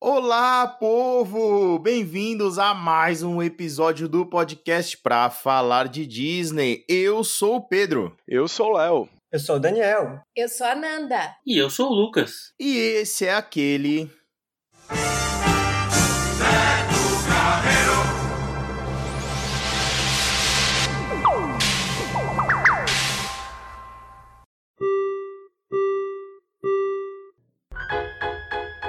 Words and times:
Olá, 0.00 0.66
povo! 0.66 1.78
Bem-vindos 1.78 2.58
a 2.58 2.74
mais 2.74 3.22
um 3.22 3.42
episódio 3.42 4.06
do 4.06 4.26
podcast 4.26 4.98
para 4.98 5.30
falar 5.30 5.88
de 5.88 6.06
Disney. 6.06 6.84
Eu 6.86 7.24
sou 7.24 7.56
o 7.56 7.66
Pedro. 7.66 8.14
Eu 8.28 8.46
sou 8.46 8.72
o 8.72 8.76
Léo. 8.76 9.08
Eu 9.32 9.38
sou 9.38 9.56
o 9.56 9.58
Daniel. 9.58 10.20
Eu 10.36 10.50
sou 10.50 10.66
a 10.66 10.74
Nanda. 10.74 11.34
E 11.46 11.56
eu 11.56 11.70
sou 11.70 11.90
o 11.90 11.94
Lucas. 11.94 12.52
E 12.60 12.76
esse 12.76 13.24
é 13.24 13.34
aquele. 13.34 14.10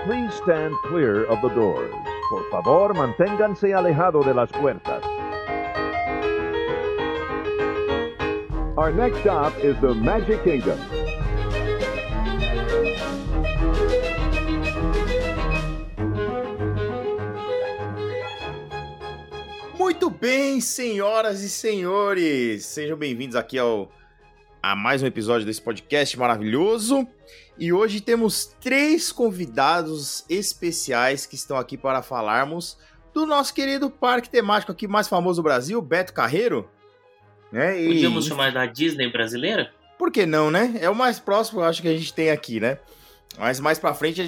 Please 0.08 0.34
stand 0.36 0.74
clear 0.86 1.26
of 1.26 1.42
the 1.42 1.50
doors. 1.50 1.94
Por 2.30 2.50
favor, 2.50 2.94
manténganse 2.94 3.74
alejado 3.74 4.24
de 4.24 4.34
las 4.34 4.50
puertas. 4.54 5.04
Our 8.78 8.94
next 8.94 9.20
stop 9.20 9.54
is 9.62 9.76
the 9.82 9.94
Magic 9.94 10.42
Kingdom. 10.46 10.80
Muito 19.78 20.10
bem, 20.10 20.62
senhoras 20.62 21.42
e 21.42 21.50
senhores! 21.50 22.66
Sejam 22.66 22.96
bem-vindos 22.96 23.36
aqui 23.36 23.60
ao 23.60 23.92
a 24.72 24.76
mais 24.76 25.02
um 25.02 25.06
episódio 25.06 25.46
desse 25.46 25.62
podcast 25.62 26.20
maravilhoso. 26.20 27.08
E 27.58 27.72
hoje 27.72 28.02
temos 28.02 28.54
três 28.60 29.14
convidados 29.14 30.26
especiais 30.30 31.26
que 31.26 31.36
estão 31.36 31.56
aqui 31.56 31.78
para 31.78 32.02
falarmos 32.02 32.78
do 33.14 33.26
nosso 33.26 33.54
querido 33.54 33.90
parque 33.90 34.30
temático 34.30 34.74
aqui 34.74 34.86
mais 34.86 35.08
famoso 35.08 35.42
do 35.42 35.44
Brasil, 35.44 35.82
Beto 35.82 36.12
Carreiro. 36.12 36.70
Né? 37.50 37.82
E... 37.82 37.88
Podíamos 37.88 38.26
chamar 38.26 38.52
da 38.52 38.66
Disney 38.66 39.10
brasileira? 39.10 39.72
Por 39.98 40.12
que 40.12 40.26
não, 40.26 40.52
né? 40.52 40.76
É 40.82 40.90
o 40.90 40.96
mais 40.96 41.18
próximo, 41.18 41.62
eu 41.62 41.64
acho, 41.64 41.82
que 41.82 41.88
a 41.88 41.98
gente 41.98 42.14
tem 42.14 42.30
aqui, 42.30 42.60
né? 42.60 42.78
Mas 43.38 43.62
mais 43.62 43.80
pra 43.80 43.94
frente, 43.94 44.22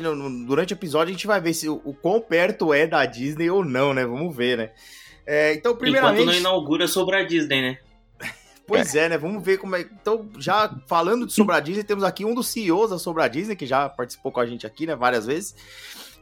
durante 0.47 0.73
o 0.73 0.75
episódio, 0.75 1.09
a 1.09 1.13
gente 1.13 1.27
vai 1.27 1.41
ver 1.41 1.53
se 1.53 1.67
o, 1.67 1.81
o 1.83 1.93
quão 1.93 2.21
perto 2.21 2.73
é 2.73 2.87
da 2.87 3.05
Disney 3.05 3.49
ou 3.49 3.65
não, 3.65 3.93
né? 3.93 4.05
Vamos 4.05 4.33
ver, 4.33 4.57
né? 4.57 4.71
É, 5.27 5.53
então, 5.53 5.75
primeiramente... 5.75 6.21
Enquanto 6.21 6.33
não 6.33 6.39
inaugura 6.39 6.87
sobre 6.87 7.17
a 7.17 7.23
Disney, 7.23 7.61
né? 7.61 7.77
Pois 8.69 8.95
é. 8.95 9.05
é, 9.05 9.09
né? 9.09 9.17
Vamos 9.17 9.43
ver 9.43 9.57
como 9.57 9.75
é. 9.75 9.81
Então, 9.81 10.29
já 10.37 10.73
falando 10.87 11.25
de 11.25 11.33
Sobra 11.33 11.59
Disney, 11.59 11.83
temos 11.83 12.03
aqui 12.03 12.23
um 12.23 12.33
dos 12.33 12.47
CEOs 12.47 12.91
da 12.91 12.99
Sobra 12.99 13.27
Disney, 13.27 13.55
que 13.55 13.65
já 13.65 13.89
participou 13.89 14.31
com 14.31 14.39
a 14.39 14.45
gente 14.45 14.65
aqui, 14.65 14.85
né, 14.85 14.95
várias 14.95 15.25
vezes. 15.25 15.55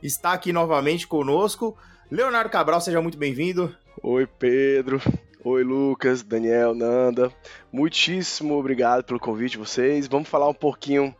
Está 0.02 0.34
aqui 0.34 0.54
novamente 0.54 1.08
conosco. 1.08 1.78
Leonardo 2.10 2.50
Cabral, 2.50 2.80
seja 2.80 3.02
muito 3.02 3.18
bem-vindo. 3.18 3.76
Oi, 4.02 4.26
Pedro. 4.26 5.02
Oi, 5.44 5.64
Lucas, 5.64 6.24
Daniel, 6.24 6.74
Nanda. 6.74 7.32
Muitíssimo 7.72 8.58
obrigado 8.58 9.04
pelo 9.04 9.20
convite 9.20 9.52
de 9.52 9.58
vocês. 9.58 10.08
Vamos 10.08 10.30
falar 10.30 10.48
um 10.48 10.54
pouquinho 10.54 11.16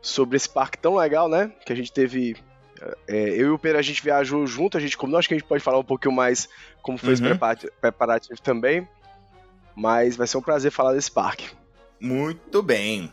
sobre 0.00 0.36
esse 0.36 0.48
parque 0.48 0.78
tão 0.78 0.94
legal, 0.94 1.28
né? 1.28 1.52
Que 1.64 1.72
a 1.72 1.76
gente 1.76 1.92
teve. 1.92 2.36
É, 3.08 3.28
eu 3.30 3.48
e 3.48 3.50
o 3.50 3.58
Pedro, 3.58 3.78
a 3.78 3.82
gente 3.82 4.02
viajou 4.02 4.46
junto, 4.46 4.76
a 4.76 4.80
gente 4.80 4.96
combinou, 4.96 5.18
acho 5.18 5.28
que 5.28 5.34
a 5.34 5.38
gente 5.38 5.48
pode 5.48 5.62
falar 5.62 5.78
um 5.78 5.84
pouquinho 5.84 6.14
mais 6.14 6.48
como 6.82 6.98
foi 6.98 7.14
uhum. 7.14 7.32
esse 7.32 7.70
preparativo 7.80 8.40
também. 8.42 8.86
Mas 9.76 10.16
vai 10.16 10.26
ser 10.26 10.38
um 10.38 10.42
prazer 10.42 10.72
falar 10.72 10.94
desse 10.94 11.10
parque. 11.10 11.50
Muito 12.00 12.62
bem. 12.62 13.12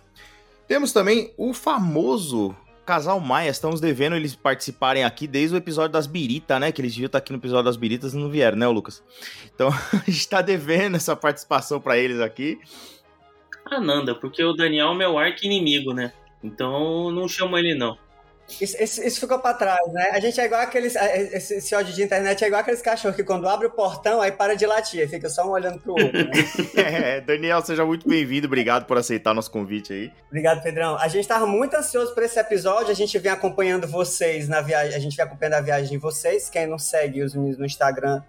Temos 0.68 0.94
também 0.94 1.34
o 1.38 1.54
famoso 1.54 2.56
Casal 2.86 3.20
Maia. 3.20 3.50
Estamos 3.50 3.82
devendo 3.82 4.16
eles 4.16 4.36
participarem 4.36 5.04
aqui 5.04 5.28
desde 5.28 5.56
o 5.56 5.58
episódio 5.58 5.92
das 5.92 6.08
Birita, 6.08 6.60
né? 6.60 6.72
Que 6.72 6.82
eles 6.82 6.94
deviam 6.94 7.08
estar 7.08 7.18
aqui 7.18 7.32
no 7.32 7.38
episódio 7.38 7.66
das 7.66 7.78
Biritas 7.78 8.14
e 8.14 8.18
não 8.18 8.30
vieram, 8.30 8.58
né, 8.58 8.68
Lucas? 8.68 9.04
Então 9.54 9.70
a 9.92 9.98
gente 9.98 10.20
está 10.20 10.42
devendo 10.42 10.96
essa 10.96 11.16
participação 11.16 11.80
para 11.80 11.98
eles 11.98 12.20
aqui. 12.20 12.60
Ah, 13.66 13.80
Nanda, 13.80 14.16
porque 14.16 14.44
o 14.44 14.54
Daniel 14.54 14.92
é 14.92 14.96
meu 14.96 15.18
arco 15.18 15.46
inimigo, 15.46 15.94
né? 15.94 16.14
Então 16.44 17.12
não 17.12 17.28
chamo 17.28 17.58
ele 17.58 17.74
não. 17.76 17.98
Isso, 18.60 18.82
isso, 18.82 19.04
isso, 19.04 19.20
ficou 19.20 19.40
pra 19.40 19.54
trás, 19.54 19.92
né? 19.92 20.12
A 20.12 20.20
gente 20.20 20.40
é 20.40 20.46
igual 20.46 20.62
aqueles. 20.62 20.96
Esse, 20.96 21.56
esse, 21.56 21.74
ódio 21.74 21.94
de 21.94 22.04
internet 22.04 22.44
é 22.44 22.48
igual 22.48 22.62
aqueles 22.62 22.82
cachorros 22.82 23.16
que 23.16 23.24
quando 23.24 23.48
abre 23.48 23.68
o 23.68 23.72
portão, 23.72 24.22
aí 24.22 24.32
para 24.32 24.56
de 24.56 24.66
latir, 24.66 25.10
fica 25.10 25.30
só 25.30 25.48
um 25.48 25.52
olhando 25.52 25.80
pro 25.80 25.94
outro. 25.94 26.12
Né? 26.12 26.32
é, 26.76 27.22
Daniel, 27.22 27.62
seja 27.62 27.86
muito 27.86 28.08
bem-vindo. 28.08 28.48
Obrigado 28.48 28.86
por 28.86 28.98
aceitar 28.98 29.34
nosso 29.34 29.50
convite 29.50 29.94
aí. 29.94 30.12
Obrigado, 30.28 30.62
Pedrão. 30.62 30.98
A 30.98 31.08
gente 31.08 31.28
tava 31.28 31.48
muito 31.48 31.76
ansioso 31.76 32.14
por 32.14 32.22
esse 32.22 32.38
episódio. 32.38 32.92
A 32.92 32.96
gente 32.96 33.18
vem 33.18 33.32
acompanhando 33.32 33.88
vocês 33.88 34.48
na 34.48 34.62
viagem. 34.62 34.96
A 34.96 35.00
gente 35.00 35.16
vem 35.16 35.26
acompanhando 35.26 35.56
a 35.56 35.62
viagem 35.62 35.92
de 35.92 35.98
vocês. 35.98 36.50
Quem 36.50 36.68
não 36.68 36.78
segue 36.78 37.24
os 37.24 37.34
meninos 37.34 37.58
no 37.58 37.66
Instagram, 37.66 38.22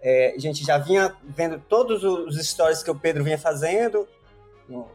é, 0.00 0.34
a 0.36 0.40
gente 0.40 0.64
já 0.64 0.78
vinha 0.78 1.14
vendo 1.24 1.58
todos 1.68 2.02
os 2.04 2.36
stories 2.46 2.82
que 2.82 2.90
o 2.90 2.94
Pedro 2.94 3.22
vinha 3.22 3.38
fazendo 3.38 4.08
no, 4.68 4.88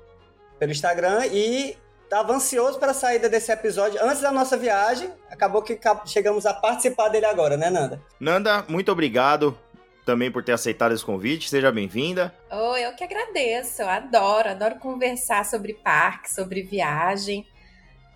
pelo 0.58 0.72
Instagram 0.72 1.26
e 1.28 1.78
Tava 2.13 2.31
ansioso 2.31 2.78
para 2.78 2.91
a 2.91 2.94
saída 2.94 3.28
desse 3.28 3.51
episódio 3.51 4.00
antes 4.00 4.22
da 4.22 4.31
nossa 4.31 4.56
viagem. 4.56 5.12
Acabou 5.31 5.63
que 5.63 5.79
chegamos 6.06 6.46
a 6.46 6.53
participar 6.53 7.09
dele 7.09 7.25
agora, 7.25 7.57
né, 7.57 7.72
Nanda? 7.72 8.00
Nanda, 8.19 8.63
muito 8.69 8.91
obrigado 8.91 9.57
também 10.06 10.31
por 10.31 10.44
ter 10.44 10.51
aceitado 10.51 10.94
esse 10.94 11.03
convite. 11.03 11.50
Seja 11.50 11.72
bem-vinda. 11.72 12.31
Oh, 12.51 12.78
eu 12.78 12.96
que 12.96 13.03
agradeço. 13.03 13.81
Eu 13.81 13.90
adoro, 13.90 14.50
adoro 14.50 14.75
conversar 14.75 15.44
sobre 15.44 15.74
parque, 15.74 16.31
sobre 16.31 16.62
viagem. 16.62 17.47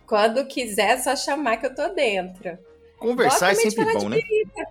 Quando 0.06 0.46
quiser, 0.46 0.92
é 0.92 0.98
só 1.00 1.16
chamar 1.16 1.58
que 1.58 1.66
eu 1.66 1.74
tô 1.74 1.90
dentro. 1.90 2.56
Conversar 2.98 3.52
é 3.52 3.56
sempre 3.56 3.86
bom, 3.94 4.10
né? 4.10 4.20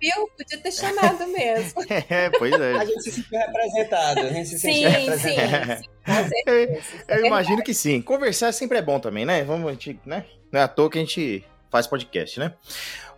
viu? 0.01 0.29
Podia 0.37 0.57
ter 0.57 0.71
chamado 0.71 1.27
mesmo. 1.27 1.81
é, 1.89 2.29
pois 2.29 2.53
é. 2.53 2.73
A 2.73 2.85
gente 2.85 3.03
se 3.03 3.11
sentiu 3.11 3.39
representado. 3.39 4.19
A 4.19 4.29
gente 4.29 4.49
se 4.49 4.59
sentiu 4.59 4.89
sim, 4.91 4.97
representado. 4.97 5.83
Sim, 5.83 6.29
sim. 6.29 6.41
eu, 6.45 6.81
eu 7.17 7.25
imagino 7.25 7.63
que 7.63 7.73
sim. 7.73 8.01
Conversar 8.01 8.51
sempre 8.51 8.77
é 8.77 8.81
bom 8.81 8.99
também, 8.99 9.25
né? 9.25 9.43
Vamos, 9.43 9.67
a 9.67 9.71
gente, 9.71 9.99
né? 10.05 10.25
Não 10.51 10.59
é 10.59 10.63
à 10.63 10.67
toa 10.67 10.89
que 10.89 10.97
a 10.97 11.01
gente 11.01 11.43
faz 11.69 11.87
podcast, 11.87 12.39
né? 12.39 12.53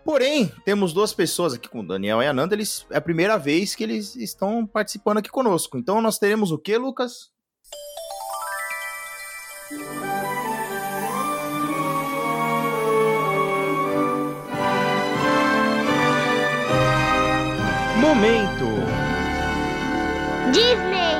Porém, 0.03 0.51
temos 0.65 0.93
duas 0.93 1.13
pessoas 1.13 1.53
aqui 1.53 1.67
com 1.67 1.81
o 1.81 1.87
Daniel 1.87 2.21
e 2.21 2.27
a 2.27 2.33
Nanda. 2.33 2.55
Eles, 2.55 2.85
é 2.89 2.97
a 2.97 3.01
primeira 3.01 3.37
vez 3.37 3.75
que 3.75 3.83
eles 3.83 4.15
estão 4.15 4.65
participando 4.65 5.17
aqui 5.17 5.29
conosco. 5.29 5.77
Então 5.77 6.01
nós 6.01 6.17
teremos 6.17 6.51
o 6.51 6.57
que, 6.57 6.77
Lucas? 6.77 7.31
Momento 18.09 18.65
Disney. 20.51 21.13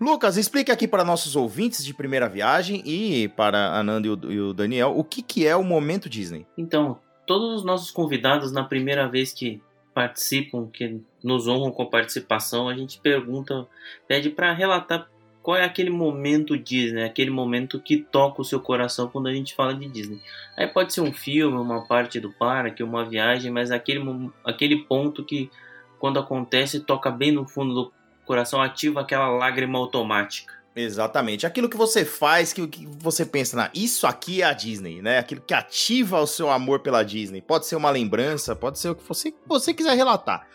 Lucas, 0.00 0.38
explique 0.38 0.72
aqui 0.72 0.88
para 0.88 1.04
nossos 1.04 1.36
ouvintes 1.36 1.84
de 1.84 1.92
primeira 1.92 2.30
viagem 2.30 2.82
e 2.86 3.28
para 3.28 3.78
a 3.78 3.82
Nanda 3.82 4.08
e 4.08 4.40
o, 4.40 4.54
Daniel 4.54 4.94
o 4.96 5.04
que, 5.04 5.20
que 5.20 5.46
é 5.46 5.54
o 5.54 5.62
Momento 5.62 6.08
Disney. 6.08 6.46
Então, 6.56 6.98
todos 7.26 7.56
os 7.56 7.62
nossos 7.62 7.90
convidados, 7.90 8.50
na 8.52 8.64
primeira 8.64 9.06
vez 9.06 9.34
que 9.34 9.60
participam, 9.92 10.66
que 10.72 11.02
nos 11.22 11.46
honram 11.46 11.70
com 11.70 11.84
participação, 11.84 12.70
a 12.70 12.74
gente 12.74 12.98
pergunta, 13.00 13.68
pede 14.08 14.30
para 14.30 14.50
relatar 14.54 15.09
qual 15.42 15.56
é 15.56 15.64
aquele 15.64 15.90
momento 15.90 16.58
Disney, 16.58 17.02
aquele 17.02 17.30
momento 17.30 17.80
que 17.80 17.96
toca 17.96 18.42
o 18.42 18.44
seu 18.44 18.60
coração 18.60 19.08
quando 19.08 19.28
a 19.28 19.32
gente 19.32 19.54
fala 19.54 19.74
de 19.74 19.88
Disney. 19.88 20.20
Aí 20.56 20.66
pode 20.66 20.92
ser 20.92 21.00
um 21.00 21.12
filme, 21.12 21.56
uma 21.56 21.86
parte 21.86 22.20
do 22.20 22.30
parque, 22.32 22.82
uma 22.82 23.04
viagem, 23.04 23.50
mas 23.50 23.70
aquele, 23.70 24.30
aquele 24.44 24.84
ponto 24.84 25.24
que 25.24 25.50
quando 25.98 26.18
acontece 26.18 26.80
toca 26.80 27.10
bem 27.10 27.32
no 27.32 27.46
fundo 27.46 27.74
do 27.74 27.92
coração, 28.24 28.60
ativa 28.62 29.00
aquela 29.00 29.28
lágrima 29.28 29.78
automática. 29.78 30.60
Exatamente. 30.74 31.46
Aquilo 31.46 31.68
que 31.68 31.76
você 31.76 32.04
faz, 32.04 32.52
que, 32.52 32.66
que 32.68 32.86
você 32.86 33.26
pensa, 33.26 33.56
na, 33.56 33.70
isso 33.74 34.06
aqui 34.06 34.40
é 34.40 34.44
a 34.44 34.52
Disney, 34.52 35.02
né? 35.02 35.18
Aquilo 35.18 35.40
que 35.40 35.52
ativa 35.52 36.20
o 36.20 36.26
seu 36.26 36.48
amor 36.48 36.80
pela 36.80 37.02
Disney. 37.02 37.42
Pode 37.42 37.66
ser 37.66 37.76
uma 37.76 37.90
lembrança, 37.90 38.54
pode 38.54 38.78
ser 38.78 38.90
o 38.90 38.94
que 38.94 39.06
você, 39.06 39.34
você 39.46 39.74
quiser 39.74 39.96
relatar. 39.96 40.46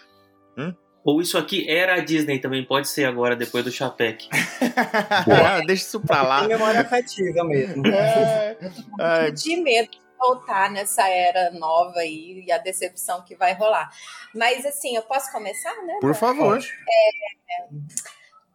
Hum? 0.58 0.74
Ou 1.06 1.22
isso 1.22 1.38
aqui 1.38 1.70
era 1.70 1.98
a 1.98 2.00
Disney 2.00 2.40
também, 2.40 2.66
pode 2.66 2.90
ser 2.90 3.06
agora, 3.06 3.36
depois 3.36 3.64
do 3.64 3.72
Chapec. 3.72 4.28
ah, 5.46 5.62
deixa 5.64 5.84
isso 5.84 6.00
pra 6.00 6.24
lá. 6.24 6.40
Tem 6.40 6.48
memória 6.48 6.82
afetiva 6.82 7.44
mesmo. 7.44 7.86
É, 7.86 8.58
é... 9.00 9.30
De 9.30 9.56
medo 9.58 9.92
de 9.92 10.00
voltar 10.18 10.72
nessa 10.72 11.08
era 11.08 11.52
nova 11.52 12.00
aí 12.00 12.44
e 12.48 12.52
a 12.52 12.58
decepção 12.58 13.22
que 13.22 13.36
vai 13.36 13.54
rolar. 13.54 13.88
Mas 14.34 14.66
assim, 14.66 14.96
eu 14.96 15.04
posso 15.04 15.32
começar, 15.32 15.76
né? 15.84 15.94
Por 16.02 16.16
favor. 16.16 16.58
É, 16.58 17.68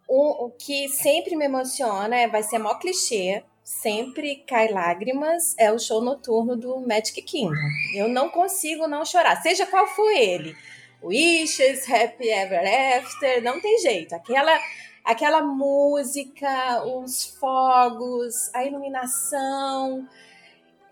o, 0.08 0.46
o 0.46 0.50
que 0.50 0.88
sempre 0.88 1.36
me 1.36 1.44
emociona 1.44 2.16
é, 2.16 2.26
vai 2.26 2.42
ser 2.42 2.58
mó 2.58 2.74
clichê, 2.74 3.44
sempre 3.62 4.42
cai 4.44 4.72
lágrimas, 4.72 5.54
é 5.56 5.70
o 5.70 5.78
show 5.78 6.02
noturno 6.02 6.56
do 6.56 6.80
Magic 6.80 7.22
Kingdom. 7.22 7.54
Eu 7.94 8.08
não 8.08 8.28
consigo 8.28 8.88
não 8.88 9.04
chorar, 9.04 9.40
seja 9.40 9.66
qual 9.66 9.86
for 9.86 10.10
ele 10.10 10.56
Wishes, 11.02 11.88
Happy 11.90 12.28
Ever 12.28 12.62
After, 12.98 13.42
não 13.42 13.60
tem 13.60 13.78
jeito. 13.78 14.14
Aquela 14.14 14.58
aquela 15.04 15.42
música, 15.42 16.84
os 16.84 17.24
fogos, 17.38 18.54
a 18.54 18.64
iluminação, 18.64 20.06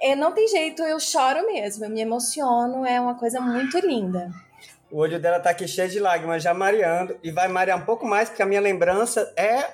é, 0.00 0.14
não 0.14 0.32
tem 0.32 0.46
jeito, 0.48 0.82
eu 0.82 0.98
choro 1.00 1.46
mesmo, 1.46 1.84
eu 1.84 1.90
me 1.90 2.00
emociono, 2.00 2.86
é 2.86 3.00
uma 3.00 3.14
coisa 3.14 3.40
muito 3.40 3.78
linda. 3.78 4.30
O 4.90 4.98
olho 4.98 5.20
dela 5.20 5.38
tá 5.38 5.50
aqui 5.50 5.68
cheio 5.68 5.88
de 5.88 6.00
lágrimas, 6.00 6.42
já 6.42 6.54
mareando, 6.54 7.18
e 7.22 7.30
vai 7.30 7.48
marear 7.48 7.78
um 7.78 7.84
pouco 7.84 8.06
mais, 8.06 8.28
porque 8.28 8.42
a 8.42 8.46
minha 8.46 8.60
lembrança 8.60 9.32
é, 9.36 9.64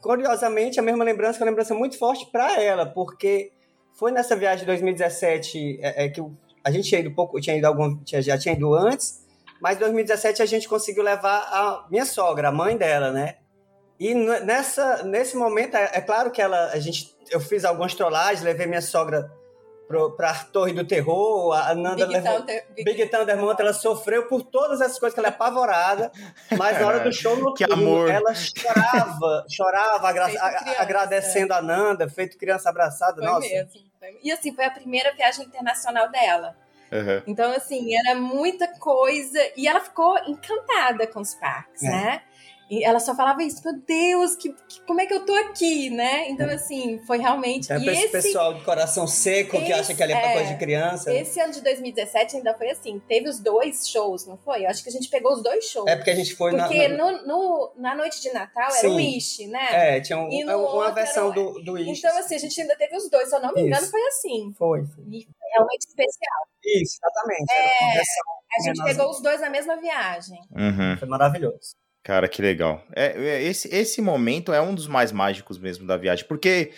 curiosamente, 0.00 0.80
a 0.80 0.82
mesma 0.82 1.04
lembrança, 1.04 1.36
que 1.36 1.42
é 1.42 1.44
uma 1.44 1.50
lembrança 1.50 1.74
muito 1.74 1.98
forte 1.98 2.26
para 2.26 2.60
ela, 2.60 2.86
porque 2.86 3.52
foi 3.92 4.10
nessa 4.10 4.34
viagem 4.34 4.60
de 4.60 4.66
2017 4.66 5.78
é, 5.82 6.06
é 6.06 6.08
que 6.08 6.22
a 6.64 6.70
gente 6.70 6.88
tinha 6.88 7.00
ido 7.00 7.10
pouco, 7.10 7.40
tinha 7.40 7.56
ido 7.56 7.66
algum, 7.66 7.98
tinha, 7.98 8.22
já 8.22 8.38
tinha 8.38 8.54
ido 8.54 8.72
antes, 8.72 9.21
mas 9.62 9.76
em 9.76 9.80
2017 9.80 10.42
a 10.42 10.46
gente 10.46 10.68
conseguiu 10.68 11.04
levar 11.04 11.38
a 11.38 11.86
minha 11.88 12.04
sogra, 12.04 12.48
a 12.48 12.52
mãe 12.52 12.76
dela, 12.76 13.12
né? 13.12 13.36
E 14.00 14.12
nessa, 14.14 15.04
nesse 15.04 15.36
momento, 15.36 15.76
é, 15.76 15.90
é 15.94 16.00
claro 16.00 16.32
que 16.32 16.42
ela, 16.42 16.70
a 16.72 16.78
gente, 16.80 17.14
eu 17.30 17.38
fiz 17.38 17.64
algumas 17.64 17.94
trollagens, 17.94 18.42
levei 18.42 18.66
minha 18.66 18.82
sogra 18.82 19.30
para 20.16 20.30
a 20.30 20.44
Torre 20.44 20.72
do 20.72 20.84
Terror, 20.86 21.52
a 21.52 21.74
Nanda 21.74 22.06
Big 22.06 22.12
levou, 22.18 22.40
Thunder, 22.40 22.66
Big, 22.74 22.84
Big 22.84 23.06
Thunder 23.10 23.36
Mountain, 23.36 23.66
ela 23.66 23.74
sofreu 23.74 24.26
por 24.26 24.42
todas 24.42 24.80
essas 24.80 24.98
coisas 24.98 25.12
que 25.14 25.20
ela 25.20 25.28
é 25.28 25.30
apavorada, 25.30 26.10
mas 26.56 26.80
na 26.80 26.86
hora 26.86 27.00
do 27.00 27.12
show 27.12 27.36
no 27.36 27.52
Que 27.54 27.62
amor. 27.64 28.10
ela 28.10 28.34
chorava, 28.34 29.44
chorava, 29.50 30.08
agra 30.08 30.24
criança. 30.28 30.80
agradecendo 30.82 31.52
a 31.54 31.60
Nanda, 31.62 32.08
feito 32.08 32.38
criança 32.38 32.70
abraçada, 32.70 33.16
Foi 33.16 33.24
nossa. 33.26 33.46
mesmo. 33.46 33.70
Foi- 34.00 34.18
E 34.24 34.32
assim, 34.32 34.52
foi 34.54 34.64
a 34.64 34.70
primeira 34.70 35.12
viagem 35.14 35.44
internacional 35.46 36.10
dela. 36.10 36.56
Aham. 36.92 37.22
Então, 37.26 37.50
assim, 37.52 37.94
era 37.96 38.14
muita 38.18 38.68
coisa. 38.68 39.38
E 39.56 39.66
ela 39.66 39.80
ficou 39.80 40.16
encantada 40.26 41.06
com 41.06 41.20
os 41.20 41.34
parques, 41.34 41.82
É. 41.82 41.88
né? 41.88 42.22
E 42.70 42.82
ela 42.82 42.98
só 43.00 43.14
falava 43.14 43.42
isso, 43.42 43.60
meu 43.62 43.78
Deus, 43.86 44.34
que, 44.34 44.48
que- 44.50 44.80
como 44.86 44.98
é 44.98 45.04
que 45.04 45.12
eu 45.12 45.26
tô 45.26 45.34
aqui, 45.34 45.90
né? 45.90 46.30
Então, 46.30 46.48
assim, 46.48 46.98
foi 47.06 47.18
realmente. 47.18 47.70
É 47.70 47.76
e 47.76 47.84
pra 47.84 47.92
esse 47.92 48.08
pessoal 48.08 48.54
de 48.54 48.64
coração 48.64 49.06
seco 49.06 49.58
que 49.58 49.64
esse- 49.64 49.72
acha 49.74 49.94
que 49.94 50.02
ali 50.02 50.14
é 50.14 50.18
pra 50.18 50.30
é, 50.30 50.32
coisa 50.32 50.48
de 50.54 50.58
criança. 50.58 51.12
esse 51.12 51.38
ano 51.38 51.52
de 51.52 51.60
2017 51.60 52.36
ainda 52.38 52.54
foi 52.54 52.70
assim. 52.70 52.98
Teve 53.06 53.28
os 53.28 53.38
dois 53.40 53.86
shows, 53.86 54.26
não 54.26 54.38
foi? 54.38 54.64
Eu 54.64 54.70
acho 54.70 54.82
que 54.82 54.88
a 54.88 54.92
gente 54.92 55.10
pegou 55.10 55.34
os 55.34 55.42
dois 55.42 55.66
shows. 55.66 55.86
É 55.86 55.96
porque 55.96 56.12
a 56.12 56.14
gente 56.14 56.34
foi 56.34 56.52
na- 56.52 56.64
Porque 56.66 56.88
na. 56.88 57.12
no, 57.12 57.26
no- 57.26 57.72
na 57.76 57.94
noite 57.94 58.22
de 58.22 58.32
Natal 58.32 58.64
era 58.70 58.72
Sim. 58.72 58.86
o 58.88 58.94
Wish, 58.96 59.46
né? 59.48 59.96
É, 59.96 60.00
tinha 60.00 60.18
um- 60.18 60.30
E 60.32 60.42
no 60.42 60.52
é 60.52 60.56
uma 60.56 60.90
versão 60.92 61.24
era 61.26 61.34
do, 61.34 61.62
do 61.62 61.72
Wish. 61.72 61.98
Então, 61.98 62.16
assim, 62.18 62.36
a 62.36 62.38
gente 62.38 62.58
ainda 62.58 62.74
teve 62.76 62.96
os 62.96 63.10
dois, 63.10 63.28
se 63.28 63.36
eu 63.36 63.40
não 63.42 63.52
me 63.52 63.60
engano, 63.62 63.82
Isso. 63.82 63.90
foi 63.90 64.00
assim. 64.06 64.50
Foi. 64.56 64.80
E 65.10 65.26
foi 65.26 65.41
realmente 65.52 65.86
especial. 65.86 66.40
Isso, 66.64 66.98
exatamente. 67.02 67.94
Versão, 67.94 68.24
A 68.58 68.62
gente 68.62 68.84
pegou 68.84 69.10
os 69.10 69.22
dois 69.22 69.40
na 69.40 69.50
mesma 69.50 69.76
viagem. 69.76 70.38
Uhum. 70.50 70.96
foi 70.98 71.08
maravilhoso. 71.08 71.76
Cara, 72.02 72.28
que 72.28 72.42
legal. 72.42 72.82
É, 72.94 73.12
é, 73.16 73.42
esse, 73.42 73.72
esse 73.74 74.02
momento 74.02 74.52
é 74.52 74.60
um 74.60 74.74
dos 74.74 74.88
mais 74.88 75.12
mágicos 75.12 75.58
mesmo 75.58 75.86
da 75.86 75.96
viagem, 75.96 76.26
porque 76.26 76.72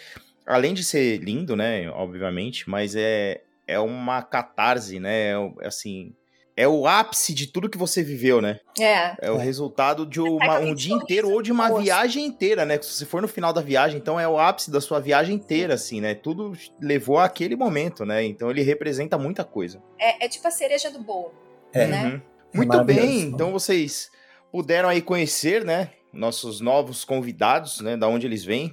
além 0.46 0.74
de 0.74 0.84
ser 0.84 1.18
lindo, 1.18 1.56
né, 1.56 1.88
obviamente, 1.90 2.68
mas 2.68 2.94
é, 2.94 3.40
é 3.66 3.78
uma 3.78 4.22
catarse, 4.22 5.00
né, 5.00 5.32
é, 5.32 5.66
assim, 5.66 6.14
é 6.56 6.68
o 6.68 6.86
ápice 6.86 7.34
de 7.34 7.46
tudo 7.48 7.68
que 7.68 7.76
você 7.76 8.02
viveu, 8.02 8.40
né? 8.40 8.60
É. 8.78 9.14
É 9.26 9.30
o 9.30 9.36
resultado 9.36 10.06
de 10.06 10.20
uma- 10.20 10.58
um 10.58 10.74
dia 10.74 10.94
inteiro 10.94 11.30
ou 11.30 11.42
de 11.42 11.50
uma 11.50 11.80
viagem 11.80 12.24
inteira, 12.24 12.64
né? 12.64 12.80
Se 12.80 12.92
você 12.92 13.04
for 13.06 13.20
no 13.20 13.28
final 13.28 13.52
da 13.52 13.60
viagem, 13.60 13.98
então 13.98 14.18
é 14.20 14.28
o 14.28 14.38
ápice 14.38 14.70
da 14.70 14.80
sua 14.80 15.00
viagem 15.00 15.34
inteira, 15.34 15.74
assim, 15.74 16.00
né? 16.00 16.14
Tudo 16.14 16.52
levou 16.80 17.18
àquele 17.18 17.56
momento, 17.56 18.04
né? 18.04 18.24
Então 18.24 18.50
ele 18.50 18.62
representa 18.62 19.18
muita 19.18 19.42
coisa. 19.44 19.82
É, 19.98 20.24
é 20.24 20.28
tipo 20.28 20.46
a 20.46 20.50
cereja 20.50 20.90
do 20.90 21.00
bolo. 21.00 21.32
É. 21.72 21.86
Né? 21.86 22.04
Uhum. 22.04 22.20
Muito 22.54 22.84
bem, 22.84 23.20
então 23.22 23.50
vocês 23.50 24.10
puderam 24.52 24.88
aí 24.88 25.02
conhecer, 25.02 25.64
né, 25.64 25.90
nossos 26.12 26.60
novos 26.60 27.04
convidados, 27.04 27.80
né, 27.80 27.96
da 27.96 28.06
onde 28.06 28.24
eles 28.28 28.44
vêm, 28.44 28.72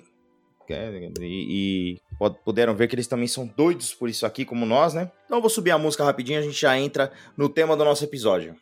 é, 0.69 1.09
e, 1.19 1.97
e 1.99 2.01
puderam 2.29 2.75
ver 2.75 2.87
que 2.87 2.95
eles 2.95 3.07
também 3.07 3.27
são 3.27 3.47
doidos 3.47 3.93
por 3.93 4.09
isso 4.09 4.25
aqui, 4.25 4.45
como 4.45 4.65
nós, 4.65 4.93
né? 4.93 5.11
Então 5.25 5.37
eu 5.37 5.41
vou 5.41 5.49
subir 5.49 5.71
a 5.71 5.77
música 5.77 6.03
rapidinho, 6.03 6.39
a 6.39 6.43
gente 6.43 6.59
já 6.59 6.77
entra 6.77 7.11
no 7.35 7.49
tema 7.49 7.75
do 7.75 7.83
nosso 7.83 8.03
episódio. 8.03 8.55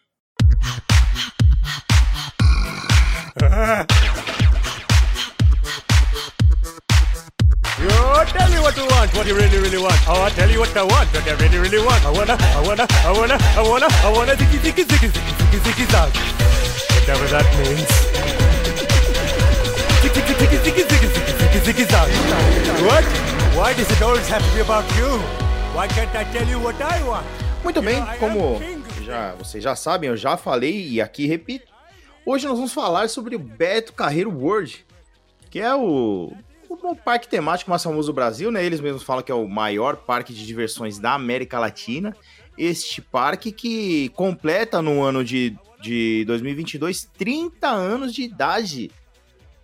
What? 22.86 23.39
Why 23.60 23.74
does 23.74 23.92
it 23.92 24.02
always 24.02 24.26
have 24.30 24.42
to 24.42 24.56
be 24.56 24.62
about 24.62 24.88
you? 24.98 25.20
Why 25.76 25.90
can't 25.90 26.16
I 26.16 26.24
tell 26.32 26.48
you 26.48 26.64
what 26.64 26.82
I 26.82 27.04
want? 27.04 27.26
Muito 27.62 27.82
bem, 27.82 28.02
como 28.18 28.58
já, 29.04 29.36
vocês 29.36 29.62
já 29.62 29.76
sabem, 29.76 30.10
eu 30.10 30.16
já 30.16 30.38
falei 30.38 30.88
e 30.88 31.02
aqui 31.02 31.26
repito. 31.26 31.68
Hoje 32.26 32.48
nós 32.48 32.56
vamos 32.56 32.72
falar 32.72 33.10
sobre 33.10 33.36
o 33.36 33.40
Beto 33.40 33.92
Carreiro 33.92 34.32
World, 34.32 34.86
que 35.50 35.60
é 35.60 35.76
o, 35.76 36.32
o 36.70 36.96
parque 36.96 37.28
temático 37.28 37.70
mais 37.70 37.84
famoso 37.84 38.14
do 38.14 38.16
Brasil, 38.16 38.50
né? 38.50 38.64
Eles 38.64 38.80
mesmos 38.80 39.04
falam 39.04 39.22
que 39.22 39.32
é 39.32 39.36
o 39.36 39.46
maior 39.46 39.98
parque 39.98 40.34
de 40.34 40.46
diversões 40.46 40.98
da 40.98 41.14
América 41.14 41.60
Latina. 41.60 42.16
Este 42.58 43.02
parque 43.02 43.52
que 43.52 44.08
completa 44.16 44.82
no 44.82 45.04
ano 45.04 45.22
de, 45.22 45.54
de 45.82 46.24
2022 46.28 47.10
30 47.18 47.68
anos 47.68 48.14
de 48.14 48.24
idade. 48.24 48.90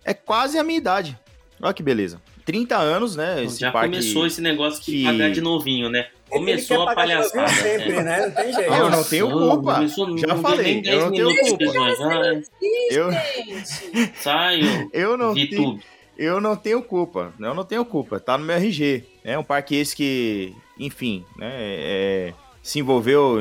É 0.04 0.12
quase 0.12 0.58
a 0.58 0.62
minha 0.62 0.76
idade. 0.76 1.18
Olha 1.62 1.72
que 1.72 1.82
beleza. 1.82 2.20
30 2.46 2.76
anos, 2.76 3.16
né? 3.16 3.44
Esse 3.44 3.60
Já 3.60 3.70
parque... 3.72 3.90
começou 3.90 4.26
esse 4.26 4.40
negócio 4.40 4.78
de 4.82 4.90
que- 4.92 5.04
pagar 5.04 5.30
de 5.30 5.40
novinho, 5.42 5.90
né? 5.90 6.06
Começou 6.30 6.82
a 6.86 6.90
de 6.90 6.94
palhaçada. 6.94 7.48
sempre, 7.48 7.92
né? 7.92 8.02
né? 8.02 8.26
Não 8.26 8.30
tem 8.32 8.52
jeito. 8.52 8.72
Eu 8.72 8.90
não 8.90 9.04
tenho 9.04 9.30
culpa. 9.30 9.74
começou- 9.74 10.18
Já 10.18 10.26
não 10.28 10.42
falei, 10.42 10.64
nem 10.64 10.76
eu 10.76 10.82
10 10.82 11.02
não 11.04 11.10
tenho 11.12 11.28
de 11.28 11.40
culpa. 11.40 11.64
já 11.66 12.42
Eu, 12.90 13.10
Saiu, 14.16 14.90
eu 14.92 15.16
não 15.16 15.34
tenho... 15.34 15.78
Eu 16.18 16.40
não 16.40 16.56
tenho 16.56 16.82
culpa, 16.82 17.34
eu 17.38 17.52
não 17.54 17.62
tenho 17.62 17.84
culpa, 17.84 18.18
tá 18.18 18.38
no 18.38 18.44
meu 18.46 18.56
RG. 18.56 19.04
É 19.22 19.38
um 19.38 19.44
parque 19.44 19.76
esse 19.76 19.94
que, 19.94 20.54
enfim, 20.78 21.22
né, 21.36 21.52
é, 21.52 22.32
se 22.62 22.78
envolveu, 22.78 23.36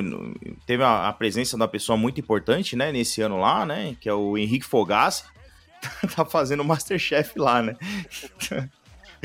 teve 0.66 0.84
a, 0.84 1.08
a 1.08 1.14
presença 1.14 1.56
de 1.56 1.62
uma 1.62 1.70
pessoa 1.70 1.98
muito 1.98 2.20
importante, 2.20 2.76
né, 2.76 2.92
nesse 2.92 3.22
ano 3.22 3.40
lá, 3.40 3.66
né, 3.66 3.96
que 4.02 4.10
é 4.10 4.14
o 4.14 4.38
Henrique 4.38 4.66
Fogassi, 4.66 5.24
tá 6.18 6.26
fazendo 6.26 6.60
o 6.64 6.66
Masterchef 6.66 7.40
lá, 7.40 7.62
né. 7.62 7.78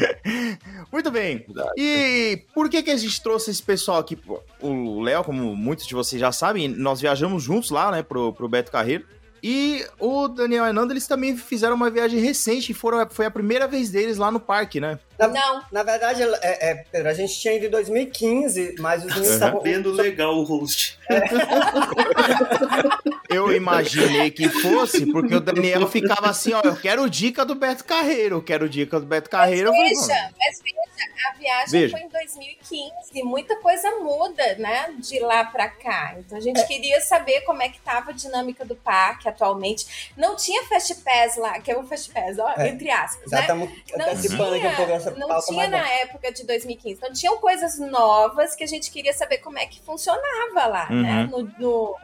Muito 0.93 1.11
bem. 1.11 1.45
E 1.77 2.43
por 2.55 2.69
que 2.69 2.83
que 2.83 2.91
a 2.91 2.97
gente 2.97 3.23
trouxe 3.23 3.51
esse 3.51 3.63
pessoal 3.63 3.99
aqui? 3.99 4.19
O 4.61 5.01
Léo, 5.01 5.25
como 5.25 5.55
muitos 5.57 5.87
de 5.87 5.95
vocês 5.95 6.21
já 6.21 6.33
sabem, 6.33 6.69
nós 6.69 7.01
viajamos 7.01 7.43
juntos 7.43 7.71
lá, 7.71 7.91
né, 7.91 8.03
pro, 8.03 8.33
pro 8.33 8.49
Beto 8.49 8.71
Carreiro. 8.73 9.05
E 9.43 9.87
o 9.99 10.29
Daniel 10.29 10.67
e 10.67 10.69
a 10.69 10.73
Nanda, 10.73 10.93
eles 10.93 11.07
também 11.07 11.35
fizeram 11.35 11.75
uma 11.75 11.89
viagem 11.89 12.21
recente 12.21 12.73
e 12.73 12.75
foram, 12.75 13.09
foi 13.09 13.25
a 13.25 13.31
primeira 13.31 13.67
vez 13.67 13.89
deles 13.89 14.19
lá 14.19 14.31
no 14.31 14.39
parque, 14.39 14.79
né? 14.79 14.99
não. 15.19 15.63
Na 15.73 15.83
verdade, 15.83 16.23
é, 16.23 16.71
é, 16.71 16.75
Pedro, 16.93 17.09
a 17.09 17.15
gente 17.15 17.41
tinha 17.41 17.55
ido 17.55 17.65
em 17.65 17.71
2015, 17.71 18.75
mas 18.79 19.01
os 19.03 19.07
meninos 19.07 19.29
Uhum. 19.29 19.35
estavam. 19.35 19.59
Sabendo 19.61 19.93
legal 19.93 20.37
o 20.37 20.43
host. 20.43 20.99
Eu 23.31 23.53
imaginei 23.55 24.31
que 24.31 24.49
fosse, 24.49 25.07
porque 25.13 25.35
o 25.35 25.41
Daniel 25.41 25.87
ficava 25.89 26.31
assim, 26.31 26.53
ó, 26.53 26.61
eu 26.65 26.77
quero 26.77 27.09
dica 27.09 27.45
do 27.45 27.55
Beto 27.55 27.85
Carreiro, 27.85 28.37
eu 28.37 28.43
quero 28.43 28.69
dica 28.69 28.99
do 28.99 29.07
Beto 29.07 29.31
Carreiro. 29.31 29.71
Falei, 29.71 29.89
Veja, 29.95 30.31
mas 30.39 30.61
veja, 30.63 31.29
a 31.29 31.33
viagem 31.39 31.81
Veja. 31.81 31.97
foi 31.97 32.07
em 32.07 32.09
2015, 32.09 33.23
muita 33.23 33.57
coisa 33.57 33.91
muda, 34.01 34.55
né, 34.57 34.93
de 34.99 35.19
lá 35.21 35.45
pra 35.45 35.69
cá. 35.69 36.17
Então 36.19 36.37
a 36.37 36.41
gente 36.41 36.67
queria 36.67 37.01
saber 37.01 37.43
como 37.43 37.63
é 37.63 37.69
que 37.69 37.81
tava 37.81 38.11
a 38.11 38.15
dinâmica 38.15 38.65
do 38.65 38.75
parque 38.75 39.29
atualmente. 39.29 40.11
Não 40.17 40.35
tinha 40.37 40.65
Fast 40.65 40.95
Pass 40.97 41.37
lá, 41.37 41.59
que 41.61 41.71
é 41.71 41.79
o 41.79 41.85
Fast 41.85 42.11
Pass, 42.13 42.39
ó, 42.39 42.53
É. 42.57 42.69
entre 42.69 42.91
aspas, 42.91 43.31
Já 43.31 43.41
né? 43.43 43.47
Não 43.49 43.65
aqui 43.65 43.73
um 43.73 43.85
tinha, 43.85 45.17
não 45.17 45.41
tinha 45.47 45.69
na 45.69 45.89
época 45.89 46.33
de 46.33 46.45
2015. 46.45 46.97
Então 46.97 47.13
tinham 47.13 47.37
coisas 47.39 47.79
novas 47.79 48.55
que 48.55 48.65
a 48.65 48.67
gente 48.67 48.91
queria 48.91 49.13
saber 49.13 49.39
como 49.39 49.59
é 49.59 49.67
que 49.67 49.81
funcionava 49.81 50.67
lá, 50.67 50.89
Uhum. 50.91 51.03
né? 51.03 51.29
No, 51.31 51.43
no- 51.59 51.97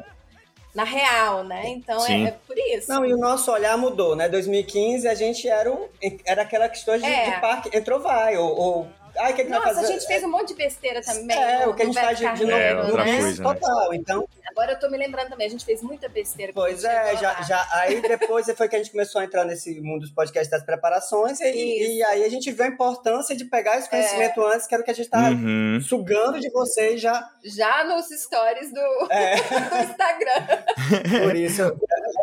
na 0.76 0.84
real, 0.84 1.42
né? 1.42 1.62
Então 1.68 2.06
é, 2.06 2.24
é 2.24 2.30
por 2.46 2.56
isso. 2.58 2.88
Não, 2.90 3.02
e 3.04 3.14
o 3.14 3.16
nosso 3.16 3.50
olhar 3.50 3.76
mudou, 3.78 4.14
né? 4.14 4.28
2015 4.28 5.08
a 5.08 5.14
gente 5.14 5.48
era, 5.48 5.72
um, 5.72 5.88
era 6.26 6.42
aquela 6.42 6.68
questão 6.68 6.98
de, 6.98 7.04
É. 7.06 7.30
de 7.30 7.40
parque, 7.40 7.74
entrou 7.74 7.98
vai, 7.98 8.36
ou, 8.36 8.54
ou 8.54 8.88
Ai, 9.18 9.32
que, 9.34 9.44
que 9.44 9.50
vai 9.50 9.58
Nossa, 9.58 9.74
fazer? 9.74 9.86
a 9.86 9.90
gente 9.92 10.06
fez 10.06 10.22
um 10.24 10.28
monte 10.30 10.48
de 10.48 10.54
besteira 10.54 11.00
também. 11.02 11.36
É, 11.36 11.64
no- 11.66 11.72
o 11.72 11.74
que 11.74 11.82
a 11.82 11.84
gente 11.86 11.94
faz 12.00 12.18
de, 12.18 12.32
de 12.34 12.44
novo 12.44 12.56
É, 12.56 12.74
no 12.74 12.82
outra 12.88 13.04
mês 13.04 13.20
coisa, 13.24 13.42
né? 13.42 13.54
total. 13.54 13.94
Então, 13.94 14.28
Agora 14.48 14.72
eu 14.72 14.78
tô 14.78 14.88
me 14.88 14.96
lembrando 14.96 15.28
também, 15.28 15.46
a 15.48 15.50
gente 15.50 15.64
fez 15.66 15.82
muita 15.82 16.08
besteira. 16.08 16.50
pois 16.54 16.82
é, 16.82 17.16
já, 17.16 17.32
lá. 17.32 17.42
já, 17.42 17.68
aí 17.72 18.00
depois 18.00 18.46
foi 18.56 18.68
que 18.68 18.76
a 18.76 18.78
gente 18.78 18.90
começou 18.90 19.20
a 19.20 19.24
entrar 19.24 19.44
nesse 19.44 19.78
mundo 19.82 20.00
dos 20.02 20.10
podcasts 20.12 20.48
das 20.50 20.62
preparações, 20.62 21.40
e, 21.40 21.96
e 21.98 22.02
aí 22.04 22.24
a 22.24 22.28
gente 22.30 22.50
viu 22.52 22.64
a 22.64 22.68
importância 22.68 23.36
de 23.36 23.44
pegar 23.44 23.76
esse 23.78 23.90
conhecimento 23.90 24.42
antes, 24.46 24.66
que 24.66 24.74
era 24.74 24.80
o 24.80 24.84
que 24.84 24.90
a 24.90 24.94
gente 24.94 25.10
tava 25.10 25.28
Uhum. 25.30 25.78
sugando 25.82 26.40
de 26.40 26.48
vocês 26.50 27.00
já. 27.00 27.28
Já 27.44 27.84
nos 27.84 28.06
stories 28.08 28.72
do, 28.72 29.08
É, 29.10 29.36
do 29.68 29.90
Instagram. 29.90 31.22
por 31.26 31.36
isso 31.36 31.62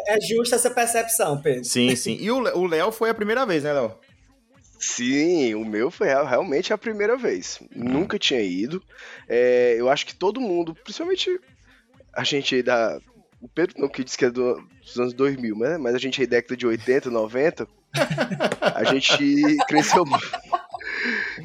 é 0.07 0.19
justa 0.21 0.55
essa 0.55 0.71
percepção, 0.71 1.39
Pedro. 1.39 1.65
Sim, 1.65 1.95
sim. 1.95 2.17
E 2.19 2.31
o 2.31 2.65
Léo 2.65 2.91
foi 2.91 3.09
a 3.09 3.13
primeira 3.13 3.45
vez, 3.45 3.63
né, 3.63 3.73
Léo? 3.73 3.95
Sim, 4.83 5.55
o 5.55 5.63
meu 5.65 5.89
foi 5.89 6.07
real- 6.07 6.25
realmente 6.27 6.73
a 6.73 6.77
primeira 6.77 7.15
vez. 7.17 7.59
Nunca 7.75 8.19
tinha 8.19 8.41
ido. 8.41 8.83
É, 9.27 9.75
eu 9.77 9.89
acho 9.89 10.05
que 10.05 10.13
todo 10.15 10.41
mundo, 10.41 10.75
principalmente 10.75 11.39
a 12.13 12.23
gente 12.23 12.55
aí 12.55 12.63
da. 12.63 12.99
O 13.41 13.47
Pedro 13.47 13.75
não 13.79 13.89
que 13.89 14.03
disse 14.03 14.17
que 14.17 14.25
é 14.25 14.29
do- 14.29 14.61
dos 14.81 14.97
anos 14.99 15.13
2000, 15.13 15.57
né? 15.57 15.77
mas 15.77 15.93
a 15.95 15.97
gente 15.97 16.19
aí 16.21 16.27
década 16.27 16.55
de 16.55 16.65
80, 16.65 17.09
90, 17.09 17.67
a 18.61 18.83
gente 18.93 19.57
cresceu, 19.67 20.05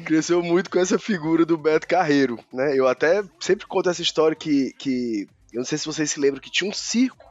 cresceu 0.05 0.41
muito 0.41 0.69
com 0.69 0.79
essa 0.79 0.97
figura 0.97 1.45
do 1.45 1.57
Beto 1.57 1.87
Carreiro, 1.87 2.39
né? 2.53 2.77
Eu 2.77 2.87
até 2.87 3.23
sempre 3.39 3.65
conto 3.67 3.89
essa 3.89 4.01
história 4.01 4.35
que, 4.35 4.73
que 4.77 5.27
eu 5.51 5.57
não 5.59 5.65
sei 5.65 5.77
se 5.77 5.85
vocês 5.85 6.09
se 6.11 6.19
lembram 6.19 6.41
que 6.41 6.51
tinha 6.51 6.69
um 6.69 6.73
circo 6.73 7.25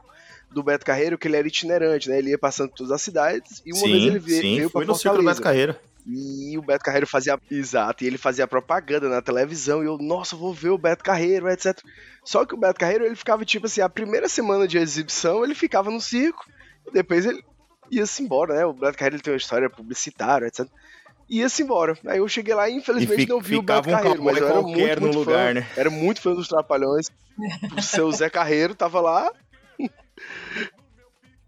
do 0.51 0.63
Beto 0.63 0.85
Carreiro 0.85 1.17
que 1.17 1.27
ele 1.27 1.37
era 1.37 1.47
itinerante, 1.47 2.09
né? 2.09 2.17
Ele 2.19 2.31
ia 2.31 2.37
passando 2.37 2.69
por 2.69 2.77
todas 2.77 2.91
as 2.91 3.01
cidades 3.01 3.61
e 3.65 3.71
uma 3.73 3.87
vez 3.87 4.03
ele 4.03 4.19
veio, 4.19 4.41
sim, 4.41 4.55
veio 4.57 4.69
foi 4.69 4.85
pra 4.85 4.93
no 4.93 4.97
ciclo 4.97 5.11
do 5.11 5.15
Fortaleza. 5.23 5.31
Beto 5.39 5.43
Carreira. 5.43 5.81
E 6.05 6.57
o 6.57 6.61
Beto 6.61 6.83
Carreiro 6.83 7.05
fazia. 7.05 7.39
Exato, 7.51 8.03
e 8.03 8.07
ele 8.07 8.17
fazia 8.17 8.47
propaganda 8.47 9.09
na 9.09 9.21
televisão. 9.21 9.83
E 9.83 9.85
eu, 9.85 9.97
nossa, 9.97 10.35
vou 10.35 10.53
ver 10.53 10.69
o 10.69 10.77
Beto 10.77 11.03
Carreiro, 11.03 11.49
etc. 11.49 11.77
Só 12.23 12.45
que 12.45 12.53
o 12.53 12.57
Beto 12.57 12.79
Carreiro, 12.79 13.05
ele 13.05 13.15
ficava 13.15 13.45
tipo 13.45 13.65
assim: 13.65 13.81
a 13.81 13.89
primeira 13.89 14.27
semana 14.27 14.67
de 14.67 14.77
exibição, 14.77 15.43
ele 15.43 15.53
ficava 15.53 15.91
no 15.91 16.01
circo. 16.01 16.45
E 16.87 16.91
depois 16.91 17.25
ele 17.25 17.43
ia-se 17.91 18.23
embora, 18.23 18.55
né? 18.55 18.65
O 18.65 18.73
Beto 18.73 18.97
Carreiro 18.97 19.17
ele 19.17 19.23
tem 19.23 19.33
uma 19.33 19.37
história 19.37 19.69
publicitária, 19.69 20.47
etc. 20.47 20.65
Ia-se 21.29 21.61
embora. 21.61 21.97
Aí 22.07 22.17
eu 22.17 22.27
cheguei 22.27 22.55
lá 22.55 22.67
e 22.67 22.73
infelizmente 22.73 23.23
E 23.23 23.27
não 23.27 23.39
vi 23.39 23.55
o 23.57 23.61
Beto 23.61 23.87
um 23.87 23.91
Carreiro, 23.91 24.23
mas 24.23 24.37
eu 24.37 24.47
era 24.47 24.61
muito, 24.61 24.95
no 24.95 25.01
muito 25.01 25.19
lugar, 25.19 25.47
fã. 25.47 25.53
né? 25.53 25.67
Era 25.77 25.89
muito 25.89 26.21
fã 26.21 26.33
dos 26.33 26.47
Trapalhões. 26.47 27.07
O 27.77 27.81
seu 27.81 28.11
Zé 28.11 28.29
Carreiro 28.29 28.73
tava 28.73 28.99
lá. 28.99 29.31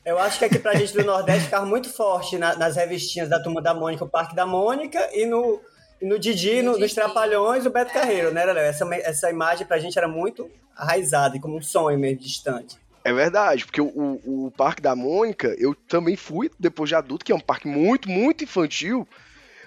Eu 0.03 0.17
acho 0.17 0.39
que 0.39 0.46
aqui 0.46 0.58
pra 0.58 0.74
gente 0.75 0.93
do 0.93 1.03
Nordeste 1.03 1.46
ficava 1.46 1.65
muito 1.65 1.89
forte 1.89 2.38
na- 2.38 2.55
nas 2.55 2.75
revistinhas 2.75 3.29
da 3.29 3.39
Turma 3.41 3.62
da 3.62 3.74
Mônica, 3.74 4.03
o 4.03 4.10
Parque 4.10 4.36
da 4.36 4.46
Mônica, 4.46 5.00
e 5.13 5.25
no, 5.25 5.62
e 6.01 6.05
no 6.05 6.17
Didi, 6.17 6.62
No 6.63 6.74
no, 6.74 6.77
nos. 6.79 6.93
Trapalhões, 6.93 7.65
o 7.65 7.70
Beto 7.70 7.93
Carreiro, 7.93 8.31
né, 8.34 8.43
Léo? 8.46 8.58
Essa, 8.58 8.86
essa 8.96 9.29
imagem 9.29 9.65
pra 9.67 9.77
gente 9.79 9.98
era 9.98 10.08
muito 10.08 10.50
arraizada 10.75 11.38
e 11.38 11.39
como 11.39 11.58
um 11.58 11.62
sonho 11.62 12.00
mesmo 12.00 12.20
distante. 12.20 12.79
É 13.03 13.13
verdade, 13.13 13.65
porque 13.65 13.81
o, 13.81 13.88
o, 13.88 14.46
o 14.48 14.51
Parque 14.51 14.81
da 14.81 14.96
Mônica, 14.96 15.55
eu 15.60 15.74
também 15.75 16.15
fui 16.15 16.50
depois 16.60 16.88
de 16.89 16.96
adulto, 16.96 17.25
que 17.25 17.31
é 17.31 17.36
um 17.36 17.39
parque 17.39 17.67
muito, 17.67 18.10
muito 18.10 18.43
infantil, 18.43 19.08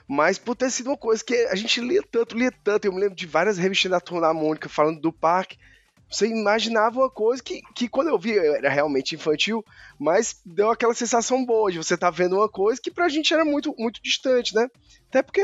mas 0.06 0.38
por 0.38 0.54
ter 0.56 0.70
sido 0.70 0.88
uma 0.90 0.96
coisa 0.96 1.24
que 1.24 1.34
a 1.46 1.54
gente 1.54 1.80
lia 1.80 2.02
tanto, 2.10 2.36
lia 2.36 2.52
tanto, 2.62 2.84
eu 2.86 2.92
me 2.92 3.00
lembro 3.00 3.14
de 3.16 3.26
várias 3.26 3.56
revistas 3.58 3.90
da 3.90 4.00
Turma 4.00 4.20
da 4.20 4.34
Mônica 4.34 4.68
falando 4.68 5.00
do 5.00 5.12
parque, 5.12 5.56
você 6.10 6.26
imaginava 6.28 7.00
uma 7.00 7.10
coisa 7.10 7.42
que, 7.42 7.60
que 7.74 7.88
quando 7.88 8.08
eu 8.08 8.18
vi 8.18 8.36
era 8.38 8.68
realmente 8.68 9.14
infantil, 9.14 9.64
mas 9.98 10.40
deu 10.44 10.70
aquela 10.70 10.94
sensação 10.94 11.44
boa 11.44 11.70
de 11.72 11.78
você 11.78 11.94
estar 11.94 12.10
vendo 12.10 12.36
uma 12.36 12.48
coisa 12.48 12.80
que 12.80 12.90
pra 12.90 13.08
gente 13.08 13.32
era 13.34 13.44
muito, 13.44 13.74
muito 13.78 14.00
distante, 14.02 14.54
né? 14.54 14.68
Até 15.08 15.22
porque 15.22 15.42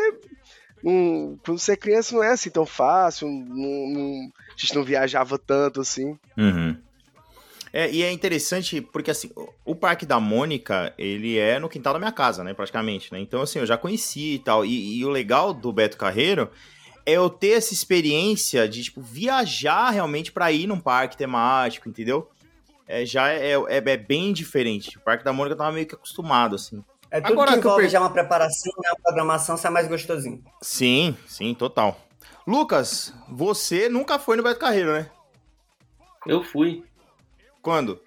hum, 0.84 1.38
quando 1.44 1.58
você 1.58 1.72
é 1.72 1.76
criança 1.76 2.14
não 2.14 2.22
é 2.22 2.32
assim 2.32 2.50
tão 2.50 2.64
fácil, 2.66 3.28
a 3.28 4.56
gente 4.56 4.74
não 4.74 4.84
viajava 4.84 5.38
tanto 5.38 5.80
assim. 5.80 6.18
Uhum. 6.36 6.76
É, 7.72 7.88
e 7.90 8.02
é 8.02 8.10
interessante 8.10 8.80
porque, 8.80 9.12
assim, 9.12 9.30
o- 9.36 9.48
o 9.66 9.74
Parque 9.76 10.04
da 10.04 10.18
Mônica, 10.18 10.92
ele 10.98 11.38
é 11.38 11.56
no 11.58 11.68
quintal 11.68 11.92
da 11.92 12.00
minha 12.00 12.10
casa, 12.10 12.42
né, 12.42 12.52
praticamente, 12.52 13.12
né? 13.12 13.20
Então, 13.20 13.42
assim, 13.42 13.60
eu 13.60 13.66
já 13.66 13.78
conheci 13.78 14.34
e 14.34 14.38
tal. 14.40 14.64
E, 14.64 14.98
e 14.98 15.04
o 15.04 15.08
legal 15.08 15.54
do 15.54 15.72
Beto 15.72 15.96
Carreiro 15.96 16.50
é 17.06 17.12
eu 17.12 17.28
ter 17.30 17.52
essa 17.52 17.72
experiência 17.72 18.68
de, 18.68 18.84
tipo, 18.84 19.00
viajar 19.00 19.90
realmente 19.90 20.30
pra 20.32 20.50
ir 20.52 20.66
num 20.66 20.78
parque 20.80 21.16
temático, 21.16 21.88
entendeu? 21.88 22.30
É, 22.86 23.04
já 23.06 23.28
é, 23.30 23.52
é, 23.52 23.76
é 23.76 23.96
bem 23.96 24.32
diferente. 24.32 24.98
O 24.98 25.00
Parque 25.00 25.22
da 25.24 25.32
Mônica 25.32 25.54
eu 25.54 25.58
tava 25.58 25.72
meio 25.72 25.86
que 25.86 25.94
acostumado, 25.94 26.56
assim. 26.56 26.82
É 27.10 27.20
tudo 27.20 27.32
Agora 27.32 27.52
que 27.52 27.60
que 27.60 27.66
eu 27.66 27.70
envolve 27.70 27.88
já 27.88 28.00
uma 28.00 28.10
preparação, 28.10 28.72
né, 28.82 28.90
uma 28.90 29.02
programação, 29.02 29.56
sai 29.56 29.70
mais 29.70 29.86
gostosinho. 29.88 30.42
Sim, 30.62 31.16
sim, 31.26 31.54
total. 31.54 32.00
Lucas, 32.46 33.14
você 33.28 33.88
nunca 33.88 34.18
foi 34.18 34.36
no 34.36 34.42
Beto 34.42 34.58
Carreiro, 34.60 34.92
né? 34.92 35.08
Eu 36.26 36.42
fui. 36.42 36.84
Quando? 37.62 38.00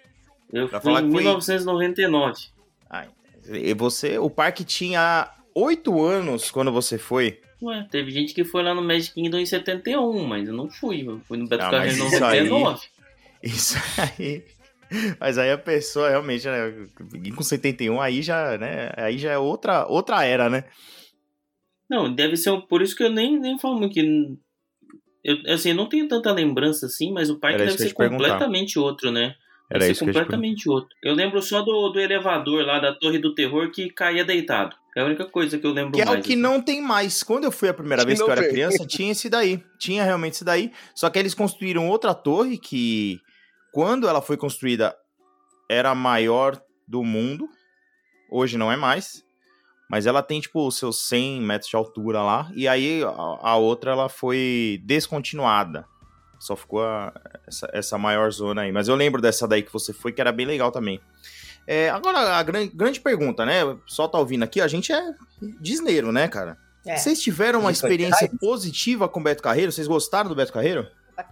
Eu 0.51 0.67
Pra 0.69 0.81
fui 0.81 0.91
em 0.93 0.95
que 0.95 1.01
foi- 1.11 1.21
1999. 1.21 2.47
Ai, 2.89 3.09
e 3.47 3.73
você, 3.73 4.17
o 4.17 4.29
parque 4.29 4.63
tinha 4.63 5.29
oito 5.55 6.01
anos 6.03 6.49
quando 6.51 6.71
você 6.71 6.97
foi. 6.97 7.39
Ué, 7.61 7.87
teve 7.89 8.11
gente 8.11 8.33
que 8.33 8.43
foi 8.43 8.61
lá 8.63 8.73
no 8.73 8.81
Magic 8.81 9.13
Kingdom 9.13 9.37
em 9.39 9.45
71, 9.45 10.23
mas 10.25 10.47
eu 10.47 10.53
não 10.53 10.69
fui. 10.69 11.07
Eu 11.07 11.19
fui 11.21 11.37
no 11.37 11.47
Beto 11.47 11.63
Ah, 11.63 11.69
Carreiro 11.71 11.95
em 11.95 11.99
mas 11.99 12.13
isso 12.13 12.23
aí- 12.25 12.43
99. 12.49 12.85
Isso 13.43 13.75
aí. 13.99 14.43
Mas 15.19 15.37
aí 15.37 15.51
a 15.51 15.57
pessoa 15.57 16.09
realmente, 16.09 16.45
né, 16.47 16.87
com 17.35 17.41
71 17.43 17.99
aí 17.99 18.21
já, 18.21 18.57
né, 18.57 18.91
aí 18.95 19.17
já 19.17 19.31
é 19.31 19.37
outra, 19.37 19.87
outra 19.87 20.23
era, 20.23 20.49
né? 20.49 20.65
Não, 21.89 22.13
deve 22.13 22.35
ser. 22.37 22.51
Por 22.67 22.81
isso 22.81 22.95
que 22.95 23.03
eu 23.03 23.09
nem, 23.09 23.39
nem 23.39 23.57
falo 23.59 23.77
muito 23.79 23.93
que. 23.93 24.37
Eu, 25.23 25.37
assim, 25.53 25.69
eu 25.69 25.75
não 25.75 25.87
tenho 25.87 26.07
tanta 26.07 26.31
lembrança 26.31 26.85
assim, 26.85 27.11
mas 27.11 27.29
o 27.29 27.39
parque 27.39 27.55
Era 27.55 27.65
deve 27.65 27.77
ser 27.77 27.93
perguntar. 27.95 28.17
completamente 28.23 28.77
outro, 28.77 29.09
né? 29.11 29.35
Era 29.69 29.79
Deve 29.79 29.91
isso 29.93 29.99
ser 29.99 30.05
que 30.05 30.09
eu 30.11 30.13
completamente 30.21 30.69
outro. 30.69 30.89
Eu 31.01 31.13
lembro 31.13 31.41
só 31.41 31.61
do, 31.61 31.89
do 31.89 31.99
elevador 31.99 32.65
lá 32.65 32.79
da 32.79 32.93
Torre 32.93 33.17
do 33.19 33.33
Terror 33.33 33.71
que 33.71 33.89
caía 33.89 34.23
deitado. 34.25 34.75
É 34.95 35.01
a 35.01 35.05
única 35.05 35.25
coisa 35.25 35.57
que 35.57 35.65
eu 35.65 35.71
lembro 35.71 35.93
Que 35.93 36.01
é 36.01 36.05
mais. 36.05 36.19
o 36.19 36.21
que 36.21 36.33
assim. 36.33 36.41
não 36.41 36.61
tem 36.61 36.81
mais. 36.81 37.23
Quando 37.23 37.45
eu 37.45 37.51
fui 37.51 37.67
a 37.69 37.73
primeira 37.73 38.03
Que 38.03 38.07
vez 38.07 38.19
que 38.21 38.25
eu 38.27 38.31
era 38.31 38.47
criança, 38.47 38.85
tinha 38.85 39.11
esse 39.11 39.27
daí. 39.29 39.63
Tinha 39.79 40.03
realmente 40.03 40.33
esse 40.33 40.45
daí. 40.45 40.71
Só 40.93 41.09
que 41.09 41.17
eles 41.17 41.33
construíram 41.33 41.87
outra 41.89 42.13
torre 42.13 42.57
que, 42.57 43.19
quando 43.71 44.07
ela 44.07 44.21
foi 44.21 44.37
construída, 44.37 44.95
era 45.69 45.89
a 45.89 45.95
maior 45.95 46.61
do 46.87 47.03
mundo. 47.03 47.49
Hoje 48.31 48.57
não 48.57 48.71
é 48.71 48.75
mais. 48.75 49.23
Mas 49.89 50.05
ela 50.05 50.21
tem, 50.23 50.39
tipo, 50.39 50.65
os 50.67 50.77
seus 50.77 51.07
100 51.07 51.41
metros 51.41 51.69
de 51.69 51.75
altura 51.75 52.21
lá. 52.21 52.51
E 52.55 52.67
aí 52.67 53.03
a, 53.03 53.09
a 53.09 53.55
outra, 53.57 53.91
ela 53.91 54.09
foi 54.09 54.79
descontinuada. 54.85 55.85
Só 56.39 56.55
ficou 56.55 56.83
a- 56.83 57.13
essa, 57.47 57.69
essa 57.73 57.97
maior 57.97 58.31
zona 58.31 58.61
aí. 58.63 58.71
Mas 58.71 58.87
eu 58.87 58.95
lembro 58.95 59.21
dessa 59.21 59.47
daí 59.47 59.63
que 59.63 59.71
você 59.73 59.91
foi, 59.93 60.11
que 60.11 60.21
era 60.21 60.31
bem 60.31 60.45
legal 60.45 60.71
também. 60.71 60.99
É, 61.65 61.89
agora, 61.89 62.35
a 62.37 62.43
gran- 62.43 62.69
grande 62.73 62.99
pergunta, 62.99 63.45
né? 63.45 63.63
O 63.63 63.77
pessoal 63.77 64.09
tá 64.09 64.17
ouvindo 64.19 64.43
aqui, 64.43 64.59
a 64.61 64.67
gente 64.67 64.91
é 64.91 65.13
disneiro, 65.61 66.11
né, 66.11 66.27
cara? 66.27 66.57
É. 66.85 66.97
Vocês 66.97 67.21
tiveram 67.21 67.61
uma 67.61 67.71
experiência 67.71 68.29
positiva 68.39 69.07
com 69.07 69.19
o 69.19 69.23
Beto 69.23 69.41
Carreiro? 69.41 69.71
Vocês 69.71 69.87
gostaram 69.87 70.27
do 70.29 70.35
Beto 70.35 70.51
Carreiro? 70.51 70.87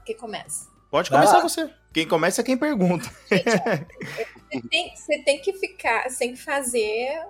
Que 0.06 0.14
começa. 0.14 0.70
Pode 0.90 1.10
Vai 1.10 1.20
começar 1.20 1.38
lá. 1.38 1.44
você. 1.44 1.70
Quem 1.94 2.08
começa 2.08 2.40
é 2.42 2.44
quem 2.44 2.58
pergunta. 2.58 3.10
Você 3.30 4.62
tem, 4.70 4.94
você 4.96 5.18
tem 5.24 5.40
que 5.42 5.54
ficar, 5.54 6.10
você 6.10 6.20
tem 6.20 6.34
que 6.34 6.42
fazer 6.42 7.22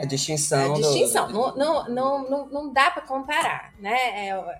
A 0.00 0.06
distinção. 0.06 0.72
a 0.72 0.74
do- 0.76 0.80
distinção. 0.82 1.28
Não, 1.30 1.54
não, 1.56 1.88
não, 1.88 2.30
não, 2.30 2.48
não 2.48 2.72
dá 2.72 2.90
pra 2.90 3.02
comparar, 3.02 3.74
né? 3.78 4.28
É, 4.28 4.58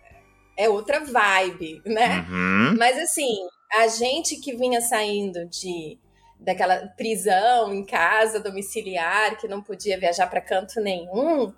é 0.59 0.69
outra 0.69 1.01
vibe, 1.05 1.81
né? 1.87 2.27
Uhum. 2.29 2.77
Mas 2.79 2.99
assim, 2.99 3.39
a 3.73 3.87
gente 3.89 4.37
que 4.37 4.55
vinha 4.55 4.81
saindo 4.83 5.47
de 5.49 5.99
daquela 6.41 6.87
prisão 6.97 7.73
em 7.75 7.85
casa 7.85 8.41
domiciliar, 8.41 9.37
que 9.39 9.49
não 9.49 9.63
podia 9.63 9.99
viajar 9.99 10.27
para 10.29 10.41
canto 10.41 10.81
nenhum, 10.81 11.53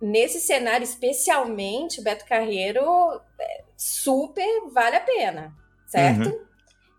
nesse 0.00 0.40
cenário 0.40 0.84
especialmente, 0.84 2.00
o 2.00 2.04
Beto 2.04 2.24
Carreiro 2.26 2.84
é, 3.40 3.62
super 3.76 4.46
vale 4.72 4.96
a 4.96 5.00
pena, 5.00 5.52
certo? 5.86 6.40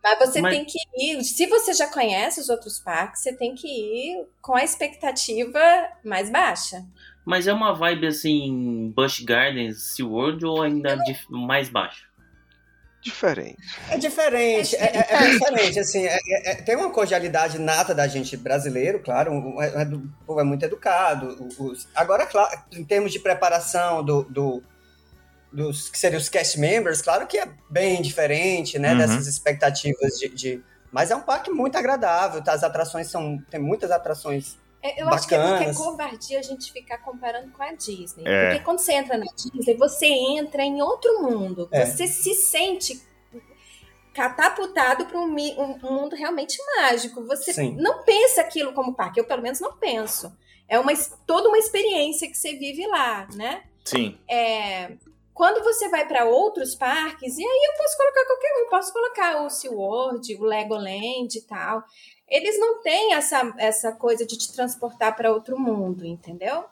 Mas 0.03 0.19
você 0.19 0.41
Mas- 0.41 0.53
tem 0.55 0.65
que 0.65 0.77
ir, 0.97 1.23
se 1.23 1.45
você 1.47 1.73
já 1.73 1.87
conhece 1.87 2.39
os 2.41 2.49
outros 2.49 2.77
parques, 2.79 3.21
você 3.21 3.31
tem 3.33 3.55
que 3.55 3.67
ir 3.67 4.27
com 4.41 4.53
a 4.53 4.63
expectativa 4.63 5.59
mais 6.03 6.29
baixa. 6.29 6.83
Mas 7.25 7.47
é 7.47 7.53
uma 7.53 7.73
vibe 7.73 8.07
assim, 8.07 8.91
Busch 8.93 9.21
Gardens, 9.23 9.95
SeaWorld 9.95 10.45
ou 10.45 10.61
ainda 10.61 10.97
dif- 10.97 11.25
mais 11.29 11.69
baixo? 11.69 12.09
Diferente. 13.03 13.57
É 13.89 13.97
diferente, 13.97 14.75
é, 14.77 14.85
é- 14.97 15.07
é 15.13 15.19
bem 15.19 15.31
diferente, 15.31 15.79
assim, 15.79 16.05
é- 16.05 16.17
é- 16.27 16.51
é- 16.51 16.55
tem 16.55 16.75
uma 16.75 16.89
cordialidade 16.89 17.59
nata 17.59 17.93
da 17.93 18.07
gente 18.07 18.37
brasileiro, 18.37 18.99
claro, 18.99 19.59
é, 19.61 19.81
é 19.81 19.85
do- 19.85 19.97
o 19.97 20.25
povo 20.25 20.39
é 20.39 20.43
muito 20.43 20.63
educado, 20.63 21.49
o- 21.59 21.65
os- 21.65 21.87
agora, 21.93 22.25
claro, 22.25 22.57
em 22.71 22.83
termos 22.83 23.11
de 23.11 23.19
preparação 23.19 24.03
do, 24.03 24.23
do- 24.23 24.63
dos, 25.51 25.89
que 25.89 25.99
seriam 25.99 26.19
os 26.19 26.29
cast 26.29 26.59
members, 26.59 27.01
claro 27.01 27.27
que 27.27 27.37
é 27.37 27.47
bem 27.69 28.01
diferente, 28.01 28.79
né, 28.79 28.93
Uhum. 28.93 28.97
dessas 28.99 29.27
expectativas 29.27 30.17
de, 30.17 30.29
de- 30.29 30.63
mas 30.91 31.11
é 31.11 31.15
um 31.15 31.21
parque 31.21 31.51
muito 31.51 31.77
agradável, 31.77 32.41
tá? 32.41 32.53
as 32.53 32.63
atrações 32.63 33.07
são, 33.07 33.37
tem 33.51 33.59
muitas 33.59 33.91
atrações 33.91 34.57
É, 34.83 35.01
Eu 35.01 35.07
acho 35.09 35.25
que 35.27 35.33
é, 35.33 35.37
porque 35.39 35.53
é 35.53 35.57
bacanas. 35.57 35.77
covardia 35.77 36.39
a 36.39 36.41
gente 36.41 36.71
ficar 36.73 36.97
comparando 36.97 37.49
com 37.51 37.63
a 37.63 37.71
Disney. 37.73 38.23
É. 38.27 38.49
Porque 38.49 38.63
quando 38.65 38.79
você 38.79 38.93
entra 38.93 39.17
na 39.17 39.25
Disney, 39.33 39.75
você 39.77 40.05
entra 40.07 40.61
em 40.63 40.81
outro 40.81 41.21
mundo. 41.23 41.69
É. 41.71 41.85
Você 41.85 42.05
se 42.05 42.33
sente 42.35 43.01
catapultado 44.13 45.05
para 45.05 45.17
um, 45.17 45.23
um- 45.33 45.79
mundo 45.81 46.15
realmente 46.15 46.57
mágico. 46.77 47.25
Você 47.25 47.53
Sim. 47.53 47.75
não 47.79 48.03
pensa 48.03 48.41
aquilo 48.41 48.73
como 48.73 48.93
parque. 48.93 49.19
Eu, 49.19 49.25
pelo 49.25 49.41
menos, 49.41 49.59
não 49.59 49.73
penso. 49.77 50.31
É 50.67 50.79
uma, 50.79 50.91
toda 51.25 51.47
uma 51.49 51.57
experiência 51.57 52.27
que 52.27 52.37
você 52.37 52.53
vive 52.53 52.85
lá, 52.87 53.27
né? 53.33 53.63
Sim. 53.83 54.17
É, 54.29 54.91
quando 55.33 55.63
você 55.63 55.89
vai 55.89 56.07
para 56.07 56.25
outros 56.25 56.75
parques, 56.75 57.37
e 57.37 57.43
aí 57.43 57.69
eu 57.71 57.77
posso 57.77 57.97
colocar 57.97 58.25
qualquer 58.25 58.53
um, 58.63 58.69
posso 58.69 58.93
colocar 58.93 59.41
o 59.43 59.49
SeaWorld, 59.49 60.35
o 60.35 60.43
Legoland 60.43 61.37
e 61.37 61.41
tal. 61.41 61.83
Eles 62.29 62.59
não 62.59 62.81
têm 62.81 63.13
essa, 63.13 63.53
essa 63.57 63.91
coisa 63.91 64.25
de 64.25 64.37
te 64.37 64.51
transportar 64.53 65.15
para 65.15 65.31
outro 65.31 65.59
mundo, 65.59 66.05
entendeu? 66.05 66.65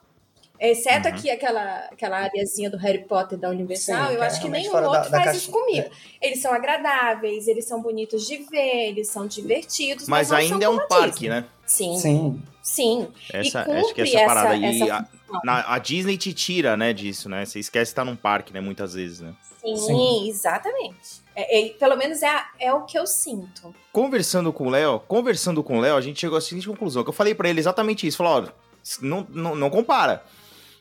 Exceto 0.58 1.08
Uhum. 1.08 1.14
aqui 1.14 1.28
aquela, 1.30 1.78
aquela 1.90 2.18
areazinha 2.20 2.70
do 2.70 2.76
Harry 2.76 3.04
Potter 3.04 3.36
da 3.36 3.48
Universal, 3.50 4.08
Sim, 4.10 4.14
eu 4.14 4.22
é 4.22 4.26
acho 4.26 4.40
que 4.40 4.48
nenhum 4.48 4.70
fora 4.70 4.82
da- 4.82 4.88
outro 4.92 5.10
da 5.10 5.18
faz 5.18 5.24
caixa- 5.24 5.38
isso 5.38 5.50
comigo. 5.50 5.88
é. 5.88 6.26
Eles 6.26 6.40
são 6.40 6.52
agradáveis, 6.52 7.48
eles 7.48 7.64
são 7.64 7.82
bonitos 7.82 8.24
de 8.26 8.36
ver, 8.44 8.88
eles 8.90 9.08
são 9.08 9.26
divertidos. 9.26 10.06
Mas 10.06 10.30
não 10.30 10.36
ainda 10.36 10.64
é 10.64 10.68
um 10.68 10.86
parque, 10.86 11.10
Disney. 11.20 11.28
né? 11.30 11.44
Sim, 11.66 11.98
sim. 11.98 12.42
Sim. 12.62 13.08
Essa, 13.32 13.66
e 13.68 13.72
acho 13.72 13.88
que 13.94 14.02
cumpre 14.04 14.14
essa 14.16 14.24
parada 14.24 14.50
aí. 14.50 14.64
essa 14.82 14.94
a, 14.94 15.04
função. 15.04 15.20
Na- 15.44 15.64
a 15.74 15.78
Disney 15.78 16.16
te 16.16 16.32
tira, 16.32 16.76
né, 16.76 16.92
disso, 16.92 17.28
né? 17.28 17.44
Você 17.44 17.58
esquece 17.58 17.90
de 17.90 17.92
estar 17.92 18.04
num 18.04 18.16
parque, 18.16 18.52
né? 18.52 18.60
Muitas 18.60 18.94
vezes, 18.94 19.20
né? 19.20 19.34
Sim, 19.60 19.76
Sim. 19.76 20.28
exatamente. 20.28 21.22
É, 21.34 21.66
é- 21.66 21.72
pelo 21.74 21.96
menos 21.96 22.22
é, 22.22 22.28
a- 22.28 22.46
é 22.58 22.72
o 22.72 22.82
que 22.84 22.98
eu 22.98 23.06
sinto. 23.06 23.74
Conversando 23.92 24.52
com 24.52 24.66
o 24.66 24.70
Léo, 24.70 25.00
conversando 25.00 25.62
com 25.62 25.78
o 25.78 25.80
Léo, 25.80 25.96
a 25.96 26.00
gente 26.00 26.20
chegou 26.20 26.36
à 26.36 26.40
seguinte 26.40 26.66
conclusão, 26.66 27.02
que 27.04 27.08
eu 27.10 27.14
falei 27.14 27.34
pra 27.34 27.48
ele 27.48 27.60
exatamente 27.60 28.06
isso. 28.06 28.16
Falou, 28.18 28.48
ó, 28.48 28.52
não, 29.00 29.26
não, 29.30 29.54
não 29.54 29.70
compara. 29.70 30.24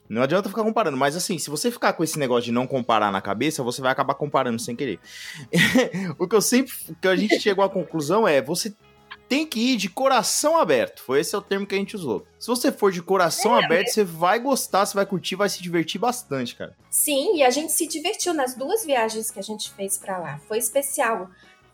Não 0.09 0.21
adianta 0.23 0.49
ficar 0.49 0.63
comparando, 0.63 0.97
mas 0.97 1.15
assim, 1.15 1.37
se 1.37 1.49
você 1.49 1.71
ficar 1.71 1.93
com 1.93 2.03
esse 2.03 2.19
negócio 2.19 2.43
de 2.43 2.51
não 2.51 2.67
comparar 2.67 3.13
na 3.13 3.21
cabeça, 3.21 3.63
você 3.63 3.81
vai 3.81 3.91
acabar 3.93 4.13
comparando 4.15 4.59
sem 4.59 4.75
querer. 4.75 4.99
o 6.19 6.27
que 6.27 6.35
eu 6.35 6.41
sempre, 6.41 6.73
o 6.89 6.95
que 6.95 7.07
a 7.07 7.15
gente 7.15 7.39
chegou 7.39 7.63
à 7.63 7.69
conclusão 7.69 8.27
é, 8.27 8.41
você 8.41 8.73
tem 9.31 9.45
que 9.47 9.61
ir 9.61 9.77
de 9.77 9.87
coração 9.89 10.57
aberto. 10.57 11.01
Foi 11.03 11.21
esse 11.21 11.33
é 11.33 11.37
o 11.37 11.41
termo 11.41 11.65
que 11.65 11.73
a 11.73 11.77
gente 11.77 11.95
usou. 11.95 12.27
Se 12.37 12.47
você 12.47 12.69
for 12.69 12.91
de 12.91 13.01
coração 13.01 13.55
aberto, 13.55 13.87
você 13.87 14.03
vai 14.03 14.37
gostar, 14.39 14.85
você 14.85 14.93
vai 14.93 15.05
curtir, 15.05 15.37
vai 15.37 15.47
se 15.47 15.63
divertir 15.63 16.01
bastante, 16.01 16.53
cara. 16.53 16.75
Sim, 16.89 17.37
e 17.37 17.41
a 17.43 17.49
gente 17.49 17.71
se 17.71 17.87
divertiu 17.87 18.33
nas 18.33 18.55
duas 18.55 18.83
viagens 18.85 19.31
que 19.31 19.39
a 19.39 19.41
gente 19.41 19.71
fez 19.71 19.97
pra 19.97 20.17
lá. 20.17 20.37
Foi 20.49 20.57
especial. 20.57 21.29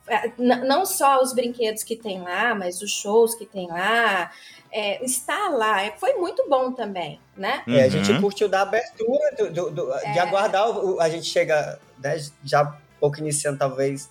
É, 0.08 0.32
Não 0.38 0.86
só 0.86 1.20
os 1.20 1.34
brinquedos 1.34 1.82
que 1.84 1.96
tem 1.96 2.22
lá, 2.22 2.54
mas 2.54 2.80
os 2.84 2.92
shows 2.92 3.34
que 3.34 3.46
tem 3.48 3.68
lá. 3.68 4.32
É, 4.72 5.04
estar 5.04 5.50
lá 5.50 5.82
é- 5.82 5.96
foi 5.98 6.14
muito 6.14 6.48
bom 6.48 6.72
também, 6.72 7.20
né? 7.36 7.64
É, 7.68 7.84
a 7.86 7.90
gente 7.90 8.12
Uhum. 8.12 8.22
curtiu 8.22 8.48
da 8.48 8.62
abertura, 8.62 9.32
do, 9.36 9.50
do- 9.50 9.72
do- 9.72 9.86
de 10.00 10.06
É. 10.06 10.20
aguardar. 10.20 10.68
a 11.00 11.10
gente 11.10 11.26
chega, 11.26 11.80
né, 11.98 12.18
já 12.44 12.62
um 12.64 12.74
pouco 13.00 13.18
iniciando, 13.20 13.58
talvez, 13.58 14.10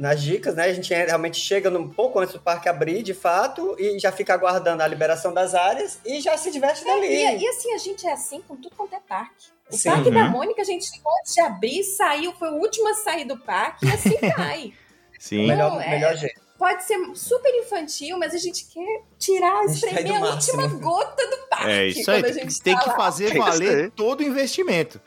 nas 0.00 0.22
dicas, 0.22 0.54
né? 0.54 0.64
A 0.64 0.72
gente 0.72 0.92
realmente 0.94 1.38
chega 1.38 1.68
um 1.68 1.86
pouco 1.90 2.18
antes 2.18 2.32
do 2.32 2.40
parque 2.40 2.70
abrir, 2.70 3.02
de 3.02 3.12
fato, 3.12 3.76
e 3.78 3.98
já 3.98 4.10
fica 4.10 4.32
aguardando 4.32 4.82
a 4.82 4.86
liberação 4.86 5.32
das 5.34 5.54
áreas 5.54 5.98
e 6.06 6.20
já 6.22 6.38
se 6.38 6.50
diverte 6.50 6.82
dali. 6.82 7.06
E, 7.06 7.36
e 7.42 7.46
assim, 7.48 7.74
a 7.74 7.78
gente 7.78 8.06
é 8.06 8.12
assim 8.12 8.40
com 8.40 8.56
tudo 8.56 8.74
quanto 8.74 8.94
é 8.94 9.00
parque. 9.06 9.48
O 9.70 9.76
Sim. 9.76 9.90
parque 9.90 10.10
da 10.10 10.24
Uhum. 10.24 10.30
Mônica, 10.30 10.62
a 10.62 10.64
gente 10.64 10.86
chegou 10.86 11.12
antes 11.20 11.34
de 11.34 11.40
abrir, 11.42 11.84
saiu, 11.84 12.32
foi 12.32 12.48
o 12.48 12.54
último 12.54 12.88
a 12.88 12.94
sair 12.94 13.26
do 13.26 13.36
parque, 13.36 13.86
e 13.86 13.92
assim 13.92 14.16
vai. 14.36 14.72
Sim. 15.18 15.46
melhor, 15.46 15.72
Não, 15.72 15.80
é- 15.82 15.90
melhor 15.90 16.16
jeito. 16.16 16.40
Pode 16.58 16.82
ser 16.84 16.98
super 17.14 17.50
infantil, 17.58 18.18
mas 18.18 18.34
a 18.34 18.38
gente 18.38 18.66
quer 18.66 19.02
tirar, 19.18 19.64
espremer 19.64 20.14
a 20.22 20.30
última 20.30 20.66
gota 20.66 21.26
do 21.26 21.36
parque. 21.48 21.70
É 21.70 21.86
isso 21.88 22.10
aí, 22.10 22.22
quando 22.22 22.30
a 22.30 22.34
tem, 22.34 22.42
gente 22.44 22.62
tem 22.62 22.74
tá 22.74 22.80
que 22.82 22.88
lá. 22.90 22.96
fazer 22.96 23.24
Tem 23.30 23.32
que 23.34 23.38
valer 23.50 23.90
todo 23.92 24.20
o 24.20 24.22
investimento. 24.22 25.00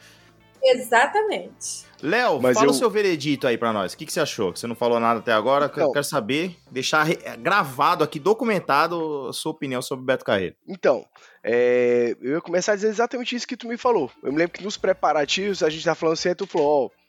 Exatamente. 0.64 1.86
Léo, 2.04 2.42
fala 2.54 2.66
eu- 2.66 2.72
o 2.72 2.74
seu 2.74 2.90
veredito 2.90 3.48
aí 3.48 3.58
pra 3.58 3.72
nós. 3.72 3.94
O 3.94 3.98
que, 3.98 4.06
que 4.06 4.12
você 4.12 4.20
achou? 4.20 4.52
Que 4.52 4.60
você 4.60 4.68
não 4.68 4.76
falou 4.76 5.00
nada 5.00 5.20
até 5.22 5.32
agora. 5.32 5.68
Então. 5.72 5.92
quero 5.94 6.04
saber, 6.04 6.56
deixar 6.70 7.08
gravado 7.40 8.04
aqui, 8.04 8.20
documentado, 8.20 9.28
a 9.30 9.34
sua 9.34 9.54
opinião 9.54 9.82
sobre 9.82 10.04
o 10.04 10.06
Beto 10.06 10.26
Carreiro. 10.26 10.56
Então, 10.68 11.06
é, 11.42 12.16
eu 12.22 12.34
ia 12.34 12.42
começar 12.42 12.74
a 12.74 12.76
dizer 12.76 12.90
exatamente 12.90 13.36
isso 13.36 13.48
que 13.48 13.56
tu 13.56 13.68
me 13.68 13.78
falou. 13.78 14.12
Eu 14.22 14.34
me 14.34 14.38
lembro 14.38 14.54
que 14.54 14.64
nos 14.64 14.76
preparativos 14.76 15.64
a 15.64 15.70
gente 15.70 15.86
tá 15.86 15.96
falando 15.96 16.14
assim, 16.14 16.36
tu 16.36 16.46
falou, 16.46 16.92
ó, 16.92 17.04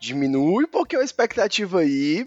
diminui 0.00 0.64
um 0.64 0.68
pouquinho 0.68 1.02
a 1.02 1.04
expectativa 1.04 1.80
aí, 1.80 2.26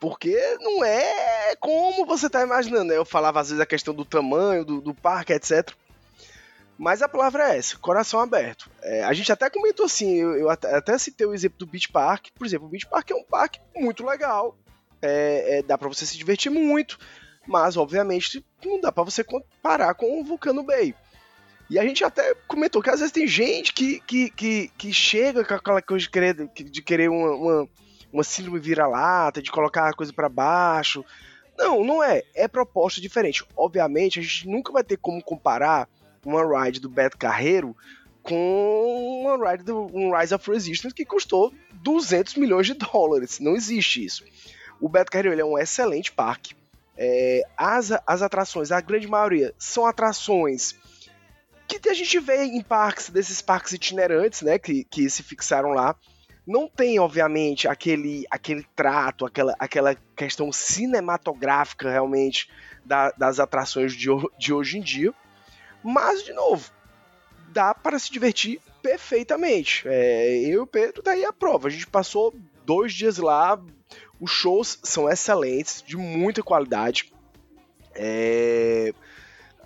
porque 0.00 0.36
não 0.60 0.84
é 0.84 1.54
como 1.60 2.04
você 2.04 2.28
tá 2.28 2.42
imaginando, 2.42 2.84
né? 2.86 2.96
Eu 2.96 3.04
falava 3.04 3.40
às 3.40 3.48
vezes 3.48 3.60
a 3.62 3.66
questão 3.66 3.94
do 3.94 4.04
tamanho, 4.04 4.64
do, 4.64 4.80
do 4.80 4.92
parque, 4.92 5.32
etc. 5.32 5.70
Mas 6.78 7.00
a 7.00 7.08
palavra 7.08 7.52
é 7.52 7.58
essa, 7.58 7.78
coração 7.78 8.20
aberto. 8.20 8.70
É, 8.82 9.02
a 9.04 9.12
gente 9.12 9.32
até 9.32 9.48
comentou 9.48 9.86
assim, 9.86 10.16
eu, 10.16 10.36
eu 10.36 10.50
até, 10.50 10.74
até 10.74 10.98
citei 10.98 11.26
o 11.26 11.34
exemplo 11.34 11.58
do 11.58 11.66
Beach 11.66 11.90
Park. 11.90 12.28
Por 12.34 12.46
exemplo, 12.46 12.66
o 12.66 12.70
Beach 12.70 12.86
Park 12.86 13.10
é 13.10 13.14
um 13.14 13.24
parque 13.24 13.60
muito 13.74 14.04
legal. 14.04 14.56
É, 15.00 15.58
é, 15.58 15.62
dá 15.62 15.78
pra 15.78 15.88
você 15.88 16.04
se 16.04 16.18
divertir 16.18 16.50
muito. 16.50 16.98
Mas, 17.46 17.76
obviamente, 17.76 18.44
não 18.64 18.80
dá 18.80 18.92
pra 18.92 19.04
você 19.04 19.24
comparar 19.24 19.94
com 19.94 20.20
o 20.20 20.24
Vulcano 20.24 20.62
Bay. 20.62 20.94
E 21.70 21.78
a 21.78 21.82
gente 21.82 22.04
até 22.04 22.34
comentou 22.46 22.82
que 22.82 22.90
às 22.90 23.00
vezes 23.00 23.12
tem 23.12 23.26
gente 23.26 23.72
que, 23.72 24.00
que, 24.00 24.30
que, 24.30 24.68
que 24.76 24.92
chega 24.92 25.44
com 25.44 25.54
aquela 25.54 25.82
coisa 25.82 26.02
de 26.02 26.10
querer, 26.10 26.34
de 26.34 26.82
querer 26.82 27.08
uma, 27.08 27.30
uma, 27.30 27.68
uma 28.12 28.24
síndrome 28.24 28.60
vira-lata, 28.60 29.42
de 29.42 29.50
colocar 29.50 29.88
a 29.88 29.94
coisa 29.94 30.12
pra 30.12 30.28
baixo. 30.28 31.04
Não, 31.56 31.82
não 31.84 32.02
é. 32.02 32.22
É 32.34 32.46
proposta 32.46 33.00
diferente. 33.00 33.44
Obviamente, 33.56 34.18
a 34.18 34.22
gente 34.22 34.46
nunca 34.46 34.72
vai 34.72 34.84
ter 34.84 34.96
como 34.96 35.22
comparar 35.22 35.88
uma 36.28 36.64
ride 36.64 36.80
do 36.80 36.88
Beto 36.88 37.16
Carreiro 37.16 37.76
com 38.22 39.22
uma 39.22 39.50
ride 39.50 39.64
do 39.64 39.86
um 39.94 40.16
Rise 40.16 40.34
of 40.34 40.50
Resistance 40.50 40.94
que 40.94 41.04
custou 41.04 41.52
200 41.74 42.34
milhões 42.34 42.66
de 42.66 42.74
dólares. 42.74 43.38
Não 43.38 43.54
existe 43.54 44.04
isso. 44.04 44.24
O 44.80 44.88
Beto 44.88 45.10
Carreiro 45.10 45.38
é 45.40 45.44
um 45.44 45.56
excelente 45.58 46.10
parque. 46.12 46.54
É, 46.96 47.42
as, 47.56 47.90
as 48.06 48.22
atrações, 48.22 48.72
a 48.72 48.80
grande 48.80 49.06
maioria, 49.06 49.54
são 49.58 49.86
atrações 49.86 50.74
que 51.68 51.88
a 51.88 51.94
gente 51.94 52.18
vê 52.20 52.44
em 52.44 52.62
parques, 52.62 53.10
desses 53.10 53.42
parques 53.42 53.72
itinerantes, 53.72 54.40
né, 54.42 54.58
que, 54.58 54.84
que 54.84 55.08
se 55.10 55.22
fixaram 55.22 55.70
lá. 55.70 55.94
Não 56.46 56.68
tem, 56.68 56.98
obviamente, 57.00 57.66
aquele, 57.66 58.24
aquele 58.30 58.64
trato, 58.76 59.26
aquela, 59.26 59.54
aquela 59.58 59.96
questão 60.16 60.52
cinematográfica, 60.52 61.90
realmente, 61.90 62.48
da- 62.84 63.10
das 63.10 63.40
atrações 63.40 63.92
de, 63.92 64.08
de 64.38 64.52
hoje 64.52 64.78
em 64.78 64.80
dia. 64.80 65.12
Mas, 65.86 66.24
de 66.24 66.32
novo, 66.32 66.70
dá 67.48 67.72
para 67.74 67.98
se 67.98 68.10
divertir 68.10 68.60
perfeitamente. 68.82 69.84
É, 69.86 70.38
eu 70.40 70.50
e 70.50 70.58
o 70.58 70.66
Pedro 70.66 71.02
daí 71.02 71.24
a 71.24 71.32
prova. 71.32 71.68
A 71.68 71.70
gente 71.70 71.86
passou 71.86 72.34
dois 72.64 72.92
dias 72.92 73.18
lá, 73.18 73.60
os 74.20 74.30
shows 74.30 74.78
são 74.82 75.08
excelentes, 75.08 75.82
de 75.86 75.96
muita 75.96 76.42
qualidade. 76.42 77.12
É, 77.94 78.92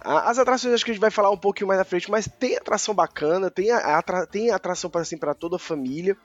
As 0.00 0.38
atrações 0.38 0.74
acho 0.74 0.85
que 0.85 0.90
a 0.90 0.94
gente 0.94 1.00
vai 1.00 1.11
falar 1.11 1.30
um 1.30 1.37
pouquinho 1.38 1.68
mais 1.68 1.78
na 1.78 1.85
frente, 1.85 2.11
mas 2.11 2.28
tem 2.38 2.56
atração 2.56 2.94
bacana, 2.94 3.50
tem, 3.50 3.70
atra- 3.70 4.26
tem 4.26 4.50
atração 4.50 4.90
para 4.90 5.02
assim, 5.02 5.18
toda 5.38 5.56
a 5.56 5.59
família. 5.59 6.16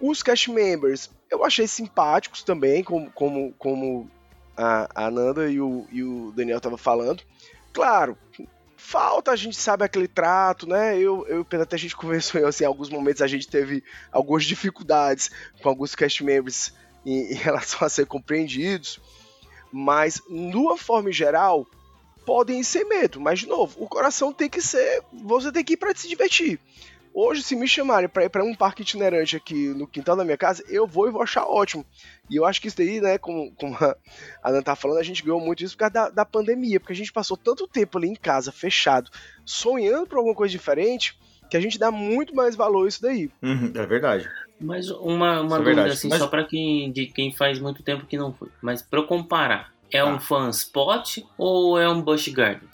Os 0.00 0.22
cast 0.22 0.50
members 0.50 1.10
eu 1.30 1.44
achei 1.44 1.66
simpáticos 1.66 2.42
também, 2.42 2.82
como, 2.84 3.10
como, 3.12 3.52
como 3.58 4.10
a, 4.56 5.06
a 5.06 5.10
Nanda 5.10 5.50
e 5.50 5.60
o, 5.60 5.86
e 5.90 6.02
o 6.02 6.32
Daniel 6.32 6.58
estavam 6.58 6.78
falando. 6.78 7.22
Claro, 7.72 8.16
falta, 8.84 9.30
a 9.30 9.36
gente 9.36 9.56
sabe 9.56 9.82
aquele 9.82 10.06
trato, 10.06 10.68
né? 10.68 10.98
Eu, 10.98 11.26
eu 11.26 11.46
até 11.60 11.74
a 11.74 11.78
gente 11.78 11.96
conversou 11.96 12.46
assim, 12.46 12.64
em 12.64 12.66
alguns 12.66 12.90
momentos 12.90 13.22
a 13.22 13.26
gente 13.26 13.48
teve 13.48 13.82
algumas 14.12 14.44
dificuldades 14.44 15.30
com 15.62 15.68
alguns 15.70 15.94
cast 15.94 16.22
members 16.22 16.72
em, 17.04 17.32
em 17.32 17.34
relação 17.34 17.84
a 17.84 17.88
ser 17.88 18.06
compreendidos. 18.06 19.00
Mas, 19.72 20.20
numa 20.28 20.76
forma 20.76 21.10
geral, 21.10 21.66
podem 22.26 22.62
ser 22.62 22.84
medo. 22.84 23.18
Mas, 23.20 23.40
de 23.40 23.48
novo, 23.48 23.82
o 23.82 23.88
coração 23.88 24.32
tem 24.32 24.48
que 24.48 24.60
ser. 24.60 25.02
Você 25.12 25.50
tem 25.50 25.64
que 25.64 25.72
ir 25.72 25.76
para 25.78 25.94
se 25.94 26.06
divertir. 26.06 26.60
Hoje, 27.16 27.44
se 27.44 27.54
me 27.54 27.68
chamarem 27.68 28.08
para 28.08 28.24
ir 28.24 28.28
para 28.28 28.42
um 28.42 28.52
parque 28.54 28.82
itinerante 28.82 29.36
aqui 29.36 29.68
no 29.68 29.86
quintal 29.86 30.16
da 30.16 30.24
minha 30.24 30.36
casa, 30.36 30.64
eu 30.68 30.84
vou 30.84 31.06
e 31.06 31.12
vou 31.12 31.22
achar 31.22 31.44
ótimo. 31.44 31.86
E 32.28 32.34
eu 32.34 32.44
acho 32.44 32.60
que 32.60 32.66
isso 32.66 32.76
daí, 32.76 33.00
né, 33.00 33.18
como, 33.18 33.52
como 33.52 33.76
a 33.76 33.96
Ana 34.42 34.62
tá 34.62 34.74
falando, 34.74 34.98
a 34.98 35.02
gente 35.04 35.22
ganhou 35.22 35.38
muito 35.40 35.62
isso 35.62 35.74
por 35.76 35.80
causa 35.88 35.92
da, 35.94 36.10
da 36.10 36.24
pandemia, 36.24 36.80
porque 36.80 36.92
a 36.92 36.96
gente 36.96 37.12
passou 37.12 37.36
tanto 37.36 37.68
tempo 37.68 37.98
ali 37.98 38.08
em 38.08 38.16
casa, 38.16 38.50
fechado, 38.50 39.10
sonhando 39.44 40.08
por 40.08 40.18
alguma 40.18 40.34
coisa 40.34 40.50
diferente, 40.50 41.16
que 41.48 41.56
a 41.56 41.60
gente 41.60 41.78
dá 41.78 41.90
muito 41.90 42.34
mais 42.34 42.56
valor 42.56 42.86
a 42.86 42.88
isso 42.88 43.00
daí. 43.00 43.30
é 43.42 43.86
verdade. 43.86 44.28
Mas 44.60 44.90
uma, 44.90 45.40
uma 45.40 45.56
é 45.56 45.58
dúvida 45.58 45.62
verdade. 45.62 45.90
assim, 45.92 46.08
Mas- 46.08 46.18
só 46.18 46.26
pra 46.26 46.42
quem, 46.42 46.90
de 46.90 47.06
quem 47.06 47.32
faz 47.32 47.60
muito 47.60 47.80
tempo 47.84 48.06
que 48.06 48.16
não 48.18 48.32
foi. 48.32 48.48
Mas 48.60 48.82
pra 48.82 48.98
eu 48.98 49.06
comparar, 49.06 49.72
é 49.92 49.98
Tá. 50.02 50.06
um 50.12 50.18
fan 50.18 50.48
spot 50.50 51.18
ou 51.38 51.78
é 51.78 51.88
um 51.88 52.02
Busch 52.02 52.26
Gardens? 52.32 52.73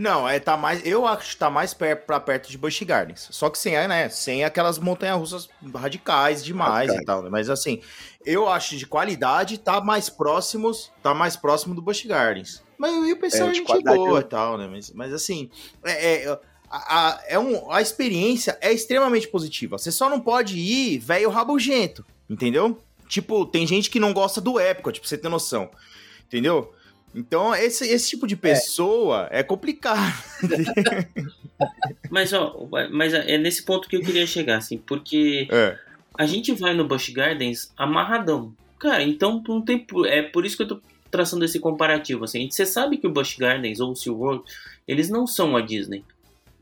Não, 0.00 0.28
é 0.28 0.38
tá 0.38 0.56
mais. 0.56 0.86
Eu 0.86 1.04
acho 1.04 1.30
que 1.32 1.36
tá 1.38 1.50
mais 1.50 1.74
perto 1.74 2.06
pra 2.06 2.20
perto 2.20 2.48
de 2.48 2.56
Busch 2.56 2.80
Gardens. 2.84 3.26
Só 3.32 3.50
que 3.50 3.58
sem, 3.58 3.72
né? 3.88 4.08
Sem 4.08 4.44
aquelas 4.44 4.78
montanhas 4.78 5.18
russas 5.18 5.48
radicais 5.74 6.44
demais 6.44 6.88
e 6.94 7.04
tal. 7.04 7.20
né? 7.24 7.28
Mas 7.28 7.50
assim, 7.50 7.80
eu 8.24 8.48
acho 8.48 8.76
de 8.76 8.86
qualidade 8.86 9.58
tá 9.58 9.80
mais 9.80 10.08
próximos, 10.08 10.92
tá 11.02 11.12
mais 11.12 11.34
próximo 11.34 11.74
do 11.74 11.82
Busch 11.82 12.04
Gardens. 12.06 12.62
Mas 12.78 12.94
o 12.94 13.16
pessoal 13.16 13.48
É, 13.48 13.50
é, 13.50 13.52
de 13.54 13.58
gente 13.58 13.82
boa 13.82 14.20
e 14.20 14.24
tal, 14.24 14.56
né? 14.56 14.68
Mas, 14.70 14.92
mas 14.92 15.12
assim, 15.12 15.50
é, 15.84 16.22
é, 16.26 16.40
a, 16.70 17.08
a- 17.08 17.20
é 17.26 17.36
um, 17.36 17.68
a 17.72 17.82
experiência 17.82 18.56
é 18.60 18.72
extremamente 18.72 19.26
positiva. 19.26 19.78
Você 19.78 19.90
só 19.90 20.08
não 20.08 20.20
pode 20.20 20.56
ir 20.56 20.98
velho 21.00 21.28
rabugento, 21.28 22.06
entendeu? 22.30 22.80
Tipo, 23.08 23.44
tem 23.44 23.66
gente 23.66 23.90
que 23.90 23.98
não 23.98 24.12
gosta 24.12 24.40
do 24.40 24.60
Epcot, 24.60 24.92
tipo, 24.94 25.02
pra 25.02 25.08
você 25.08 25.18
ter 25.18 25.28
noção. 25.28 25.70
Entendeu? 26.26 26.72
Então, 27.14 27.54
esse, 27.54 27.86
esse 27.86 28.10
tipo 28.10 28.26
de 28.26 28.36
pessoa 28.36 29.28
é, 29.30 29.42
complicado. 29.42 30.12
Mas, 32.10 32.32
ó, 32.32 32.68
mas 32.92 33.12
é 33.12 33.36
nesse 33.36 33.64
ponto 33.64 33.88
que 33.88 33.96
eu 33.96 34.00
queria 34.00 34.26
chegar, 34.26 34.58
assim, 34.58 34.78
porque 34.78 35.48
É. 35.50 35.76
a 36.16 36.24
gente 36.26 36.52
vai 36.52 36.72
no 36.74 36.86
Busch 36.86 37.08
Gardens 37.10 37.72
amarradão. 37.76 38.54
Cara, 38.78 39.02
então 39.02 39.42
não 39.48 39.60
tem. 39.60 39.84
É 40.06 40.22
por 40.22 40.46
isso 40.46 40.56
que 40.56 40.62
eu 40.62 40.68
tô 40.68 40.80
traçando 41.10 41.44
esse 41.44 41.58
comparativo, 41.58 42.24
assim. 42.24 42.48
Você 42.48 42.64
sabe 42.64 42.96
que 42.98 43.06
o 43.06 43.10
Busch 43.12 43.36
Gardens 43.36 43.80
ou 43.80 43.90
o 43.90 43.96
SeaWorld, 43.96 44.44
eles 44.86 45.08
não 45.10 45.26
são 45.26 45.56
a 45.56 45.60
Disney. 45.60 46.04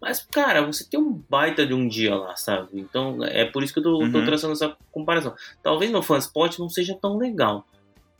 Mas, 0.00 0.20
cara, 0.30 0.64
você 0.64 0.84
tem 0.84 0.98
um 1.00 1.12
baita 1.28 1.66
de 1.66 1.74
um 1.74 1.86
dia 1.88 2.14
lá, 2.14 2.34
sabe? 2.36 2.68
Então, 2.74 3.22
é 3.24 3.44
por 3.44 3.62
isso 3.62 3.72
que 3.74 3.78
eu 3.80 3.82
tô, 3.82 3.98
tô 4.10 4.18
Uhum. 4.18 4.24
traçando 4.24 4.52
essa 4.54 4.74
comparação. 4.92 5.34
Talvez 5.62 5.90
no 5.90 6.02
Fanspot 6.02 6.58
não 6.58 6.68
seja 6.70 6.94
tão 6.94 7.18
legal. 7.18 7.66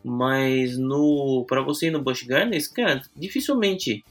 Mas 0.09 0.79
no 0.79 1.45
para 1.49 1.61
você 1.63 1.89
ir 1.89 1.91
no 1.91 2.01
Busch 2.01 2.23
Gardens, 2.25 2.69
cara, 2.69 3.03
dificilmente 3.17 4.05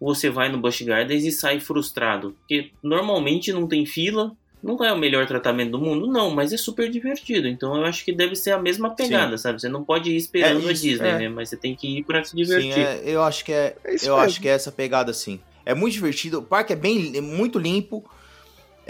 você 0.00 0.28
vai 0.28 0.48
no 0.50 0.58
Busch 0.58 0.82
Gardens 0.82 1.24
e 1.24 1.30
sai 1.30 1.60
frustrado. 1.60 2.34
Porque 2.40 2.72
normalmente 2.82 3.52
não 3.52 3.68
tem 3.68 3.86
fila, 3.86 4.32
não 4.60 4.76
é 4.84 4.92
o 4.92 4.98
melhor 4.98 5.26
tratamento 5.28 5.70
do 5.70 5.78
mundo, 5.80 6.08
não, 6.08 6.30
mas 6.30 6.52
é 6.52 6.56
super 6.56 6.90
divertido. 6.90 7.46
Então 7.46 7.76
eu 7.76 7.84
acho 7.84 8.04
que 8.04 8.12
deve 8.12 8.34
ser 8.34 8.50
a 8.50 8.58
mesma 8.58 8.90
pegada, 8.90 9.38
sabe? 9.38 9.60
Você 9.60 9.68
não 9.68 9.84
pode 9.84 10.10
ir 10.10 10.16
esperando 10.16 10.66
É 10.66 10.70
a 10.70 10.72
isso, 10.72 10.82
Disney, 10.82 11.08
é. 11.08 11.18
né? 11.18 11.28
Mas 11.28 11.50
você 11.50 11.56
tem 11.56 11.76
que 11.76 11.98
ir 11.98 12.02
pra 12.04 12.24
se 12.24 12.30
Sim, 12.30 12.36
divertir. 12.36 12.76
é, 12.76 13.00
eu 13.04 13.22
acho 13.22 13.44
que 13.44 13.52
é, 13.52 13.76
É 13.84 13.90
eu 13.92 13.94
mesmo. 13.94 14.16
acho 14.16 14.40
que 14.40 14.48
é 14.48 14.52
essa 14.52 14.72
pegada 14.72 15.12
assim. 15.12 15.38
É 15.64 15.72
muito 15.72 15.92
divertido, 15.92 16.38
o 16.40 16.42
parque 16.42 16.72
é 16.72 16.76
bem 16.76 17.16
é 17.16 17.20
muito 17.20 17.60
limpo. 17.60 18.04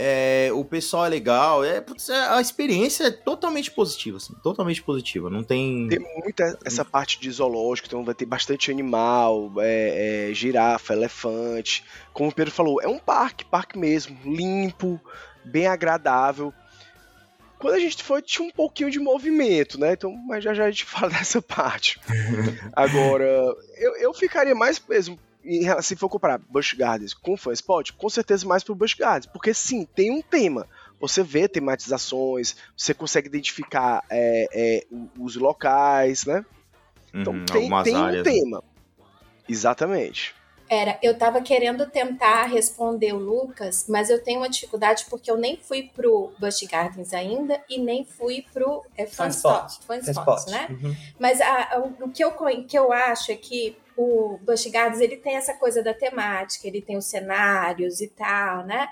É, 0.00 0.50
o 0.52 0.64
pessoal 0.64 1.06
é 1.06 1.08
legal, 1.08 1.64
é, 1.64 1.78
é- 1.78 2.14
a 2.28 2.40
experiência 2.40 3.08
é 3.08 3.10
totalmente 3.10 3.68
positiva, 3.72 4.18
assim, 4.18 4.32
totalmente 4.44 4.80
positiva. 4.80 5.28
Não 5.28 5.42
tem. 5.42 5.88
Tem 5.88 5.98
muita 5.98 6.56
essa 6.64 6.84
parte 6.84 7.18
de 7.20 7.28
zoológico, 7.28 7.88
então 7.88 8.04
vai 8.04 8.14
ter 8.14 8.24
bastante 8.24 8.70
animal, 8.70 9.50
é, 9.58 10.28
é, 10.30 10.34
girafa, 10.34 10.92
elefante. 10.92 11.84
Como 12.12 12.30
o 12.30 12.32
Pedro 12.32 12.52
falou, 12.52 12.80
é 12.80 12.86
um 12.86 12.98
parque, 13.00 13.44
parque 13.44 13.76
mesmo, 13.76 14.16
limpo, 14.24 15.00
bem 15.44 15.66
agradável. 15.66 16.54
Quando 17.58 17.74
a 17.74 17.80
gente 17.80 18.00
foi, 18.04 18.22
tinha 18.22 18.46
um 18.46 18.52
pouquinho 18.52 18.92
de 18.92 19.00
movimento, 19.00 19.80
né? 19.80 19.94
Então, 19.94 20.12
mas 20.12 20.44
já 20.44 20.54
já 20.54 20.66
a 20.66 20.70
gente 20.70 20.84
fala 20.86 21.10
dessa 21.10 21.42
parte. 21.42 22.00
Agora, 22.72 23.26
eu, 23.76 23.96
eu 23.96 24.14
ficaria 24.14 24.54
mais 24.54 24.80
mesmo, 24.88 25.18
relação- 25.44 25.82
se 25.82 25.96
for 25.96 26.08
comparar 26.08 26.38
Busch 26.38 26.74
Gardens 26.74 27.14
com 27.14 27.36
Fun 27.36 27.52
Spot, 27.52 27.90
com 27.92 28.08
certeza 28.08 28.46
mais 28.46 28.62
pro 28.64 28.74
Busch 28.74 28.94
Gardens, 28.94 29.26
porque 29.26 29.54
sim, 29.54 29.86
tem 29.94 30.10
um 30.10 30.20
tema. 30.22 30.66
Você 31.00 31.22
vê 31.22 31.46
tematizações, 31.48 32.56
você 32.76 32.92
consegue 32.92 33.28
identificar 33.28 34.04
é, 34.10 34.48
é, 34.52 34.86
os 35.18 35.36
locais, 35.36 36.24
né? 36.26 36.44
Então 37.14 37.32
Uhum, 37.32 37.44
tem, 37.46 37.70
tem 37.84 37.96
um 37.96 38.06
né? 38.10 38.22
tema. 38.22 38.62
Exatamente. 39.48 40.34
Era, 40.70 40.98
eu 41.02 41.16
tava 41.16 41.40
querendo 41.40 41.86
tentar 41.88 42.44
responder 42.44 43.14
o 43.14 43.18
Lucas, 43.18 43.86
mas 43.88 44.10
eu 44.10 44.22
tenho 44.22 44.40
uma 44.40 44.50
dificuldade 44.50 45.06
porque 45.08 45.30
eu 45.30 45.38
nem 45.38 45.56
fui 45.56 45.84
pro 45.94 46.30
Busch 46.38 46.62
Gardens 46.70 47.14
ainda 47.14 47.58
e 47.70 47.78
nem 47.80 48.04
fui 48.04 48.44
pro 48.52 48.84
é, 48.94 49.06
Fun 49.06 49.28
Spot. 49.28 49.70
Spot, 49.70 49.86
Fun 49.86 50.04
Fun 50.04 50.10
Spot, 50.10 50.38
Spot. 50.40 50.52
né? 50.52 50.66
Uhum. 50.68 50.94
Mas 51.18 51.40
a- 51.40 51.68
a- 51.74 51.78
o 52.02 52.10
que 52.10 52.22
eu, 52.22 52.32
que 52.66 52.78
eu 52.78 52.92
acho 52.92 53.32
é 53.32 53.36
que 53.36 53.78
o 53.98 54.38
Busch 54.44 54.66
Gardens 54.70 55.00
ele 55.00 55.16
tem 55.16 55.34
essa 55.36 55.54
coisa 55.54 55.82
da 55.82 55.92
temática, 55.92 56.66
ele 56.68 56.80
tem 56.80 56.96
os 56.96 57.06
cenários 57.06 58.00
e 58.00 58.06
tal, 58.08 58.64
né? 58.64 58.88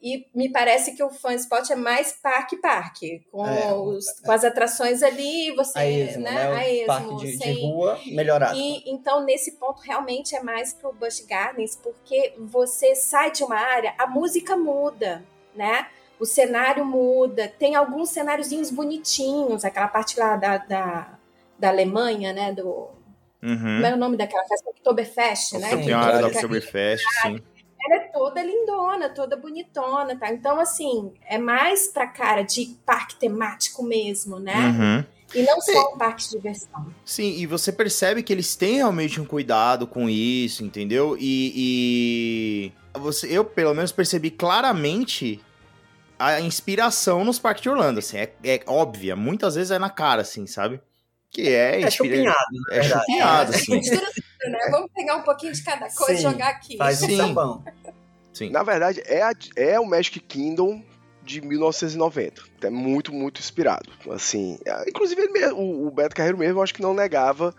E 0.00 0.26
me 0.34 0.50
parece 0.50 0.94
que 0.94 1.02
o 1.02 1.10
Fun 1.10 1.32
Spot 1.32 1.70
é 1.70 1.74
mais 1.74 2.12
parque-parque, 2.12 3.22
com, 3.32 3.46
É, 3.46 3.72
os- 3.74 4.20
com 4.20 4.30
as 4.30 4.44
atrações 4.44 5.02
ali, 5.02 5.50
você, 5.56 5.78
A 5.78 5.86
esmo, 5.86 6.22
né? 6.22 6.30
né? 6.32 6.52
A 6.56 6.68
esmo, 6.70 6.86
parque 6.86 7.16
de, 7.16 7.30
de 7.32 7.36
sem- 7.38 7.62
rua 7.62 7.98
melhorado. 8.06 8.56
e 8.58 8.82
então, 8.90 9.24
nesse 9.24 9.52
ponto, 9.52 9.80
realmente 9.82 10.34
é 10.36 10.42
mais 10.42 10.72
pro 10.74 10.92
Busch 10.92 11.20
Gardens, 11.26 11.76
porque 11.76 12.34
você 12.38 12.94
sai 12.94 13.30
de 13.30 13.42
uma 13.42 13.56
área, 13.56 13.94
a 13.98 14.06
música 14.06 14.56
muda, 14.56 15.24
né? 15.54 15.86
O 16.20 16.24
cenário 16.24 16.84
muda, 16.84 17.48
tem 17.58 17.74
alguns 17.74 18.10
cenáriozinhos 18.10 18.70
bonitinhos, 18.70 19.64
aquela 19.64 19.88
parte 19.88 20.18
lá 20.18 20.36
da, 20.36 20.58
da, 20.58 21.18
da 21.58 21.68
Alemanha, 21.68 22.32
né? 22.32 22.52
Do, 22.52 22.88
Uhum. 23.42 23.58
Como 23.58 23.86
é 23.86 23.94
o 23.94 23.96
nome 23.96 24.16
daquela 24.16 24.44
festa? 24.44 24.70
Oktoberfest, 24.70 25.52
né? 25.54 25.70
Sim, 25.70 25.76
Que 25.78 25.84
Tem 25.84 25.92
a 25.92 25.98
área 25.98 26.20
da. 26.20 26.26
Oktoberfest, 26.28 27.04
sim. 27.22 27.40
ela 27.84 27.94
é 27.96 28.08
toda 28.08 28.42
lindona, 28.42 29.08
toda 29.10 29.36
bonitona, 29.36 30.16
tá? 30.16 30.32
Então, 30.32 30.58
assim, 30.58 31.12
é 31.28 31.38
mais 31.38 31.88
pra 31.88 32.06
cara 32.06 32.42
de 32.42 32.76
parque 32.84 33.16
temático 33.16 33.82
mesmo, 33.82 34.38
né? 34.38 34.54
Uhum. 34.54 35.16
E 35.34 35.42
não 35.42 35.60
só 35.60 35.94
um 35.94 35.98
parque 35.98 36.22
de 36.22 36.30
diversão. 36.30 36.86
Sim, 37.04 37.36
e 37.36 37.46
você 37.46 37.72
percebe 37.72 38.22
que 38.22 38.32
eles 38.32 38.54
têm 38.54 38.76
realmente 38.76 39.20
um 39.20 39.24
cuidado 39.24 39.86
com 39.86 40.08
isso, 40.08 40.64
entendeu? 40.64 41.16
E, 41.18 42.72
e 42.94 42.98
você, 42.98 43.26
eu 43.26 43.44
pelo 43.44 43.74
menos 43.74 43.90
percebi 43.90 44.30
claramente 44.30 45.40
a 46.18 46.40
inspiração 46.40 47.24
nos 47.24 47.38
parques 47.38 47.62
de 47.62 47.68
Orlando, 47.68 47.98
assim, 47.98 48.16
é, 48.16 48.32
é 48.44 48.62
óbvia, 48.66 49.14
muitas 49.14 49.54
vezes 49.54 49.70
é 49.70 49.78
na 49.78 49.90
cara, 49.90 50.22
assim, 50.22 50.46
sabe? 50.46 50.80
Que 51.36 51.48
é, 51.48 51.82
É 51.82 51.86
inspira- 51.86 51.90
chupinhado, 51.90 52.46
na 52.68 52.74
é 52.74 52.80
verdade. 52.80 53.00
chupinhado. 53.04 53.52
Mistura 53.52 54.06
tudo, 54.06 54.50
né? 54.52 54.58
Vamos 54.70 54.90
pegar 54.94 55.16
um 55.16 55.22
pouquinho 55.22 55.52
de 55.52 55.62
cada 55.62 55.88
coisa 55.90 56.12
e 56.14 56.16
Sim, 56.16 56.22
jogar 56.22 56.48
aqui. 56.48 56.76
Faz 56.78 57.02
um 57.02 57.06
Sim. 57.06 57.16
sambão. 57.18 57.64
Sim. 58.32 58.50
Na 58.50 58.62
verdade, 58.62 59.02
é, 59.04 59.22
a- 59.22 59.32
é 59.54 59.78
o 59.78 59.84
Magic 59.84 60.18
Kingdom 60.20 60.82
de 61.22 61.42
1990. 61.42 62.42
É 62.62 62.70
muito, 62.70 63.12
muito 63.12 63.38
inspirado. 63.40 63.90
Assim, 64.10 64.58
é, 64.64 64.88
inclusive 64.88 65.20
ele 65.20 65.32
mesmo, 65.32 65.58
o, 65.58 65.86
o 65.88 65.90
Beto 65.90 66.16
Carreiro 66.16 66.38
mesmo, 66.38 66.62
acho 66.62 66.72
que 66.74 66.80
não 66.80 66.94
negava 66.94 67.54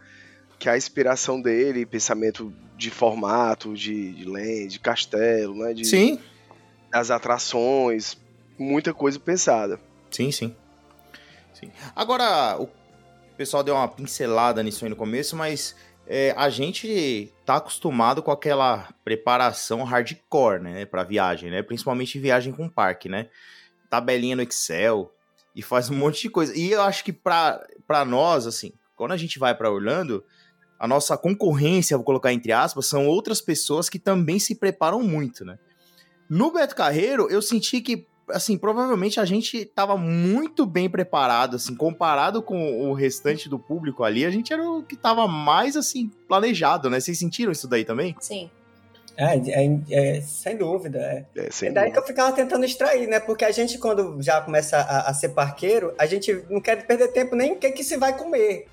que 0.58 0.68
a 0.68 0.76
inspiração 0.76 1.40
dele, 1.40 1.86
pensamento 1.86 2.52
de 2.76 2.90
formato, 2.90 3.76
de, 3.76 4.12
de 4.14 4.26
land, 4.26 4.68
de 4.70 4.80
castelo, 4.80 5.54
né, 5.56 5.72
de, 5.74 5.86
Sim, 5.86 6.20
das 6.92 7.12
atrações, 7.12 8.18
muita 8.58 8.92
coisa 8.92 9.20
pensada. 9.20 9.80
sim, 10.10 10.32
sim. 10.32 10.56
Sim. 11.54 11.72
Agora, 11.96 12.56
o 12.60 12.68
pessoal 13.38 13.64
deu 13.64 13.76
uma 13.76 13.88
pincelada 13.88 14.64
nisso 14.64 14.84
aí 14.84 14.90
no 14.90 14.96
começo, 14.96 15.36
mas 15.36 15.76
é, 16.08 16.34
a 16.36 16.50
gente 16.50 17.32
tá 17.46 17.58
acostumado 17.58 18.24
com 18.24 18.32
aquela 18.32 18.90
preparação 19.04 19.84
hardcore, 19.84 20.62
né, 20.62 20.86
pra 20.86 21.04
viagem, 21.04 21.52
né? 21.52 21.62
Principalmente 21.62 22.20
viagem 22.20 22.52
com 22.52 22.68
parque, 22.68 23.08
né? 23.08 23.30
Tabelinha 23.90 24.36
no 24.36 24.42
Excel 24.42 25.14
e 25.56 25.62
faz 25.62 25.90
um 25.90 25.96
monte 25.98 26.22
de 26.24 26.30
coisa. 26.30 26.58
E 26.58 26.72
eu 26.72 26.82
acho 26.82 27.04
que 27.04 27.14
pra 27.14 28.06
nós, 28.06 28.48
assim, 28.48 28.74
quando 28.96 29.12
a 29.12 29.18
gente 29.18 29.38
vai 29.38 29.54
pra 29.54 29.72
Orlando, 29.72 30.24
a 30.80 30.88
nossa 30.88 31.18
concorrência, 31.18 31.98
vou 31.98 32.06
colocar 32.06 32.34
entre 32.34 32.52
aspas, 32.52 32.88
são 32.88 33.08
outras 33.08 33.42
pessoas 33.42 33.90
que 33.90 34.00
também 34.00 34.40
se 34.40 34.56
preparam 34.56 35.02
muito, 35.04 35.46
né? 35.46 35.60
No 36.30 36.52
Beto 36.52 36.76
Carreiro, 36.76 37.30
eu 37.30 37.42
senti 37.42 37.82
que, 37.82 38.06
assim, 38.30 38.58
provavelmente 38.58 39.20
a 39.20 39.26
gente 39.26 39.66
tava 39.66 39.98
muito 39.98 40.66
bem 40.66 40.90
preparado, 40.90 41.56
assim, 41.56 41.76
comparado 41.76 42.42
com 42.42 42.90
o 42.90 42.94
restante 42.94 43.48
do 43.50 43.58
público 43.58 44.04
ali, 44.04 44.26
a 44.26 44.32
gente 44.32 44.52
era 44.52 44.64
o 44.70 44.84
que 44.84 44.96
tava 44.96 45.28
mais, 45.28 45.76
assim, 45.76 46.12
planejado, 46.28 46.90
né? 46.90 47.00
Vocês 47.00 47.18
sentiram 47.18 47.52
isso 47.52 47.68
daí 47.68 47.86
também? 47.86 48.16
Sim. 48.20 48.50
É, 49.16 49.36
é, 49.36 49.80
é, 49.90 50.22
sem 50.22 50.56
dúvida. 50.56 51.00
É. 51.00 51.26
É, 51.36 51.52
sem 51.52 51.74
daí 51.74 51.86
que 51.86 51.96
dúvida. 51.96 52.04
eu 52.04 52.08
ficava 52.08 52.36
tentando 52.36 52.66
extrair, 52.66 53.08
né? 53.08 53.20
Porque 53.20 53.44
a 53.44 53.52
gente, 53.52 53.80
quando 53.80 54.22
já 54.22 54.40
começa 54.42 54.78
a, 54.78 55.10
a 55.10 55.14
ser 55.14 55.30
parqueiro, 55.30 55.94
a 55.98 56.06
gente 56.06 56.44
não 56.50 56.62
quer 56.62 56.86
perder 56.86 57.08
tempo 57.08 57.36
nem 57.36 57.54
o 57.54 57.56
que, 57.56 57.72
que 57.72 57.84
se 57.84 57.98
vai 57.98 58.16
comer. 58.16 58.68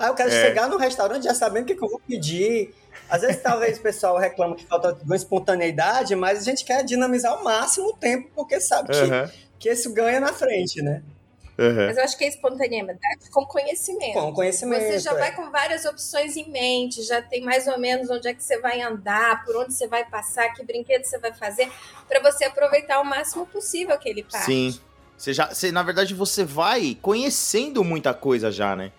Aí 0.00 0.08
eu 0.08 0.14
quero 0.14 0.30
É. 0.30 0.46
chegar 0.46 0.66
no 0.66 0.78
restaurante 0.78 1.24
já 1.24 1.34
sabendo 1.34 1.64
o 1.64 1.66
que, 1.66 1.74
que 1.74 1.84
eu 1.84 1.90
vou 1.90 2.00
pedir. 2.00 2.74
Às 3.06 3.20
vezes, 3.20 3.42
talvez 3.42 3.76
o 3.78 3.82
pessoal 3.82 4.16
reclama 4.16 4.56
que 4.56 4.64
falta 4.64 4.96
uma 5.04 5.14
espontaneidade, 5.14 6.16
mas 6.16 6.38
a 6.38 6.42
gente 6.42 6.64
quer 6.64 6.82
dinamizar 6.82 7.32
ao 7.32 7.44
máximo 7.44 7.88
o 7.88 7.92
tempo, 7.92 8.30
porque 8.34 8.58
sabe 8.60 8.88
que, 8.90 8.98
Aham, 8.98 9.30
que 9.58 9.70
isso 9.70 9.92
ganha 9.92 10.18
na 10.18 10.32
frente, 10.32 10.80
né? 10.80 11.02
aham. 11.58 11.86
Mas 11.88 11.98
eu 11.98 12.04
acho 12.04 12.16
que 12.16 12.24
é 12.24 12.28
espontaneidade 12.28 13.28
com 13.30 13.44
conhecimento. 13.44 14.14
Com 14.14 14.32
conhecimento. 14.32 14.82
Você 14.86 14.98
já 15.00 15.10
é. 15.12 15.18
vai 15.18 15.34
com 15.36 15.50
várias 15.50 15.84
opções 15.84 16.34
em 16.34 16.50
mente, 16.50 17.02
já 17.02 17.20
tem 17.20 17.42
mais 17.42 17.66
ou 17.66 17.78
menos 17.78 18.08
onde 18.08 18.26
é 18.26 18.32
que 18.32 18.42
você 18.42 18.58
vai 18.58 18.80
andar, 18.80 19.44
por 19.44 19.54
onde 19.54 19.74
você 19.74 19.86
vai 19.86 20.08
passar, 20.08 20.48
que 20.54 20.64
brinquedo 20.64 21.04
você 21.04 21.18
vai 21.18 21.34
fazer, 21.34 21.70
para 22.08 22.20
você 22.22 22.44
aproveitar 22.46 23.02
o 23.02 23.04
máximo 23.04 23.44
possível 23.46 23.94
aquele 23.94 24.22
parque. 24.22 24.46
Sim. 24.46 24.80
Você 25.18 25.34
já, 25.34 25.52
você, 25.52 25.70
na 25.70 25.82
verdade, 25.82 26.14
você 26.14 26.42
vai 26.42 26.96
conhecendo 27.02 27.84
muita 27.84 28.14
coisa 28.14 28.50
já, 28.50 28.74
né? 28.74 28.90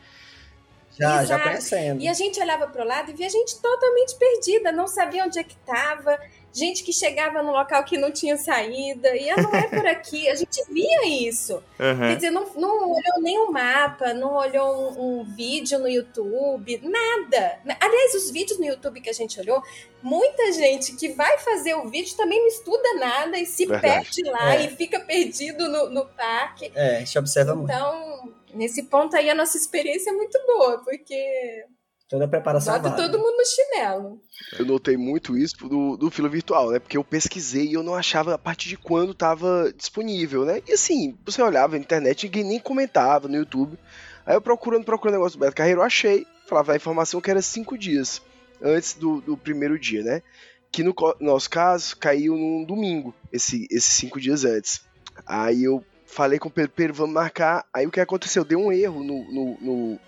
Já, 1.01 1.39
conhecendo. 1.39 2.01
E 2.01 2.07
a 2.07 2.13
gente 2.13 2.39
olhava 2.39 2.67
pro 2.67 2.83
lado 2.85 3.11
e 3.11 3.13
via 3.13 3.29
gente 3.29 3.59
totalmente 3.61 4.15
perdida, 4.15 4.71
não 4.71 4.87
sabia 4.87 5.25
onde 5.25 5.39
é 5.39 5.43
que 5.43 5.55
estava. 5.55 6.19
gente 6.53 6.83
que 6.83 6.91
chegava 6.91 7.41
no 7.41 7.51
local 7.53 7.81
que 7.85 7.97
não 7.97 8.11
tinha 8.11 8.35
saída, 8.35 9.15
e 9.15 9.29
ah, 9.29 9.37
não 9.37 9.55
é 9.55 9.67
por 9.69 9.87
aqui. 9.87 10.27
A 10.27 10.35
gente 10.35 10.61
via 10.69 11.07
isso. 11.29 11.63
Quer 11.77 11.83
Aham. 11.91 12.15
dizer, 12.15 12.29
não, 12.29 12.45
não 12.55 12.89
olhou 12.91 13.21
nem 13.21 13.37
o 13.39 13.49
mapa, 13.51 14.13
não 14.13 14.33
olhou 14.33 14.91
um, 14.91 15.21
um 15.21 15.23
vídeo 15.23 15.79
no 15.79 15.87
YouTube, 15.87 16.81
nada. 16.83 17.59
Aliás, 17.79 18.15
os 18.15 18.29
vídeos 18.31 18.59
no 18.59 18.65
YouTube 18.65 18.99
que 18.99 19.09
a 19.09 19.13
gente 19.13 19.39
olhou, 19.39 19.63
muita 20.03 20.51
gente 20.51 20.93
que 20.97 21.09
vai 21.13 21.37
fazer 21.37 21.73
o 21.75 21.87
vídeo 21.87 22.17
também 22.17 22.39
não 22.41 22.47
estuda 22.49 22.93
nada 22.95 23.37
e 23.39 23.45
se 23.45 23.65
Verdade. 23.65 23.87
perde 24.11 24.23
lá 24.29 24.55
É. 24.55 24.65
e 24.65 24.75
fica 24.75 24.99
perdido 24.99 25.69
no, 25.69 25.89
no 25.89 26.05
parque. 26.05 26.69
É, 26.75 26.97
a 26.97 26.99
gente 26.99 27.17
observa 27.17 27.55
muito. 27.55 27.71
Então, 27.71 28.33
nesse 28.53 28.83
ponto 28.83 29.15
aí, 29.15 29.29
a 29.29 29.35
nossa 29.35 29.57
experiência 29.57 30.09
é 30.09 30.13
muito 30.13 30.37
boa, 30.45 30.83
porque 30.83 31.63
Toda 32.09 32.25
a 32.25 32.27
preparação 32.27 32.73
bota 32.73 32.89
válida. 32.89 33.07
todo 33.07 33.21
mundo 33.23 33.37
no 33.37 33.45
chinelo. 33.45 34.21
Eu 34.59 34.65
notei 34.65 34.97
muito 34.97 35.37
isso 35.37 35.55
do, 35.69 35.95
do 35.95 36.11
fila 36.11 36.27
virtual, 36.27 36.69
né? 36.71 36.79
Porque 36.79 36.97
eu 36.97 37.03
pesquisei 37.05 37.67
e 37.67 37.73
eu 37.73 37.83
não 37.83 37.95
achava 37.95 38.33
a 38.33 38.37
partir 38.37 38.67
de 38.67 38.75
quando 38.77 39.13
tava 39.13 39.71
disponível, 39.75 40.43
né? 40.43 40.61
E 40.67 40.73
assim, 40.73 41.17
você 41.25 41.41
olhava 41.41 41.73
na 41.77 41.81
internet, 41.81 42.25
ninguém 42.25 42.43
nem 42.43 42.59
comentava 42.59 43.29
no 43.29 43.37
YouTube. 43.37 43.77
Aí 44.25 44.35
eu 44.35 44.41
procurando, 44.41 44.83
procurando 44.83 45.13
negócio 45.15 45.37
do 45.37 45.41
Beto 45.41 45.55
Carreiro, 45.55 45.79
eu 45.79 45.85
achei. 45.85 46.27
Falava 46.47 46.73
a 46.73 46.75
informação 46.75 47.21
que 47.21 47.31
era 47.31 47.41
cinco 47.41 47.77
dias 47.77 48.21
antes 48.61 48.93
do, 48.93 49.21
do 49.21 49.37
primeiro 49.37 49.79
dia, 49.79 50.03
né? 50.03 50.21
Que 50.69 50.83
no 50.83 50.93
co- 50.93 51.15
nosso 51.19 51.49
caso 51.49 51.95
caiu 51.95 52.35
num 52.35 52.65
domingo, 52.65 53.15
esse, 53.31 53.67
esses 53.71 53.93
cinco 53.93 54.19
dias 54.19 54.43
antes. 54.43 54.81
Aí 55.25 55.63
eu 55.63 55.81
falei 56.11 56.37
com 56.39 56.47
o 56.47 56.51
Pedro, 56.51 56.71
Pedro, 56.75 56.93
vamos 56.93 57.13
marcar. 57.15 57.65
Aí 57.73 57.87
o 57.87 57.91
que 57.91 57.99
aconteceu? 57.99 58.43
Deu 58.43 58.59
um 58.59 58.71
erro 58.71 59.03
no, 59.03 59.23
no, 59.31 59.57
no, 59.61 59.99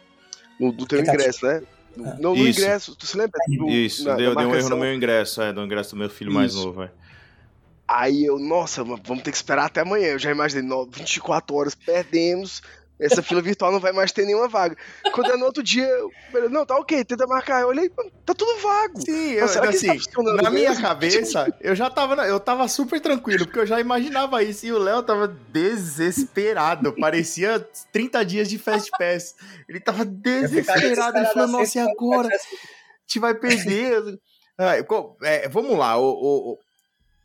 no- 0.60 0.72
do 0.72 0.86
teu 0.86 1.00
ingresso, 1.00 1.46
né? 1.46 1.62
No- 1.96 2.10
Ah. 2.10 2.18
Não, 2.20 2.36
no 2.36 2.48
ingresso, 2.48 2.96
tu 2.96 3.06
se 3.06 3.16
lembra? 3.18 3.40
Do- 3.48 3.70
Isso, 3.70 4.04
na- 4.06 4.16
deu, 4.16 4.34
na 4.34 4.42
deu 4.42 4.50
um 4.50 4.56
erro 4.56 4.70
no 4.70 4.78
meu 4.78 4.94
ingresso, 4.94 5.42
é, 5.42 5.54
do 5.54 5.62
ingresso 5.64 5.92
do 5.92 5.98
meu 5.98 6.10
filho 6.10 6.32
mais 6.32 6.54
Isso. 6.54 6.66
novo, 6.66 6.84
é. 6.84 6.92
Aí 7.88 8.26
eu, 8.26 8.40
nossa, 8.40 8.84
vamos 8.84 9.22
ter 9.24 9.30
que 9.32 9.38
esperar 9.38 9.66
até 9.66 9.82
amanhã. 9.82 10.08
Eu 10.08 10.20
já 10.20 10.32
imaginei, 10.32 10.64
no, 10.68 10.86
24 10.86 11.56
horas, 11.56 11.76
perdemos. 11.76 12.62
Essa 13.06 13.22
fila 13.22 13.42
virtual 13.42 13.72
não 13.72 13.80
vai 13.80 13.92
mais 13.92 14.12
ter 14.12 14.26
nenhuma 14.26 14.48
vaga. 14.48 14.76
Quando 15.14 15.32
é 15.32 15.38
no 15.38 15.46
outro 15.46 15.62
dia, 15.62 15.86
eu 15.86 16.10
falei, 16.32 16.50
não, 16.50 16.66
tá 16.66 16.78
ok, 16.78 17.04
tenta 17.04 17.28
marcar. 17.28 17.62
Eu 17.62 17.68
olhei, 17.68 17.90
tá 18.26 18.34
tudo 18.34 18.58
vago. 18.62 19.02
Sim, 19.02 19.32
Mas 19.34 19.42
eu, 19.42 19.48
será 19.50 19.68
que 19.68 19.76
assim, 19.76 20.00
tá 20.00 20.24
na 20.24 20.50
minha 20.50 20.70
mesmo? 20.70 20.82
cabeça, 20.84 21.58
eu 21.62 21.76
já 21.76 21.90
tava, 21.90 22.16
eu 22.28 22.40
tava 22.40 22.68
super 22.68 23.00
tranquilo, 23.02 23.46
porque 23.46 23.60
eu 23.60 23.66
já 23.66 23.80
imaginava 23.80 24.42
isso, 24.44 24.66
e 24.66 24.72
o 24.72 24.78
Léo 24.78 25.04
tava 25.04 25.28
desesperado, 25.28 26.94
parecia 26.94 27.60
30 27.92 28.24
dias 28.26 28.50
de 28.50 28.58
Fast 28.58 28.90
Pass. 28.98 29.36
Ele 29.68 29.80
tava 29.80 30.06
desesperado, 30.06 30.86
ele 30.86 30.96
falou, 30.96 31.12
desesperado 31.22 31.52
nossa, 31.52 31.78
e 31.78 31.82
assim, 31.82 31.92
agora? 31.92 32.28
A 32.28 32.32
gente 33.08 33.20
vai 33.20 33.34
perder. 33.36 34.02
Ah, 34.58 34.76
é, 35.24 35.50
vamos 35.50 35.78
lá, 35.78 35.98
o- 35.98 36.04
o- 36.14 36.52
o- 36.54 36.60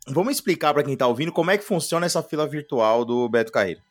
vamos 0.07 0.33
explicar 0.33 0.73
pra 0.73 0.83
quem 0.83 0.97
tá 0.97 1.07
ouvindo 1.07 1.31
como 1.31 1.51
é 1.51 1.57
que 1.57 1.63
funciona 1.63 2.05
essa 2.05 2.23
fila 2.23 2.47
virtual 2.47 3.05
do 3.05 3.27
Beto 3.29 3.51
Carreiro. 3.51 3.81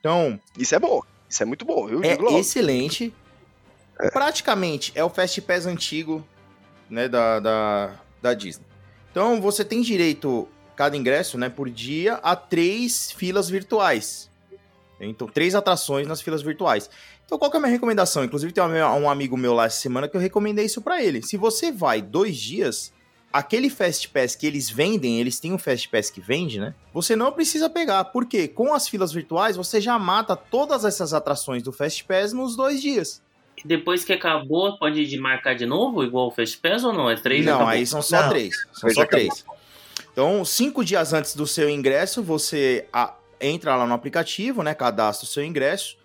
Então, 0.00 0.38
Isso 0.58 0.74
é 0.74 0.78
bom. 0.78 1.00
Isso 1.32 1.42
é 1.42 1.46
muito 1.46 1.64
bom. 1.64 1.88
Eu 1.88 2.04
é 2.04 2.10
digo 2.10 2.24
logo. 2.24 2.38
excelente. 2.38 3.12
Praticamente 4.12 4.92
é 4.94 5.02
o 5.02 5.08
Fast 5.08 5.40
Pass 5.40 5.64
antigo, 5.64 6.22
né, 6.90 7.08
da, 7.08 7.40
da, 7.40 7.94
da 8.20 8.34
Disney. 8.34 8.66
Então 9.10 9.40
você 9.40 9.64
tem 9.64 9.80
direito, 9.80 10.46
cada 10.76 10.94
ingresso, 10.94 11.38
né, 11.38 11.48
por 11.48 11.70
dia, 11.70 12.16
a 12.16 12.36
três 12.36 13.10
filas 13.12 13.48
virtuais. 13.48 14.30
Então, 15.00 15.26
três 15.26 15.54
atrações 15.54 16.06
nas 16.06 16.20
filas 16.20 16.42
virtuais. 16.42 16.88
Então, 17.24 17.36
qual 17.36 17.50
que 17.50 17.56
é 17.56 17.58
a 17.58 17.60
minha 17.60 17.72
recomendação? 17.72 18.22
Inclusive, 18.22 18.52
tem 18.52 18.62
um 18.62 19.10
amigo 19.10 19.36
meu 19.36 19.52
lá 19.52 19.64
essa 19.64 19.80
semana 19.80 20.06
que 20.06 20.16
eu 20.16 20.20
recomendei 20.20 20.66
isso 20.66 20.80
pra 20.80 21.02
ele. 21.02 21.22
Se 21.22 21.36
você 21.36 21.72
vai 21.72 22.00
dois 22.00 22.36
dias, 22.36 22.92
aquele 23.32 23.70
Fast 23.70 24.08
Pass 24.10 24.34
que 24.36 24.46
eles 24.46 24.68
vendem, 24.70 25.18
eles 25.20 25.40
têm 25.40 25.52
um 25.52 25.58
Fast 25.58 25.88
Pass 25.88 26.10
que 26.10 26.20
vende, 26.20 26.60
né? 26.60 26.74
Você 26.92 27.16
não 27.16 27.32
precisa 27.32 27.70
pegar. 27.70 28.04
Por 28.06 28.26
quê? 28.26 28.46
Com 28.48 28.74
as 28.74 28.88
filas 28.88 29.12
virtuais, 29.12 29.56
você 29.56 29.80
já 29.80 29.98
mata 29.98 30.36
todas 30.36 30.84
essas 30.84 31.14
atrações 31.14 31.62
do 31.62 31.72
Fast 31.72 32.04
Pass 32.04 32.32
nos 32.32 32.56
dois 32.56 32.80
dias. 32.82 33.22
E 33.62 33.66
depois 33.66 34.04
que 34.04 34.12
acabou, 34.12 34.76
pode 34.78 35.06
de 35.06 35.18
marcar 35.18 35.54
de 35.54 35.66
novo, 35.66 36.02
igual 36.02 36.28
o 36.28 36.30
Fast 36.30 36.58
Pass 36.58 36.84
ou 36.84 36.92
não? 36.92 37.08
É 37.08 37.16
três 37.16 37.44
não, 37.44 37.66
aí 37.66 37.86
são 37.86 38.02
só 38.02 38.22
Não. 38.22 38.28
três. 38.30 38.54
São 38.72 38.90
só 38.90 39.04
três. 39.06 39.44
Então, 40.12 40.44
cinco 40.44 40.84
dias 40.84 41.12
antes 41.12 41.34
do 41.34 41.46
seu 41.46 41.68
ingresso, 41.70 42.22
você 42.22 42.86
a- 42.92 43.14
entra 43.40 43.74
lá 43.76 43.86
no 43.86 43.94
aplicativo, 43.94 44.62
né? 44.62 44.74
Cadastra 44.74 45.24
o 45.26 45.28
seu 45.28 45.44
ingresso. 45.44 45.96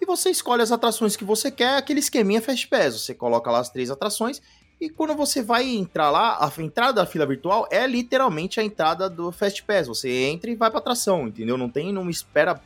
E 0.00 0.06
você 0.06 0.28
escolhe 0.30 0.62
as 0.62 0.70
atrações 0.70 1.16
que 1.16 1.24
você 1.24 1.50
quer, 1.50 1.76
aquele 1.76 2.00
esqueminha 2.00 2.42
Fast 2.42 2.66
Pass. 2.68 3.00
Você 3.00 3.14
coloca 3.14 3.50
lá 3.50 3.60
as 3.60 3.70
três 3.70 3.90
atrações. 3.90 4.42
E 4.80 4.90
quando 4.90 5.14
você 5.14 5.42
vai 5.42 5.64
entrar 5.64 6.10
lá, 6.10 6.38
a 6.38 6.62
entrada 6.62 6.94
da 6.94 7.06
fila 7.06 7.24
virtual 7.24 7.66
é 7.70 7.86
literalmente 7.86 8.60
a 8.60 8.62
entrada 8.62 9.08
do 9.08 9.30
Fast 9.30 9.62
Pass. 9.62 9.86
Você 9.86 10.10
entra 10.10 10.50
e 10.50 10.56
vai 10.56 10.70
pra 10.70 10.78
atração, 10.78 11.28
entendeu? 11.28 11.56
Não 11.56 11.68
tem 11.68 11.96
uma 11.96 12.10
espera, 12.10 12.60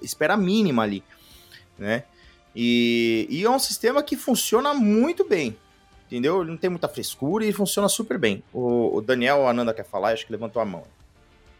espera 0.00 0.36
mínima 0.36 0.82
ali, 0.82 1.02
né? 1.78 2.04
E, 2.54 3.26
e 3.28 3.44
é 3.44 3.50
um 3.50 3.58
sistema 3.58 4.02
que 4.02 4.16
funciona 4.16 4.72
muito 4.72 5.26
bem, 5.26 5.56
entendeu? 6.06 6.42
Ele 6.42 6.50
não 6.50 6.56
tem 6.56 6.70
muita 6.70 6.88
frescura 6.88 7.44
e 7.44 7.52
funciona 7.52 7.88
super 7.88 8.18
bem. 8.18 8.44
O, 8.52 8.96
o 8.96 9.00
Daniel 9.00 9.48
Ananda 9.48 9.74
quer 9.74 9.84
falar, 9.84 10.12
acho 10.12 10.26
que 10.26 10.32
levantou 10.32 10.62
a 10.62 10.64
mão. 10.64 10.84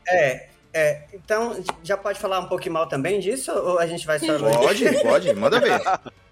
É, 0.06 0.48
é, 0.72 1.04
então 1.12 1.62
já 1.82 1.96
pode 1.96 2.20
falar 2.20 2.38
um 2.40 2.46
pouquinho 2.46 2.74
mal 2.74 2.86
também 2.86 3.18
disso 3.18 3.50
ou 3.52 3.78
a 3.78 3.86
gente 3.86 4.06
vai 4.06 4.18
só? 4.18 4.38
Pode, 4.38 5.02
pode, 5.02 5.34
manda 5.34 5.58
ver. 5.58 5.80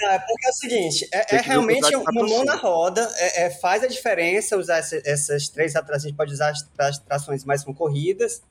É, 0.00 0.18
porque 0.18 0.46
é 0.46 0.50
o 0.50 0.52
seguinte, 0.52 1.08
é, 1.12 1.36
é 1.36 1.40
realmente 1.40 1.94
uma 1.94 2.10
mão 2.26 2.44
na 2.44 2.56
roda, 2.56 3.08
é, 3.16 3.44
é, 3.44 3.50
faz 3.50 3.82
a 3.84 3.86
diferença 3.86 4.56
usar 4.56 4.78
essa- 4.78 5.00
essas 5.04 5.48
três 5.48 5.76
atrações, 5.76 6.04
a 6.04 6.08
gente 6.08 6.16
pode 6.16 6.32
usar 6.32 6.48
as, 6.50 6.66
as 6.78 6.98
atrações 6.98 7.44
mais 7.44 7.62
concorridas, 7.62 8.42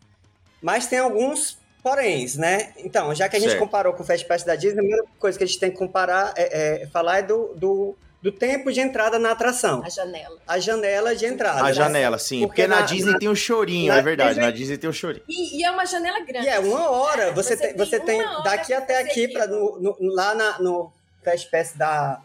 mas 0.62 0.88
tem 0.88 1.00
alguns 1.00 1.58
poréns, 1.84 2.36
né? 2.38 2.72
Então, 2.78 3.14
já 3.16 3.28
que 3.28 3.36
a 3.36 3.40
gente 3.40 3.50
Certo. 3.50 3.60
comparou 3.62 3.94
com 3.94 4.04
o 4.04 4.06
Fast 4.06 4.26
Pass 4.28 4.44
da 4.44 4.56
Disney, 4.56 4.80
a 4.80 4.84
primeira 4.84 5.06
coisa 5.20 5.38
que 5.38 5.44
a 5.44 5.48
gente 5.48 5.60
tem 5.60 5.72
que 5.72 5.78
comparar, 5.78 6.32
é, 6.38 6.84
é 6.84 6.88
falar 6.88 7.18
é 7.20 7.22
do, 7.24 7.54
do, 7.56 7.98
do 8.22 8.32
tempo 8.32 8.72
de 8.72 8.80
entrada 8.80 9.18
na 9.18 9.32
atração, 9.32 9.82
A 9.84 9.90
janela. 9.90 10.38
a 10.48 10.60
janela 10.60 11.16
de 11.16 11.26
entrada. 11.26 11.60
A 11.62 11.64
né? 11.64 11.74
janela, 11.74 12.20
sim. 12.20 12.42
Porque, 12.42 12.62
Porque 12.62 12.68
na, 12.68 12.82
na- 12.82 12.86
Disney 12.86 13.12
na- 13.14 13.18
tem 13.20 13.28
um 13.30 13.36
chorinho, 13.36 13.92
na 13.92 13.98
é 13.98 14.02
verdade. 14.04 14.30
Disney- 14.30 14.46
Na 14.46 14.52
Disney 14.52 14.78
tem 14.78 14.90
um 14.90 14.94
chorinho. 14.94 15.24
E, 15.28 15.60
e 15.60 15.64
é 15.66 15.72
uma 15.72 15.86
janela 15.88 16.20
grande. 16.24 16.46
E 16.46 16.50
é 16.50 16.60
uma 16.60 16.92
hora, 16.92 17.32
você, 17.32 17.58
Você 17.58 17.68
tem, 17.70 17.76
você 17.76 18.00
tem 18.00 18.22
daqui 18.44 18.74
até 18.76 19.00
aqui, 19.00 19.28
pra, 19.28 19.48
no, 19.48 19.80
no- 19.80 19.98
lá 20.14 20.36
na- 20.36 20.60
no 20.60 20.94
Fast 21.24 21.50
Pass 21.50 21.74
da, 21.74 22.22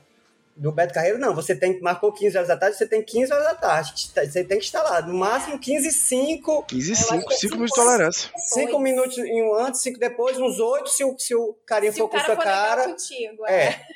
do 0.56 0.72
Beto 0.72 0.94
Carreiro, 0.94 1.18
não. 1.18 1.34
Você 1.34 1.54
tem 1.54 1.78
marcou 1.80 2.12
15 2.12 2.36
horas 2.36 2.48
da 2.48 2.56
tarde, 2.56 2.76
você 2.76 2.86
tem 2.86 3.02
15 3.02 3.32
horas 3.32 3.44
da 3.44 3.54
tarde. 3.54 3.92
Você 3.94 4.42
tem 4.42 4.58
que 4.58 4.64
estar 4.64 4.82
lá. 4.82 5.02
No 5.02 5.14
máximo 5.14 5.58
15 5.58 5.88
e 5.88 5.92
5, 5.92 6.62
15 6.64 6.92
e 6.92 6.94
Eu 6.94 6.98
acho 6.98 7.08
5, 7.08 7.26
que 7.28 7.34
é 7.34 7.36
5 7.36 7.40
cinco 7.40 7.54
minutos 7.56 7.76
de 7.76 7.84
tolerância. 7.84 8.30
5 8.36 8.78
minutos 8.78 9.18
em 9.18 9.42
um 9.42 9.54
antes, 9.54 9.82
5 9.82 9.98
depois, 9.98 10.38
uns 10.38 10.58
8 10.58 10.88
se 10.88 11.04
o, 11.04 11.18
se 11.18 11.34
o 11.34 11.54
carinha 11.66 11.92
Se 11.92 11.98
for 11.98 12.04
o 12.04 12.08
com 12.08 12.16
cara 12.16 12.26
sua 12.26 12.36
for 12.36 12.44
cara. 12.44 12.84
contigo, 12.84 13.46
É. 13.46 13.80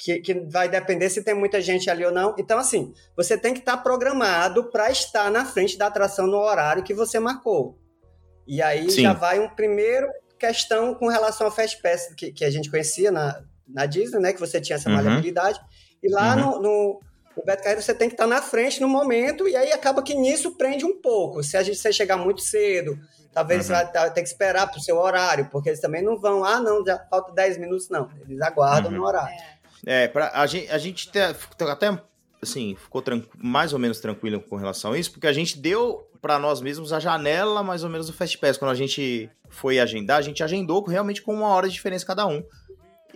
Que, 0.00 0.20
que 0.20 0.32
vai 0.32 0.68
depender 0.68 1.10
se 1.10 1.24
tem 1.24 1.34
muita 1.34 1.60
gente 1.60 1.90
ali 1.90 2.04
ou 2.04 2.12
não. 2.12 2.32
Então, 2.38 2.56
assim, 2.56 2.94
você 3.16 3.36
tem 3.36 3.52
que 3.52 3.58
estar 3.58 3.78
programado 3.78 4.70
para 4.70 4.92
estar 4.92 5.28
na 5.28 5.44
frente 5.44 5.76
da 5.76 5.88
atração 5.88 6.24
no 6.28 6.36
horário 6.36 6.84
que 6.84 6.94
você 6.94 7.18
marcou. 7.18 7.76
E 8.46 8.62
aí 8.62 8.88
Sim. 8.92 9.02
já 9.02 9.12
vai 9.12 9.40
um 9.40 9.48
primeiro 9.48 10.06
questão 10.38 10.94
com 10.94 11.08
relação 11.08 11.48
ao 11.48 11.52
Fast 11.52 11.82
Pass 11.82 12.14
que, 12.16 12.30
que 12.30 12.44
a 12.44 12.50
gente 12.50 12.70
conhecia 12.70 13.10
na, 13.10 13.42
na 13.68 13.86
Disney, 13.86 14.20
né? 14.20 14.32
Que 14.32 14.40
você 14.40 14.60
tinha 14.60 14.76
essa 14.76 14.88
Uhum. 14.88 14.96
maleabilidade. 14.96 15.60
E 16.02 16.08
lá 16.10 16.34
Uhum. 16.36 16.40
no, 16.40 16.62
no, 16.62 17.00
no 17.36 17.44
Beto 17.44 17.62
Carreiro 17.62 17.82
você 17.82 17.94
tem 17.94 18.08
que 18.08 18.14
estar 18.14 18.26
na 18.26 18.40
frente 18.42 18.80
no 18.80 18.88
momento, 18.88 19.46
e 19.48 19.54
aí 19.56 19.72
acaba 19.72 20.02
que 20.02 20.14
nisso 20.14 20.56
prende 20.56 20.84
um 20.84 21.00
pouco. 21.00 21.42
Se 21.42 21.56
a 21.56 21.62
gente 21.62 21.76
você 21.78 21.92
chegar 21.92 22.16
muito 22.16 22.40
cedo, 22.40 22.98
talvez 23.32 23.60
Uhum. 23.60 23.66
você 23.66 23.72
vai 23.72 23.92
tá- 23.92 24.10
ter 24.10 24.22
que 24.22 24.28
esperar 24.28 24.66
pro 24.70 24.80
seu 24.80 24.96
horário, 24.96 25.48
porque 25.50 25.68
eles 25.68 25.80
também 25.80 26.02
não 26.02 26.18
vão, 26.18 26.44
ah, 26.44 26.60
não, 26.60 26.84
já 26.84 26.98
falta 27.10 27.32
10 27.32 27.58
minutos, 27.58 27.88
não. 27.88 28.08
Eles 28.28 28.40
aguardam 28.40 28.90
Uhum. 28.90 28.98
no 28.98 29.04
horário. 29.06 29.36
É, 29.86 30.08
pra, 30.08 30.30
a 30.34 30.46
gente, 30.46 30.70
a 30.70 30.78
gente 30.78 31.10
te- 31.10 31.18
até, 31.64 31.96
assim, 32.42 32.74
ficou 32.76 33.02
mais 33.36 33.72
ou 33.72 33.78
menos 33.78 34.00
tranquilo 34.00 34.40
com 34.40 34.56
relação 34.56 34.92
a 34.92 34.98
isso, 34.98 35.12
porque 35.12 35.26
a 35.26 35.32
gente 35.32 35.58
deu 35.58 36.04
pra 36.20 36.36
nós 36.38 36.60
mesmos 36.60 36.92
a 36.92 36.98
janela 36.98 37.62
mais 37.62 37.84
ou 37.84 37.90
menos 37.90 38.08
do 38.08 38.12
Fast 38.12 38.36
Pass. 38.38 38.56
Quando 38.58 38.72
a 38.72 38.74
gente 38.74 39.30
foi 39.48 39.78
agendar, 39.78 40.18
a 40.18 40.22
gente 40.22 40.42
agendou 40.42 40.84
realmente 40.84 41.22
com 41.22 41.32
uma 41.32 41.48
hora 41.48 41.68
de 41.68 41.74
diferença 41.74 42.04
cada 42.04 42.26
um. 42.26 42.42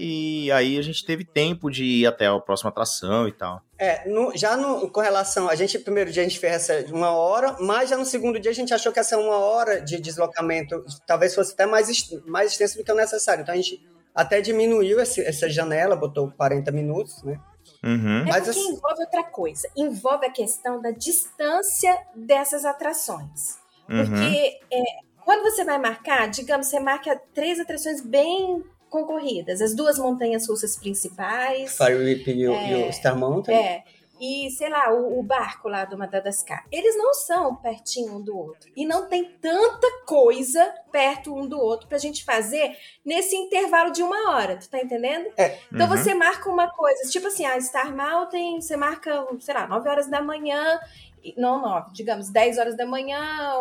E 0.04 0.50
aí 0.50 0.76
a 0.76 0.82
gente 0.82 1.04
teve 1.06 1.24
tempo 1.24 1.70
de 1.70 1.84
ir 1.84 2.06
até 2.06 2.26
a 2.26 2.36
próxima 2.40 2.70
atração 2.70 3.28
e 3.28 3.32
tal. 3.32 3.60
É, 3.78 4.08
no- 4.08 4.36
já 4.36 4.56
no, 4.56 4.90
com 4.90 5.00
relação, 5.00 5.48
a 5.48 5.54
gente, 5.54 5.78
primeiro 5.78 6.10
dia 6.10 6.22
a 6.22 6.28
gente 6.28 6.40
fez 6.40 6.54
essa 6.54 6.82
de 6.82 6.92
uma 6.92 7.10
hora, 7.12 7.56
mas 7.60 7.88
já 7.90 7.96
no 7.96 8.04
segundo 8.04 8.40
dia 8.40 8.50
a 8.50 8.54
gente 8.54 8.74
achou 8.74 8.90
que 8.92 8.98
essa 8.98 9.16
uma 9.16 9.36
hora 9.38 9.80
de 9.80 10.00
deslocamento 10.00 10.84
talvez 11.06 11.34
fosse 11.34 11.52
até 11.52 11.66
mais, 11.66 11.88
mais 12.26 12.50
extenso 12.50 12.78
do 12.78 12.84
que 12.84 12.90
o 12.90 12.96
necessário. 12.96 13.42
Então 13.42 13.54
a 13.54 13.56
gente 13.56 13.80
até 14.12 14.40
diminuiu 14.40 14.98
esse- 15.00 15.22
essa 15.24 15.48
janela, 15.48 15.94
botou 15.94 16.32
40 16.32 16.72
minutos, 16.72 17.22
né? 17.22 17.38
Uhum. 17.84 18.22
É 18.22 18.24
Mas 18.24 18.36
porque 18.38 18.50
assim- 18.50 18.68
envolve 18.72 19.00
outra 19.02 19.22
coisa. 19.22 19.68
Envolve 19.76 20.26
a 20.26 20.30
questão 20.32 20.80
da 20.82 20.90
distância 20.90 21.96
dessas 22.16 22.64
atrações. 22.64 23.56
Uhum. 23.88 24.04
Porque 24.04 24.58
é, 24.72 24.82
quando 25.24 25.42
você 25.44 25.64
vai 25.64 25.78
marcar, 25.78 26.28
digamos, 26.28 26.66
você 26.66 26.80
marca 26.80 27.20
três 27.32 27.60
atrações 27.60 28.00
bem 28.00 28.64
concorridas. 28.92 29.60
As 29.60 29.74
duas 29.74 29.98
montanhas 29.98 30.46
russas 30.48 30.76
principais. 30.76 31.76
Fire 31.76 31.94
Whip 31.96 32.30
e 32.30 32.46
o, 32.46 32.52
e 32.52 32.74
o 32.74 32.86
É. 32.86 32.92
Star 32.92 33.18
Mountain. 33.18 33.54
É. 33.56 33.82
e, 34.20 34.48
sei 34.52 34.68
lá, 34.68 34.92
o, 34.92 35.18
o, 35.18 35.22
barco 35.24 35.68
lá 35.68 35.84
do 35.84 35.98
Madagascar. 35.98 36.64
Eles 36.70 36.96
não 36.96 37.12
são 37.12 37.56
pertinho 37.56 38.14
um 38.18 38.22
do 38.22 38.36
outro. 38.38 38.70
E 38.76 38.86
não 38.86 39.08
tem 39.08 39.24
tanta 39.40 39.88
coisa 40.06 40.62
perto 40.92 41.34
um 41.34 41.44
do 41.48 41.58
outro 41.58 41.88
pra 41.88 41.98
gente 41.98 42.24
fazer 42.24 42.76
nesse 43.04 43.34
intervalo 43.34 43.90
de 43.90 44.00
uma 44.00 44.30
hora, 44.30 44.56
tu 44.56 44.68
tá 44.70 44.78
entendendo? 44.78 45.28
É. 45.36 45.58
Então 45.72 45.88
Uhum. 45.90 45.96
você 45.96 46.14
marca 46.14 46.48
uma 46.48 46.70
coisa, 46.70 47.10
tipo 47.10 47.26
assim, 47.26 47.44
a 47.44 47.60
Star 47.60 47.92
Mountain, 47.96 48.60
você 48.60 48.76
marca, 48.76 49.26
sei 49.40 49.54
lá, 49.54 49.66
9 49.66 49.88
horas 49.88 50.06
da 50.06 50.22
manhã, 50.22 50.78
e- 51.24 51.34
não 51.36 51.60
9, 51.60 51.92
digamos, 51.92 52.28
10 52.30 52.58
horas 52.58 52.76
da 52.76 52.86
manhã, 52.86 53.18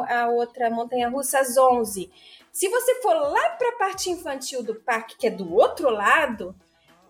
a 0.07 0.27
outra 0.29 0.69
montanha 0.69 1.09
russa 1.09 1.39
às 1.39 1.57
11. 1.57 2.11
Se 2.51 2.67
você 2.67 3.01
for 3.01 3.13
lá 3.13 3.49
pra 3.51 3.71
parte 3.73 4.09
infantil 4.09 4.61
do 4.63 4.75
parque, 4.75 5.15
que 5.17 5.27
é 5.27 5.29
do 5.29 5.53
outro 5.53 5.89
lado, 5.89 6.53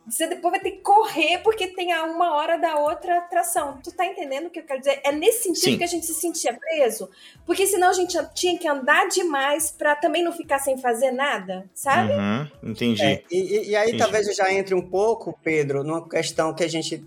você 0.08 0.28
depois 0.28 0.52
vai 0.52 0.60
ter 0.60 0.72
que 0.72 0.82
correr 0.82 1.40
porque 1.40 1.68
tem 1.68 1.92
a 1.94 2.04
uma 2.04 2.36
hora 2.36 2.58
da 2.58 2.76
outra 2.78 3.20
atração. 3.20 3.80
Tu 3.84 3.92
tá 3.92 4.06
entendendo 4.06 4.48
o 4.48 4.50
que 4.50 4.60
eu 4.60 4.66
quero 4.66 4.80
dizer? 4.80 5.00
É 5.04 5.12
nesse 5.12 5.44
sentido 5.44 5.72
Sim. 5.74 5.78
que 5.78 5.84
a 5.84 5.88
gente 5.88 6.06
se 6.06 6.14
sentia 6.14 6.54
preso, 6.54 7.10
porque 7.46 7.66
senão 7.68 7.90
a 7.90 7.94
gente 7.94 8.18
tinha 8.34 8.58
que 8.58 8.68
andar 8.68 9.08
demais 9.08 9.72
pra 9.72 9.96
também 9.96 10.24
não 10.24 10.32
ficar 10.32 10.60
sem 10.60 10.78
fazer 10.78 11.12
nada, 11.12 11.70
sabe? 11.74 12.14
Uhum, 12.14 12.72
entendi. 12.72 13.04
É, 13.04 13.24
e, 13.32 13.70
e- 13.70 13.76
aí 13.76 13.88
Entendi. 13.90 13.98
talvez 14.04 14.28
eu 14.28 14.34
já 14.34 14.52
entre 14.54 14.76
um 14.76 14.82
pouco, 14.90 15.38
Pedro, 15.44 15.84
numa 15.84 16.08
questão 16.08 16.54
que 16.54 16.64
a 16.64 16.68
gente 16.68 17.04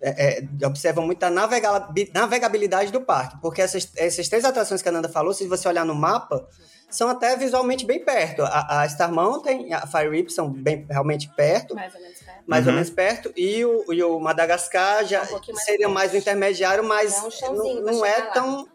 é, 0.00 0.38
é, 0.62 0.66
observa 0.66 1.00
muito 1.00 1.22
a 1.22 1.30
navega- 1.30 1.88
navegabilidade 2.12 2.92
do 2.92 3.00
parque, 3.00 3.38
porque 3.40 3.62
essas, 3.62 3.90
essas 3.96 4.28
três 4.28 4.44
atrações 4.44 4.82
que 4.82 4.88
a 4.88 4.92
Nanda 4.92 5.08
falou, 5.08 5.32
se 5.32 5.46
você 5.46 5.66
olhar 5.66 5.84
no 5.86 5.94
mapa, 5.94 6.46
são 6.94 7.08
até 7.08 7.36
visualmente 7.36 7.84
bem 7.84 8.04
perto. 8.04 8.42
A, 8.42 8.82
a 8.82 8.88
Star 8.88 9.12
Mountain 9.12 9.68
e 9.68 9.72
a 9.72 9.86
Fire 9.86 10.10
Rip 10.10 10.30
são 10.32 10.50
bem 10.50 10.86
realmente 10.88 11.28
perto, 11.36 11.74
Mais 11.74 11.94
ou 11.94 12.00
menos, 12.00 12.20
né? 12.22 12.34
mais 12.46 12.64
ou 12.66 12.70
Uhum. 12.70 12.74
menos 12.76 12.90
perto, 12.90 13.32
e 13.36 13.64
o, 13.64 13.92
e 13.92 14.02
o 14.02 14.18
Madagascar 14.20 15.04
já 15.04 15.22
Um 15.22 15.32
mais 15.52 15.64
seria 15.64 15.88
mais 15.88 16.12
o 16.12 16.16
intermediário, 16.16 16.84
mas 16.84 17.42
É 17.42 17.50
um 17.50 17.54
não, 17.56 17.80
não 17.82 18.04
é 18.06 18.18
lá. 18.18 18.26
tão 18.26 18.68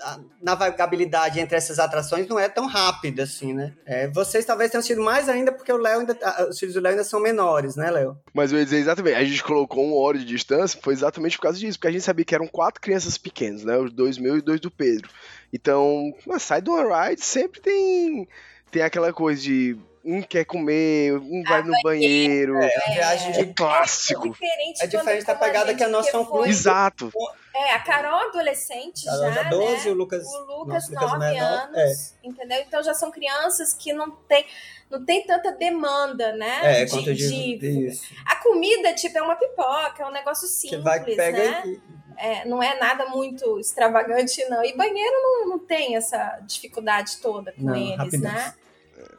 a 0.00 0.18
navegabilidade 0.42 1.40
entre 1.40 1.56
essas 1.56 1.78
atrações 1.78 2.26
não 2.28 2.38
é 2.38 2.48
tão 2.48 2.66
rápida 2.66 3.22
assim, 3.22 3.54
né? 3.54 3.72
É, 3.86 4.08
vocês 4.08 4.44
talvez 4.44 4.70
tenham 4.70 4.82
sido 4.82 5.00
mais 5.02 5.28
ainda 5.28 5.52
porque 5.52 5.72
o 5.72 5.76
Léo 5.76 6.00
ainda 6.00 6.14
tá- 6.14 6.46
os 6.50 6.58
filhos 6.58 6.74
do 6.74 6.80
Léo 6.80 6.92
ainda 6.92 7.04
são 7.04 7.20
menores, 7.20 7.76
né, 7.76 7.90
Léo? 7.90 8.16
Mas 8.34 8.52
eu 8.52 8.58
ia 8.58 8.64
dizer 8.64 8.78
exatamente, 8.78 9.16
a 9.16 9.24
gente 9.24 9.42
colocou 9.42 9.84
uma 9.84 9.96
hora 9.96 10.18
de 10.18 10.24
distância, 10.24 10.78
foi 10.82 10.92
exatamente 10.92 11.36
por 11.36 11.44
causa 11.44 11.58
disso, 11.58 11.78
porque 11.78 11.88
a 11.88 11.92
gente 11.92 12.02
sabia 12.02 12.24
que 12.24 12.34
eram 12.34 12.46
quatro 12.48 12.80
crianças 12.80 13.16
pequenas, 13.16 13.64
né? 13.64 13.76
Os 13.78 13.92
dois 13.92 14.18
meus 14.18 14.38
e 14.38 14.42
dois 14.42 14.60
do 14.60 14.70
Pedro. 14.70 15.08
Então, 15.54 16.12
sai 16.40 16.60
do 16.60 16.74
ride, 16.76 17.24
sempre 17.24 17.60
tem, 17.60 18.28
tem 18.72 18.82
aquela 18.82 19.12
coisa 19.12 19.40
de 19.40 19.78
um 20.04 20.20
quer 20.20 20.44
comer, 20.44 21.14
um 21.16 21.42
vai 21.44 21.62
no 21.62 21.72
banheiro. 21.82 22.56
É, 22.56 22.66
a 22.76 22.92
viagem 22.92 23.28
É 23.30 23.44
de 23.44 23.54
clássico. 23.54 24.26
É 24.26 24.30
diferente, 24.32 24.82
É 24.82 24.86
diferente 24.88 25.24
da 25.24 25.34
pegada 25.36 25.74
que 25.74 25.82
a 25.84 25.88
nossa 25.88 26.10
foi- 26.10 26.24
foi. 26.24 26.48
Exato. 26.48 27.12
É, 27.54 27.72
a 27.72 27.78
Carol 27.78 28.28
adolescente 28.28 29.08
Ela 29.08 29.30
já, 29.32 29.44
já 29.44 29.48
12 29.48 29.84
né? 29.86 29.90
o 29.92 29.94
Lucas, 29.94 30.26
O 30.26 30.38
Lucas, 30.58 30.74
nosso 30.74 30.92
Lucas 30.92 31.12
9 31.12 31.34
menor, 31.34 31.70
anos, 31.72 32.14
entendeu? 32.22 32.60
Então 32.66 32.82
já 32.82 32.92
são 32.92 33.12
crianças 33.12 33.72
que 33.72 33.92
não 33.92 34.10
tem, 34.10 34.44
não 34.90 35.04
tem 35.04 35.24
tanta 35.24 35.52
demanda, 35.52 36.32
né? 36.32 36.80
É, 36.82 36.84
de, 36.84 36.90
quanto 36.90 37.10
eu 37.10 37.14
digo 37.14 37.60
de- 37.60 37.86
isso. 37.86 38.12
A 38.26 38.36
comida, 38.36 38.92
tipo, 38.92 39.16
é 39.16 39.22
uma 39.22 39.36
pipoca, 39.36 40.02
é 40.02 40.06
um 40.06 40.10
negócio 40.12 40.48
Que 40.48 40.52
simples, 40.54 40.82
vai 40.82 41.00
pega 41.04 41.38
né? 41.38 41.62
e- 41.66 41.80
É, 42.16 42.44
não 42.46 42.62
é 42.62 42.78
nada 42.78 43.06
muito 43.06 43.58
extravagante, 43.58 44.44
não. 44.48 44.64
E 44.64 44.76
banheiro 44.76 45.16
não, 45.22 45.48
não 45.50 45.58
tem 45.58 45.96
essa 45.96 46.38
dificuldade 46.46 47.18
toda 47.18 47.52
com 47.52 47.62
Não, 47.62 47.74
eles, 47.76 47.96
rapidez. 47.96 48.22
né? 48.22 48.54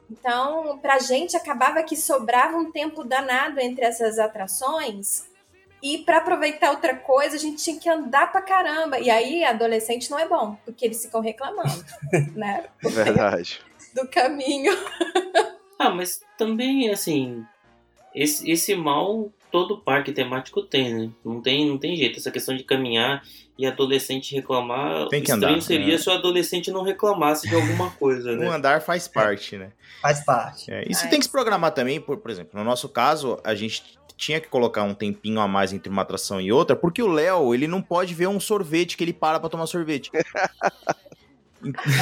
Então, 0.10 0.78
pra 0.80 1.00
gente, 1.00 1.36
acabava 1.36 1.82
que 1.84 1.96
sobrava 1.98 2.58
um 2.58 2.72
tempo 2.72 3.04
danado 3.04 3.60
entre 3.60 3.84
essas 3.86 4.20
atrações. 4.20 5.26
E 5.82 6.00
pra 6.00 6.18
aproveitar 6.18 6.72
outra 6.72 6.96
coisa, 6.96 7.36
a 7.36 7.40
gente 7.40 7.64
tinha 7.64 7.78
que 7.80 7.90
andar 7.90 8.32
pra 8.32 8.42
caramba. 8.42 9.00
E 9.00 9.10
aí, 9.10 9.44
adolescente 9.44 10.10
não 10.10 10.18
é 10.18 10.28
bom, 10.28 10.58
porque 10.66 10.86
eles 10.86 11.04
ficam 11.04 11.22
reclamando, 11.22 11.84
né? 12.36 12.66
Verdade. 12.82 13.62
Do 13.94 14.08
caminho. 14.08 14.72
Ah, 15.78 15.90
mas 15.90 16.22
também, 16.38 16.90
assim, 16.90 17.46
esse, 18.16 18.50
esse 18.50 18.74
mal 18.76 19.30
todo 19.56 19.78
parque 19.78 20.12
temático 20.12 20.62
tem, 20.62 20.94
né? 20.94 21.10
Não 21.24 21.42
tem, 21.42 21.66
não 21.66 21.78
tem 21.78 21.96
jeito. 21.96 22.20
Essa 22.20 22.30
questão 22.30 22.54
de 22.58 22.62
caminhar 22.66 23.24
e 23.58 23.66
adolescente 23.66 24.36
reclamar. 24.36 25.08
Tem 25.08 25.22
que 25.24 25.32
estranho 25.32 25.54
andar, 25.56 25.62
seria 25.62 25.94
né? 25.94 25.98
se 25.98 26.10
o 26.10 26.12
adolescente 26.12 26.70
não 26.72 26.84
reclamasse 26.84 27.48
de 27.48 27.56
alguma 27.56 27.90
coisa, 27.96 28.34
O 28.34 28.36
né? 28.36 28.50
andar 28.50 28.82
faz 28.82 29.08
parte, 29.08 29.58
né? 29.58 29.72
faz 30.02 30.26
parte. 30.26 30.70
É, 30.70 30.82
isso 30.90 31.00
Mas- 31.04 31.10
tem 31.10 31.20
que 31.20 31.26
se 31.26 31.32
programar 31.32 31.72
também, 31.72 32.02
por, 32.02 32.18
por 32.18 32.30
exemplo, 32.30 32.60
no 32.60 32.66
nosso 32.66 32.90
caso, 32.90 33.40
a 33.46 33.56
gente 33.56 33.82
tinha 34.18 34.42
que 34.42 34.50
colocar 34.50 34.84
um 34.84 34.94
tempinho 34.94 35.40
a 35.40 35.48
mais 35.48 35.72
entre 35.72 35.90
uma 35.90 36.02
atração 36.02 36.42
e 36.42 36.52
outra, 36.52 36.76
porque 36.76 37.02
o 37.02 37.08
Léo, 37.08 37.54
ele 37.56 37.66
não 37.66 37.82
pode 37.82 38.14
ver 38.14 38.28
um 38.28 38.42
sorvete 38.42 38.98
que 38.98 39.06
ele 39.06 39.14
para 39.14 39.40
pra 39.40 39.48
tomar 39.50 39.68
sorvete. 39.68 40.12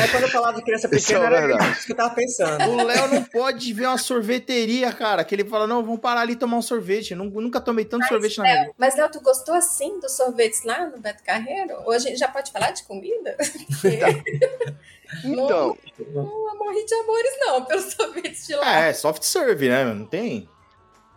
É 0.04 0.08
quando 0.10 0.24
eu 0.24 0.30
falava 0.30 0.58
de 0.58 0.64
criança 0.64 0.88
é 0.88 0.90
pequena, 0.90 1.26
era 1.26 1.48
verdade. 1.48 1.72
isso 1.72 1.86
que 1.86 1.92
eu 1.92 1.96
tava 1.96 2.14
pensando. 2.14 2.70
O 2.70 2.84
Léo 2.84 3.08
não 3.14 3.24
pode 3.24 3.74
ver 3.74 3.88
uma 3.88 3.98
sorveteria, 3.98 4.92
cara, 4.92 5.24
que 5.24 5.34
ele 5.34 5.46
fala, 5.46 5.66
não, 5.68 5.84
vamos 5.84 6.00
parar 6.00 6.22
ali 6.22 6.34
e 6.34 6.36
tomar 6.36 6.58
um 6.58 6.62
sorvete. 6.62 7.16
Nunca 7.16 7.62
tomei 7.62 7.86
tanto 7.86 8.06
sorvete 8.08 8.38
na 8.40 8.44
vida. 8.44 8.72
Mas, 8.78 8.96
Léo, 8.96 9.10
tu 9.12 9.22
gostou 9.22 9.56
assim 9.56 10.00
dos 10.00 10.12
sorvetes 10.12 10.64
lá 10.64 10.88
no 10.88 11.00
Beto 11.00 11.24
Carreiro? 11.24 11.76
Hoje 11.86 12.08
a 12.08 12.10
gente 12.10 12.20
já 12.20 12.28
pode 12.28 12.52
falar 12.52 12.72
de 12.72 12.84
comida? 12.84 13.38
Então, 15.24 15.78
Não 16.12 16.58
morri 16.58 16.86
de 16.86 16.96
amores, 16.96 17.38
não, 17.38 17.66
pelos 17.66 17.94
sorvetes 17.94 18.48
de 18.48 18.56
lá. 18.56 18.80
É, 18.80 18.94
soft 18.94 19.22
serve, 19.22 19.70
né? 19.70 19.86
Não 19.86 20.08
tem? 20.08 20.50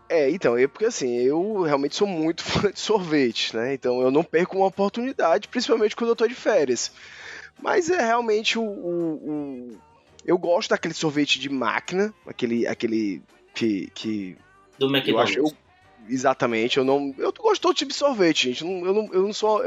é, 0.08 0.30
então, 0.30 0.56
é 0.56 0.66
porque 0.66 0.84
assim, 0.84 1.16
eu 1.16 1.62
realmente 1.62 1.96
sou 1.96 2.06
muito 2.06 2.42
fã 2.44 2.70
de 2.70 2.78
sorvete, 2.78 3.56
né? 3.56 3.74
Então 3.74 4.00
eu 4.00 4.10
não 4.10 4.22
perco 4.22 4.56
uma 4.56 4.66
oportunidade, 4.66 5.48
principalmente 5.48 5.96
quando 5.96 6.10
eu 6.10 6.16
tô 6.16 6.26
de 6.26 6.34
férias. 6.34 6.92
Mas 7.60 7.90
é 7.90 8.00
realmente 8.04 8.58
o. 8.58 8.62
o- 8.62 9.30
o- 9.72 9.78
Eu 10.24 10.36
gosto 10.38 10.70
daquele 10.70 10.92
sorvete 10.94 11.38
de 11.38 11.48
máquina, 11.48 12.12
aquele. 12.26 12.66
aquele 12.66 13.22
que. 13.54 13.90
que 13.94 14.36
Do 14.78 14.86
eu 14.86 14.90
McDonald's. 14.90 15.30
acho. 15.30 15.38
eu- 15.38 15.52
exatamente, 16.08 16.78
eu 16.78 16.84
não. 16.84 17.14
Eu 17.18 17.32
gosto 17.32 17.54
de 17.54 17.60
todo 17.60 17.74
tipo 17.76 17.90
de 17.92 17.96
sorvete, 17.96 18.52
gente. 18.52 18.62
Eu 18.64 18.68
não, 18.70 18.86
eu 18.86 18.94
não, 18.94 19.14
eu 19.14 19.22
não 19.22 19.32
sou. 19.32 19.62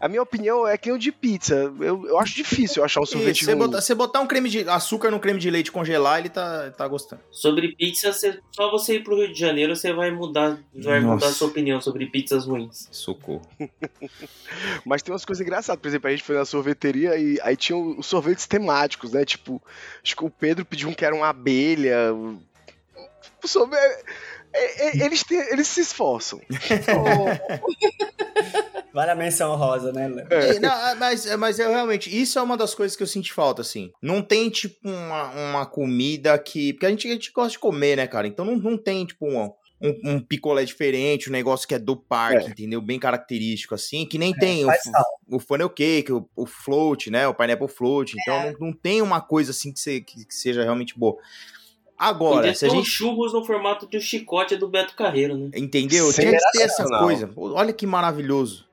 A 0.00 0.08
minha 0.08 0.22
opinião 0.22 0.66
é 0.66 0.78
que 0.78 0.92
o 0.92 0.98
de 0.98 1.10
pizza. 1.10 1.72
Eu, 1.80 2.06
eu 2.06 2.18
acho 2.18 2.34
difícil 2.34 2.80
eu 2.80 2.84
achar 2.84 3.00
um 3.00 3.06
sorvete 3.06 3.44
você, 3.44 3.52
ruim. 3.52 3.66
botar, 3.66 3.80
você 3.80 3.94
botar 3.94 4.20
um 4.20 4.26
creme 4.28 4.48
de 4.48 4.68
açúcar 4.68 5.10
no 5.10 5.18
creme 5.18 5.40
de 5.40 5.50
leite 5.50 5.68
e 5.68 5.72
congelar, 5.72 6.20
ele 6.20 6.28
tá, 6.28 6.70
tá 6.70 6.86
gostando. 6.86 7.20
Sobre 7.32 7.74
pizza, 7.74 8.12
você- 8.12 8.38
só 8.52 8.70
você 8.70 8.94
ir 8.96 9.02
pro 9.02 9.16
Rio 9.16 9.32
de 9.32 9.38
Janeiro, 9.38 9.74
você 9.74 9.92
vai 9.92 10.10
mudar, 10.12 10.58
vai 10.72 11.00
Nossa. 11.00 11.14
mudar 11.14 11.26
a 11.26 11.32
sua 11.32 11.48
opinião 11.48 11.80
sobre 11.80 12.06
pizzas 12.06 12.46
ruins. 12.46 12.88
Socorro. 12.92 13.42
Mas 14.86 15.02
tem 15.02 15.12
umas 15.12 15.24
coisas 15.24 15.44
engraçadas. 15.44 15.80
Por 15.80 15.88
exemplo, 15.88 16.08
a 16.08 16.10
gente 16.12 16.22
foi 16.22 16.36
na 16.36 16.44
sorveteria 16.44 17.16
e 17.16 17.38
aí 17.42 17.56
tinha 17.56 17.76
os 17.76 18.06
sorvetes 18.06 18.46
temáticos, 18.46 19.12
né? 19.12 19.24
Tipo, 19.24 19.60
acho 20.02 20.16
que 20.16 20.24
o 20.24 20.30
Pedro 20.30 20.64
pediu 20.64 20.88
um 20.88 20.94
que 20.94 21.04
era 21.04 21.14
uma 21.14 21.28
abelha. 21.28 22.12
O 22.14 23.48
sorvete. 23.48 24.04
É- 24.52 24.88
é- 24.88 25.04
Eles, 25.06 25.22
têm- 25.24 25.48
eles 25.52 25.66
se 25.68 25.80
esforçam. 25.80 26.40
Vale 28.92 29.10
a 29.10 29.14
menção 29.14 29.54
rosa, 29.56 29.92
né, 29.92 30.08
Léo? 30.08 30.26
É, 30.30 30.58
não, 30.58 30.86
é, 30.88 30.94
mas, 30.94 31.26
é, 31.26 31.36
mas 31.36 31.58
eu 31.58 31.70
realmente, 31.70 32.14
isso 32.16 32.38
é 32.38 32.42
uma 32.42 32.56
das 32.56 32.74
coisas 32.74 32.96
que 32.96 33.02
eu 33.02 33.06
senti 33.06 33.32
falta, 33.32 33.62
assim. 33.62 33.92
Não 34.02 34.22
tem, 34.22 34.48
tipo, 34.50 34.76
uma, 34.88 35.30
uma 35.30 35.66
comida 35.66 36.36
que. 36.38 36.72
Porque 36.72 36.86
a 36.86 36.90
gente, 36.90 37.06
a 37.08 37.12
gente 37.12 37.30
gosta 37.32 37.52
de 37.52 37.58
comer, 37.58 37.96
né, 37.96 38.06
cara? 38.06 38.26
Então 38.26 38.44
não, 38.44 38.56
não 38.56 38.76
tem, 38.78 39.04
tipo, 39.06 39.26
um, 39.26 39.52
um, 39.80 40.00
um 40.12 40.20
picolé 40.20 40.64
diferente, 40.64 41.28
um 41.28 41.32
negócio 41.32 41.68
que 41.68 41.74
é 41.74 41.78
do 41.78 41.96
parque, 41.96 42.50
entendeu? 42.50 42.80
Bem 42.80 42.98
característico, 42.98 43.74
assim, 43.74 44.06
que 44.06 44.18
nem 44.18 44.34
tem 44.34 44.64
o, 44.64 44.68
o 45.30 45.38
funnel 45.38 45.70
cake, 45.70 46.12
o, 46.12 46.28
o 46.34 46.46
float, 46.46 47.10
né? 47.10 47.28
O 47.28 47.34
pineapple 47.34 47.68
float. 47.68 48.16
Então 48.20 48.52
não, 48.58 48.68
não 48.68 48.72
tem 48.72 49.02
uma 49.02 49.20
coisa 49.20 49.50
assim 49.52 49.72
que, 49.72 49.80
se- 49.80 50.00
que- 50.00 50.24
que 50.24 50.34
seja 50.34 50.62
realmente 50.62 50.98
boa. 50.98 51.16
Agora, 51.98 52.36
Podia 52.36 52.54
se 52.54 52.64
a 52.66 52.68
gente. 52.68 52.88
churros 52.88 53.32
no 53.32 53.44
formato 53.44 53.86
de 53.88 53.96
um 53.96 54.00
chicote 54.00 54.56
do 54.56 54.68
Beto 54.68 54.94
Carreiro, 54.94 55.36
né? 55.36 55.50
Entendeu? 55.56 56.12
Tinha 56.12 56.30
que 56.30 56.50
ter 56.52 56.62
essa 56.62 56.84
coisa. 57.00 57.30
Olha 57.36 57.72
que 57.72 57.86
maravilhoso. 57.86 58.66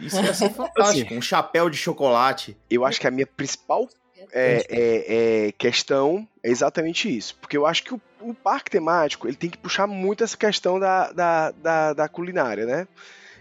Isso 0.00 0.20
ia 0.22 0.32
ser 0.32 0.50
fantástico. 0.54 1.12
Um 1.14 1.20
chapéu 1.22 1.68
de 1.68 1.76
chocolate. 1.76 2.56
Eu 2.70 2.84
acho 2.84 3.00
que 3.00 3.06
a 3.06 3.10
minha 3.10 3.26
principal 3.26 3.88
é, 4.32 4.64
é- 4.70 5.46
é 5.48 5.52
questão 5.52 6.26
é 6.42 6.50
exatamente 6.50 7.14
isso. 7.14 7.36
Porque 7.40 7.56
eu 7.56 7.66
acho 7.66 7.82
que 7.82 7.94
o, 7.94 8.00
o 8.20 8.32
parque 8.32 8.70
temático 8.70 9.26
ele 9.26 9.36
tem 9.36 9.50
que 9.50 9.58
puxar 9.58 9.86
muito 9.88 10.22
essa 10.22 10.36
questão 10.36 10.78
da, 10.78 11.10
da, 11.12 11.50
da, 11.50 11.92
da 11.94 12.08
culinária, 12.08 12.64
né? 12.64 12.86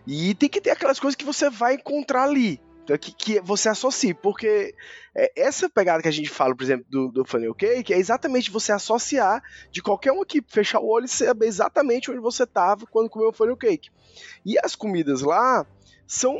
E 0.07 0.33
tem 0.33 0.49
que 0.49 0.59
ter 0.59 0.71
aquelas 0.71 0.99
coisas 0.99 1.15
que 1.15 1.23
você 1.23 1.47
vai 1.49 1.75
encontrar 1.75 2.23
ali. 2.23 2.59
Então, 2.95 2.97
Que, 2.97 3.11
que 3.11 3.39
você 3.41 3.69
associe, 3.69 4.13
porque 4.13 4.75
é, 5.15 5.31
essa 5.35 5.69
pegada 5.69 6.01
que 6.01 6.07
a 6.07 6.11
gente 6.11 6.29
fala, 6.29 6.55
por 6.55 6.63
exemplo, 6.63 6.85
do, 6.89 7.11
do 7.11 7.25
funnel 7.25 7.53
cake, 7.53 7.93
é 7.93 7.97
exatamente 7.97 8.51
você 8.51 8.71
associar 8.71 9.41
de 9.71 9.81
qualquer 9.81 10.11
um 10.11 10.21
aqui, 10.21 10.43
fechar 10.47 10.79
o 10.79 10.87
olho 10.87 11.05
e 11.05 11.09
saber 11.09 11.47
exatamente 11.47 12.09
onde 12.09 12.19
você 12.19 12.43
estava 12.43 12.85
quando 12.85 13.09
comeu 13.09 13.29
o 13.29 13.33
funnel 13.33 13.57
cake. 13.57 13.89
E 14.45 14.57
as 14.59 14.75
comidas 14.75 15.21
lá 15.21 15.65
são 16.07 16.37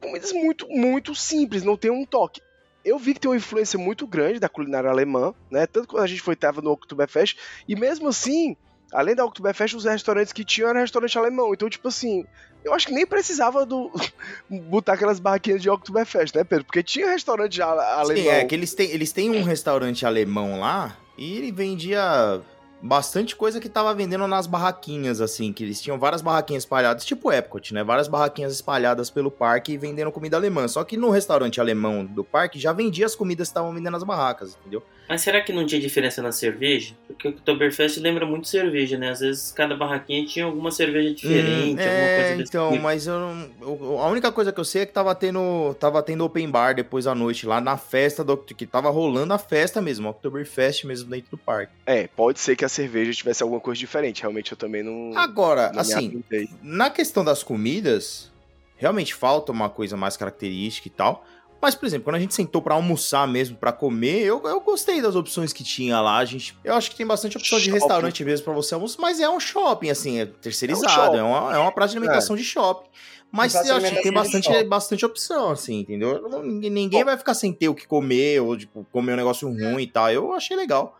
comidas 0.00 0.32
muito, 0.32 0.68
muito 0.68 1.14
simples, 1.14 1.62
não 1.62 1.76
tem 1.76 1.90
um 1.90 2.04
toque. 2.04 2.40
Eu 2.84 2.98
vi 2.98 3.14
que 3.14 3.20
tem 3.20 3.30
uma 3.30 3.36
influência 3.36 3.78
muito 3.78 4.06
grande 4.06 4.40
da 4.40 4.48
culinária 4.48 4.90
alemã, 4.90 5.32
né? 5.48 5.66
Tanto 5.66 5.86
quando 5.86 6.02
a 6.02 6.06
gente 6.06 6.20
foi 6.20 6.34
tava 6.34 6.60
no 6.60 6.72
Oktoberfest, 6.72 7.38
e 7.68 7.76
mesmo 7.76 8.08
assim, 8.08 8.56
além 8.92 9.14
da 9.14 9.24
Oktoberfest, 9.24 9.76
os 9.76 9.84
restaurantes 9.84 10.32
que 10.32 10.44
tinham 10.44 10.68
eram 10.68 10.80
restaurante 10.80 11.16
alemão. 11.16 11.54
Então, 11.54 11.70
tipo 11.70 11.86
assim, 11.86 12.26
eu 12.64 12.72
acho 12.74 12.86
que 12.86 12.92
nem 12.92 13.06
precisava 13.06 13.66
do 13.66 13.90
botar 14.70 14.94
aquelas 14.94 15.18
barraquinhas 15.18 15.62
de 15.62 15.70
Oktoberfest, 15.70 16.34
né, 16.34 16.44
Pedro? 16.44 16.64
Porque 16.64 16.82
tinha 16.82 17.10
restaurante 17.10 17.60
alemão. 17.60 18.22
Sim, 18.22 18.28
é 18.28 18.44
que 18.44 18.54
eles 18.54 18.74
têm, 18.74 18.90
eles 18.90 19.12
têm 19.12 19.30
um 19.30 19.42
restaurante 19.42 20.06
alemão 20.06 20.60
lá 20.60 20.96
e 21.16 21.36
ele 21.36 21.52
vendia 21.52 22.40
bastante 22.82 23.36
coisa 23.36 23.60
que 23.60 23.68
tava 23.68 23.94
vendendo 23.94 24.26
nas 24.26 24.46
barraquinhas, 24.46 25.20
assim, 25.20 25.52
que 25.52 25.62
eles 25.62 25.80
tinham 25.80 25.98
várias 25.98 26.20
barraquinhas 26.20 26.64
espalhadas, 26.64 27.04
tipo 27.04 27.30
Epcot, 27.32 27.72
né? 27.72 27.84
Várias 27.84 28.08
barraquinhas 28.08 28.52
espalhadas 28.52 29.08
pelo 29.10 29.30
parque 29.30 29.72
e 29.72 29.78
vendendo 29.78 30.10
comida 30.10 30.36
alemã. 30.36 30.66
Só 30.66 30.82
que 30.84 30.96
no 30.96 31.10
restaurante 31.10 31.60
alemão 31.60 32.04
do 32.04 32.24
parque 32.24 32.58
já 32.58 32.72
vendia 32.72 33.06
as 33.06 33.14
comidas 33.14 33.48
que 33.48 33.52
estavam 33.52 33.72
vendendo 33.72 33.92
nas 33.92 34.02
barracas, 34.02 34.56
entendeu? 34.60 34.82
Mas 35.08 35.20
será 35.20 35.42
que 35.42 35.52
não 35.52 35.66
tinha 35.66 35.80
diferença 35.80 36.22
na 36.22 36.32
cerveja? 36.32 36.94
Porque 37.06 37.28
o 37.28 37.30
Oktoberfest 37.32 37.98
lembra 38.00 38.24
muito 38.24 38.48
cerveja, 38.48 38.96
né? 38.96 39.10
Às 39.10 39.20
vezes 39.20 39.52
cada 39.52 39.76
barraquinha 39.76 40.24
tinha 40.24 40.44
alguma 40.44 40.70
cerveja 40.70 41.12
diferente, 41.12 41.80
Hum, 41.82 41.88
alguma 41.88 42.06
é, 42.06 42.14
coisa 42.14 42.30
desse 42.36 42.42
então, 42.50 42.70
tipo. 42.72 42.82
mas 42.82 43.06
eu, 43.06 43.18
não- 43.20 43.50
eu- 43.60 43.98
a 44.00 44.08
única 44.08 44.32
coisa 44.32 44.52
que 44.52 44.58
eu 44.60 44.64
sei 44.64 44.82
é 44.82 44.86
que 44.86 44.92
tava 44.92 45.14
tendo, 45.14 45.74
tava 45.78 46.02
tendo 46.02 46.24
open 46.24 46.48
bar 46.50 46.74
depois 46.74 47.06
à 47.06 47.14
noite 47.14 47.44
lá 47.46 47.60
na 47.60 47.76
festa 47.76 48.24
do 48.24 48.36
que 48.38 48.64
tava 48.64 48.88
rolando 48.90 49.34
a 49.34 49.38
festa 49.38 49.82
mesmo, 49.82 50.08
Oktoberfest 50.08 50.84
mesmo 50.86 51.10
dentro 51.10 51.32
do 51.32 51.36
parque. 51.38 51.72
É, 51.84 52.06
pode 52.06 52.40
ser 52.40 52.56
que 52.56 52.64
a 52.64 52.68
cerveja 52.72 53.12
tivesse 53.12 53.42
alguma 53.42 53.60
coisa 53.60 53.78
diferente. 53.78 54.22
Realmente 54.22 54.52
eu 54.52 54.58
também 54.58 54.82
não. 54.82 55.16
Agora, 55.16 55.70
não 55.72 55.80
assim, 55.80 56.22
na 56.62 56.90
questão 56.90 57.24
das 57.24 57.42
comidas, 57.42 58.30
realmente 58.76 59.14
falta 59.14 59.52
uma 59.52 59.68
coisa 59.68 59.96
mais 59.96 60.16
característica 60.16 60.88
e 60.88 60.90
tal. 60.90 61.24
Mas, 61.62 61.76
por 61.76 61.86
exemplo, 61.86 62.06
quando 62.06 62.16
a 62.16 62.18
gente 62.18 62.34
sentou 62.34 62.60
pra 62.60 62.74
almoçar 62.74 63.28
mesmo, 63.28 63.56
pra 63.56 63.70
comer, 63.70 64.22
eu, 64.22 64.42
eu 64.44 64.60
gostei 64.60 65.00
das 65.00 65.14
opções 65.14 65.52
que 65.52 65.62
tinha 65.62 66.00
lá. 66.00 66.16
A 66.16 66.24
gente, 66.24 66.58
eu 66.64 66.74
acho 66.74 66.90
que 66.90 66.96
tem 66.96 67.06
bastante 67.06 67.36
opção 67.36 67.56
de 67.56 67.66
Shopping. 67.66 67.78
restaurante 67.78 68.24
mesmo 68.24 68.44
pra 68.44 68.52
você 68.52 68.74
almoçar, 68.74 69.00
mas 69.00 69.20
é 69.20 69.30
um 69.30 69.38
shopping, 69.38 69.88
assim, 69.88 70.18
é 70.18 70.26
terceirizado, 70.26 70.92
shopping. 70.92 71.18
é, 71.18 71.22
uma, 71.22 71.54
é 71.54 71.58
uma 71.58 71.70
praça 71.70 71.92
de 71.92 71.98
alimentação 71.98 72.34
de 72.34 72.42
shopping. 72.42 72.88
Mas 73.30 73.52
de 73.52 73.68
eu 73.68 73.76
acho 73.76 73.86
que 73.86 74.02
tem 74.02 74.02
de 74.02 74.10
bastante, 74.10 74.64
bastante 74.64 75.06
opção, 75.06 75.50
assim, 75.50 75.78
entendeu? 75.78 76.28
Ninguém 76.42 77.04
vai 77.04 77.16
ficar 77.16 77.32
sem 77.32 77.52
ter 77.52 77.68
o 77.68 77.76
que 77.76 77.86
comer, 77.86 78.42
ou, 78.42 78.58
tipo, 78.58 78.84
comer 78.90 79.12
um 79.12 79.16
negócio 79.16 79.48
ruim 79.48 79.84
e 79.84 79.86
tal. 79.86 80.10
Eu 80.10 80.32
achei 80.32 80.56
legal. 80.56 80.98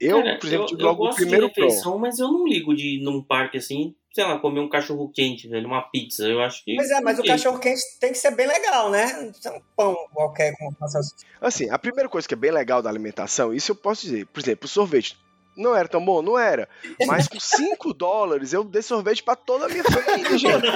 Eu, 0.00 0.22
Cara, 0.22 0.38
por 0.38 0.46
exemplo, 0.46 0.66
eu, 0.72 0.78
eu 0.78 0.84
logo 0.86 1.02
o 1.02 1.06
gosto 1.06 1.16
primeiro 1.16 1.48
de 1.48 1.60
refeição, 1.60 1.98
mas 1.98 2.18
eu 2.18 2.30
não 2.30 2.46
ligo 2.46 2.74
de 2.74 2.96
ir 2.96 3.02
num 3.02 3.22
parque 3.22 3.56
assim, 3.58 3.94
sei 4.12 4.24
lá, 4.24 4.38
comer 4.38 4.60
um 4.60 4.68
cachorro 4.68 5.10
quente, 5.14 5.46
velho, 5.46 5.66
uma 5.66 5.82
pizza. 5.82 6.26
Eu 6.26 6.40
acho 6.40 6.64
que. 6.64 6.74
Pois 6.74 6.90
é, 6.90 7.00
mas 7.00 7.18
o 7.18 7.22
cachorro 7.22 7.58
quente 7.58 7.80
tem 8.00 8.12
que 8.12 8.18
ser 8.18 8.34
bem 8.34 8.46
legal, 8.46 8.90
né? 8.90 9.32
Não 9.44 9.52
é 9.52 9.56
um 9.56 9.62
pão 9.76 9.96
qualquer 10.12 10.54
com. 10.56 10.70
Assim, 11.40 11.68
a 11.70 11.78
primeira 11.78 12.08
coisa 12.08 12.26
que 12.26 12.34
é 12.34 12.36
bem 12.36 12.50
legal 12.50 12.82
da 12.82 12.88
alimentação, 12.88 13.52
isso 13.52 13.72
eu 13.72 13.76
posso 13.76 14.02
dizer. 14.02 14.26
Por 14.26 14.40
exemplo, 14.40 14.66
o 14.66 14.68
sorvete. 14.68 15.18
Não 15.56 15.74
era 15.74 15.88
tão 15.88 16.04
bom? 16.04 16.20
Não 16.20 16.38
era. 16.38 16.68
Mas 17.06 17.26
com 17.26 17.40
5 17.40 17.92
dólares 17.94 18.52
eu 18.52 18.62
dei 18.62 18.82
sorvete 18.82 19.22
pra 19.22 19.34
toda 19.34 19.66
a 19.66 19.68
minha 19.68 19.82
família, 19.84 20.36
gente. 20.36 20.66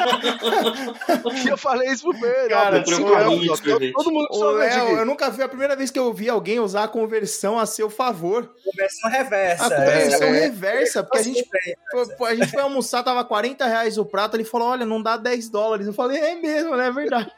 E 1.44 1.48
eu 1.50 1.58
falei 1.58 1.90
isso 1.90 2.02
pro 2.04 2.18
Pedro. 2.18 2.48
Cara, 2.48 2.80
ó, 2.80 2.84
cinco 2.84 3.08
euros, 3.10 3.60
ó, 3.60 3.92
todo 3.94 4.10
mundo 4.10 4.28
com 4.28 4.34
sorvete 4.34 4.76
Léo, 4.76 4.98
eu 4.98 5.06
nunca 5.06 5.30
vi, 5.30 5.42
a 5.42 5.48
primeira 5.48 5.76
vez 5.76 5.90
que 5.90 5.98
eu 5.98 6.12
vi 6.12 6.28
alguém 6.28 6.58
usar 6.60 6.84
a 6.84 6.88
conversão 6.88 7.58
a 7.58 7.66
seu 7.66 7.90
favor. 7.90 8.50
Conversão 8.64 9.10
reversa. 9.10 9.66
A 9.66 9.70
conversão 9.70 10.28
é. 10.28 10.40
reversa, 10.40 11.02
porque 11.02 11.18
a 11.18 11.22
gente 11.22 11.46
foi- 12.16 12.28
a 12.30 12.34
gente 12.34 12.50
foi 12.50 12.62
almoçar, 12.62 13.02
tava 13.02 13.24
40 13.24 13.66
reais 13.66 13.98
o 13.98 14.04
prato, 14.04 14.36
ele 14.36 14.44
falou, 14.44 14.68
olha, 14.68 14.86
não 14.86 15.02
dá 15.02 15.16
10 15.16 15.48
dólares. 15.50 15.86
Eu 15.86 15.92
falei, 15.92 16.18
é 16.18 16.34
mesmo, 16.36 16.76
né? 16.76 16.86
É 16.86 16.92
verdade. 16.92 17.30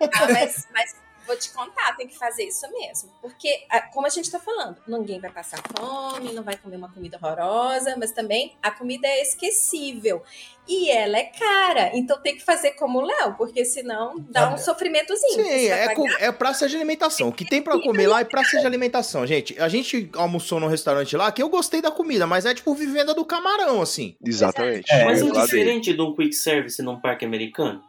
Ah, 0.00 0.28
mas, 0.32 0.66
mas 0.72 0.94
vou 1.30 1.38
te 1.38 1.50
contar, 1.52 1.96
tem 1.96 2.08
que 2.08 2.18
fazer 2.18 2.44
isso 2.44 2.68
mesmo. 2.72 3.08
Porque, 3.22 3.48
como 3.92 4.06
a 4.06 4.10
gente 4.10 4.28
tá 4.30 4.40
falando, 4.40 4.76
ninguém 4.86 5.20
vai 5.20 5.30
passar 5.30 5.60
fome, 5.78 6.32
não 6.32 6.42
vai 6.42 6.56
comer 6.56 6.76
uma 6.76 6.92
comida 6.92 7.18
horrorosa, 7.22 7.94
mas 7.96 8.10
também 8.10 8.56
a 8.60 8.70
comida 8.70 9.06
é 9.06 9.22
esquecível. 9.22 10.22
E 10.68 10.88
ela 10.90 11.18
é 11.18 11.24
cara. 11.24 11.90
Então 11.94 12.20
tem 12.20 12.36
que 12.36 12.42
fazer 12.44 12.72
como 12.72 12.98
o 12.98 13.02
Léo, 13.02 13.34
porque 13.36 13.64
senão 13.64 14.18
dá 14.28 14.52
um 14.52 14.58
sofrimentozinho. 14.58 15.44
Sim, 15.44 15.66
é, 15.68 15.86
pagar 15.88 15.94
co- 15.96 16.08
é 16.18 16.30
praça 16.32 16.68
de 16.68 16.76
alimentação. 16.76 17.28
O 17.28 17.32
que 17.32 17.44
tem 17.44 17.62
pra 17.62 17.78
comer 17.80 18.06
lá 18.06 18.20
é 18.20 18.24
praça 18.24 18.58
de 18.60 18.66
alimentação, 18.66 19.26
gente. 19.26 19.58
A 19.60 19.68
gente 19.68 20.10
almoçou 20.14 20.60
num 20.60 20.68
restaurante 20.68 21.16
lá 21.16 21.30
que 21.32 21.42
eu 21.42 21.48
gostei 21.48 21.80
da 21.80 21.90
comida, 21.90 22.26
mas 22.26 22.44
é 22.46 22.54
tipo 22.54 22.72
vivenda 22.74 23.14
do 23.14 23.24
camarão, 23.24 23.80
assim. 23.82 24.16
Exatamente. 24.24 24.92
É, 24.92 25.04
Mas 25.04 25.22
é 25.22 25.30
diferente 25.30 25.92
de 25.92 26.00
um 26.00 26.14
quick 26.14 26.34
service 26.34 26.80
num 26.82 27.00
parque 27.00 27.24
americano? 27.24 27.82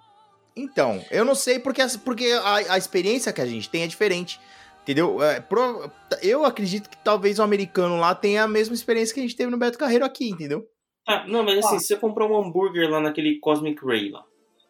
Então, 0.55 1.03
eu 1.09 1.23
não 1.23 1.35
sei 1.35 1.59
porque, 1.59 1.81
porque 2.03 2.25
a, 2.43 2.73
a 2.73 2.77
experiência 2.77 3.31
que 3.31 3.41
a 3.41 3.45
gente 3.45 3.69
tem 3.69 3.83
é 3.83 3.87
diferente. 3.87 4.39
Entendeu? 4.83 5.21
É, 5.23 5.39
pro- 5.39 5.89
eu 6.23 6.43
acredito 6.43 6.89
que 6.89 6.97
talvez 6.97 7.37
o 7.39 7.43
americano 7.43 7.99
lá 7.99 8.15
tenha 8.15 8.43
a 8.43 8.47
mesma 8.47 8.73
experiência 8.73 9.13
que 9.13 9.19
a 9.19 9.23
gente 9.23 9.35
teve 9.35 9.51
no 9.51 9.57
Beto 9.57 9.77
Carreiro 9.77 10.03
aqui, 10.03 10.29
entendeu? 10.29 10.65
Ah, 11.07 11.25
não, 11.27 11.43
mas 11.43 11.63
assim, 11.63 11.79
se 11.79 11.85
você 11.87 11.95
comprar 11.97 12.25
um 12.25 12.35
hambúrguer 12.35 12.89
lá 12.89 12.99
naquele 12.99 13.39
Cosmic 13.39 13.83
Ray 13.85 14.09
lá, 14.09 14.23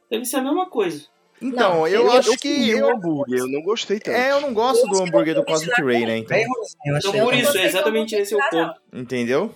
deve 0.10 0.26
ser 0.26 0.38
a 0.38 0.42
mesma 0.42 0.70
coisa. 0.70 1.06
Então, 1.42 1.78
Não, 1.80 1.88
eu, 1.88 2.06
Eu, 2.06 2.12
acho 2.12 2.32
eu 2.34 2.38
que. 2.38 2.70
Eu, 2.70 2.88
um 2.88 2.92
hambúrguer, 2.98 3.40
eu 3.40 3.48
não 3.48 3.62
gostei 3.64 4.00
tanto. 4.00 4.16
é, 4.16 4.32
eu 4.32 4.42
não 4.42 4.54
gosto 4.54 4.86
do 4.88 5.02
hambúrguer 5.02 5.34
do 5.34 5.44
Cosmic 5.44 5.82
Ray, 5.82 6.06
né? 6.06 6.18
Então, 6.18 6.38
eu 6.38 6.98
Então 6.98 7.12
por 7.26 7.34
isso, 7.34 7.58
é 7.58 7.66
exatamente 7.66 8.14
esse 8.16 8.36
o 8.36 8.40
ponto. 8.50 8.80
entendeu? 8.94 9.52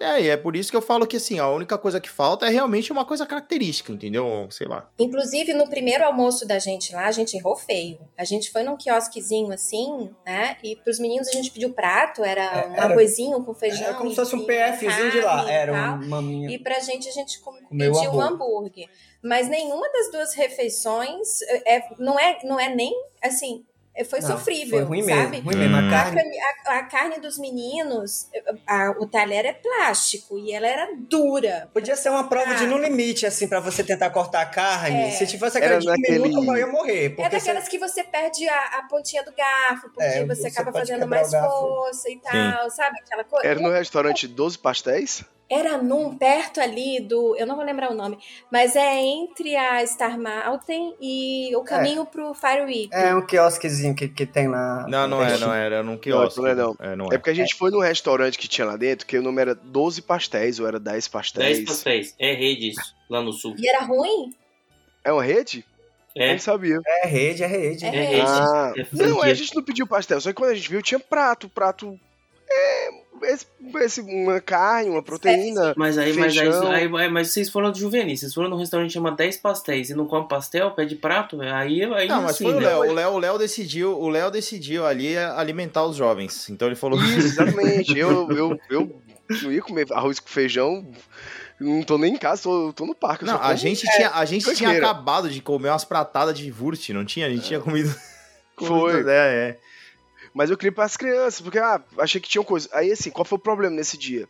É, 0.00 0.20
e 0.22 0.28
é 0.28 0.36
por 0.36 0.54
isso 0.54 0.70
que 0.70 0.76
eu 0.76 0.82
falo 0.82 1.06
que 1.06 1.16
assim, 1.16 1.38
a 1.38 1.48
única 1.48 1.76
coisa 1.76 2.00
que 2.00 2.08
falta 2.08 2.46
é 2.46 2.50
realmente 2.50 2.92
uma 2.92 3.04
coisa 3.04 3.26
característica, 3.26 3.92
entendeu? 3.92 4.46
Sei 4.50 4.66
lá. 4.66 4.88
Inclusive, 4.98 5.52
no 5.54 5.68
primeiro 5.68 6.04
almoço 6.04 6.46
da 6.46 6.58
gente 6.58 6.94
lá, 6.94 7.06
a 7.06 7.10
gente 7.12 7.36
errou 7.36 7.56
feio. 7.56 7.98
A 8.16 8.24
gente 8.24 8.50
foi 8.50 8.62
num 8.62 8.76
quiosquezinho 8.76 9.52
assim, 9.52 10.10
né? 10.24 10.56
E 10.62 10.76
pros 10.76 10.98
meninos 11.00 11.26
a 11.28 11.32
gente 11.32 11.50
pediu 11.50 11.72
prato, 11.72 12.22
era 12.24 12.68
um 12.68 12.72
Era- 12.74 12.84
arrozinho 12.94 13.42
com 13.42 13.52
feijão. 13.54 13.86
Era 13.88 13.94
como 13.94 14.10
se 14.10 14.16
fosse 14.16 14.36
um 14.36 14.40
e 14.42 14.46
PFzinho 14.46 15.10
de 15.10 15.20
lá. 15.20 15.44
e 15.46 15.50
Era 15.52 15.72
tal. 15.72 15.94
um 15.98 16.08
maminha. 16.08 16.50
E 16.50 16.58
pra 16.58 16.78
gente, 16.80 17.08
a 17.08 17.12
gente 17.12 17.40
com- 17.40 17.52
pediu 17.68 17.92
um 17.92 18.20
hambúrguer. 18.20 18.26
hambúrguer. 18.32 18.88
Mas 19.20 19.48
nenhuma 19.48 19.90
das 19.90 20.12
duas 20.12 20.32
refeições 20.34 21.42
é, 21.66 21.82
não, 21.98 22.18
é, 22.18 22.38
não 22.44 22.58
é 22.60 22.72
nem 22.74 22.92
assim. 23.22 23.64
É- 24.00 24.04
Foi 24.04 24.20
Não, 24.20 24.28
sofrível, 24.28 24.78
Foi 24.78 24.82
ruim 24.86 25.02
sabe? 25.02 25.30
mesmo. 25.30 25.44
Ruim 25.50 25.56
mesmo. 25.56 25.76
A 25.76 25.78
A 25.86 25.90
carne. 25.90 26.20
a- 26.66 26.78
a 26.78 26.82
carne 26.84 27.20
dos 27.20 27.38
meninos, 27.38 28.28
a- 28.66 28.94
o 28.98 29.06
talher 29.06 29.44
é 29.44 29.52
plástico 29.52 30.38
e 30.38 30.52
ela 30.52 30.66
era 30.66 30.88
dura. 30.96 31.68
Podia 31.72 31.96
ser 31.96 32.08
uma 32.10 32.28
prova 32.28 32.54
de 32.54 32.64
Ah. 32.64 32.66
no 32.66 32.78
limite, 32.78 33.26
assim, 33.26 33.46
pra 33.48 33.60
você 33.60 33.82
tentar 33.84 34.10
cortar 34.10 34.40
a 34.42 34.46
carne. 34.46 35.08
É. 35.08 35.10
Se 35.10 35.26
tivesse 35.26 35.56
Era 35.58 35.66
aquela 35.66 35.80
de 35.80 35.88
um 35.88 35.90
naquele- 35.90 36.18
minuto, 36.28 36.48
eu 36.50 36.56
ia 36.56 36.66
morrer. 36.66 37.14
É 37.18 37.28
daquelas 37.28 37.68
que 37.68 37.78
você 37.78 38.02
perde 38.04 38.48
a, 38.48 38.78
a 38.78 38.82
pontinha 38.88 39.22
do 39.22 39.32
garfo, 39.34 39.88
porque 39.90 40.02
É, 40.02 40.24
você 40.24 40.38
você 40.42 40.46
acaba 40.48 40.72
fazendo 40.72 41.06
mais 41.06 41.30
força 41.30 42.08
e 42.10 42.18
tal, 42.20 42.70
sabe? 42.70 42.98
Aquela 43.00 43.24
coisa. 43.24 43.46
Era 43.46 43.60
no 43.60 43.70
restaurante 43.70 44.26
12 44.28 44.58
pastéis? 44.58 45.24
Era 45.50 45.78
num, 45.78 46.16
perto 46.16 46.60
ali 46.60 47.00
do. 47.00 47.34
Eu 47.36 47.46
não 47.46 47.56
vou 47.56 47.64
lembrar 47.64 47.90
o 47.90 47.94
nome, 47.94 48.18
mas 48.50 48.76
é 48.76 48.96
entre 49.00 49.56
a 49.56 49.84
Star 49.86 50.18
Mountain 50.18 50.94
e 51.00 51.56
o 51.56 51.62
caminho 51.62 52.04
pro 52.04 52.34
Fire 52.34 52.64
Week. 52.64 52.90
É 52.92 53.14
um 53.14 53.24
quiosquezinho 53.24 53.94
que, 53.94 54.08
que 54.08 54.26
tem 54.26 54.46
lá. 54.46 54.86
Não, 54.88 55.08
não 55.08 55.24
é, 55.24 55.38
não 55.38 55.54
era 55.54 55.82
num 55.82 55.96
quiosque. 55.96 56.40
não 56.40 56.46
é 56.46 56.54
não. 56.54 56.76
É, 56.78 56.96
não 56.96 57.06
É 57.06 57.16
porque 57.16 57.30
a 57.30 57.34
gente 57.34 57.54
foi 57.54 57.70
num 57.70 57.80
restaurante 57.80 58.36
que 58.36 58.46
tinha 58.46 58.66
lá 58.66 58.76
dentro, 58.76 59.06
que 59.06 59.16
o 59.16 59.22
nome 59.22 59.40
era 59.40 59.54
12 59.54 60.02
pastéis, 60.02 60.60
ou 60.60 60.66
era 60.68 60.78
10 60.78 61.08
pastéis. 61.08 61.56
10 61.58 61.68
pastéis. 61.68 62.14
É 62.18 62.34
rede 62.34 62.68
isso, 62.68 62.94
lá 63.08 63.22
no 63.22 63.32
sul. 63.32 63.54
E 63.58 63.68
era 63.68 63.84
ruim? 63.84 64.34
É 65.02 65.10
uma 65.10 65.22
rede? 65.24 65.64
Eu 66.14 66.24
É, 66.24 66.32
não 66.32 66.38
sabia. 66.38 66.80
É 66.86 67.06
rede, 67.06 67.42
é 67.42 67.46
rede. 67.46 67.84
É 67.84 67.88
é 67.88 68.04
rede. 68.04 68.20
Ah, 68.26 68.72
É 68.76 68.86
não, 68.92 69.22
a 69.22 69.32
gente 69.32 69.54
não 69.54 69.62
pediu 69.62 69.86
pastel, 69.86 70.20
só 70.20 70.30
que 70.30 70.34
quando 70.34 70.50
a 70.50 70.54
gente 70.54 70.68
viu 70.68 70.82
tinha 70.82 70.98
prato, 70.98 71.48
prato. 71.48 71.98
É, 72.50 72.88
esse, 73.22 73.46
esse- 73.80 74.00
uma 74.00 74.40
carne, 74.40 74.90
uma 74.90 75.02
proteína. 75.02 75.74
Mas 75.76 75.96
aí, 75.98 76.12
mas 76.14 76.36
aí, 76.36 76.48
aí, 76.48 76.90
aí- 76.96 77.10
mas 77.10 77.30
vocês 77.30 77.48
foram 77.50 77.70
de 77.72 77.80
juvenil, 77.80 78.16
vocês 78.16 78.32
foram 78.34 78.48
num 78.50 78.56
restaurante 78.56 78.88
que 78.88 78.94
chama 78.94 79.10
10 79.12 79.36
pastéis 79.38 79.90
e 79.90 79.94
não 79.94 80.06
come 80.06 80.26
pastel, 80.28 80.70
pede 80.72 80.96
prato, 80.96 81.40
aí, 81.40 81.82
aí 81.84 82.08
Não, 82.08 82.22
mas 82.22 82.32
assim, 82.32 82.44
foi 82.44 82.54
o 82.54 82.60
né? 82.60 82.66
Léo. 82.68 82.78
O 82.80 82.92
Léo, 82.92 83.10
o 83.12 83.18
Léo 83.18 83.38
decidiu, 83.38 83.98
o 83.98 84.08
Léo 84.08 84.30
decidiu 84.30 84.86
ali 84.86 85.16
alimentar 85.16 85.84
os 85.84 85.96
jovens. 85.96 86.48
Então 86.50 86.68
ele 86.68 86.76
falou 86.76 86.98
Isso, 87.00 87.26
exatamente. 87.26 87.96
eu, 87.98 88.28
eu, 88.32 88.58
eu 88.70 89.02
não 89.42 89.52
ia 89.52 89.62
comer 89.62 89.86
arroz 89.92 90.18
com 90.20 90.28
feijão. 90.28 90.86
Não 91.60 91.82
tô 91.82 91.98
nem 91.98 92.14
em 92.14 92.16
casa, 92.16 92.42
tô, 92.44 92.72
tô 92.72 92.86
no 92.86 92.94
parque. 92.94 93.24
Não, 93.24 93.42
a 93.42 93.54
gente, 93.56 93.84
tinha, 93.96 94.10
a 94.10 94.24
gente 94.24 94.54
tinha 94.54 94.70
acabado 94.70 95.28
de 95.28 95.40
comer 95.42 95.70
umas 95.70 95.84
pratadas 95.84 96.38
de 96.38 96.52
Wurst, 96.52 96.88
não 96.90 97.04
tinha? 97.04 97.26
A 97.26 97.30
gente 97.30 97.42
tinha 97.48 97.58
comido. 97.58 97.92
Foi. 98.56 98.92
comido- 98.92 99.10
É, 99.10 99.48
é. 99.50 99.58
Mas 100.34 100.50
eu 100.50 100.56
queria 100.56 100.72
para 100.72 100.84
as 100.84 100.96
crianças, 100.96 101.40
porque 101.40 101.58
ah, 101.58 101.80
achei 101.98 102.20
que 102.20 102.28
tinha 102.28 102.44
coisa. 102.44 102.68
Aí 102.72 102.92
assim, 102.92 103.10
qual 103.10 103.24
foi 103.24 103.36
o 103.36 103.42
problema 103.42 103.74
nesse 103.74 103.96
dia? 103.96 104.28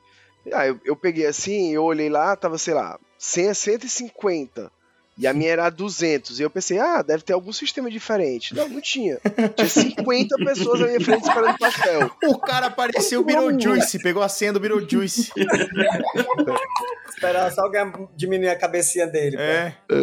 Ah, 0.53 0.67
eu, 0.67 0.81
eu 0.85 0.97
peguei 0.97 1.27
assim, 1.27 1.73
eu 1.73 1.85
olhei 1.85 2.09
lá, 2.09 2.35
tava, 2.37 2.57
sei 2.59 2.75
lá, 2.75 2.99
100 3.19 3.51
a 3.51 3.55
150. 3.55 4.79
E 5.19 5.27
a 5.27 5.35
minha 5.35 5.51
era 5.51 5.69
200. 5.69 6.39
E 6.39 6.45
eu 6.45 6.49
pensei, 6.49 6.79
ah, 6.79 7.03
deve 7.03 7.25
ter 7.25 7.33
algum 7.33 7.53
sistema 7.53 7.91
diferente. 7.91 8.55
Não, 8.55 8.69
não 8.69 8.81
tinha. 8.81 9.19
Tinha 9.57 9.69
50 9.69 10.37
pessoas 10.37 10.79
na 10.79 10.87
minha 10.87 11.01
frente 11.01 11.27
esperando 11.27 11.59
pastel. 11.59 12.11
O 12.23 12.39
cara 12.39 12.67
apareceu 12.67 13.21
o 13.21 13.25
Beetlejuice, 13.25 14.01
pegou 14.01 14.23
a 14.23 14.29
senha 14.29 14.53
do 14.53 14.61
Beetlejuice. 14.61 15.33
Esperar 17.09 17.51
só 17.51 17.63
alguém 17.63 17.93
diminuir 18.15 18.51
a 18.51 18.57
cabecinha 18.57 19.09
dele. 19.09 19.37
É. 19.37 19.75
Pra 19.89 19.99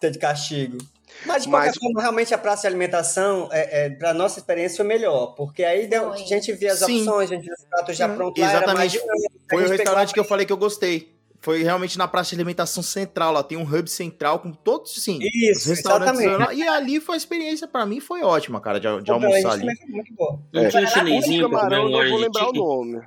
ter 0.00 0.10
de 0.10 0.18
castigo. 0.18 0.78
Mas, 1.26 1.42
de 1.44 1.48
qualquer 1.50 1.66
Mas- 1.68 1.76
forma, 1.76 2.00
realmente 2.00 2.32
a 2.34 2.38
praça 2.38 2.62
de 2.62 2.66
alimentação, 2.68 3.48
é, 3.52 3.86
é, 3.86 3.90
para 3.90 4.14
nossa 4.14 4.38
experiência, 4.38 4.78
foi 4.78 4.86
melhor. 4.86 5.34
Porque 5.34 5.62
aí 5.62 5.86
deu, 5.86 6.12
a 6.12 6.16
gente 6.16 6.52
via 6.52 6.72
as 6.72 6.78
Sim. 6.78 7.00
opções, 7.00 7.30
a 7.30 7.34
gente 7.34 7.44
via 7.44 7.54
os 7.58 7.64
pratos 7.66 7.96
já 7.96 8.06
Hum, 8.08 8.16
prontos 8.16 8.42
lá, 8.42 8.52
era 8.52 8.74
mais 8.74 8.94
exatamente. 8.94 9.26
A 9.26 9.30
Foi 9.54 9.64
o 9.64 9.68
gente 9.68 9.76
restaurante 9.78 10.14
que 10.14 10.20
eu 10.20 10.24
falei 10.24 10.46
que 10.46 10.52
eu 10.52 10.56
gostei. 10.56 11.14
Foi 11.42 11.62
realmente 11.62 11.96
na 11.96 12.06
praça 12.06 12.30
de 12.30 12.36
alimentação 12.36 12.82
central. 12.82 13.32
Lá 13.32 13.42
tem 13.42 13.56
um 13.56 13.62
hub 13.62 13.88
central 13.88 14.40
com 14.40 14.52
todos, 14.52 15.02
sim. 15.02 15.18
os 15.18 15.58
Isso, 15.58 15.68
restaurantes. 15.70 16.20
exatamente. 16.20 16.46
lá. 16.46 16.54
E 16.54 16.68
ali 16.68 17.00
foi 17.00 17.14
a 17.14 17.18
experiência, 17.18 17.66
pra 17.66 17.86
mim, 17.86 17.98
foi 17.98 18.22
ótima, 18.22 18.60
cara, 18.60 18.78
de, 18.78 19.02
de 19.02 19.10
almoçar 19.10 19.58
gente 19.58 19.68
ali. 19.70 19.92
muito 19.92 20.12
boa. 20.14 20.38
Não 20.52 20.62
É. 20.64 20.68
tinha 20.68 20.82
um 20.82 20.86
chinesinho 20.86 21.48
camarão, 21.50 21.84
eu 21.84 21.90
não 22.02 22.10
vou 22.10 22.18
lembrar 22.18 22.48
o 22.48 22.52
nome. 22.52 23.00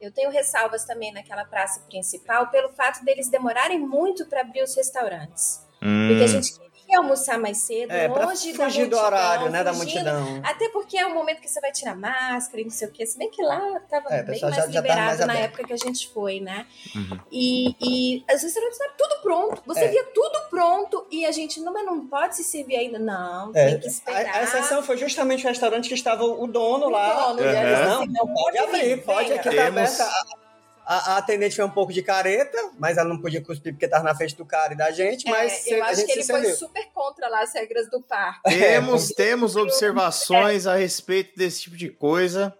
Eu 0.00 0.12
tenho 0.12 0.30
ressalvas 0.30 0.84
também 0.84 1.12
naquela 1.12 1.44
praça 1.44 1.80
principal 1.88 2.48
pelo 2.48 2.68
fato 2.68 3.04
deles 3.04 3.28
demorarem 3.30 3.80
muito 3.80 4.26
para 4.26 4.42
abrir 4.42 4.62
os 4.62 4.74
restaurantes. 4.76 5.60
Hum, 5.82 6.08
Porque 6.08 6.22
a 6.24 6.26
gente 6.28 6.52
queria 6.52 6.65
almoçar 6.96 7.38
mais 7.38 7.58
cedo, 7.58 7.90
É, 7.92 8.08
pra 8.08 8.26
longe 8.26 8.52
da 8.52 8.64
fugir 8.64 8.86
do 8.86 8.96
multidão, 8.96 9.04
horário, 9.04 9.50
né, 9.50 9.64
da 9.64 9.72
multidão. 9.72 10.40
Até 10.44 10.68
porque 10.70 10.96
é 10.98 11.06
o 11.06 11.14
momento 11.14 11.40
que 11.40 11.48
você 11.48 11.60
vai 11.60 11.72
tirar 11.72 11.94
máscara 11.96 12.60
e 12.60 12.64
não 12.64 12.70
sei 12.70 12.88
o 12.88 12.90
quê. 12.90 13.04
Se 13.06 13.16
bem 13.18 13.30
que 13.30 13.42
lá 13.42 13.80
tava 13.90 14.08
É, 14.10 14.22
bem 14.22 14.40
mais 14.40 14.40
já- 14.40 14.50
já 14.50 14.60
tá 14.62 14.66
liberado 14.66 15.00
mais 15.06 15.18
na 15.20 15.24
aberto. 15.24 15.44
época 15.44 15.64
que 15.64 15.72
a 15.72 15.76
gente 15.76 16.08
foi, 16.12 16.40
né? 16.40 16.66
Uhum. 16.94 17.18
E, 17.30 17.76
e 17.80 18.24
os 18.34 18.42
restaurantes 18.42 18.78
estavam 18.78 18.96
tudo 18.96 19.22
pronto. 19.22 19.62
Você 19.66 19.84
É. 19.84 19.88
via 19.88 20.04
tudo 20.14 20.38
pronto 20.50 21.06
e 21.10 21.24
a 21.26 21.32
gente, 21.32 21.60
não, 21.60 21.72
mas 21.72 21.84
não 21.84 22.06
pode 22.06 22.36
se 22.36 22.44
servir 22.44 22.76
ainda. 22.76 22.98
Não, 22.98 23.50
É, 23.54 23.70
tem 23.70 23.80
que 23.80 23.86
esperar. 23.88 24.26
a, 24.34 24.38
a 24.38 24.42
exceção 24.42 24.82
foi 24.82 24.96
justamente 24.96 25.44
o 25.44 25.48
restaurante 25.48 25.88
que 25.88 25.94
estava 25.94 26.24
o 26.24 26.46
dono 26.46 26.86
O 26.86 26.90
lá. 26.90 27.26
dono, 27.32 27.42
Uhum. 27.42 27.48
e 27.50 27.52
Não, 27.84 28.00
assim, 28.02 28.12
não 28.12 28.26
pode 28.34 28.58
abrir, 28.58 29.02
pode 29.04 29.28
venha. 29.28 29.40
aqui 29.40 29.50
tá 29.50 29.62
Temos- 29.64 30.00
aberta. 30.00 30.45
A, 30.88 31.14
a- 31.14 31.16
atendente 31.18 31.56
foi 31.56 31.64
um 31.64 31.70
pouco 31.70 31.92
de 31.92 32.00
careta, 32.00 32.56
mas 32.78 32.96
ela 32.96 33.08
não 33.08 33.20
podia 33.20 33.42
cuspir 33.42 33.72
porque 33.72 33.86
estava 33.86 34.04
na 34.04 34.14
frente 34.14 34.36
do 34.36 34.44
cara 34.46 34.72
e 34.72 34.76
da 34.76 34.90
gente, 34.92 35.28
mas 35.28 35.66
É, 35.66 35.74
eu 35.74 35.82
a 35.82 35.86
acho 35.88 35.96
gente 35.96 36.06
que 36.06 36.12
ele 36.12 36.24
foi 36.24 36.40
serviu. 36.40 36.56
super 36.56 36.86
contra 36.94 37.28
lá 37.28 37.42
as 37.42 37.52
regras 37.52 37.90
do 37.90 38.00
parque. 38.00 38.40
Temos, 38.50 39.08
temos 39.08 39.56
observações 39.56 40.66
a 40.66 40.76
respeito 40.76 41.36
desse 41.36 41.62
tipo 41.62 41.76
de 41.76 41.88
coisa. 41.90 42.54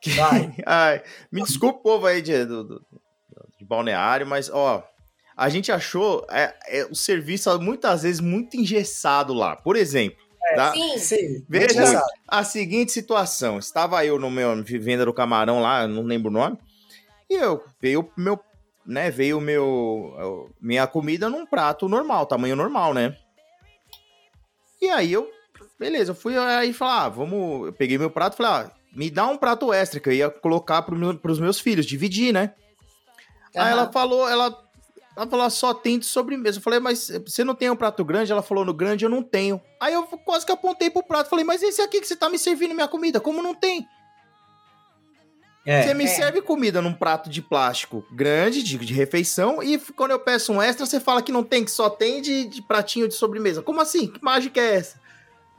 Que- 0.00 0.10
Vai. 0.10 0.54
Ai, 0.64 1.02
me 1.30 1.42
desculpa 1.42 1.78
o 1.78 1.82
povo 1.82 2.06
aí 2.06 2.22
de, 2.22 2.44
do- 2.44 2.64
do- 2.64 2.86
de 3.58 3.64
balneário, 3.64 4.26
mas 4.26 4.48
ó, 4.50 4.82
a 5.36 5.48
gente 5.50 5.70
achou 5.70 6.26
é, 6.30 6.54
é, 6.68 6.84
o 6.86 6.94
serviço 6.94 7.58
muitas 7.60 8.02
vezes 8.02 8.20
muito 8.20 8.56
engessado 8.56 9.34
lá. 9.34 9.56
Por 9.56 9.76
exemplo, 9.76 10.18
tá? 10.54 10.72
Sim, 10.72 10.98
Sim, 10.98 11.44
Veja 11.48 12.02
a 12.28 12.44
seguinte 12.44 12.92
situação: 12.92 13.58
estava 13.58 14.04
eu 14.06 14.18
no 14.18 14.30
meu 14.30 14.62
venda 14.64 15.04
do 15.04 15.12
camarão 15.12 15.60
lá, 15.60 15.86
não 15.86 16.02
lembro 16.02 16.30
o 16.30 16.32
nome, 16.32 16.58
e 17.28 17.34
eu 17.34 17.64
veio 17.80 18.00
o 18.00 18.20
meu, 18.20 18.38
né? 18.84 19.10
Veio 19.10 19.38
o 19.38 19.40
meu 19.40 20.50
minha 20.60 20.86
comida 20.86 21.28
num 21.28 21.46
prato 21.46 21.88
normal, 21.88 22.26
tamanho 22.26 22.56
normal, 22.56 22.94
né? 22.94 23.16
E 24.80 24.88
aí 24.88 25.12
eu, 25.12 25.30
beleza, 25.78 26.12
eu 26.12 26.14
fui 26.14 26.36
aí 26.36 26.72
falar, 26.72 27.04
ah, 27.04 27.08
vamos, 27.08 27.66
eu 27.66 27.72
peguei 27.72 27.98
meu 27.98 28.10
prato, 28.10 28.34
e 28.34 28.36
falei, 28.36 28.52
ah, 28.52 28.70
me 28.94 29.10
dá 29.10 29.26
um 29.26 29.36
prato 29.36 29.72
extra 29.72 30.00
que 30.00 30.08
eu 30.08 30.12
ia 30.12 30.30
colocar 30.30 30.82
pro 30.82 30.96
meu, 30.96 31.16
pros 31.18 31.38
meus 31.38 31.58
filhos, 31.58 31.86
dividir, 31.86 32.32
né? 32.32 32.54
Aí 33.54 33.62
Aham. 33.62 33.70
ela 33.70 33.92
falou, 33.92 34.28
ela, 34.28 34.64
ela 35.16 35.26
falou, 35.26 35.50
só 35.50 35.72
tem 35.72 35.98
de 35.98 36.06
sobremesa. 36.06 36.58
Eu 36.58 36.62
falei, 36.62 36.78
mas 36.78 37.10
você 37.26 37.42
não 37.42 37.54
tem 37.54 37.70
um 37.70 37.76
prato 37.76 38.04
grande? 38.04 38.30
Ela 38.30 38.42
falou, 38.42 38.64
no 38.64 38.74
grande 38.74 39.04
eu 39.04 39.10
não 39.10 39.22
tenho. 39.22 39.60
Aí 39.80 39.94
eu 39.94 40.02
quase 40.04 40.44
que 40.44 40.52
apontei 40.52 40.90
pro 40.90 41.02
prato. 41.02 41.30
Falei, 41.30 41.44
mas 41.44 41.62
esse 41.62 41.80
aqui 41.80 42.00
que 42.00 42.06
você 42.06 42.16
tá 42.16 42.28
me 42.28 42.38
servindo 42.38 42.74
minha 42.74 42.88
comida, 42.88 43.18
como 43.18 43.42
não 43.42 43.54
tem? 43.54 43.86
É. 45.66 45.82
Você 45.82 45.94
me 45.94 46.04
É. 46.04 46.06
serve 46.06 46.40
comida 46.40 46.80
num 46.80 46.92
prato 46.92 47.28
de 47.28 47.42
plástico 47.42 48.04
grande, 48.10 48.62
de, 48.62 48.78
de 48.78 48.94
refeição, 48.94 49.60
e 49.62 49.76
quando 49.78 50.12
eu 50.12 50.18
peço 50.20 50.52
um 50.52 50.62
extra, 50.62 50.86
você 50.86 51.00
fala 51.00 51.20
que 51.20 51.32
não 51.32 51.42
tem, 51.42 51.64
que 51.64 51.70
só 51.72 51.90
tem 51.90 52.22
de, 52.22 52.44
de 52.46 52.62
pratinho 52.62 53.08
de 53.08 53.14
sobremesa. 53.14 53.60
Como 53.62 53.80
assim? 53.80 54.06
Que 54.06 54.22
mágica 54.22 54.60
é 54.60 54.76
essa? 54.76 55.00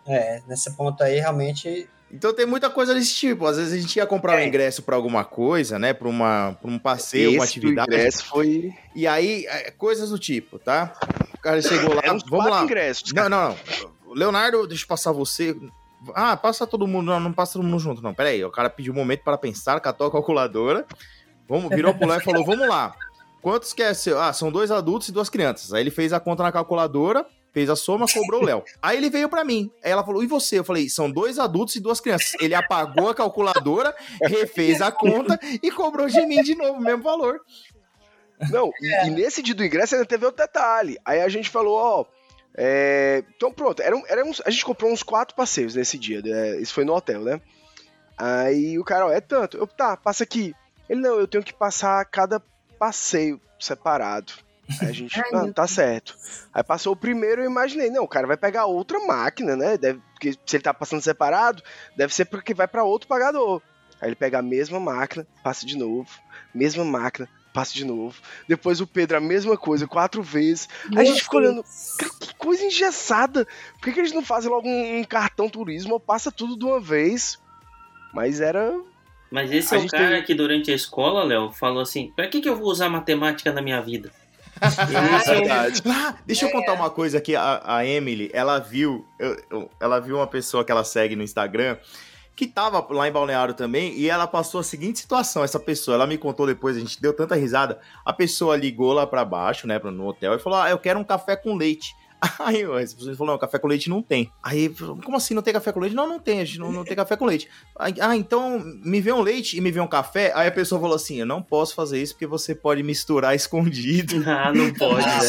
É, 0.08 0.42
nesse 0.48 0.72
ponto 0.78 1.04
aí, 1.04 1.20
realmente. 1.20 1.90
Então 2.10 2.34
tem 2.34 2.46
muita 2.46 2.70
coisa 2.70 2.94
desse 2.94 3.14
tipo. 3.14 3.46
Às 3.46 3.58
vezes 3.58 3.74
a 3.74 3.78
gente 3.82 3.98
ia 3.98 4.06
comprar 4.08 4.36
um 4.38 4.40
É. 4.40 4.48
ingresso 4.48 4.82
pra 4.82 4.96
alguma 4.96 5.26
coisa, 5.26 5.78
né? 5.78 5.92
Pra, 5.94 6.08
uma, 6.08 6.58
pra 6.62 6.72
um 6.72 6.80
passeio, 6.80 7.32
uma 7.32 7.44
Esse 7.44 7.60
do 7.60 7.68
atividade. 7.68 7.94
ingresso 7.94 8.24
foi. 8.24 8.74
E 8.96 9.06
aí, 9.06 9.46
é, 9.46 9.72
coisas 9.72 10.10
do 10.10 10.18
tipo, 10.18 10.58
tá? 10.58 10.94
O 11.34 11.38
cara 11.40 11.62
chegou 11.62 11.94
lá, 11.94 12.02
Eram 12.06 12.18
vamos 12.30 12.50
lá. 12.50 12.64
ingressos. 12.64 13.12
Não, 13.12 13.28
não, 13.28 13.50
não. 13.50 14.16
Leonardo, 14.16 14.66
deixa 14.66 14.86
eu 14.86 14.88
passar 14.88 15.12
você. 15.12 15.54
Ah, 16.14 16.36
passa 16.38 16.68
todo 16.68 16.88
mundo. 16.88 17.08
Não, 17.08 17.20
não 17.20 17.34
passa 17.34 17.54
todo 17.54 17.64
mundo 17.64 17.80
junto, 17.80 18.02
não. 18.02 18.14
Pera 18.14 18.30
aí. 18.30 18.44
O 18.44 18.52
cara 18.52 18.70
pediu 18.70 18.94
um 18.94 18.96
momento 18.96 19.24
para 19.24 19.38
pensar, 19.38 19.80
catou 19.80 20.08
a 20.08 20.12
calculadora. 20.12 20.86
Vamos, 21.48 21.70
virou 21.70 21.94
pro 21.94 22.08
lá 22.08 22.18
e 22.18 22.22
falou: 22.22 22.44
vamos 22.46 22.68
lá. 22.68 22.94
Quantos 23.42 23.74
que 23.74 23.82
é? 23.82 23.92
Ah, 24.20 24.34
são 24.34 24.52
dois 24.52 24.72
adultos 24.72 25.08
e 25.08 25.12
duas 25.12 25.30
crianças. 25.30 25.74
Aí 25.74 25.82
ele 25.82 25.92
fez 25.92 26.12
a 26.12 26.20
conta 26.20 26.44
na 26.44 26.52
calculadora, 26.52 27.26
fez 27.54 27.70
a 27.70 27.76
soma, 27.76 28.06
cobrou 28.12 28.42
o 28.42 28.46
Léo. 28.46 28.64
Aí 28.82 28.98
ele 28.98 29.10
veio 29.10 29.30
pra 29.30 29.44
mim. 29.46 29.72
Aí 29.84 29.92
ela 29.92 30.04
falou: 30.04 30.24
e 30.24 30.28
você? 30.28 30.60
Eu 30.60 30.64
falei: 30.64 30.90
são 30.90 31.10
dois 31.10 31.40
adultos 31.40 31.76
e 31.76 31.80
duas 31.80 32.00
crianças. 32.00 32.34
Ele 32.42 32.54
apagou 32.54 33.10
a 33.10 33.16
calculadora, 33.16 33.96
refez 34.22 34.82
a 34.82 34.92
conta 34.92 35.40
e 35.64 35.72
cobrou 35.72 36.08
de 36.08 36.26
mim 36.26 36.42
de 36.44 36.56
novo, 36.56 36.80
o 36.80 36.82
mesmo 36.82 37.04
valor. 37.04 37.40
Não, 38.52 38.70
e, 38.82 39.08
e 39.08 39.10
nesse 39.10 39.42
dia 39.42 39.56
do 39.56 39.66
ingresso 39.66 39.96
ainda 39.96 40.06
teve 40.06 40.26
outro 40.26 40.46
detalhe. 40.46 40.98
Aí 41.06 41.22
a 41.22 41.30
gente 41.30 41.50
falou, 41.50 41.76
ó. 41.76 42.06
É, 42.58 43.24
Então 43.36 43.52
pronto, 43.54 43.82
uns- 44.26 44.42
a 44.46 44.50
gente 44.50 44.66
comprou 44.66 44.92
uns 44.92 45.04
quatro 45.04 45.36
passeios 45.36 45.76
nesse 45.76 45.98
dia. 45.98 46.22
né? 46.22 46.60
Isso 46.60 46.74
foi 46.74 46.84
no 46.84 46.94
hotel, 46.96 47.22
né? 47.24 47.40
Aí 48.18 48.80
o 48.80 48.84
cara, 48.84 49.06
ó, 49.08 49.12
é 49.12 49.22
tanto. 49.22 49.58
Eu, 49.58 49.68
tá, 49.68 49.96
passa 49.96 50.24
aqui. 50.24 50.54
Ele, 50.90 51.02
não, 51.02 51.20
eu 51.20 51.28
tenho 51.28 51.44
que 51.44 51.54
passar 51.54 52.04
cada 52.06 52.42
passeio 52.80 53.40
separado. 53.60 54.34
Aí 54.82 54.88
a 54.90 54.92
gente, 54.92 55.18
ah, 55.34 55.54
tá 55.54 55.68
certo. 55.68 56.16
Aí 56.54 56.64
passou 56.64 56.94
o 56.94 56.98
primeiro, 56.98 57.42
eu 57.42 57.50
imaginei, 57.50 57.90
não, 57.90 58.04
o 58.04 58.08
cara 58.08 58.28
vai 58.28 58.36
pegar 58.38 58.66
outra 58.66 59.00
máquina, 59.00 59.56
né? 59.56 59.78
Deve, 59.78 60.02
porque 60.14 60.34
se 60.46 60.56
ele 60.58 60.64
tá 60.64 60.74
passando 60.74 61.02
separado, 61.02 61.62
deve 61.96 62.14
ser 62.14 62.26
porque 62.26 62.54
vai 62.54 62.68
pra 62.68 62.84
outro 62.84 63.08
pagador. 63.08 63.62
Aí 64.02 64.10
ele 64.10 64.16
pega 64.16 64.40
a 64.40 64.44
mesma 64.44 64.80
máquina, 64.80 65.26
passa 65.44 65.66
de 65.66 65.78
novo, 65.78 66.10
mesma 66.54 66.84
máquina, 66.84 67.30
passa 67.58 67.74
de 67.74 67.84
novo. 67.84 68.16
Depois 68.48 68.80
o 68.80 68.86
Pedro, 68.86 69.18
a 69.18 69.20
mesma 69.20 69.58
coisa, 69.58 69.88
quatro 69.88 70.22
vezes. 70.22 70.70
Aí 70.96 71.00
a 71.00 71.06
gente 71.06 71.24
ficou 71.24 71.40
olhando, 71.40 71.64
cara, 71.98 72.12
que 72.20 72.36
coisa 72.36 72.64
engessada. 72.64 73.48
Por 73.74 73.82
que, 73.86 73.94
que 73.94 74.00
eles 74.00 74.12
não 74.14 74.22
fazem 74.24 74.50
logo 74.52 74.68
um, 74.68 75.00
um 75.00 75.04
cartão 75.04 75.50
turismo 75.50 75.94
ou 75.94 76.00
passa 76.00 76.32
tudo 76.32 76.56
de 76.56 76.64
uma 76.66 76.80
vez? 76.80 77.40
Mas 78.14 78.40
era. 78.42 78.80
Mas 79.32 79.52
esse 79.52 79.74
A 79.74 79.80
é 79.80 79.82
o 79.82 79.88
cara 79.88 80.16
tem- 80.18 80.24
que 80.24 80.36
durante 80.36 80.72
a 80.72 80.76
escola, 80.76 81.24
Léo, 81.24 81.52
falou 81.52 81.82
assim: 81.82 82.14
pra 82.16 82.28
que, 82.28 82.42
que 82.42 82.48
eu 82.48 82.56
vou 82.56 82.68
usar 82.68 82.90
matemática 82.90 83.52
na 83.52 83.62
minha 83.62 83.82
vida? 83.82 84.12
É 84.62 85.36
verdade. 85.40 85.84
Ah, 85.86 86.16
deixa 86.26 86.46
eu 86.46 86.52
contar 86.52 86.74
uma 86.74 86.90
coisa 86.90 87.18
aqui. 87.18 87.36
A, 87.36 87.62
a 87.64 87.86
Emily, 87.86 88.30
ela 88.34 88.58
viu, 88.60 89.06
eu- 89.20 89.38
eu- 89.52 89.70
ela 89.80 90.00
viu 90.00 90.16
uma 90.18 90.26
pessoa 90.28 90.64
que 90.66 90.72
ela 90.72 90.84
segue 90.84 91.16
no 91.16 91.22
Instagram 91.24 91.78
que 92.38 92.46
tava 92.46 92.86
lá 92.92 93.08
em 93.08 93.12
Balneário 93.12 93.56
também 93.56 93.96
e 93.96 94.08
ela 94.08 94.28
passou 94.28 94.60
a 94.60 94.64
seguinte 94.64 95.00
situação. 95.00 95.44
Essa 95.44 95.60
pessoa, 95.60 95.96
ela 95.96 96.06
me 96.06 96.20
contou 96.20 96.46
depois, 96.46 96.78
a 96.78 96.80
gente 96.80 97.02
deu 97.02 97.12
tanta 97.12 97.34
risada. 97.34 97.80
A 98.06 98.14
pessoa 98.14 98.56
ligou 98.56 98.94
lá 98.94 99.08
pra 99.08 99.26
baixo, 99.26 99.66
né, 99.66 99.80
no 99.80 100.08
hotel 100.08 100.36
e 100.36 100.40
falou: 100.40 100.60
Ah, 100.60 100.70
eu 100.70 100.78
quero 100.78 101.00
um 101.00 101.04
café 101.04 101.36
com 101.36 101.56
leite. 101.56 101.96
Aí 102.40 102.64
essa 102.82 102.96
pessoa 102.96 103.16
falou: 103.16 103.34
Não, 103.34 103.40
café 103.40 103.60
com 103.60 103.68
leite 103.68 103.90
não 103.90 104.02
tem. 104.02 104.32
Aí, 104.42 104.70
como 105.04 105.18
assim 105.18 105.34
não 105.34 105.42
tem 105.42 105.54
café 105.54 105.72
com 105.72 105.80
leite? 105.80 105.96
Não, 105.96 106.08
não 106.08 106.20
tem, 106.20 106.40
a 106.42 106.46
gente 106.46 106.60
não, 106.60 106.72
não 106.72 106.84
tem 106.84 106.96
café 106.96 107.16
com 107.16 107.26
leite. 107.26 107.48
Aí, 107.78 107.94
ah, 108.00 108.16
então 108.16 108.60
me 108.84 109.00
vê 109.02 109.12
um 109.12 109.22
leite 109.22 109.58
e 109.58 109.62
me 109.62 109.72
vê 109.72 109.80
um 109.80 109.88
café. 109.88 110.32
Aí 110.36 110.48
a 110.48 110.52
pessoa 110.52 110.82
falou 110.82 110.96
assim: 110.96 111.20
Eu 111.20 111.26
não 111.26 111.42
posso 111.42 111.76
fazer 111.76 112.02
isso 112.02 112.14
porque 112.14 112.26
você 112.28 112.56
pode 112.56 112.82
misturar 112.84 113.36
escondido. 113.36 114.16
Ah, 114.28 114.54
não 114.54 114.72
pode, 114.74 115.06
né? 115.06 115.20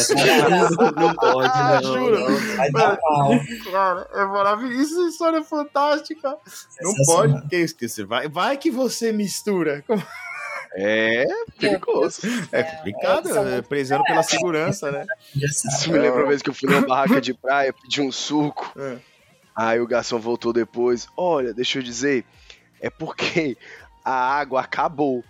Não 0.95 1.13
pode, 1.15 1.49
Ah, 1.51 1.79
não. 1.81 1.93
juro. 1.93 2.19
não. 2.19 3.71
Cara, 3.71 4.07
é 4.13 4.25
maravilhoso. 4.25 4.81
Isso 4.81 5.01
é 5.01 5.09
história 5.09 5.43
fantástica. 5.43 6.35
Não 6.81 6.93
pode, 7.05 7.33
porque 7.41 7.55
esquecer. 7.57 8.05
Vai, 8.05 8.27
vai 8.27 8.57
que 8.57 8.69
você 8.71 9.11
mistura. 9.11 9.83
Como- 9.87 10.01
É 10.73 11.25
perigoso. 11.57 12.21
É 12.51 12.63
complicado, 12.63 13.37
é, 13.37 13.61
prezando 13.61 14.03
pela 14.03 14.23
segurança, 14.23 14.91
né? 14.91 15.05
Isso 15.35 15.91
me 15.91 15.97
lembra 15.97 16.21
uma 16.21 16.27
vez 16.27 16.41
que 16.41 16.49
eu 16.49 16.53
fui 16.53 16.69
numa 16.69 16.85
barraca 16.85 17.19
de 17.19 17.33
praia, 17.33 17.73
pedi 17.73 18.01
um 18.01 18.11
suco. 18.11 18.71
É. 18.77 18.97
Aí 19.55 19.79
o 19.79 19.87
garçom 19.87 20.19
voltou 20.19 20.53
depois. 20.53 21.07
Olha, 21.17 21.53
deixa 21.53 21.79
eu 21.79 21.83
dizer, 21.83 22.23
é 22.79 22.89
porque 22.89 23.57
a 24.03 24.11
água 24.11 24.61
acabou. 24.61 25.23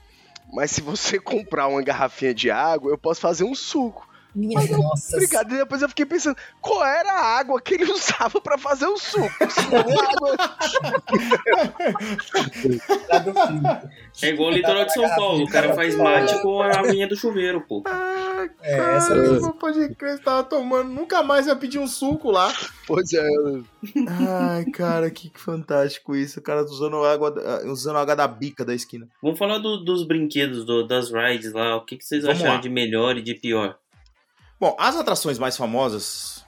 Mas 0.52 0.72
se 0.72 0.82
você 0.82 1.20
comprar 1.22 1.68
uma 1.68 1.82
garrafinha 1.82 2.34
de 2.34 2.52
água, 2.52 2.92
eu 2.92 2.98
posso 2.98 3.22
fazer 3.22 3.44
um 3.44 3.56
suco. 3.56 4.09
Minha 4.40 4.78
nossa. 4.78 5.18
Obrigado. 5.18 5.54
E 5.54 5.58
depois 5.58 5.82
eu 5.82 5.90
fiquei 5.90 6.06
pensando, 6.06 6.38
qual 6.62 6.84
era 6.86 7.12
a 7.12 7.38
água 7.40 7.60
que 7.62 7.74
ele 7.74 7.86
usava 7.92 8.40
pra 8.40 8.58
fazer 8.58 8.86
o 8.88 8.98
suco? 8.98 9.30
É 14.22 14.30
igual 14.30 14.50
o 14.52 14.54
litoral 14.54 14.86
de 14.86 14.94
São 14.94 15.08
Paulo, 15.16 15.44
o 15.44 15.50
cara 15.50 15.74
faz 15.74 15.96
mate 15.96 16.42
com 16.42 16.62
a 16.62 16.80
aguinha 16.80 17.08
do 17.08 17.16
chuveiro, 17.16 17.62
pô. 17.62 17.84
Ai, 17.86 18.50
É, 18.62 18.78
cara, 18.78 18.96
essa 18.98 19.16
não 19.16 19.52
pode 19.52 19.96
crer, 19.96 20.18
você 20.18 20.24
tava 20.24 20.44
tomando. 20.44 20.90
Nunca 20.90 21.24
mais 21.24 21.46
vai 21.46 21.56
pedir 21.56 21.80
um 21.80 21.88
suco 21.88 22.32
lá. 22.32 22.52
pois 22.88 23.12
é, 23.14 23.28
Ai, 24.08 24.66
cara, 24.66 25.10
que 25.10 25.32
fantástico 25.36 26.16
isso. 26.16 26.40
O 26.40 26.44
cara 26.44 26.64
usando 26.64 27.04
água, 27.04 27.34
usando 27.66 27.98
água 27.98 28.16
da 28.16 28.28
bica 28.28 28.66
da 28.66 28.74
esquina. 28.74 29.08
Vamos 29.22 29.40
falar 29.40 29.58
do- 29.60 29.84
dos 29.84 30.06
brinquedos, 30.06 30.66
do- 30.66 30.86
das 30.88 31.12
rides 31.12 31.54
lá. 31.54 31.76
O 31.78 31.86
que, 31.86 31.98
que 31.98 32.06
vocês 32.06 32.24
Vamos 32.24 32.38
acharam 32.40 32.56
lá. 32.56 32.62
de 32.62 32.70
melhor 32.70 33.18
e 33.18 33.22
de 33.22 33.36
pior? 33.36 33.78
Bom, 34.60 34.76
as 34.78 34.96
atrações 34.96 35.40
mais 35.40 35.56
famosas, 35.56 36.46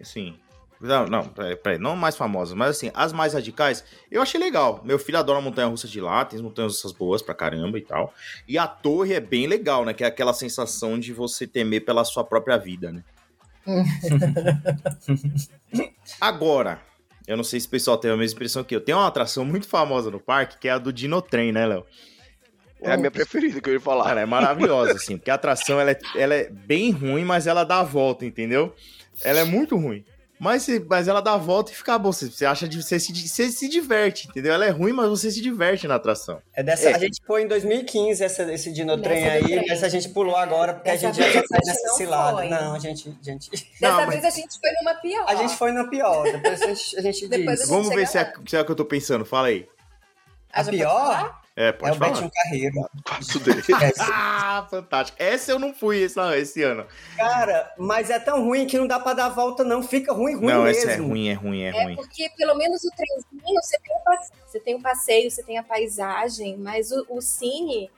assim, 0.00 0.36
Não, 0.80 1.06
não, 1.06 1.28
peraí, 1.28 1.56
peraí, 1.56 1.78
não 1.78 1.96
mais 1.96 2.16
famosas, 2.16 2.54
mas 2.54 2.70
assim, 2.70 2.90
as 2.92 3.12
mais 3.12 3.32
radicais, 3.32 3.84
eu 4.10 4.20
achei 4.20 4.38
legal. 4.38 4.82
Meu 4.84 4.98
filho 4.98 5.18
adora 5.18 5.40
montanha 5.40 5.68
russa 5.68 5.88
de 5.88 6.00
lá, 6.00 6.24
tem 6.24 6.36
as 6.36 6.42
montanhas 6.42 6.72
russas 6.72 6.92
boas 6.92 7.22
pra 7.22 7.34
caramba 7.34 7.78
e 7.78 7.82
tal. 7.82 8.12
E 8.46 8.58
a 8.58 8.66
torre 8.66 9.14
é 9.14 9.20
bem 9.20 9.46
legal, 9.46 9.84
né? 9.84 9.94
Que 9.94 10.04
é 10.04 10.06
aquela 10.06 10.34
sensação 10.34 10.98
de 10.98 11.12
você 11.12 11.46
temer 11.46 11.84
pela 11.84 12.04
sua 12.04 12.24
própria 12.24 12.58
vida, 12.58 12.92
né? 12.92 13.02
Agora, 16.20 16.80
eu 17.26 17.36
não 17.36 17.44
sei 17.44 17.58
se 17.58 17.66
o 17.66 17.70
pessoal 17.70 17.96
tem 17.96 18.10
a 18.10 18.16
mesma 18.16 18.36
impressão 18.36 18.62
que 18.62 18.76
eu. 18.76 18.80
Tem 18.80 18.94
uma 18.94 19.06
atração 19.06 19.44
muito 19.44 19.66
famosa 19.66 20.10
no 20.10 20.20
parque, 20.20 20.58
que 20.58 20.68
é 20.68 20.72
a 20.72 20.78
do 20.78 20.92
Dinotrem, 20.92 21.52
né, 21.52 21.66
Léo? 21.66 21.84
É 22.80 22.92
a 22.92 22.96
minha 22.96 23.10
preferida 23.10 23.60
que 23.60 23.68
eu 23.68 23.74
ia 23.74 23.80
falar. 23.80 24.04
Cara, 24.04 24.20
é 24.20 24.26
maravilhosa, 24.26 24.92
assim, 24.92 25.16
porque 25.16 25.30
a 25.30 25.34
atração 25.34 25.80
ela 25.80 25.90
é, 25.92 25.98
ela 26.14 26.34
é 26.34 26.48
bem 26.50 26.90
ruim, 26.90 27.24
mas 27.24 27.46
ela 27.46 27.64
dá 27.64 27.80
a 27.80 27.82
volta, 27.84 28.24
entendeu? 28.24 28.74
Ela 29.24 29.40
é 29.40 29.44
muito 29.44 29.76
ruim. 29.76 30.04
Mas, 30.38 30.66
mas 30.86 31.08
ela 31.08 31.22
dá 31.22 31.32
a 31.32 31.36
volta 31.38 31.72
e 31.72 31.74
fica 31.74 31.98
boa. 31.98 32.12
Você, 32.12 32.26
você 32.30 32.44
acha 32.44 32.68
de 32.68 32.82
você 32.82 33.00
se, 33.00 33.10
você 33.26 33.48
se 33.50 33.70
diverte, 33.70 34.28
entendeu? 34.28 34.52
Ela 34.52 34.66
é 34.66 34.68
ruim, 34.68 34.92
mas 34.92 35.08
você 35.08 35.30
se 35.30 35.40
diverte 35.40 35.88
na 35.88 35.94
atração. 35.94 36.42
É 36.52 36.62
dessa, 36.62 36.90
É. 36.90 36.94
A 36.94 36.98
gente 36.98 37.22
foi 37.26 37.44
em 37.44 37.48
2015 37.48 38.22
essa, 38.22 38.52
esse 38.52 38.70
Dinotrem 38.70 39.26
aí, 39.26 39.42
trem. 39.42 39.70
essa 39.70 39.86
a 39.86 39.88
gente 39.88 40.10
pulou 40.10 40.36
agora, 40.36 40.74
porque 40.74 40.90
Dessa 40.90 41.08
a 41.08 41.12
gente 41.12 41.24
já 41.24 41.32
vez 41.32 41.48
sai 41.48 41.58
a 41.58 41.64
gente 41.64 41.66
nessa 41.68 41.88
não 41.88 41.94
cilada. 41.96 42.36
foi. 42.36 42.48
Não, 42.50 42.74
a 42.74 42.78
gente, 42.78 43.18
gente. 43.22 43.50
Dessa 43.50 43.66
Não, 43.80 43.96
mas- 44.04 44.08
vez 44.10 44.24
a 44.26 44.30
gente 44.30 44.60
foi 44.60 44.70
numa 44.82 44.94
pior. 44.96 45.24
A 45.26 45.34
gente 45.36 45.56
foi 45.56 45.72
na 45.72 45.84
pior, 45.88 46.24
depois 46.30 46.60
a 46.62 46.66
gente, 46.66 46.98
a 46.98 47.00
gente 47.00 47.28
Depois 47.28 47.58
diz. 47.58 47.60
a 47.60 47.64
gente 47.64 47.68
Vamos 47.82 47.88
ver 47.94 48.06
se 48.06 48.18
é, 48.18 48.32
se 48.46 48.56
é 48.56 48.60
o 48.60 48.64
que 48.66 48.70
eu 48.72 48.76
tô 48.76 48.84
pensando. 48.84 49.24
Fala 49.24 49.46
aí. 49.46 49.66
A 50.52 50.62
pode 50.62 50.76
pior? 50.76 51.40
É, 51.56 51.68
É 51.68 51.72
pode 51.72 51.96
o 51.96 51.98
falar. 51.98 52.10
Betinho 52.12 52.30
Carreiro. 52.30 52.90
Quarto 53.04 53.38
dele. 53.40 53.62
Ah, 53.98 54.66
fantástico. 54.70 55.16
Essa 55.20 55.52
eu 55.52 55.58
não 55.58 55.72
fui 55.74 56.02
esse, 56.02 56.20
esse 56.36 56.62
ano. 56.62 56.86
Cara, 57.16 57.72
mas 57.78 58.10
é 58.10 58.18
tão 58.18 58.44
ruim 58.44 58.66
que 58.66 58.78
não 58.78 58.86
dá 58.86 59.00
pra 59.00 59.14
dar 59.14 59.28
volta, 59.30 59.64
não. 59.64 59.82
Fica 59.82 60.12
ruim, 60.12 60.34
ruim 60.34 60.46
não, 60.52 60.62
mesmo. 60.64 60.82
essa 60.82 60.90
é 60.92 60.96
ruim, 60.96 61.28
é 61.28 61.32
ruim, 61.32 61.62
é 61.62 61.68
É 61.68 61.82
ruim. 61.84 61.96
porque 61.96 62.30
pelo 62.36 62.54
menos 62.54 62.82
o 62.84 62.90
trenzinho 62.90 63.60
você 63.62 63.78
tem 63.78 63.96
o 63.96 64.00
passeio, 64.04 64.40
você 64.46 64.60
tem 64.60 64.74
o, 64.74 64.80
passeio, 64.80 65.30
você 65.30 65.42
tem 65.42 65.58
a 65.58 65.62
paisagem, 65.62 66.56
mas 66.58 66.90
o, 66.92 67.06
o 67.08 67.20
cine 67.20 67.90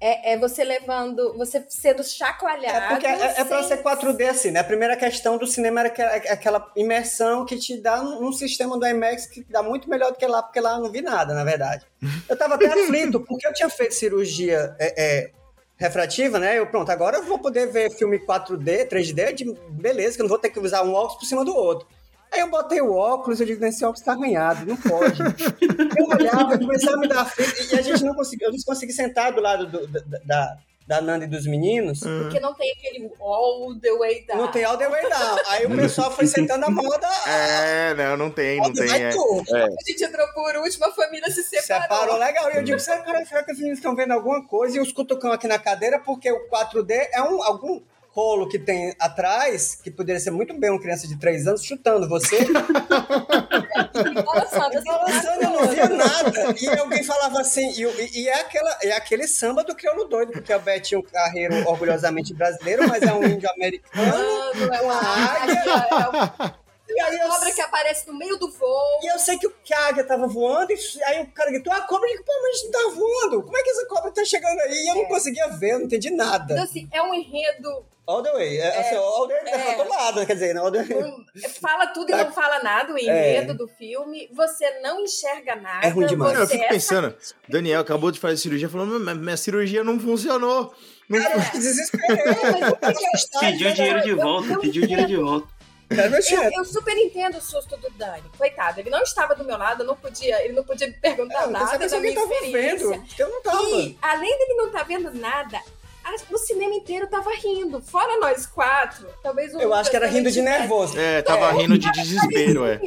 é, 0.00 0.32
é 0.32 0.38
você 0.38 0.62
levando, 0.64 1.36
você 1.36 1.64
sendo 1.68 2.04
chacoalhado. 2.04 2.76
É 2.76 2.88
porque 2.88 3.06
é, 3.06 3.40
é 3.40 3.44
pra 3.44 3.62
sem- 3.62 3.76
ser 3.76 3.82
4D 3.82 4.28
assim, 4.28 4.50
né? 4.50 4.60
A 4.60 4.64
primeira 4.64 4.96
questão 4.96 5.36
do 5.36 5.46
cinema 5.46 5.80
era 5.80 5.88
aquela, 5.88 6.14
aquela 6.14 6.72
imersão 6.76 7.44
que 7.44 7.56
te 7.58 7.76
dá 7.80 8.02
num 8.02 8.32
sistema 8.32 8.78
do 8.78 8.86
IMAX 8.86 9.26
que 9.26 9.44
dá 9.48 9.62
muito 9.62 9.88
melhor 9.90 10.12
do 10.12 10.18
que 10.18 10.26
lá, 10.26 10.42
porque 10.42 10.60
lá 10.60 10.76
eu 10.76 10.82
não 10.82 10.90
vi 10.90 11.02
nada, 11.02 11.34
na 11.34 11.44
verdade. 11.44 11.84
Eu 12.28 12.36
tava 12.36 12.54
até 12.54 12.66
aflito, 12.72 13.20
porque 13.20 13.46
eu 13.46 13.52
tinha 13.52 13.68
feito 13.68 13.94
cirurgia 13.94 14.74
é, 14.78 14.94
é, 14.96 15.30
refrativa, 15.76 16.38
né? 16.38 16.58
Eu, 16.58 16.66
pronto, 16.66 16.90
agora 16.90 17.18
eu 17.18 17.24
vou 17.24 17.38
poder 17.38 17.66
ver 17.66 17.90
filme 17.90 18.18
4D, 18.18 18.88
3D, 18.88 19.32
de 19.32 19.44
beleza, 19.70 20.16
que 20.16 20.22
eu 20.22 20.24
não 20.24 20.30
vou 20.30 20.38
ter 20.38 20.50
que 20.50 20.60
usar 20.60 20.82
um 20.82 20.92
óculos 20.94 21.18
por 21.18 21.26
cima 21.26 21.44
do 21.44 21.54
outro. 21.54 21.88
Aí 22.32 22.40
eu 22.40 22.50
botei 22.50 22.80
o 22.80 22.92
óculos, 22.94 23.40
eu 23.40 23.46
digo, 23.46 23.64
esse 23.64 23.84
óculos 23.84 24.00
tá 24.02 24.12
arranhado, 24.12 24.66
não 24.66 24.76
pode. 24.76 25.20
Eu 25.20 26.06
olhava, 26.06 26.54
eu 26.54 26.58
começava 26.58 26.96
a 26.96 27.00
me 27.00 27.08
dar 27.08 27.22
aflito, 27.22 27.74
e 27.74 27.78
a 27.78 27.82
gente 27.82 28.04
não 28.04 28.14
conseguia, 28.14 28.48
eu 28.48 28.52
não 28.52 28.58
consegui 28.66 28.92
sentar 28.92 29.32
do 29.32 29.40
lado 29.40 29.66
do- 29.66 29.86
da, 29.86 30.00
da, 30.24 30.56
da 30.86 31.00
Nanda 31.02 31.24
e 31.24 31.28
dos 31.28 31.46
meninos, 31.46 32.00
Porque 32.00 32.40
não 32.40 32.54
tem 32.54 32.70
aquele 32.72 33.10
all 33.20 33.78
the 33.80 33.92
way 33.98 34.24
down. 34.26 34.38
não 34.38 34.50
tem 34.50 34.64
all 34.64 34.76
the 34.78 34.88
way 34.88 35.02
down. 35.08 35.36
Aí 35.48 35.66
o 35.66 35.76
pessoal 35.76 36.10
foi 36.10 36.26
sentando 36.26 36.64
a 36.66 36.70
moda. 36.70 37.06
É, 37.28 37.94
não, 37.94 38.16
não 38.16 38.30
tem, 38.30 38.58
não 38.58 38.72
tem. 38.72 38.90
É. 38.90 39.08
A 39.08 39.68
gente 39.86 40.04
entrou 40.04 40.26
por 40.32 40.56
último, 40.56 40.86
a 40.86 40.92
família 40.92 41.30
se 41.30 41.42
separou. 41.42 41.82
Separou 41.82 42.16
legal. 42.18 42.50
E 42.52 42.56
eu 42.56 42.62
digo, 42.64 42.78
será, 42.80 42.98
cara, 43.02 43.24
será 43.26 43.42
que 43.42 43.52
os 43.52 43.58
meninos 43.58 43.78
estão 43.78 43.94
vendo 43.94 44.12
alguma 44.12 44.46
coisa? 44.46 44.76
E 44.78 44.80
os 44.80 44.92
cutucão 44.92 45.30
aqui 45.32 45.46
na 45.46 45.58
cadeira, 45.58 45.98
porque 45.98 46.30
o 46.32 46.48
4D 46.48 47.08
é 47.12 47.22
um, 47.22 47.42
algum 47.42 47.80
rolo 48.18 48.48
que 48.48 48.58
tem 48.58 48.92
atrás, 48.98 49.76
que 49.80 49.90
poderia 49.92 50.18
ser 50.20 50.32
muito 50.32 50.52
bem 50.58 50.70
uma 50.70 50.80
criança 50.80 51.06
de 51.06 51.16
3 51.16 51.46
anos 51.46 51.62
chutando 51.64 52.08
você. 52.08 52.36
Balançando, 54.24 54.78
E 54.78 54.84
balançando, 54.84 55.42
eu 55.42 55.50
não 55.50 55.68
via 55.68 55.88
nada. 55.88 56.54
E 56.60 56.68
alguém 56.78 57.04
falava 57.04 57.40
assim, 57.40 57.70
e, 57.70 57.82
e- 57.84 58.22
e 58.22 58.28
é, 58.28 58.40
aquela, 58.40 58.76
é 58.82 58.92
aquele 58.92 59.26
samba 59.28 59.62
do 59.62 59.74
crioulo 59.74 60.04
doido, 60.06 60.32
porque 60.32 60.52
é 60.52 60.56
o 60.56 60.60
Betinho 60.60 61.02
Carreiro, 61.02 61.54
orgulhosamente 61.68 62.34
brasileiro, 62.34 62.88
mas 62.88 63.02
é 63.02 63.12
um 63.14 63.22
índio 63.24 63.48
americano. 63.50 64.06
Mano, 64.08 64.74
é 64.74 64.80
uma 64.80 64.98
águia. 64.98 65.62
águia, 65.62 66.54
E 66.98 67.00
é 67.00 67.04
aí 67.04 67.16
uma 67.16 67.24
eu 67.24 67.28
cobra 67.30 67.52
que 67.52 67.60
aparece 67.60 68.06
no 68.08 68.14
meio 68.18 68.36
do 68.38 68.50
voo. 68.50 69.00
E 69.02 69.06
eu 69.12 69.18
sei 69.18 69.38
que, 69.38 69.46
o- 69.46 69.54
que 69.62 69.72
a 69.72 69.86
águia 69.88 70.04
tava 70.04 70.26
voando, 70.26 70.72
e 70.72 71.02
aí 71.04 71.22
o 71.22 71.30
cara 71.32 71.50
gritou, 71.50 71.72
a 71.72 71.80
cobra, 71.82 72.08
eu 72.08 72.12
digo, 72.12 72.24
pô, 72.24 72.32
mas 72.42 72.64
não 72.64 72.70
tá 72.70 72.94
voando. 72.96 73.42
Como 73.42 73.56
é 73.56 73.62
que 73.62 73.70
essa 73.70 73.86
cobra 73.86 74.10
tá 74.10 74.24
chegando 74.24 74.58
aí? 74.60 74.84
E 74.84 74.88
eu 74.90 74.94
não 74.96 75.04
conseguia 75.06 75.46
ver, 75.48 75.72
eu 75.74 75.78
não 75.78 75.86
entendi 75.86 76.08
Então, 76.08 76.26
nada. 76.26 76.62
assim, 76.62 76.88
é 76.92 77.00
um 77.02 77.14
enredo. 77.14 77.86
All 78.06 78.22
the 78.22 78.32
way. 78.32 78.56
É, 78.56 78.78
assim, 78.80 78.96
all 78.96 79.28
the 79.28 79.34
way 79.42 79.52
é. 79.52 79.58
pra 79.58 79.74
todo 79.74 79.90
lado, 79.90 80.26
quer 80.26 80.32
dizer, 80.32 80.56
all 80.56 80.72
the 80.72 80.82
way. 80.82 81.04
um- 81.04 81.24
fala 81.60 81.86
tudo 81.88 82.10
e 82.10 82.14
não 82.16 82.32
fala 82.32 82.62
nada, 82.62 82.90
o 82.92 82.98
enredo 82.98 83.52
do 83.54 83.68
filme. 83.68 84.28
Você 84.32 84.80
não 84.80 85.00
enxerga 85.00 85.54
nada. 85.56 85.86
É 85.86 85.90
ruim 85.90 86.06
demais. 86.06 86.32
Não, 86.32 86.40
eu 86.40 86.48
fico 86.48 86.64
é 86.64 86.68
pensando, 86.68 87.14
Daniel 87.48 87.82
acabou 87.82 88.10
de 88.10 88.18
fazer 88.18 88.38
cirurgia, 88.38 88.66
falou, 88.68 88.86
"Mas 88.98 89.16
minha 89.18 89.36
cirurgia 89.36 89.84
não 89.84 90.00
funcionou. 90.00 90.72
Não 91.08 91.18
desesperei. 91.52 92.16
Pediu 93.40 93.72
dinheiro 93.74 94.02
de 94.02 94.12
volta, 94.14 94.58
pediu 94.58 94.86
dinheiro 94.86 95.06
de 95.06 95.16
volta. 95.16 95.57
Eu, 95.90 96.50
eu 96.58 96.64
super 96.64 96.96
entendo 96.96 97.38
o 97.38 97.40
susto 97.40 97.76
do 97.78 97.88
Dani. 97.90 98.24
Coitado, 98.36 98.78
ele 98.80 98.90
não 98.90 99.02
estava 99.02 99.34
do 99.34 99.44
meu 99.44 99.56
lado, 99.56 99.84
não 99.84 99.96
podia, 99.96 100.44
ele 100.44 100.52
não 100.52 100.62
podia 100.64 100.86
me 100.86 100.92
perguntar 100.94 101.44
É, 101.44 101.46
nada 101.46 101.88
da 101.88 102.00
minha 102.00 102.14
tava 102.14 102.34
experiência. 102.34 102.88
vendo, 102.90 103.04
eu 103.18 103.28
não 103.30 103.42
tava. 103.42 103.62
E, 103.62 103.98
além 104.02 104.38
dele 104.38 104.54
não 104.54 104.66
estar 104.66 104.82
vendo 104.82 105.10
nada, 105.14 105.58
a- 106.04 106.16
o 106.34 106.38
cinema 106.38 106.74
inteiro 106.74 107.06
tava 107.06 107.30
rindo. 107.36 107.80
Fora 107.80 108.18
nós 108.20 108.44
quatro, 108.46 109.06
talvez 109.22 109.54
o 109.54 109.56
Eu 109.60 109.64
Lucas 109.64 109.80
acho 109.80 109.90
que 109.90 109.96
era 109.96 110.06
rindo 110.06 110.30
de 110.30 110.42
nervoso. 110.42 110.98
É, 110.98 111.22
tava 111.22 111.52
rindo 111.52 111.78
de 111.78 111.90
desespero, 111.92 112.66
é. 112.66 112.78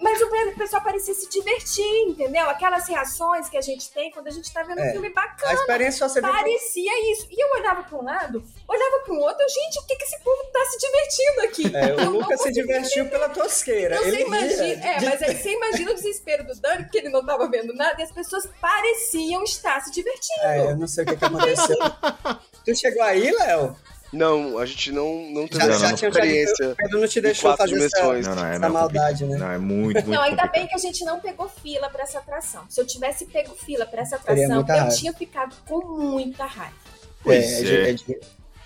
Mas 0.00 0.20
o 0.22 0.28
pessoal 0.56 0.82
parecia 0.82 1.14
se 1.14 1.28
divertir, 1.28 1.84
entendeu? 2.08 2.48
Aquelas 2.48 2.88
reações 2.88 3.48
que 3.48 3.56
a 3.56 3.60
gente 3.60 3.90
tem 3.90 4.10
quando 4.10 4.28
a 4.28 4.30
gente 4.30 4.52
tá 4.52 4.62
vendo 4.62 4.78
um 4.80 4.84
É. 4.84 4.92
filme 4.92 5.08
A 5.08 5.12
bacana. 5.12 5.52
experiência 5.54 6.08
só 6.08 6.20
Parecia 6.20 7.12
isso. 7.12 7.26
E 7.30 7.42
eu 7.42 7.60
olhava 7.60 7.82
para 7.82 7.98
um 7.98 8.04
lado, 8.04 8.42
olhava 8.68 9.00
para 9.04 9.14
o 9.14 9.18
outro, 9.18 9.46
gente, 9.48 9.78
o 9.78 9.86
que, 9.86 9.96
que 9.96 10.04
esse 10.04 10.18
povo 10.20 10.44
tá 10.52 10.64
se 10.66 10.78
divertindo 10.78 11.40
aqui? 11.42 11.76
É, 11.76 12.06
o 12.06 12.10
Lucas 12.10 12.40
se 12.40 12.52
divertiu 12.52 13.08
pela 13.08 13.28
tosqueira. 13.28 13.96
Então, 13.96 14.08
Ele 14.08 14.16
você 14.18 14.26
imagina, 14.26 14.86
é, 14.86 15.00
mas 15.00 15.22
aí 15.22 15.36
você 15.36 15.50
imagina 15.52 15.90
o 15.90 15.94
desespero 15.94 16.46
do 16.46 16.54
Dani, 16.60 16.84
porque 16.84 16.98
ele 16.98 17.08
não 17.08 17.24
tava 17.24 17.48
vendo 17.48 17.74
nada, 17.74 18.00
e 18.00 18.04
as 18.04 18.12
pessoas 18.12 18.48
pareciam 18.60 19.42
estar 19.44 19.80
se 19.82 19.90
divertindo. 19.90 20.42
É, 20.44 20.60
eu 20.70 20.76
não 20.76 20.86
sei 20.86 21.04
o 21.04 21.06
que, 21.06 21.16
que 21.16 21.24
aconteceu. 21.24 21.76
tu 22.64 22.74
chegou 22.74 23.02
aí, 23.02 23.30
Léo? 23.30 23.76
Não, 24.14 24.58
a 24.58 24.64
gente 24.66 24.92
não, 24.92 25.30
não 25.30 25.46
teve 25.48 25.64
Já, 25.64 25.92
essa 25.92 26.06
experiência. 26.06 26.70
o 26.70 26.76
Pedro 26.76 27.00
não 27.00 27.08
te 27.08 27.14
de 27.14 27.20
deixou 27.22 27.56
fazer 27.56 27.74
essa, 27.74 27.74
dimensões. 27.98 28.26
Não, 28.26 28.34
não, 28.36 28.46
é, 28.46 28.50
essa 28.50 28.58
não, 28.60 28.68
é 28.68 28.70
maldade, 28.70 29.24
né? 29.24 29.36
Não, 29.36 29.50
é 29.50 29.58
muito, 29.58 29.94
muito 29.94 30.10
Não, 30.10 30.22
ainda 30.22 30.42
complicado. 30.42 30.52
bem 30.52 30.66
que 30.68 30.74
a 30.74 30.78
gente 30.78 31.04
não 31.04 31.20
pegou 31.20 31.48
fila 31.48 31.88
pra 31.90 32.02
essa 32.04 32.18
atração. 32.18 32.64
Se 32.68 32.80
eu 32.80 32.86
tivesse 32.86 33.26
pego 33.26 33.54
fila 33.54 33.84
pra 33.86 34.02
essa 34.02 34.16
atração, 34.16 34.56
eu 34.60 34.62
raiva. 34.64 34.88
tinha 34.90 35.12
ficado 35.12 35.54
com 35.66 35.80
muita 35.84 36.44
raiva. 36.44 36.74
Pois 37.22 37.44
é, 37.44 37.58
é. 37.58 37.62
de- 37.62 37.76
é 37.76 37.92
de- 37.92 38.20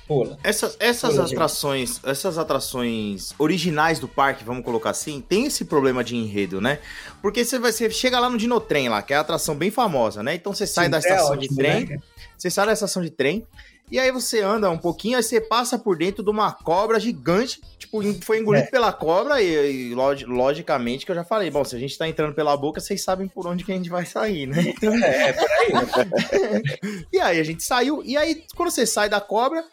Pula. 0.06 0.38
Essas, 0.42 0.74
essas 0.80 1.10
Pula, 1.12 1.24
gente. 1.26 1.34
atrações, 1.36 2.00
essas 2.02 2.38
atrações 2.38 3.34
originais 3.38 3.98
do 3.98 4.08
parque, 4.08 4.42
vamos 4.42 4.64
colocar 4.64 4.88
assim, 4.88 5.20
tem 5.20 5.44
esse 5.44 5.66
problema 5.66 6.02
de 6.02 6.16
enredo, 6.16 6.62
né? 6.62 6.78
Porque 7.20 7.44
você 7.44 7.58
vai, 7.58 7.72
você 7.72 7.90
chega 7.90 8.18
lá 8.18 8.30
no 8.30 8.38
Dinotrem 8.38 8.88
lá, 8.88 9.02
que 9.02 9.12
é 9.12 9.16
a 9.16 9.20
atração 9.20 9.54
bem 9.54 9.70
famosa, 9.70 10.22
né? 10.22 10.34
Então 10.34 10.54
você 10.54 10.66
sai 10.66 10.86
Sim, 10.86 10.90
da 10.92 10.96
é 10.96 11.00
estação 11.00 11.32
ótimo, 11.32 11.40
de 11.48 11.54
trem, 11.54 11.84
né? 11.86 11.98
você 12.38 12.48
sai 12.50 12.64
da 12.66 12.72
estação 12.72 13.02
de 13.02 13.10
trem, 13.10 13.46
e 13.90 13.98
aí 13.98 14.10
você 14.12 14.40
anda 14.42 14.70
um 14.70 14.78
pouquinho, 14.78 15.16
aí 15.16 15.22
você 15.22 15.40
passa 15.40 15.78
por 15.78 15.96
dentro 15.96 16.22
de 16.22 16.30
uma 16.30 16.52
cobra 16.52 16.98
gigante, 17.00 17.60
tipo, 17.78 18.00
foi 18.22 18.38
engolido 18.40 18.66
É. 18.66 18.70
pela 18.70 18.92
cobra, 18.92 19.40
e, 19.42 19.90
e 19.90 19.94
log- 19.94 20.24
logicamente 20.24 21.04
que 21.06 21.10
eu 21.12 21.16
já 21.16 21.24
falei, 21.24 21.50
bom, 21.50 21.64
se 21.64 21.74
a 21.74 21.78
gente 21.78 21.96
tá 21.96 22.06
entrando 22.08 22.34
pela 22.34 22.56
boca, 22.56 22.80
vocês 22.80 23.02
sabem 23.02 23.28
por 23.28 23.46
onde 23.46 23.64
que 23.64 23.72
a 23.72 23.74
gente 23.74 23.88
vai 23.90 24.04
sair, 24.04 24.46
né? 24.46 24.62
Então, 24.76 24.92
É, 25.04 25.28
é 25.28 25.32
por 25.32 25.48
aí. 25.50 27.06
e 27.12 27.18
aí 27.20 27.40
a 27.40 27.44
gente 27.44 27.62
saiu, 27.62 28.02
e 28.04 28.16
aí 28.16 28.44
quando 28.54 28.70
você 28.70 28.86
sai 28.86 29.08
da 29.08 29.20
cobra, 29.20 29.64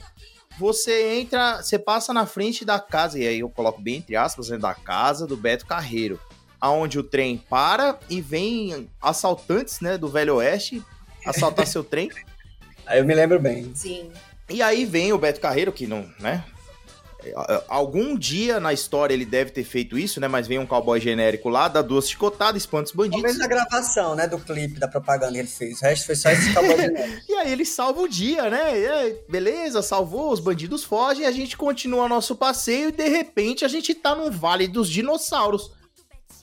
você 0.57 1.17
entra, 1.19 1.61
você 1.61 1.77
passa 1.77 2.13
na 2.13 2.25
frente 2.25 2.63
da 2.63 2.79
casa, 2.79 3.19
e 3.19 3.27
aí 3.27 3.39
eu 3.39 3.49
coloco 3.49 3.81
bem 3.81 3.95
entre 3.97 4.15
aspas, 4.15 4.49
né, 4.49 4.57
da 4.57 4.73
casa 4.73 5.27
do 5.27 5.35
Beto 5.35 5.65
Carreiro, 5.65 6.19
aonde 6.61 6.97
o 6.97 7.03
trem 7.03 7.37
para 7.49 7.99
e 8.09 8.21
vem 8.21 8.89
assaltantes, 9.01 9.81
né, 9.81 9.97
do 9.97 10.07
Velho 10.07 10.35
Oeste 10.35 10.81
assaltar 11.25 11.67
seu 11.67 11.83
trem. 11.83 12.09
Aí 12.85 12.99
eu 12.99 13.05
me 13.05 13.13
lembro 13.13 13.39
bem. 13.39 13.71
Sim. 13.75 14.11
E 14.49 14.61
aí 14.61 14.85
vem 14.85 15.11
o 15.11 15.17
Beto 15.17 15.39
Carreiro, 15.39 15.71
que 15.71 15.87
não, 15.87 16.09
né? 16.19 16.43
Algum 17.67 18.15
dia 18.15 18.59
na 18.59 18.71
história 18.71 19.13
ele 19.13 19.25
deve 19.25 19.49
ter 19.49 19.63
feito 19.63 19.97
isso, 19.97 20.19
né? 20.19 20.27
Mas 20.27 20.47
vem 20.47 20.59
um 20.59 20.65
cowboy 20.65 20.99
genérico 20.99 21.49
lá, 21.49 21.67
dá 21.67 21.81
duas 21.81 22.07
chicotadas, 22.07 22.61
espanta 22.61 22.85
os 22.85 22.91
bandidos. 22.91 23.21
Talvez 23.21 23.37
na 23.39 23.47
gravação, 23.47 24.15
né, 24.15 24.27
do 24.27 24.37
clipe, 24.37 24.79
da 24.79 24.87
propaganda 24.87 25.31
que 25.31 25.39
ele 25.39 25.47
fez. 25.47 25.81
O 25.81 25.85
resto 25.85 26.05
foi 26.05 26.15
só 26.15 26.29
esse 26.29 26.53
cowboy 26.53 26.75
neve. 26.87 27.23
E 27.27 27.33
aí 27.33 27.51
ele 27.51 27.65
salva 27.65 28.01
o 28.01 28.07
dia, 28.07 28.49
né? 28.49 28.79
E 28.79 28.87
aí, 28.87 29.19
beleza, 29.27 29.81
salvou, 29.81 30.31
os 30.31 30.39
bandidos 30.39 30.83
fogem, 30.83 31.25
a 31.25 31.31
gente 31.31 31.57
continua 31.57 32.07
nosso 32.07 32.35
passeio 32.35 32.89
e 32.89 32.91
de 32.91 33.07
repente 33.07 33.65
a 33.65 33.67
gente 33.67 33.95
tá 33.95 34.13
num 34.13 34.29
vale 34.29 34.67
dos 34.67 34.87
dinossauros. 34.87 35.71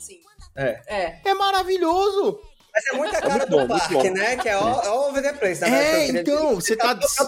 Sim. 0.00 0.18
É. 0.56 0.80
É. 0.86 1.20
É 1.24 1.34
maravilhoso! 1.34 2.40
Mas 2.74 2.86
é 2.86 2.92
muita 2.96 3.20
cara 3.20 3.34
muito 3.34 3.50
do 3.50 3.56
bom, 3.58 3.68
parque, 3.68 3.94
bom. 3.94 4.02
né? 4.14 4.36
Que 4.36 4.48
é 4.48 4.52
all, 4.52 4.80
all 4.86 5.08
over 5.10 5.22
the 5.22 5.32
place. 5.34 5.60
na 5.60 5.68
É, 5.68 6.08
então, 6.08 6.54
você 6.54 6.74
tá, 6.74 6.94
você 6.94 7.24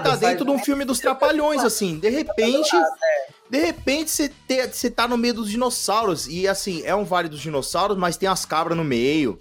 tá 0.00 0.16
dentro 0.16 0.44
de 0.46 0.50
um 0.50 0.58
filme 0.58 0.84
dos 0.84 0.98
trapalhões, 0.98 1.62
assim, 1.62 1.98
de 1.98 2.08
repente 2.08 2.70
De 3.50 3.58
repente 3.58 4.10
você 4.10 4.28
te- 4.28 4.66
você 4.68 4.90
tá 4.90 5.06
no 5.08 5.16
meio 5.18 5.34
dos 5.34 5.50
dinossauros. 5.50 6.26
E 6.26 6.46
assim, 6.48 6.82
é 6.84 6.94
um 6.94 7.04
vale 7.04 7.28
dos 7.28 7.40
dinossauros, 7.40 7.96
mas 7.98 8.16
tem 8.16 8.28
as 8.28 8.44
cabras 8.46 8.76
no 8.76 8.84
meio. 8.84 9.38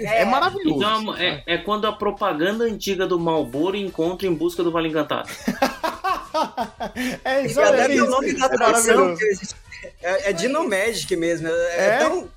É, 0.00 0.24
maravilhoso. 0.24 0.78
Então 0.78 1.14
é, 1.16 1.42
é 1.46 1.58
quando 1.58 1.86
a 1.86 1.92
propaganda 1.92 2.64
antiga 2.64 3.06
do 3.06 3.18
Malboro 3.20 3.76
encontra 3.76 4.26
em 4.26 4.32
busca 4.34 4.62
do 4.62 4.70
Vale 4.72 4.88
Encantado. 4.88 5.28
é 7.24 7.42
isso 7.44 7.60
até 7.60 7.82
aí. 7.84 8.00
o 8.00 8.06
nome 8.08 8.32
da 8.34 8.46
É 8.46 8.46
atração 8.46 9.16
é, 10.02 10.30
é 10.30 10.32
Dinomagic 10.32 11.14
mesmo. 11.16 11.48
É, 11.48 11.86
É? 11.86 11.98
tão. 11.98 12.28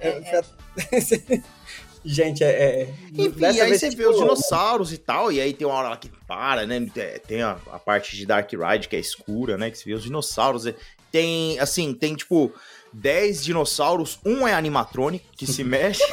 é- 0.00 0.42
Gente, 2.04 2.44
é. 2.44 2.48
é 2.48 2.94
Enfim, 3.12 3.44
aí 3.44 3.76
você 3.76 3.90
vê 3.90 4.06
os 4.06 4.16
dinossauros 4.16 4.92
e 4.92 4.98
tal, 4.98 5.32
e 5.32 5.40
aí 5.40 5.52
tem 5.52 5.66
uma 5.66 5.74
hora 5.74 5.88
lá 5.88 5.96
que 5.96 6.08
para, 6.26 6.64
né? 6.64 6.86
Tem 7.26 7.42
a, 7.42 7.58
a 7.72 7.80
parte 7.80 8.16
de 8.16 8.24
Dark 8.24 8.48
Ride, 8.52 8.88
que 8.88 8.94
é 8.94 9.00
escura, 9.00 9.58
né? 9.58 9.72
Que 9.72 9.78
você 9.78 9.86
vê 9.86 9.94
os 9.94 10.04
dinossauros. 10.04 10.72
Tem, 11.10 11.58
assim, 11.58 11.92
tem 11.92 12.14
tipo 12.14 12.52
10 12.92 13.42
dinossauros, 13.42 14.20
um 14.24 14.46
é 14.46 14.54
animatrônico, 14.54 15.26
que 15.36 15.46
se 15.46 15.62
mexe. 15.64 16.04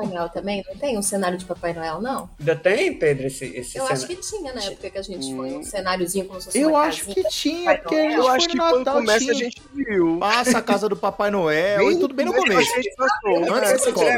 Papai 0.00 0.14
Noel 0.14 0.28
também? 0.30 0.64
Não 0.68 0.76
tem 0.76 0.98
um 0.98 1.02
cenário 1.02 1.36
de 1.38 1.44
Papai 1.44 1.72
Noel, 1.72 2.00
não? 2.00 2.30
Ainda 2.38 2.56
tem, 2.56 2.92
Pedro, 2.98 3.26
esse, 3.26 3.44
esse 3.56 3.78
Eu 3.78 3.84
acho 3.86 4.02
cenário? 4.02 4.16
que 4.16 4.28
tinha 4.28 4.52
na 4.52 4.62
época 4.64 4.90
que 4.90 4.98
a 4.98 5.02
gente 5.02 5.34
foi, 5.36 5.50
Hum. 5.52 5.58
um 5.58 5.62
cenáriozinho 5.64 6.24
como 6.26 6.40
se 6.40 6.46
fosse 6.46 6.58
Eu 6.60 6.70
uma 6.70 6.80
acho 6.82 7.04
que 7.06 7.22
tinha, 7.28 7.76
porque 7.78 7.94
a 7.94 7.98
Noel. 7.98 8.10
gente 8.10 8.16
Eu 8.18 8.22
foi 8.24 8.32
acho 8.36 8.46
no 8.46 8.52
que 8.52 8.58
quando 8.58 8.78
Natal, 8.78 8.94
começa 8.94 9.18
tinha. 9.20 9.32
a 9.32 9.34
gente 9.36 9.62
viu. 9.74 10.18
Passa 10.18 10.58
a 10.58 10.62
casa 10.62 10.88
do 10.88 10.96
Papai 10.96 11.30
Noel 11.30 11.90
e 11.92 11.98
tudo 11.98 12.14
bem 12.14 12.26
no 12.26 12.32
começo. 12.34 12.70
Passou, 12.96 13.40
né? 13.40 13.50
Antes 13.50 13.84
da 13.84 13.92
cobra. 13.92 14.12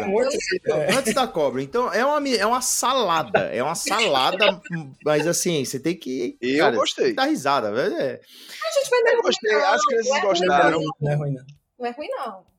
é. 0.66 0.94
Antes 0.96 1.14
da 1.14 1.26
cobra. 1.28 1.62
Então, 1.62 1.92
é 1.92 2.04
uma, 2.04 2.28
é 2.28 2.46
uma 2.46 2.60
salada. 2.60 3.40
É 3.52 3.62
uma 3.62 3.74
salada, 3.74 4.60
mas 5.04 5.26
assim, 5.26 5.64
você 5.64 5.78
tem 5.80 5.96
que. 5.96 6.36
Eu 6.40 6.72
gostei. 6.72 7.12
Dar 7.12 7.24
risada, 7.26 7.72
velho. 7.72 7.94
É. 7.96 8.20
A 8.20 8.80
gente 8.80 8.90
vai 8.90 9.02
dar 9.02 9.12
Eu 9.12 9.22
gostei, 9.22 9.52
as 9.54 9.84
crianças 9.84 10.12
é 10.16 10.20
gostaram. 10.20 10.80
não. 10.80 10.90
Não 11.00 11.10
é 11.10 11.14
ruim, 11.14 11.32
não. 11.32 11.44
Não 11.78 11.86
é 11.86 11.90
ruim, 11.90 12.08
não. 12.08 12.51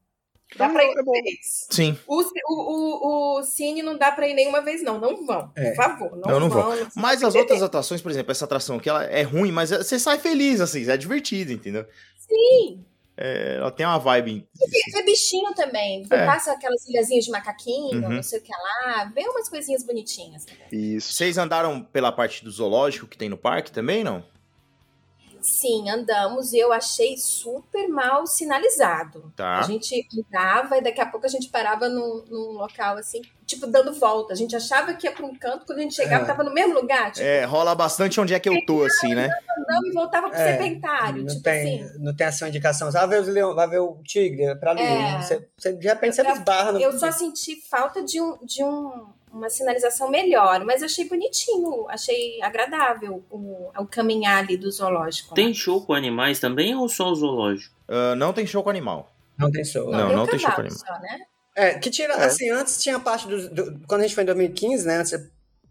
Dá 0.57 0.69
pra 0.69 0.83
ir 0.83 0.91
é 0.91 1.03
bom. 1.03 1.11
uma 1.11 1.21
vez. 1.23 1.67
Sim. 1.69 1.97
O, 2.07 2.21
o, 2.21 2.27
o, 2.53 3.39
o 3.39 3.43
Cine 3.43 3.81
não 3.81 3.97
dá 3.97 4.11
pra 4.11 4.27
ir 4.27 4.33
nenhuma 4.33 4.61
vez, 4.61 4.83
não. 4.83 4.99
Não 4.99 5.25
vão. 5.25 5.51
É. 5.55 5.69
Por 5.71 5.75
favor, 5.75 6.11
não, 6.17 6.31
Não, 6.31 6.39
não 6.41 6.49
vão. 6.49 6.75
vão. 6.75 6.87
Mas 6.95 7.23
as 7.23 7.35
outras 7.35 7.61
atrações, 7.63 8.01
por 8.01 8.11
exemplo, 8.11 8.31
essa 8.31 8.45
atração 8.45 8.77
aqui, 8.77 8.89
ela 8.89 9.03
é 9.05 9.21
ruim, 9.23 9.51
mas 9.51 9.69
você 9.71 9.97
sai 9.99 10.19
feliz, 10.19 10.61
assim, 10.61 10.89
é 10.89 10.97
divertido, 10.97 11.51
entendeu? 11.51 11.85
Sim. 12.17 12.83
É, 13.15 13.57
ela 13.57 13.69
tem 13.69 13.85
uma 13.85 13.99
vibe. 13.99 14.47
Vê 14.91 15.03
bichinho 15.03 15.53
também. 15.53 16.03
É. 16.09 16.25
Passa 16.25 16.51
aquelas 16.51 16.87
ilhazinhas 16.87 17.25
de 17.25 17.29
macaquinho, 17.31 18.01
Uhum. 18.01 18.09
não 18.09 18.23
sei 18.23 18.39
o 18.39 18.41
que 18.41 18.51
lá. 18.51 19.11
Vê 19.13 19.21
umas 19.27 19.47
coisinhas 19.47 19.83
bonitinhas 19.83 20.45
também. 20.45 20.65
Isso. 20.71 21.13
Vocês 21.13 21.37
andaram 21.37 21.81
pela 21.83 22.11
parte 22.11 22.43
do 22.43 22.49
zoológico 22.49 23.05
que 23.05 23.15
tem 23.17 23.29
no 23.29 23.37
parque 23.37 23.71
também, 23.71 24.03
não? 24.03 24.23
Sim, 25.43 25.89
andamos 25.89 26.53
e 26.53 26.57
eu 26.59 26.71
achei 26.71 27.17
super 27.17 27.87
mal 27.89 28.25
sinalizado. 28.25 29.31
Tá. 29.35 29.59
A 29.59 29.61
gente 29.63 30.07
andava 30.17 30.77
e 30.77 30.81
daqui 30.81 31.01
a 31.01 31.05
pouco 31.05 31.25
a 31.25 31.29
gente 31.29 31.49
parava 31.49 31.89
num, 31.89 32.23
num 32.29 32.51
local 32.53 32.97
assim, 32.97 33.21
tipo, 33.45 33.67
dando 33.67 33.93
volta. 33.93 34.31
A 34.31 34.35
gente 34.37 34.55
achava 34.55 34.93
que 34.93 35.05
ia 35.05 35.11
pra 35.11 35.25
um 35.25 35.35
canto, 35.35 35.65
quando 35.65 35.79
a 35.79 35.81
gente 35.81 35.95
chegava, 35.95 36.23
É. 36.23 36.27
tava 36.27 36.43
no 36.43 36.53
mesmo 36.53 36.73
lugar, 36.73 37.11
tipo, 37.11 37.25
É, 37.25 37.43
rola 37.43 37.75
bastante 37.75 38.21
onde 38.21 38.33
é 38.33 38.39
que 38.39 38.47
eu 38.47 38.55
tô, 38.65 38.83
assim, 38.85 39.13
né? 39.13 39.29
andando 39.59 39.87
e 39.87 39.91
voltava 39.91 40.29
pro 40.29 40.37
É, 40.39 40.45
serpentário. 40.57 41.21
Não 41.23 41.27
tipo 41.27 41.43
tem, 41.43 41.83
assim. 41.83 41.99
não 41.99 42.15
tem 42.15 42.27
essa 42.27 42.47
indicação. 42.47 42.89
Você 42.91 42.97
vai 42.97 43.07
ver 43.07 43.21
os 43.21 43.27
leões, 43.27 43.55
vai 43.55 43.67
ver 43.67 43.79
o 43.79 43.97
tigre, 44.03 44.43
é 44.45 44.55
pra 44.55 44.71
ali. 44.71 44.81
É. 44.81 45.21
Você, 45.21 45.47
você, 45.57 45.73
de 45.73 45.87
repente 45.87 46.15
você 46.15 46.21
Eu- 46.21 46.31
esbarra 46.31 46.71
no. 46.71 46.79
Eu 46.79 46.97
só 46.97 47.11
senti 47.11 47.61
falta 47.69 48.01
de, 48.01 48.21
um, 48.21 48.37
de 48.45 48.63
um, 48.63 49.07
uma 49.33 49.49
sinalização 49.49 50.09
melhor, 50.09 50.63
mas 50.63 50.83
achei 50.83 51.09
bonitinho, 51.09 51.89
achei 51.89 52.41
agradável 52.41 53.23
o, 53.31 53.71
o 53.77 53.85
caminhar 53.87 54.43
ali 54.43 54.55
do 54.55 54.71
zoológico. 54.71 55.33
Tem 55.33 55.53
show 55.53 55.83
com 55.83 55.93
animais 55.93 56.39
também 56.39 56.75
ou 56.75 56.87
só 56.87 57.09
o 57.09 57.15
zoológico? 57.15 57.75
Ah, 57.87 58.15
não 58.15 58.31
tem 58.31 58.45
show 58.45 58.63
com 58.63 58.69
animal. 58.69 59.11
Não 59.37 59.51
tem 59.51 59.65
show. 59.65 59.89
Não, 59.89 60.07
tem 60.07 60.15
não 60.15 60.27
tem 60.27 60.39
show 60.39 60.51
com 60.51 60.69
só, 60.69 60.93
né? 60.99 61.19
É, 61.55 61.73
que 61.77 61.89
tira, 61.89 62.13
É. 62.13 62.25
assim, 62.25 62.49
antes 62.49 62.81
tinha 62.81 62.97
a 62.97 62.99
parte 62.99 63.27
dos. 63.27 63.49
Do, 63.49 63.79
quando 63.87 64.01
a 64.01 64.03
gente 64.03 64.15
foi 64.15 64.23
em 64.23 64.27
2015, 64.27 64.87
né? 64.87 64.97
Antes, 64.97 65.13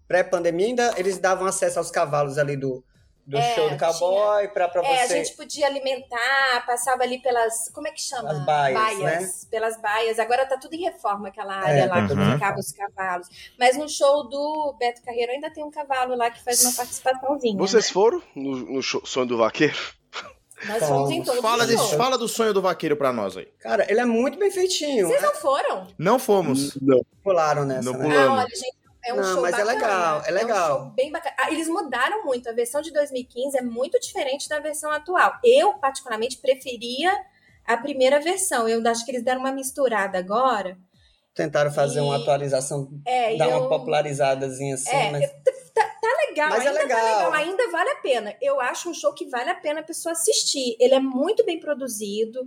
pré-pandemia, 0.07 0.67
ainda 0.67 0.95
eles 0.97 1.19
davam 1.19 1.47
acesso 1.47 1.79
aos 1.79 1.91
cavalos 1.91 2.39
ali 2.39 2.57
do, 2.57 2.85
do 3.27 3.37
É, 3.39 3.55
show 3.55 3.71
do 3.71 3.79
cowboy 3.79 4.49
pra, 4.49 4.69
pra 4.69 4.83
É, 4.83 5.03
a 5.05 5.07
você. 5.07 5.25
gente 5.25 5.37
podia 5.37 5.67
alimentar, 5.67 6.65
passava 6.67 7.03
ali 7.05 7.21
pelas. 7.23 7.69
Como 7.73 7.87
é 7.87 7.93
que 7.93 8.03
chama? 8.03 8.31
As 8.31 8.45
baias, 8.45 8.99
né? 8.99 9.31
Pelas 9.51 9.81
baias. 9.81 10.19
Agora 10.19 10.45
tá 10.47 10.57
tudo 10.59 10.75
em 10.75 10.83
reforma, 10.83 11.29
aquela 11.29 11.55
área 11.55 11.83
É, 11.83 11.87
lá 11.87 12.03
que 12.03 12.09
tudo 12.09 12.33
ficava 12.33 12.59
os 12.59 12.73
cavalos. 12.73 13.29
Mas 13.59 13.77
no 13.77 13.89
show 13.89 14.29
do 14.29 14.75
Beto 14.79 15.03
Carreiro 15.03 15.33
ainda 15.33 15.53
tem 15.53 15.63
um 15.65 15.71
cavalo 15.71 16.17
lá 16.17 16.31
que 16.31 16.43
faz 16.43 16.63
uma 16.65 16.73
participaçãozinha. 16.73 17.57
Vocês 17.57 17.87
né? 17.87 17.93
foram 17.93 18.23
no, 18.35 18.57
no 18.75 18.83
show- 18.83 19.05
sonho 19.07 19.27
do 19.27 19.39
vaqueiro? 19.39 19.77
Nós 20.65 20.87
fomos 20.87 21.11
em 21.11 21.25
todos 21.25 21.41
Fala, 21.43 21.65
os 21.65 21.69
desse, 21.71 21.97
fala 21.97 22.17
do 22.17 22.29
sonho 22.29 22.55
do 22.55 22.63
vaqueiro 22.63 22.97
pra 22.97 23.13
nós 23.13 23.37
aí. 23.37 23.47
Cara, 23.59 23.85
ele 23.91 23.99
é 24.01 24.05
muito 24.05 24.39
bem 24.39 24.49
feitinho. 24.49 25.09
Vocês 25.09 25.21
não 25.21 25.35
foram? 25.35 25.89
Não 25.99 26.19
fomos. 26.21 26.79
Pularam 27.23 27.65
nessa, 27.65 27.91
Não 27.91 27.99
né? 27.99 28.05
pulamos. 28.09 28.39
Ah, 28.39 28.43
olha, 28.43 28.49
gente, 28.55 28.77
é 29.05 29.13
um 29.13 29.17
Não, 29.17 29.25
show 29.25 29.43
mas 29.43 29.55
é 29.55 29.65
bacana. 29.65 29.73
legal, 29.75 30.23
é 30.27 30.31
um 30.31 30.35
legal. 30.35 30.79
show 30.81 30.91
bem 30.91 31.11
bacana. 31.11 31.35
Ah, 31.39 31.51
eles 31.51 31.69
mudaram 31.69 32.25
muito. 32.25 32.49
A 32.49 32.53
versão 32.53 32.81
de 32.81 32.93
2015 32.93 33.59
é 33.59 33.63
muito 33.63 33.99
diferente 34.01 34.49
da 34.49 34.59
versão 34.61 34.91
atual. 34.91 35.35
Eu, 35.45 35.75
particularmente, 35.75 36.39
preferia 36.39 37.13
a 37.67 37.77
primeira 37.77 38.21
versão. 38.21 38.69
Eu 38.69 38.87
acho 38.89 39.05
que 39.05 39.11
eles 39.11 39.23
deram 39.25 39.41
uma 39.41 39.53
misturada 39.53 40.19
agora. 40.19 40.77
Tentaram 41.35 41.73
fazer 41.73 42.01
uma 42.01 42.19
E- 42.19 42.23
atualização, 42.23 42.89
É, 43.07 43.37
dar 43.37 43.49
uma 43.49 43.59
eu- 43.61 43.69
popularizadazinha 43.69 44.75
assim, 44.75 44.91
É, 44.95 45.11
mas. 45.11 45.31
tá, 45.75 45.83
tá 46.01 46.09
legal, 46.29 46.51
Mas 46.51 46.65
é 46.65 46.69
ainda 46.69 46.83
legal. 46.83 47.01
tá 47.01 47.17
legal, 47.17 47.33
ainda 47.33 47.71
vale 47.71 47.91
a 47.91 47.97
pena. 47.97 48.37
Eu 48.43 48.61
acho 48.61 48.91
um 48.91 48.95
show 48.95 49.15
que 49.15 49.27
vale 49.31 49.49
a 49.49 49.55
pena 49.55 49.81
a 49.81 49.83
pessoa 49.83 50.13
assistir. 50.13 50.77
Ele 50.79 50.95
é 50.95 51.01
muito 51.01 51.43
bem 51.47 51.59
produzido, 51.59 52.41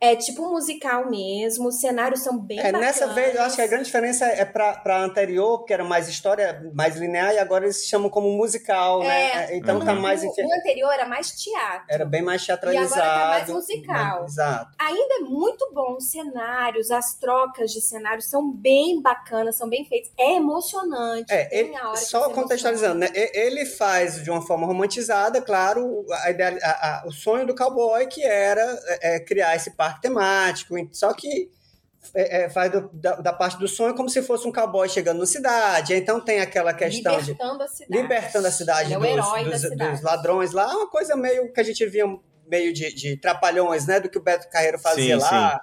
é 0.00 0.14
tipo 0.14 0.42
musical 0.50 1.08
mesmo, 1.10 1.68
os 1.68 1.80
cenários 1.80 2.20
são 2.22 2.38
bem 2.38 2.58
É, 2.58 2.64
bacanas. 2.64 2.80
nessa 2.86 3.06
vez, 3.14 3.34
eu 3.34 3.42
acho 3.42 3.56
que 3.56 3.62
a 3.62 3.66
grande 3.66 3.84
diferença 3.84 4.26
é 4.26 4.44
pra, 4.44 4.74
pra 4.74 5.00
anterior, 5.02 5.64
que 5.64 5.72
era 5.72 5.82
mais 5.84 6.08
história, 6.08 6.62
mais 6.74 6.96
linear, 6.96 7.32
e 7.34 7.38
agora 7.38 7.64
eles 7.64 7.84
chamam 7.86 8.10
como 8.10 8.28
musical, 8.36 9.00
né? 9.00 9.50
É, 9.52 9.56
Então 9.56 9.84
tá 9.84 9.92
Uhum. 9.94 10.00
mais. 10.00 10.22
O, 10.22 10.26
o 10.28 10.54
anterior 10.54 10.92
era 10.92 11.06
mais 11.06 11.30
teatro. 11.30 11.86
Era 11.88 12.04
bem 12.04 12.22
mais 12.22 12.46
E 12.46 12.52
agora 12.52 12.70
teatralizado. 12.72 13.00
tá 13.02 13.28
mais 13.28 13.48
musical. 13.48 14.20
né? 14.20 14.26
Exato. 14.26 14.70
Ainda 14.78 15.14
é 15.14 15.18
muito 15.20 15.70
bom 15.72 15.96
os 15.96 16.10
cenários, 16.10 16.90
as 16.90 17.14
trocas 17.14 17.70
de 17.72 17.80
cenários 17.80 18.28
são 18.28 18.50
bem 18.52 19.00
bacanas, 19.00 19.56
são 19.56 19.68
bem 19.68 19.84
feitos. 19.86 20.10
É 20.18 20.34
emocionante. 20.36 21.32
É, 21.32 21.48
ele- 21.58 21.74
a 21.76 21.96
só 21.96 22.28
contextualizando, 22.30 22.98
né? 23.00 23.08
Ele 23.14 23.64
faz 23.64 24.22
de 24.22 24.30
uma 24.30 24.42
forma 24.42 24.66
romantizada, 24.66 25.40
claro, 25.40 26.04
a 26.22 26.30
ideia, 26.30 26.58
a- 26.62 27.02
a- 27.02 27.06
o 27.06 27.12
sonho 27.12 27.46
do 27.46 27.54
cowboy, 27.54 28.06
que 28.06 28.22
era 28.22 28.62
é, 29.00 29.16
é, 29.16 29.20
criar 29.20 29.56
esse 29.56 29.70
parque 29.86 30.02
temático, 30.02 30.74
só 30.92 31.12
que 31.14 31.50
é, 32.14 32.44
é, 32.44 32.48
faz 32.50 32.70
do- 32.70 32.88
da, 32.92 33.16
da 33.16 33.32
parte 33.32 33.58
do 33.58 33.66
sonho 33.66 33.94
como 33.94 34.08
se 34.08 34.22
fosse 34.22 34.46
um 34.46 34.52
cowboy 34.52 34.88
chegando 34.88 35.18
na 35.20 35.26
cidade. 35.26 35.94
Então 35.94 36.20
tem 36.20 36.40
aquela 36.40 36.72
questão 36.72 37.18
de 37.20 37.32
libertando 37.32 37.62
a 37.62 37.68
cidade. 37.68 38.02
libertando 38.02 38.46
a 38.46 38.50
cidade 38.52 38.92
é 38.92 38.96
o 38.98 39.00
dos, 39.00 39.10
herói 39.10 39.44
da 39.44 39.50
dos- 39.50 39.60
cidade. 39.60 39.90
dos 39.92 40.02
ladrões 40.02 40.52
lá, 40.52 40.68
uma 40.76 40.88
coisa 40.88 41.16
meio 41.16 41.52
que 41.52 41.60
a 41.60 41.64
gente 41.64 41.84
via 41.86 42.04
meio 42.46 42.72
de, 42.72 42.92
de 42.94 43.16
trapalhões, 43.16 43.86
né? 43.86 43.98
Do 43.98 44.08
que 44.08 44.18
o 44.18 44.22
Beto 44.22 44.48
Carreiro 44.48 44.78
fazia 44.78 45.18
Sim, 45.18 45.22
lá, 45.24 45.60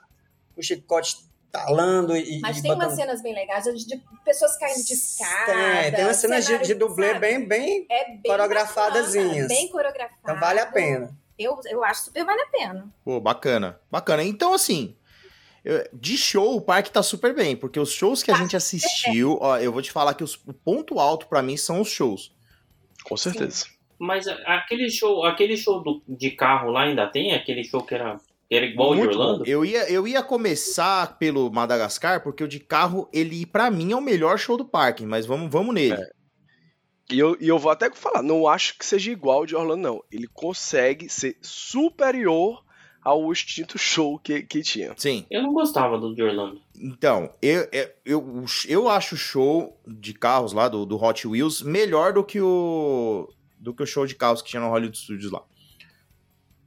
o 0.58 0.62
chicote 0.62 1.16
talando 1.50 2.16
e. 2.18 2.42
Mas 2.42 2.58
e 2.58 2.62
tem 2.62 2.72
umas 2.72 2.84
botando- 2.90 2.98
cenas 3.00 3.22
bem 3.22 3.34
legais 3.34 3.64
de 3.64 3.86
de 3.88 4.02
pessoas 4.26 4.58
caindo 4.58 4.84
de 4.84 4.94
escada. 4.94 5.54
Tem, 5.82 5.92
tem 5.94 6.04
umas 6.06 6.18
cenas 6.18 6.46
de, 6.46 6.58
de 6.58 6.74
dublê 6.74 7.08
sabe? 7.14 7.20
bem, 7.20 7.48
bem. 7.48 7.86
é 7.90 8.06
bem 8.10 8.22
coreografadazinhas. 8.26 9.28
bacana, 9.34 9.48
Bem 9.48 9.68
coreografado. 9.70 10.20
Então 10.24 10.40
vale 10.40 10.60
a 10.60 10.66
pena. 10.66 11.10
Eu, 11.44 11.60
eu 11.66 11.84
acho 11.84 12.06
super 12.06 12.26
vale 12.26 12.42
a 12.42 12.48
pena. 12.48 12.94
Pô, 13.04 13.20
bacana. 13.20 13.80
Bacana. 13.92 14.24
Então, 14.24 14.54
assim, 14.54 14.96
de 15.94 16.18
show, 16.18 16.56
o 16.56 16.62
parque 16.62 16.92
tá 16.92 17.02
super 17.02 17.34
bem, 17.34 17.56
porque 17.56 17.80
os 17.80 17.92
shows 17.92 18.22
que 18.22 18.32
a 18.32 18.36
gente 18.36 18.56
assistiu, 18.56 19.38
ó, 19.42 19.58
eu 19.58 19.72
vou 19.72 19.82
te 19.82 19.92
falar 19.92 20.14
que 20.14 20.24
os- 20.24 20.36
o 20.46 20.54
ponto 20.54 21.00
alto 21.00 21.28
pra 21.28 21.42
mim 21.42 21.56
são 21.58 21.80
os 21.82 21.88
shows. 21.90 22.34
Com 23.04 23.16
certeza. 23.16 23.66
Mas 23.98 24.28
a- 24.28 24.36
aquele 24.58 24.90
show, 24.90 25.24
aquele 25.26 25.56
show 25.56 25.82
do- 25.82 26.02
de 26.08 26.32
carro 26.32 26.70
lá 26.72 26.84
ainda 26.84 27.08
tem? 27.08 27.34
Aquele 27.34 27.64
show 27.64 27.82
que 27.82 27.96
era, 27.96 28.18
que 28.50 28.56
era 28.56 28.66
igual 28.66 28.92
o 28.92 28.96
de 28.96 29.02
Muito 29.02 29.18
bom. 29.18 29.24
Orlando? 29.24 29.48
Eu 29.48 29.64
ia, 29.64 29.90
eu 29.90 30.06
ia 30.08 30.22
começar 30.22 31.18
pelo 31.18 31.50
Madagascar, 31.52 32.22
porque 32.22 32.44
o 32.44 32.48
de 32.48 32.60
carro, 32.60 33.08
ele, 33.14 33.46
pra 33.46 33.72
mim, 33.72 33.94
é 33.94 33.96
o 33.96 34.02
melhor 34.02 34.38
show 34.38 34.58
do 34.58 34.66
parque, 34.66 35.06
mas 35.06 35.26
vamos, 35.26 35.50
vamos 35.50 35.74
nele. 35.74 35.94
É. 36.02 36.12
E 37.14 37.20
eu, 37.20 37.38
e 37.40 37.48
eu 37.48 37.60
vou 37.60 37.72
até 37.72 37.92
falar, 37.92 38.24
não 38.24 38.48
acho 38.48 38.78
que 38.78 38.86
seja 38.86 39.12
igual 39.12 39.46
de 39.46 39.56
Orlando, 39.56 39.82
não. 39.82 40.04
Ele 40.12 40.28
consegue 40.28 41.08
ser 41.08 41.38
superior 41.42 42.64
ao 43.04 43.32
extinto 43.32 43.78
show 43.78 44.18
que, 44.18 44.42
que 44.42 44.62
tinha. 44.62 44.94
Sim. 44.98 45.26
Eu 45.30 45.44
não 45.44 45.54
gostava 45.54 45.98
do 46.00 46.16
de 46.16 46.24
Orlando. 46.24 46.62
Então, 46.76 47.30
eu, 47.42 47.68
eu, 47.72 47.90
eu, 48.06 48.46
eu 48.68 48.90
acho 48.90 49.16
o 49.16 49.18
show 49.18 49.78
de 49.86 50.14
carros 50.14 50.54
lá, 50.54 50.68
do, 50.68 50.86
do 50.86 51.02
Hot 51.02 51.28
Wheels, 51.28 51.62
melhor 51.62 52.14
do 52.14 52.24
que 52.24 52.42
o 52.42 53.30
do 53.60 53.74
que 53.74 53.82
o 53.82 53.88
show 53.88 54.06
de 54.06 54.14
carros 54.14 54.42
que 54.42 54.50
tinha 54.50 54.62
no 54.62 54.70
Hollywood 54.70 54.98
Studios 54.98 55.32
lá. 55.32 55.42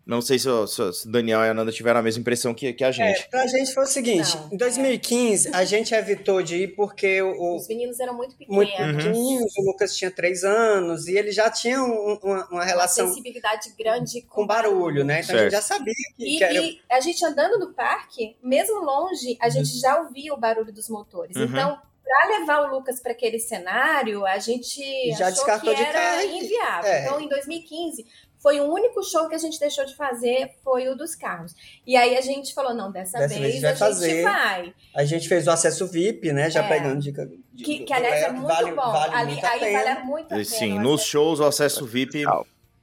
Não 0.07 0.23
sei 0.23 0.39
se, 0.39 0.49
o- 0.49 0.67
se 0.69 1.09
Daniel 1.11 1.41
e 1.45 1.49
a 1.49 1.55
Nanda 1.55 1.73
tiveram 1.73 1.99
a 1.99 2.03
mesma 2.03 2.21
impressão 2.21 2.55
que, 2.55 2.73
que 2.73 2.85
a 2.85 2.89
É, 2.89 2.93
gente. 2.93 3.29
pra 3.29 3.45
gente 3.49 3.75
foi 3.75 3.83
o 3.83 3.87
seguinte, 3.89 4.37
Não. 4.37 4.51
em 4.53 4.57
2015 4.57 5.51
a 5.53 5.65
gente 5.65 5.93
evitou 5.93 6.41
de 6.45 6.63
ir 6.63 6.77
porque 6.77 7.21
o, 7.21 7.57
Os 7.57 7.67
meninos 7.67 7.99
eram 7.99 8.15
muito 8.15 8.37
pequenos. 8.37 8.55
muito 8.55 8.81
Uhum. 8.81 8.97
pequenininhos, 8.97 9.53
o 9.59 9.63
Lucas 9.63 9.97
tinha 9.97 10.09
três 10.11 10.45
anos 10.45 11.09
e 11.09 11.17
ele 11.19 11.33
já 11.33 11.51
tinha 11.51 11.83
um- 11.83 12.15
uma, 12.15 12.19
uma 12.23 12.47
Uma 12.53 12.65
relação 12.65 13.09
sensibilidade 13.09 13.75
grande 13.77 14.23
com, 14.23 14.43
com 14.43 14.47
barulho, 14.47 15.05
né? 15.05 15.23
Então 15.23 15.35
a 15.35 15.39
Certo. 15.39 15.43
gente 15.43 15.53
já 15.53 15.63
sabia 15.63 15.95
que, 16.17 16.25
E, 16.25 16.39
que 16.39 16.45
era... 16.45 16.55
e 16.55 16.81
a 16.89 17.01
gente 17.01 17.25
andando 17.27 17.59
no 17.59 17.75
parque, 17.75 18.37
mesmo 18.41 18.81
longe, 18.85 19.37
a 19.41 19.49
gente 19.49 19.77
já 19.81 20.01
ouvia 20.01 20.33
o 20.33 20.37
barulho 20.37 20.73
dos 20.73 20.89
motores. 20.89 21.37
Uhum. 21.37 21.45
Então, 21.45 21.79
para 22.05 22.39
levar 22.39 22.61
o 22.63 22.77
Lucas 22.77 23.01
para 23.01 23.11
aquele 23.11 23.41
cenário, 23.41 24.25
a 24.25 24.39
gente 24.39 24.81
Já 25.19 25.27
achou 25.27 25.45
descartou 25.45 25.71
que 25.75 25.77
de 25.77 25.83
era 25.83 25.93
cara 25.93 26.25
e- 26.25 26.39
inviável. 26.39 26.91
é. 26.93 27.03
Então, 27.05 27.21
em 27.21 27.29
2015, 27.29 28.07
foi 28.47 28.61
o 28.61 28.73
único 28.73 29.03
show 29.03 29.29
que 29.29 29.35
a 29.35 29.39
gente 29.39 29.59
deixou 29.59 29.85
de 29.85 29.97
fazer, 29.97 30.53
foi 30.63 30.89
o 30.89 30.95
dos 30.95 31.17
carros. 31.17 31.53
E 31.85 31.97
aí 31.97 32.17
a 32.17 32.21
gente 32.21 32.55
falou, 32.55 32.73
não, 32.73 32.93
dessa, 32.93 33.19
Dessa 33.19 33.35
vez, 33.41 33.41
vez 33.41 33.61
vai 33.63 33.73
a 33.73 33.77
fazer. 33.77 34.09
gente 34.11 34.23
vai. 34.23 34.75
A 34.95 35.05
gente 35.05 35.29
fez 35.29 35.49
o 35.49 35.51
acesso 35.51 35.85
VIP, 35.89 36.33
né? 36.33 36.49
Já 36.49 36.63
É. 36.63 36.69
pegando 36.69 37.01
dica. 37.01 37.27
de- 37.27 37.65
Que, 37.65 37.81
que 37.81 37.93
aliás, 37.93 38.23
é 38.23 38.31
muito 38.31 38.47
vale, 38.47 38.71
bom. 38.71 38.93
Vale 38.93 39.15
Ali, 39.17 39.33
muito 39.33 39.45
a 39.45 39.51
aí 39.51 39.59
pena. 39.59 39.83
vale 39.95 40.05
muito 40.05 40.27
a 40.27 40.29
pena. 40.29 40.45
Sim, 40.45 40.79
nos 40.79 41.03
shows, 41.03 41.41
o 41.41 41.45
acesso 41.45 41.85
VIP. 41.85 42.23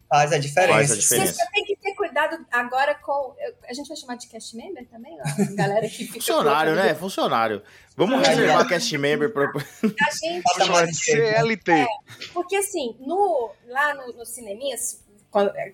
Faz 0.10 0.34
a 0.34 0.38
diferença. 0.38 0.74
Faz 0.74 0.92
a 0.92 0.96
Você 0.96 1.00
diferença. 1.02 1.34
só 1.34 1.52
tem 1.52 1.64
que 1.64 1.76
ter 1.78 1.96
cuidado 1.96 2.46
agora 2.52 2.94
com. 2.96 3.34
A 3.68 3.74
gente 3.74 3.88
vai 3.88 3.96
chamar 3.98 4.18
de 4.18 4.28
cast 4.28 4.56
member 4.58 4.86
também, 4.90 5.18
ó, 5.18 5.24
a 5.42 5.56
galera 5.56 5.88
que 5.88 5.96
fica. 6.06 6.14
Funcionário, 6.16 6.76
né? 6.76 6.94
Funcionário. 6.94 7.64
Vamos 7.96 8.20
Ah, 8.22 8.30
reservar 8.32 8.68
cast 8.68 8.98
member 8.98 9.32
pra. 9.32 9.46
A 9.46 10.12
gente. 10.12 10.44
Chamar 10.58 10.88
CLT. 10.94 11.88
Porque 12.34 12.58
assim, 12.58 12.96
no, 13.00 13.50
lá 13.70 13.94
no, 13.96 14.12
no 14.14 14.26
cineminhas, 14.26 15.02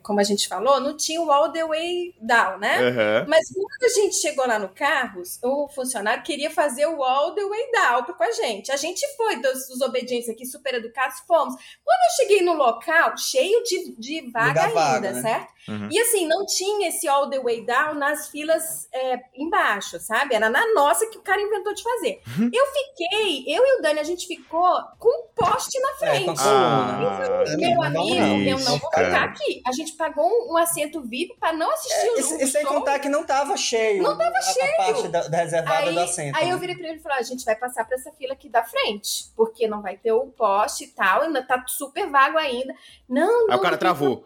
como 0.04 0.20
a 0.20 0.24
gente 0.24 0.48
falou, 0.48 0.80
não 0.80 0.96
tinha 0.96 1.22
o 1.22 1.32
all 1.32 1.52
the 1.52 1.66
way 1.66 2.14
down, 2.22 2.58
né? 2.58 2.78
Aham. 2.80 3.26
Mas 3.28 3.48
quando 3.54 3.84
a 3.84 3.94
gente 3.94 4.16
chegou 4.16 4.48
lá 4.48 4.58
no 4.58 4.70
Carros, 4.70 5.40
o 5.44 5.68
funcionário 5.70 6.24
queria 6.24 6.50
fazer 6.50 6.86
o 6.88 7.04
all 7.04 7.34
the 7.36 7.46
way 7.46 7.72
down 7.72 8.04
com 8.04 8.24
a 8.24 8.32
gente. 8.32 8.72
A 8.72 8.78
gente 8.78 9.06
foi, 9.16 9.38
dos, 9.42 9.68
dos 9.68 9.82
obedientes 9.82 10.30
aqui, 10.30 10.46
super 10.46 10.74
educados, 10.76 11.20
fomos. 11.28 11.56
Quando 11.84 12.00
eu 12.04 12.16
cheguei 12.18 12.42
no 12.42 12.54
local, 12.54 13.18
cheio 13.18 13.64
de, 13.64 13.96
de 13.98 14.32
vaga 14.32 14.64
ainda, 14.64 14.74
vago, 14.80 15.02
né? 15.02 15.22
certo? 15.22 15.54
Uhum. 15.68 15.90
E 15.92 16.00
assim, 16.00 16.26
não 16.28 16.46
tinha 16.46 16.88
esse 16.90 17.08
all 17.08 17.30
the 17.30 17.40
way 17.40 17.64
down 17.66 17.94
nas 17.94 18.30
filas 18.30 18.88
é, 18.92 19.20
embaixo, 19.36 20.00
sabe? 20.00 20.34
Era 20.34 20.50
na 20.50 20.74
nossa 20.74 21.06
que 21.08 21.18
o 21.18 21.22
cara 21.22 21.40
inventou 21.42 21.74
de 21.74 21.84
fazer. 21.84 22.22
Uhum. 22.38 22.50
Eu 22.52 22.66
fiquei, 22.68 23.44
eu 23.48 23.64
e 23.64 23.78
o 23.78 23.82
Dani, 23.82 24.00
a 24.00 24.04
gente 24.04 24.26
ficou 24.26 24.80
com 24.98 25.10
um 25.10 25.28
poste 25.36 25.80
na 25.80 25.90
É, 25.90 25.94
frente. 25.96 26.26
coluna. 26.26 26.40
Ah, 26.42 27.44
Meu 27.58 27.82
amigo, 27.84 28.50
eu 28.50 28.60
não 28.60 28.78
vou 28.78 28.90
cara. 28.90 29.08
contar 29.10 29.24
A 29.66 29.72
gente 29.72 29.94
pagou 29.94 30.26
um, 30.26 30.54
um 30.54 30.58
assento 30.58 31.02
VIP 31.02 31.36
pra 31.40 31.52
não 31.54 31.72
assistir 31.72 32.10
o 32.10 32.18
É, 32.18 32.22
jogo. 32.22 32.42
e, 32.44 32.48
sem 32.48 32.66
contar 32.66 33.00
que 33.00 33.10
não 33.10 33.24
tava 33.24 33.56
cheio. 33.58 34.02
Não 34.04 34.18
tava 34.18 34.38
a, 34.38 34.42
cheio. 34.42 34.72
A 34.72 34.76
parte 34.76 35.08
da, 35.08 35.28
da 35.28 35.38
reservada 35.38 35.88
Aí, 35.90 35.94
do 35.94 36.00
assento. 36.00 36.36
aí 36.38 36.48
né? 36.48 36.54
eu 36.54 36.58
virei 36.60 36.76
pra 36.76 36.88
ele 36.90 36.98
e 36.98 37.02
falei: 37.02 37.18
"Ó, 37.18 37.22
a 37.22 37.24
gente 37.24 37.44
vai 37.46 37.56
passar 37.56 37.86
pra 37.86 37.96
essa 37.96 38.12
fila 38.14 38.34
aqui 38.34 38.50
da 38.50 38.64
frente, 38.64 39.32
porque 39.36 39.68
não 39.68 39.82
vai 39.82 39.98
ter 39.98 40.12
o 40.12 40.28
poste 40.28 40.86
e 40.86 40.88
tal, 40.88 41.22
ainda 41.24 41.42
tá 41.46 41.64
super 41.68 42.10
vago 42.10 42.38
ainda. 42.38 42.74
Não, 43.08 43.48
não. 43.48 43.54
Aí 43.54 43.58
o 43.60 43.62
cara 43.62 43.78
travou. 43.78 44.24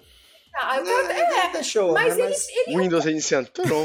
Aí 0.56 0.82
o 0.82 0.86
cara, 0.86 1.14
É, 1.14 1.50
deixou. 1.52 1.94
mas 1.94 2.16
né? 2.16 2.26
ele, 2.26 2.36
ele 2.68 2.78
Windows 2.78 3.06
iniciando. 3.06 3.50
Então, 3.58 3.84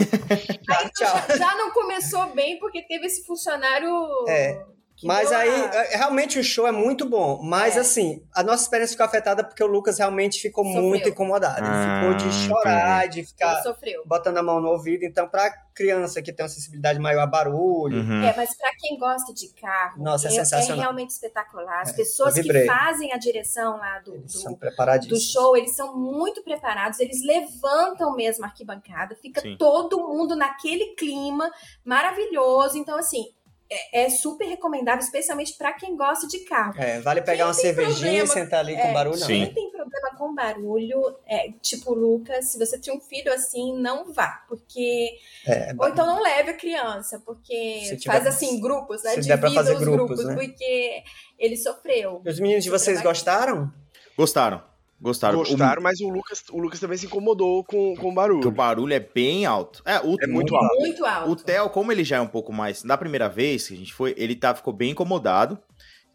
Tá, 0.67 0.91
já, 1.29 1.37
já 1.37 1.55
não 1.57 1.71
começou 1.71 2.27
bem 2.35 2.59
porque 2.59 2.83
teve 2.83 3.07
esse 3.07 3.25
funcionário. 3.25 3.91
É. 4.29 4.63
que 4.99 5.07
Mas 5.07 5.31
deu 5.31 5.39
aí, 5.39 5.49
a- 5.51 5.85
é, 5.93 5.97
realmente 5.97 6.39
o 6.39 6.45
show 6.45 6.67
é 6.67 6.73
muito 6.73 7.09
bom. 7.09 7.41
Mas 7.43 7.77
É. 7.77 7.81
assim, 7.81 8.23
a 8.35 8.43
nossa 8.43 8.65
experiência 8.65 8.95
ficou 8.95 9.07
afetada 9.07 9.45
porque 9.45 9.63
o 9.63 9.67
Lucas 9.67 9.99
realmente 9.99 10.41
ficou 10.41 10.65
Sofreu. 10.65 10.83
muito 10.83 11.09
incomodado. 11.09 11.59
Ele 11.59 11.67
Ah, 11.69 12.01
ficou 12.01 12.15
de 12.29 12.35
chorar, 12.47 13.09
de 13.09 13.21
ele 13.21 13.27
ficar 13.27 13.63
botando 14.07 14.39
a 14.39 14.43
mão 14.43 14.61
no 14.61 14.69
ouvido. 14.69 15.05
Então, 15.05 15.29
pra 15.29 15.51
criança 15.75 16.21
que 16.21 16.33
tem 16.33 16.43
uma 16.45 16.49
sensibilidade 16.49 16.99
maior 16.99 17.21
a 17.23 17.27
barulho, 17.27 17.99
Uhum. 18.01 18.25
É, 18.25 18.35
mas 18.37 18.57
pra 18.57 18.69
quem 18.77 18.99
gosta 18.99 19.33
de 19.33 19.49
carro, 19.55 20.03
Nossa, 20.03 20.27
é 20.27 20.31
sensacional. 20.31 20.79
realmente 20.81 21.11
espetacular. 21.11 21.83
As 21.83 21.91
É, 21.91 21.93
pessoas 21.93 22.35
que 22.35 22.67
fazem 22.67 23.13
a 23.13 23.17
direção 23.17 23.77
lá 23.77 24.01
do, 24.01 24.11
do- 24.19 25.07
do 25.09 25.21
show, 25.21 25.57
eles 25.57 25.77
são 25.77 25.97
muito 25.97 26.43
preparados, 26.43 26.99
eles 26.99 27.23
levantam 27.25 28.13
mesmo 28.17 28.45
a 28.45 28.49
arquibancada, 28.49 29.15
fica 29.23 29.41
Sim. 29.41 29.57
todo 29.57 29.99
mundo 30.09 30.35
naquele 30.35 30.95
clima 30.97 31.49
maravilhoso. 31.85 32.77
Então, 32.79 32.97
assim, 32.99 33.27
é, 33.71 34.05
é 34.05 34.11
super 34.11 34.47
recomendável, 34.47 35.01
especialmente 35.01 35.55
pra 35.57 35.73
quem 35.73 35.97
gosta 35.97 36.27
de 36.27 36.39
carro. 36.41 36.75
É, 36.81 37.01
vale 37.01 37.21
pegar 37.21 37.37
Quem 37.37 37.45
uma 37.47 37.55
cervejinha 37.55 38.23
e 38.23 38.27
sentar 38.27 38.61
ali 38.61 38.75
é, 38.75 38.81
com 38.87 38.93
barulho, 38.93 39.19
não. 39.19 39.27
Sim. 39.27 39.41
né? 39.41 39.47
Quem 39.47 39.55
tem 39.55 39.71
problema 39.71 40.11
com 40.17 40.35
barulho, 40.35 41.17
é, 41.27 41.51
tipo 41.61 41.93
Lucas, 41.95 42.51
se 42.53 42.59
você 42.59 42.79
tem 42.79 42.95
um 42.95 43.01
filho 43.01 43.33
assim, 43.33 43.79
não 43.79 44.13
vá, 44.13 44.45
porque 44.49 45.11
É, 45.47 45.73
ou 45.79 45.89
então 45.89 46.07
não 46.07 46.23
leve 46.23 46.51
a 46.51 46.55
criança, 46.55 47.21
porque 47.25 47.81
tiver- 47.99 48.03
faz 48.05 48.27
assim 48.27 48.61
grupos, 48.61 49.03
né? 49.03 49.11
se 49.13 49.29
der 49.29 49.39
pra 49.39 49.49
Divida 49.49 49.65
fazer 49.65 49.77
os 49.77 49.85
grupos, 49.89 50.25
né? 50.25 50.35
porque 50.35 51.03
ele 51.39 51.57
sofreu. 51.57 52.23
Os 52.27 52.41
meninos 52.41 52.65
de 52.65 52.71
vocês 52.71 53.01
gostaram? 53.03 53.73
Gostaram. 54.17 54.63
Gostaram. 55.01 55.39
gostaram, 55.39 55.81
mas 55.83 56.01
o 56.01 56.09
Lucas, 56.09 56.43
o 56.51 56.59
Lucas 56.59 56.81
também 56.81 56.99
se 56.99 57.07
incomodou 57.07 57.63
com, 57.65 57.95
com 57.97 58.09
o 58.09 58.11
O, 58.11 58.15
barulho. 58.15 58.41
que 58.41 58.49
o 58.49 58.51
barulho 58.53 58.93
é 58.93 59.01
bem 59.01 59.47
alto. 59.47 59.81
É, 59.85 59.99
o, 60.01 60.17
É 60.21 60.27
muito 60.27 60.55
alto. 60.57 60.81
Muito 60.81 61.05
alto. 61.05 61.31
O 61.31 61.37
Theo, 61.37 61.71
como 61.71 61.93
ele 61.93 62.03
já 62.03 62.17
é 62.17 62.21
um 62.21 62.27
pouco 62.27 62.53
mais. 62.53 62.83
Na 62.83 62.97
primeira 62.99 63.29
vez 63.29 63.69
que 63.69 63.75
a 63.75 63.77
gente 63.77 63.95
foi, 63.95 64.13
ele 64.17 64.35
tá, 64.35 64.55
ficou 64.55 64.73
bem 64.73 64.91
incomodado. 64.91 65.59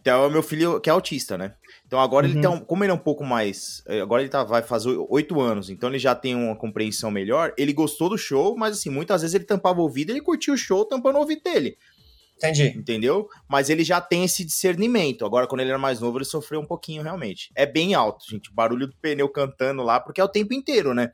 Theo 0.04 0.26
é 0.26 0.30
meu 0.30 0.44
filho 0.44 0.82
que 0.82 0.90
é 0.90 0.92
autista, 0.94 1.38
né? 1.38 1.54
Então 1.88 1.98
agora 1.98 2.26
ele 2.28 2.36
Uhum. 2.36 2.42
tem 2.42 2.50
um, 2.50 2.60
Como 2.60 2.84
ele 2.84 2.92
é 2.92 2.94
um 2.94 2.98
pouco 2.98 3.24
mais. 3.24 3.82
eh, 3.88 4.02
Agora 4.02 4.22
ele 4.22 4.30
tá, 4.30 4.44
vai 4.44 4.62
fazer 4.62 4.90
oito 5.10 5.40
anos, 5.40 5.70
então 5.70 5.88
ele 5.88 5.98
já 5.98 6.14
tem 6.14 6.36
uma 6.36 6.58
compreensão 6.58 7.10
melhor. 7.10 7.54
Ele 7.58 7.72
gostou 7.72 8.10
do 8.10 8.18
show, 8.18 8.54
mas 8.58 8.78
assim, 8.78 8.90
muitas 8.90 9.22
vezes 9.22 9.34
ele 9.34 9.46
tampava 9.46 9.80
o 9.80 9.84
ouvido 9.84 10.10
e 10.10 10.14
ele 10.14 10.22
curtia 10.22 10.54
o 10.54 10.58
show 10.58 10.84
tampando 10.84 11.16
o 11.16 11.20
ouvido 11.20 11.42
dele. 11.42 11.78
Entendi. 12.38 12.78
Entendeu? 12.78 13.28
Mas 13.48 13.70
ele 13.70 13.84
já 13.84 14.02
tem 14.02 14.24
esse 14.24 14.44
discernimento. 14.44 15.26
Agora, 15.26 15.48
quando 15.48 15.62
ele 15.62 15.70
era 15.70 15.80
mais 15.80 16.00
novo, 16.00 16.18
ele 16.18 16.26
sofreu 16.26 16.60
um 16.60 16.66
pouquinho, 16.66 17.04
realmente. 17.04 17.52
É 17.56 17.66
bem 17.66 17.94
alto, 17.94 18.26
gente. 18.30 18.50
O 18.50 18.54
barulho 18.54 18.88
do 18.88 18.96
pneu 18.98 19.30
cantando 19.30 19.84
lá, 19.84 20.00
porque 20.00 20.20
é 20.20 20.24
o 20.24 20.30
tempo 20.30 20.54
inteiro, 20.54 20.94
né? 20.94 21.12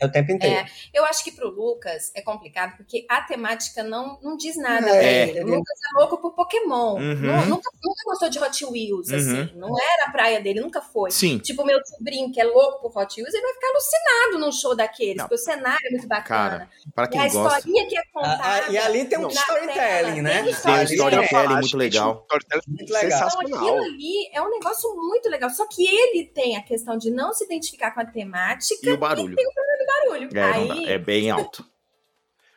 É 0.00 0.06
o 0.06 0.10
tempo 0.10 0.32
inteiro. 0.32 0.54
É, 0.56 0.66
eu 0.94 1.04
acho 1.04 1.22
que 1.22 1.30
pro 1.32 1.48
Lucas 1.50 2.10
é 2.14 2.22
complicado, 2.22 2.76
porque 2.76 3.04
a 3.08 3.20
temática 3.22 3.82
não, 3.82 4.18
não 4.22 4.36
diz 4.36 4.56
nada 4.56 4.88
É, 4.88 4.90
pra 4.90 5.02
ele. 5.02 5.30
ele- 5.38 5.40
O 5.50 5.54
Lucas 5.56 5.78
é 5.78 5.98
louco 6.00 6.18
por 6.18 6.32
Pokémon. 6.34 6.94
Uhum. 6.94 7.14
Nu- 7.14 7.46
Nunca, 7.50 7.70
nunca 7.84 8.02
gostou 8.06 8.28
de 8.30 8.38
Hot 8.38 8.64
Wheels, 8.64 9.10
assim. 9.10 9.50
Não 9.56 9.68
era 9.78 10.06
a 10.08 10.10
praia 10.10 10.40
dele, 10.40 10.60
nunca 10.60 10.80
foi. 10.80 11.10
Sim. 11.10 11.38
Tipo, 11.38 11.64
meu 11.64 11.78
sobrinho, 11.84 12.32
que 12.32 12.40
é 12.40 12.44
louco 12.44 12.80
por 12.90 12.98
Hot 13.02 13.20
Wheels, 13.20 13.34
ele 13.34 13.42
vai 13.42 13.52
ficar 13.54 13.68
alucinado 13.68 14.38
num 14.38 14.52
show 14.52 14.74
daqueles, 14.74 15.16
Não. 15.16 15.24
porque 15.28 15.34
o 15.34 15.44
cenário 15.44 15.86
é 15.86 15.90
muito 15.90 16.06
bacana. 16.08 16.70
Pra 16.94 17.04
e 17.04 17.08
quem 17.08 17.20
a 17.20 17.28
gosta. 17.28 17.58
historinha 17.58 17.88
que 17.88 17.98
é 17.98 18.02
contada. 18.12 18.40
ah, 18.42 18.70
e 18.70 18.78
ali 18.78 19.04
tem 19.04 19.18
um 19.18 19.28
storytelling, 19.28 20.22
né? 20.22 20.42
tem 20.42 20.54
Tem 20.54 20.74
um 20.74 20.82
storytelling. 20.82 21.54
muito 21.54 21.76
legal. 21.76 22.26
um 22.32 22.70
Muito 22.70 22.92
legal. 22.92 23.28
Então, 23.28 23.40
aquilo 23.58 23.82
ali 23.84 24.30
é 24.32 24.40
um 24.42 24.50
negócio 24.50 24.94
muito 24.96 25.28
legal. 25.28 25.50
Só 25.50 25.66
que 25.66 25.86
ele 25.86 26.24
tem 26.26 26.56
a 26.56 26.62
questão 26.62 26.96
de 26.96 27.10
não 27.10 27.32
se 27.32 27.44
identificar 27.44 27.90
com 27.92 28.00
a 28.00 28.04
temática 28.06 28.88
E 28.88 28.92
o 28.92 28.96
barulho. 28.98 29.34
tem 29.34 29.46
o 29.46 29.50
barulho. 29.90 30.30
É. 30.36 30.42
Aí, 30.42 30.84
é 30.92 30.98
bem 30.98 31.30
alto. 31.30 31.64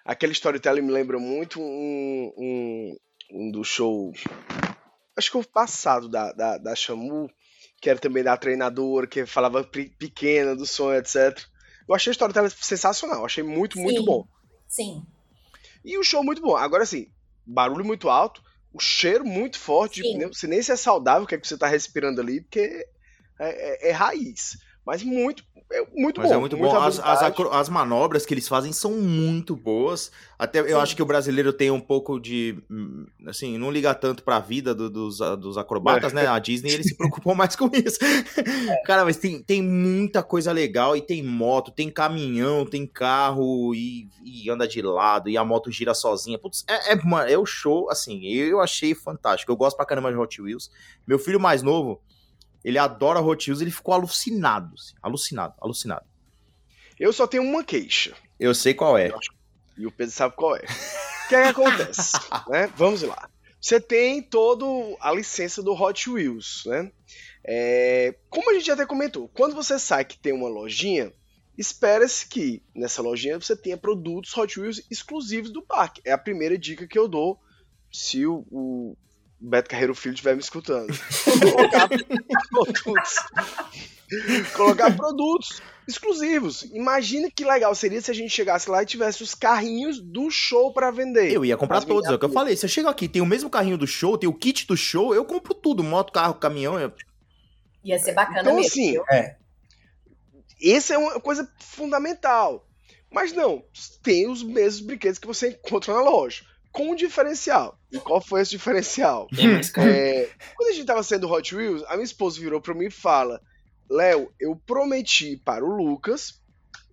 Aquele 0.06 0.34
storytelling 0.34 0.82
me 0.82 0.92
lembra 0.92 1.18
muito 1.18 1.62
um, 1.62 2.34
um, 2.38 2.98
um 3.32 3.52
do 3.52 3.64
show. 3.64 4.12
Acho 5.18 5.32
que 5.32 5.38
o 5.38 5.48
passado 5.48 6.10
da, 6.10 6.32
da, 6.34 6.58
da 6.58 6.76
Shamu, 6.76 7.30
que 7.82 7.90
era 7.90 8.00
também 8.00 8.24
da 8.24 8.36
treinadora, 8.36 9.08
que 9.08 9.26
falava 9.26 9.64
pe- 9.64 9.94
pequena 9.98 10.56
do 10.56 10.66
sonho, 10.66 10.98
etc. 10.98 11.40
Eu 11.88 11.96
achei 11.96 12.12
o 12.12 12.14
storytelling 12.14 12.50
sensacional, 12.50 13.26
achei 13.26 13.44
muito, 13.44 13.78
muito 13.80 14.00
Sim. 14.00 14.06
bom. 14.06 14.28
sim. 14.68 15.04
E 15.86 15.98
o 15.98 16.04
show 16.04 16.24
muito 16.24 16.42
bom. 16.42 16.56
Agora, 16.56 16.84
assim, 16.84 17.08
barulho 17.46 17.84
muito 17.86 18.10
alto, 18.10 18.42
o 18.74 18.80
cheiro 18.80 19.24
muito 19.26 19.60
forte, 19.60 20.02
Sim. 20.02 20.18
não 20.18 20.34
sei 20.34 20.50
nem 20.50 20.62
se 20.62 20.72
é 20.72 20.76
saudável 20.76 21.24
o 21.24 21.28
que, 21.28 21.36
é 21.36 21.38
que 21.38 21.48
você 21.48 21.58
tá 21.58 21.68
respirando 21.68 22.20
ali, 22.22 22.42
porque 22.42 22.86
é, 23.40 23.88
é- 23.88 23.90
é 23.90 23.92
raiz. 23.92 24.58
Mas 24.86 25.02
muito, 25.02 25.44
é 25.72 25.82
muito 25.96 26.20
Mas 26.20 26.30
bom. 26.30 26.36
é 26.36 26.40
muito 26.40 26.58
bom. 26.58 26.76
As, 26.78 27.00
as, 27.00 27.22
as 27.52 27.70
manobras 27.70 28.26
que 28.26 28.34
eles 28.34 28.48
fazem 28.50 28.74
são 28.74 28.92
muito 29.00 29.56
boas. 29.56 30.12
Até 30.38 30.60
eu 30.60 30.68
Sim. 30.68 30.74
acho 30.74 30.96
que 30.96 31.02
o 31.02 31.06
brasileiro 31.06 31.54
tem 31.54 31.72
um 31.72 31.80
pouco 31.80 32.20
de. 32.20 32.62
hum, 32.70 33.06
Assim, 33.26 33.58
não 33.58 33.72
liga 33.72 33.96
tanto 33.96 34.24
pra 34.24 34.40
vida 34.40 34.76
do- 34.76 34.90
dos, 34.90 35.22
ah, 35.22 35.36
dos 35.36 35.58
acrobatas, 35.58 36.12
né? 36.12 36.28
A 36.28 36.38
Disney 36.38 36.74
ele 36.74 36.84
se 36.84 36.98
preocupou 36.98 37.34
mais 37.36 37.56
com 37.56 37.70
isso. 37.74 37.98
Cara, 38.86 39.06
mas 39.06 39.16
tem, 39.18 39.42
tem 39.42 39.62
muita 39.62 40.22
coisa 40.22 40.52
legal. 40.52 40.98
E 40.98 41.02
tem 41.02 41.24
moto, 41.24 41.72
tem 41.72 41.90
caminhão, 41.90 42.66
tem 42.66 42.86
carro 42.86 43.74
e, 43.74 44.10
e 44.26 44.50
anda 44.50 44.68
de 44.68 44.82
lado. 44.82 45.30
E 45.30 45.38
a 45.38 45.46
moto 45.46 45.72
gira 45.72 45.94
sozinha. 45.94 46.38
Putz, 46.38 46.66
é, 46.68 46.92
é, 46.92 46.96
mano, 46.96 47.30
é 47.30 47.38
o 47.38 47.46
show, 47.46 47.90
assim. 47.90 48.26
Eu 48.26 48.60
achei 48.60 48.94
fantástico. 48.94 49.50
Eu 49.52 49.56
gosto 49.56 49.78
pra 49.78 49.86
caramba 49.86 50.12
de 50.12 50.18
Hot 50.18 50.42
Wheels. 50.42 50.70
Meu 51.08 51.18
filho 51.18 51.40
mais 51.40 51.62
novo. 51.64 52.02
Ele 52.64 52.78
adora 52.78 53.22
Hot 53.22 53.50
Wheels, 53.50 53.62
ele 53.62 53.72
ficou 53.72 53.94
alucinado, 53.94 54.74
assim, 54.76 54.96
alucinado, 55.02 55.54
alucinado. 55.60 56.06
Eu 57.00 57.12
só 57.12 57.28
tenho 57.28 57.44
uma 57.44 57.64
queixa. 57.64 58.14
Eu 58.40 58.56
sei 58.56 58.74
qual 58.74 58.98
é. 58.98 59.12
E 59.78 59.86
o 59.86 59.92
Pedro 59.92 60.14
sabe 60.14 60.36
qual 60.36 60.56
é. 60.56 60.62
O 60.62 61.28
que 61.28 61.36
é 61.36 61.44
que 61.44 61.50
acontece? 61.50 62.14
né? 62.50 62.72
Vamos 62.76 63.02
lá. 63.02 63.30
Você 63.60 63.80
tem 63.80 64.22
toda 64.22 64.66
a 65.00 65.12
licença 65.12 65.64
do 65.64 65.74
Hot 65.74 66.10
Wheels, 66.10 66.64
né? 66.66 66.92
É, 67.46 68.16
como 68.30 68.50
a 68.50 68.54
gente 68.54 68.72
até 68.72 68.86
comentou, 68.86 69.28
quando 69.30 69.56
você 69.56 69.80
sai 69.80 70.06
que 70.06 70.18
tem 70.18 70.34
uma 70.34 70.50
lojinha, 70.50 71.12
espera-se 71.58 72.28
que 72.28 72.62
nessa 72.76 73.02
lojinha 73.02 73.40
você 73.40 73.56
tenha 73.56 73.78
produtos 73.78 74.36
Hot 74.38 74.60
Wheels 74.60 74.82
exclusivos 74.90 75.52
do 75.52 75.62
parque. 75.62 76.02
É 76.06 76.12
a 76.12 76.18
primeira 76.18 76.58
dica 76.58 76.88
que 76.88 76.98
eu 76.98 77.08
dou 77.08 77.40
se 77.92 78.26
o, 78.26 78.46
o 78.52 78.98
Beto 79.46 79.70
Carreiro 79.70 79.94
Filho 79.94 80.14
estiver 80.14 80.36
me 80.36 80.42
escutando. 80.42 80.88
Colocar 81.52 81.90
produtos. 82.50 83.16
Colocar 84.56 84.96
produtos 84.96 85.62
exclusivos. 85.88 86.64
Imagina 86.74 87.30
que 87.30 87.44
legal 87.44 87.76
seria 87.76 88.02
se 88.02 88.10
a 88.10 88.14
gente 88.14 88.30
chegasse 88.30 88.70
lá 88.70 88.82
e 88.82 88.86
tivesse 88.86 89.22
os 89.22 89.36
carrinhos 89.36 90.00
do 90.00 90.30
show 90.32 90.72
para 90.74 90.92
vender. 90.92 91.32
Eu 91.32 91.44
ia 91.44 91.58
comprar 91.58 91.80
As 91.80 91.86
todos, 91.86 92.10
é 92.10 92.14
o 92.14 92.20
que 92.20 92.26
eu 92.26 92.30
falei. 92.30 92.56
Se 92.56 92.66
eu 92.66 92.70
chego 92.70 92.88
aqui, 92.88 93.08
tem 93.10 93.22
o 93.22 93.26
mesmo 93.26 93.50
carrinho 93.50 93.78
do 93.78 93.86
show, 93.88 94.18
tem 94.18 94.30
o 94.30 94.34
kit 94.34 94.66
do 94.66 94.78
show, 94.78 95.14
eu 95.14 95.26
compro 95.26 95.54
tudo. 95.54 95.84
Moto, 95.84 96.14
carro, 96.14 96.36
caminhão. 96.36 96.80
eu- 96.80 96.94
Ia 97.84 98.00
ser 98.00 98.14
bacana 98.14 98.42
Então, 98.42 98.56
mesmo. 98.56 98.70
assim? 98.70 98.96
É. 99.12 99.36
Essa 100.64 100.94
é 100.94 100.98
uma 100.98 101.20
coisa 101.20 101.52
fundamental. 101.60 102.66
Mas 103.12 103.34
não, 103.34 103.64
tem 104.02 104.30
os 104.30 104.42
mesmos 104.42 104.80
brinquedos 104.86 105.20
que 105.20 105.28
você 105.28 105.50
encontra 105.50 105.94
na 105.94 106.02
loja. 106.02 106.46
Com 106.74 106.90
um 106.92 106.96
diferencial. 106.96 107.80
E 107.92 108.00
qual 108.00 108.20
foi 108.20 108.42
esse 108.42 108.52
diferencial? 108.52 109.28
É. 109.78 110.24
É, 110.24 110.30
quando 110.56 110.70
a 110.70 110.74
gente 110.74 110.86
tava 110.86 111.04
sendo 111.04 111.32
Hot 111.32 111.56
Wheels, 111.56 111.84
a 111.88 111.94
minha 111.94 112.04
esposa 112.04 112.40
virou 112.40 112.60
pra 112.60 112.74
mim 112.74 112.88
e 112.88 112.92
fala: 112.92 113.40
Léo, 113.90 114.34
eu 114.40 114.60
prometi 114.66 115.38
para 115.38 115.64
o 115.64 115.70
Lucas 115.70 116.42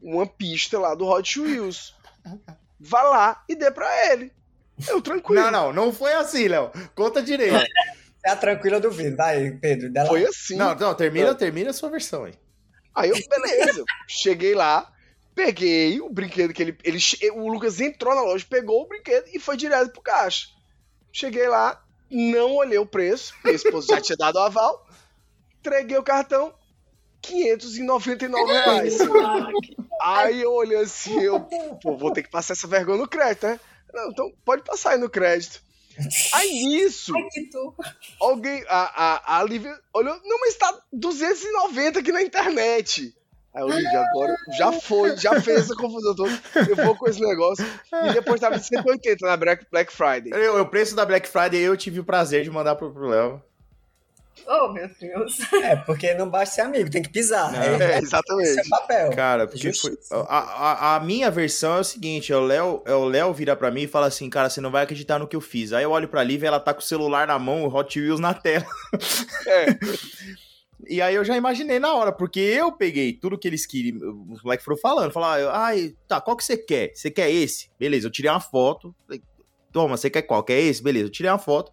uma 0.01 0.27
pista 0.27 0.79
lá 0.79 0.95
do 0.95 1.07
Hot 1.07 1.41
Wheels. 1.41 1.95
Vá 2.79 3.03
lá 3.03 3.45
e 3.49 3.57
dê 3.57 3.71
pra 3.71 4.13
ele. 4.13 4.33
Eu, 4.89 5.01
tranquilo. 5.01 5.43
Não, 5.43 5.51
não, 5.51 5.73
não 5.73 5.93
foi 5.93 6.13
assim, 6.13 6.49
Léo. 6.49 6.71
Conta 6.95 7.23
direito. 7.23 7.57
É 8.25 8.31
a 8.31 8.37
tranquila 8.37 8.81
do 8.81 8.91
vídeo. 8.91 9.17
Vai, 9.17 9.51
Pedro. 9.51 9.91
Foi 10.07 10.25
assim. 10.25 10.57
Não, 10.57 10.75
não, 10.75 10.95
termina, 10.95 11.35
termina 11.35 11.71
a 11.71 11.73
sua 11.73 11.91
versão 11.91 12.25
aí. 12.25 12.35
Aí 12.95 13.11
eu, 13.11 13.17
beleza. 13.29 13.85
Cheguei 14.07 14.55
lá, 14.55 14.91
peguei 15.45 16.01
o 16.03 16.11
brinquedo 16.11 16.53
que 16.53 16.63
ele, 16.63 16.77
ele. 16.85 16.99
O 17.33 17.49
Lucas 17.49 17.81
entrou 17.81 18.15
na 18.15 18.21
loja, 18.21 18.45
pegou 18.49 18.83
o 18.83 18.87
brinquedo 18.87 19.27
e 19.33 19.39
foi 19.39 19.57
direto 19.57 19.91
pro 19.91 20.03
caixa. 20.03 20.49
Cheguei 21.11 21.49
lá, 21.49 21.83
não 22.11 22.57
olhei 22.57 22.79
o 22.79 22.87
preço, 22.87 23.35
minha 23.43 23.57
esposa 23.57 23.95
já 23.95 24.01
tinha 24.01 24.17
dado 24.17 24.37
o 24.37 24.43
aval. 24.43 24.87
Entreguei 25.59 25.97
o 25.97 26.03
cartão, 26.03 26.53
599 27.23 28.53
reais. 28.53 28.99
Aí 30.03 30.43
eu 30.43 30.53
olhei 30.53 30.79
assim, 30.79 31.19
eu, 31.21 31.41
pô, 31.83 31.97
vou 31.97 32.13
ter 32.13 32.23
que 32.23 32.31
passar 32.31 32.53
essa 32.53 32.67
vergonha 32.67 32.99
no 32.99 33.09
crédito, 33.09 33.47
né? 33.47 33.59
Não, 33.93 34.11
então 34.11 34.33
pode 34.45 34.63
passar 34.63 34.91
aí 34.91 34.99
no 34.99 35.09
crédito. 35.09 35.63
Aí 36.33 36.51
nisso, 36.67 37.13
alguém, 38.21 38.65
a, 38.69 39.37
a, 39.37 39.39
a 39.39 39.45
Lívia 39.45 39.79
olhou, 39.93 40.19
não, 40.23 40.41
mas 40.41 40.55
tá 40.55 40.79
290 40.93 41.99
aqui 41.99 42.13
na 42.13 42.23
internet. 42.23 43.15
Aí 43.53 43.63
eu 43.63 43.69
Lívia, 43.69 44.01
agora 44.01 44.37
já 44.57 44.73
foi, 44.73 45.17
já 45.17 45.41
fez 45.41 45.63
essa 45.63 45.75
confusão 45.75 46.15
toda. 46.15 46.31
Eu 46.69 46.77
vou 46.77 46.95
com 46.97 47.09
esse 47.09 47.21
negócio. 47.21 47.67
E 48.09 48.13
depois 48.13 48.41
tava 48.41 48.59
de 48.59 48.67
180 48.67 49.27
na 49.27 49.37
Black, 49.37 49.67
Black 49.71 49.93
Friday. 49.93 50.31
Eu, 50.33 50.61
o 50.61 50.67
preço 50.67 50.95
da 50.95 51.05
Black 51.05 51.29
Friday 51.29 51.61
eu 51.61 51.77
tive 51.77 51.99
o 51.99 52.05
prazer 52.05 52.45
de 52.45 52.51
mandar 52.51 52.77
pro, 52.77 52.93
pro 52.93 53.09
Léo. 53.09 53.43
Oh, 54.47 54.73
meu 54.73 54.89
Deus. 55.01 55.39
É, 55.63 55.77
porque 55.77 56.15
não 56.15 56.29
basta 56.29 56.55
ser 56.55 56.61
amigo, 56.63 56.91
tem 56.91 57.03
que 57.03 57.11
pisar. 57.11 57.53
Não. 57.53 57.61
É, 57.61 57.69
É, 57.69 57.75
esse 57.75 57.85
é 57.85 57.99
exatamente. 57.99 58.67
o 58.67 58.71
papel. 58.71 59.11
Cara, 59.11 59.47
porque 59.47 59.73
foi, 59.73 59.99
a, 60.11 60.39
a, 60.39 60.97
a 60.97 61.01
minha 61.01 61.31
versão 61.31 61.77
é 61.77 61.81
o 61.81 61.85
seguinte: 61.85 62.33
é 62.33 62.37
o 62.37 62.41
Léo 62.41 62.83
é 62.87 62.95
o 62.95 63.05
Léo 63.05 63.33
vira 63.35 63.55
pra 63.55 63.71
mim 63.71 63.83
e 63.83 63.89
fala 63.89 64.07
assim, 64.07 64.31
cara, 64.31 64.49
você 64.49 64.61
não 64.61 64.71
vai 64.71 64.85
acreditar 64.85 65.19
no 65.19 65.27
que 65.27 65.37
eu 65.37 65.41
fiz. 65.41 65.73
Aí 65.73 65.85
eu 65.85 65.91
olho 65.91 66.09
pra 66.09 66.23
Lívia, 66.23 66.49
ela 66.49 66.61
tá 66.61 66.73
com 66.73 66.81
o 66.81 66.85
celular 66.85 67.27
na 67.27 67.39
mão, 67.39 67.65
o 67.65 67.75
Hot 67.75 68.01
Wheels 68.01 68.21
na 68.21 68.33
tela. 68.33 68.67
É. 69.47 69.67
E 70.89 71.01
aí 71.03 71.15
eu 71.15 71.25
já 71.25 71.37
imaginei 71.37 71.79
na 71.79 71.93
hora, 71.95 72.13
porque 72.13 72.41
eu 72.41 72.73
peguei 72.73 73.13
tudo 73.13 73.39
que 73.39 73.47
eles 73.49 73.67
queriam, 73.67 74.27
os 74.31 74.43
moleques 74.43 74.65
foram 74.65 74.79
falando, 74.79 75.13
falaram, 75.13 75.51
ai, 75.51 75.95
tá, 76.09 76.21
qual 76.21 76.37
que 76.37 76.45
você 76.45 76.57
quer? 76.57 76.93
Você 76.95 77.11
quer 77.11 77.31
esse? 77.31 77.71
Beleza, 77.79 78.07
eu 78.07 78.11
tirei 78.11 78.31
uma 78.31 78.41
foto. 78.41 78.95
Toma, 79.73 79.97
você 79.97 80.11
quer 80.11 80.23
qual? 80.23 80.43
Quer 80.43 80.61
esse? 80.61 80.83
Beleza, 80.83 81.07
eu 81.07 81.11
tirei 81.13 81.31
uma 81.31 81.39
foto. 81.39 81.71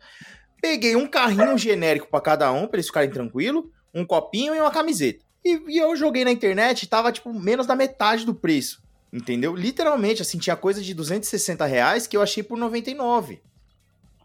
Peguei 0.61 0.95
um 0.95 1.07
carrinho 1.07 1.57
genérico 1.57 2.07
pra 2.09 2.21
cada 2.21 2.51
um, 2.51 2.67
pra 2.67 2.77
eles 2.77 2.87
ficarem 2.87 3.09
tranquilos, 3.09 3.63
um 3.93 4.05
copinho 4.05 4.53
e 4.55 4.59
uma 4.59 4.71
camiseta. 4.71 5.23
E, 5.43 5.61
e 5.67 5.77
eu 5.77 5.95
joguei 5.95 6.25
na 6.25 6.31
internet 6.31 6.87
tava, 6.87 7.11
tipo, 7.11 7.33
menos 7.33 7.65
da 7.65 7.75
metade 7.75 8.25
do 8.25 8.33
preço. 8.35 8.81
Entendeu? 9.13 9.55
Literalmente, 9.55 10.21
assim, 10.21 10.37
tinha 10.37 10.55
coisa 10.55 10.81
de 10.81 10.93
260 10.93 11.65
reais 11.65 12.05
que 12.05 12.17
eu 12.17 12.21
achei 12.21 12.43
por 12.43 12.57
99. 12.57 13.41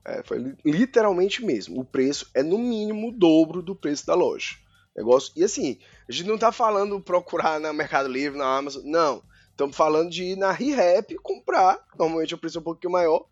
É, 0.04 0.22
foi 0.24 0.38
li- 0.38 0.56
literalmente 0.64 1.44
mesmo. 1.44 1.80
O 1.80 1.84
preço 1.84 2.28
é 2.34 2.42
no 2.42 2.58
mínimo 2.58 3.08
o 3.08 3.12
dobro 3.12 3.62
do 3.62 3.76
preço 3.76 4.04
da 4.04 4.14
loja. 4.14 4.56
Negócio. 4.96 5.32
E 5.36 5.44
assim, 5.44 5.78
a 6.08 6.12
gente 6.12 6.26
não 6.28 6.38
tá 6.38 6.52
falando 6.52 7.00
procurar 7.00 7.58
na 7.58 7.72
Mercado 7.72 8.08
Livre, 8.08 8.38
na 8.38 8.56
Amazon. 8.58 8.82
Não. 8.84 9.22
Estamos 9.50 9.76
falando 9.76 10.10
de 10.10 10.24
ir 10.24 10.36
na 10.36 10.50
ReHap 10.52 11.14
comprar. 11.22 11.78
Normalmente 11.98 12.34
o 12.34 12.38
preço 12.38 12.58
é 12.58 12.60
um 12.60 12.64
pouquinho 12.64 12.92
maior. 12.92 13.24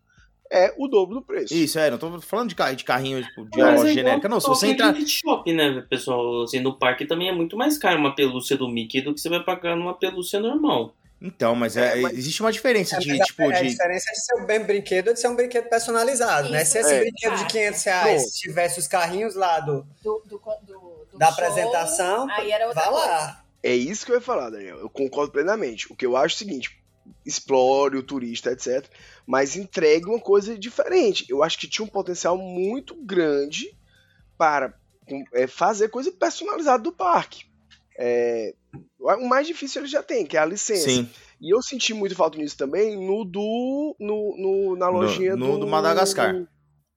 É 0.53 0.73
o 0.77 0.87
dobro 0.87 1.15
do 1.15 1.21
preço. 1.21 1.53
Isso, 1.53 1.79
é, 1.79 1.89
não 1.89 1.97
tô 1.97 2.19
falando 2.19 2.49
de, 2.49 2.55
carro, 2.55 2.75
de 2.75 2.83
carrinho 2.83 3.23
tipo, 3.23 3.45
de 3.49 3.61
loja 3.61 3.89
é 3.89 3.93
genérica, 3.93 4.27
não. 4.27 4.39
Se 4.41 4.47
você 4.49 4.67
entrar. 4.67 4.93
gift 4.93 5.21
shop, 5.25 5.53
né, 5.53 5.81
pessoal? 5.89 6.43
Assim, 6.43 6.59
no 6.59 6.77
parque 6.77 7.05
também 7.05 7.29
é 7.29 7.31
muito 7.31 7.55
mais 7.55 7.77
caro 7.77 7.97
uma 7.97 8.13
pelúcia 8.13 8.57
do 8.57 8.67
Mickey 8.67 8.99
do 9.01 9.13
que 9.13 9.21
você 9.21 9.29
vai 9.29 9.41
pagar 9.41 9.77
numa 9.77 9.93
pelúcia 9.97 10.41
normal. 10.41 10.93
Então, 11.21 11.55
mas, 11.55 11.77
é, 11.77 11.99
É, 11.99 12.01
mas- 12.01 12.17
existe 12.17 12.41
uma 12.41 12.51
diferença 12.51 12.97
É, 12.97 12.99
de, 12.99 13.07
mas 13.09 13.21
a- 13.21 13.23
tipo, 13.23 13.43
é, 13.43 13.45
a 13.59 13.61
de. 13.61 13.69
diferença 13.69 14.11
de 14.11 14.25
ser 14.25 14.41
um 14.41 14.45
bem 14.45 14.59
brinquedo 14.61 15.07
ou 15.09 15.13
de 15.13 15.19
ser 15.21 15.27
um 15.29 15.35
brinquedo 15.37 15.69
personalizado, 15.69 16.49
né? 16.49 16.63
Isso, 16.63 16.71
Se 16.73 16.79
esse 16.79 16.93
é. 16.95 16.99
brinquedo 16.99 17.35
de 17.37 17.45
500 17.45 17.83
reais 17.83 18.23
tivesse 18.31 18.79
os 18.79 18.87
carrinhos 18.87 19.35
lá 19.35 19.59
Do, 19.61 19.85
do, 20.03 20.21
do, 20.25 20.37
do 20.65 21.00
da 21.21 21.31
show, 21.31 21.33
apresentação, 21.45 22.29
Aí 22.31 22.51
era 22.51 22.67
outra 22.67 22.83
vá 22.83 22.89
coisa. 22.89 23.05
lá. 23.07 23.45
É 23.63 23.75
isso 23.75 24.05
que 24.05 24.11
eu 24.11 24.15
ia 24.15 24.21
falar, 24.21 24.49
Daniel. 24.49 24.77
Eu 24.79 24.89
concordo 24.89 25.31
plenamente. 25.31 25.91
O 25.91 25.95
que 25.95 26.05
eu 26.05 26.17
acho 26.17 26.33
é 26.33 26.37
o 26.37 26.39
seguinte: 26.39 26.83
explore 27.25 27.97
o 27.97 28.03
turista, 28.03 28.51
etc. 28.51 28.85
Mas 29.25 29.55
entregue 29.55 30.05
uma 30.07 30.19
coisa 30.19 30.57
diferente. 30.57 31.25
Eu 31.29 31.43
acho 31.43 31.57
que 31.59 31.67
tinha 31.67 31.85
um 31.85 31.89
potencial 31.89 32.37
muito 32.37 32.95
grande 32.95 33.75
para 34.37 34.73
é, 35.33 35.45
fazer 35.47 35.89
coisa 35.89 36.11
personalizada 36.11 36.81
do 36.81 36.91
parque. 36.91 37.45
É, 37.97 38.55
o 38.99 39.27
mais 39.27 39.45
difícil 39.45 39.81
ele 39.81 39.87
já 39.89 40.01
tem, 40.01 40.25
que 40.25 40.35
é 40.37 40.39
a 40.39 40.45
licença. 40.45 40.89
Sim, 40.89 41.07
E 41.39 41.53
eu 41.53 41.61
senti 41.61 41.93
muito 41.93 42.15
falta 42.15 42.37
nisso 42.37 42.57
também 42.57 42.95
no 42.95 43.23
do. 43.25 43.95
No, 43.99 44.35
no- 44.37 44.75
na 44.75 44.87
No- 44.87 44.93
lojinha 44.93 45.35
no 45.35 45.51
do, 45.53 45.57
do 45.59 45.67
Madagascar. 45.67 46.33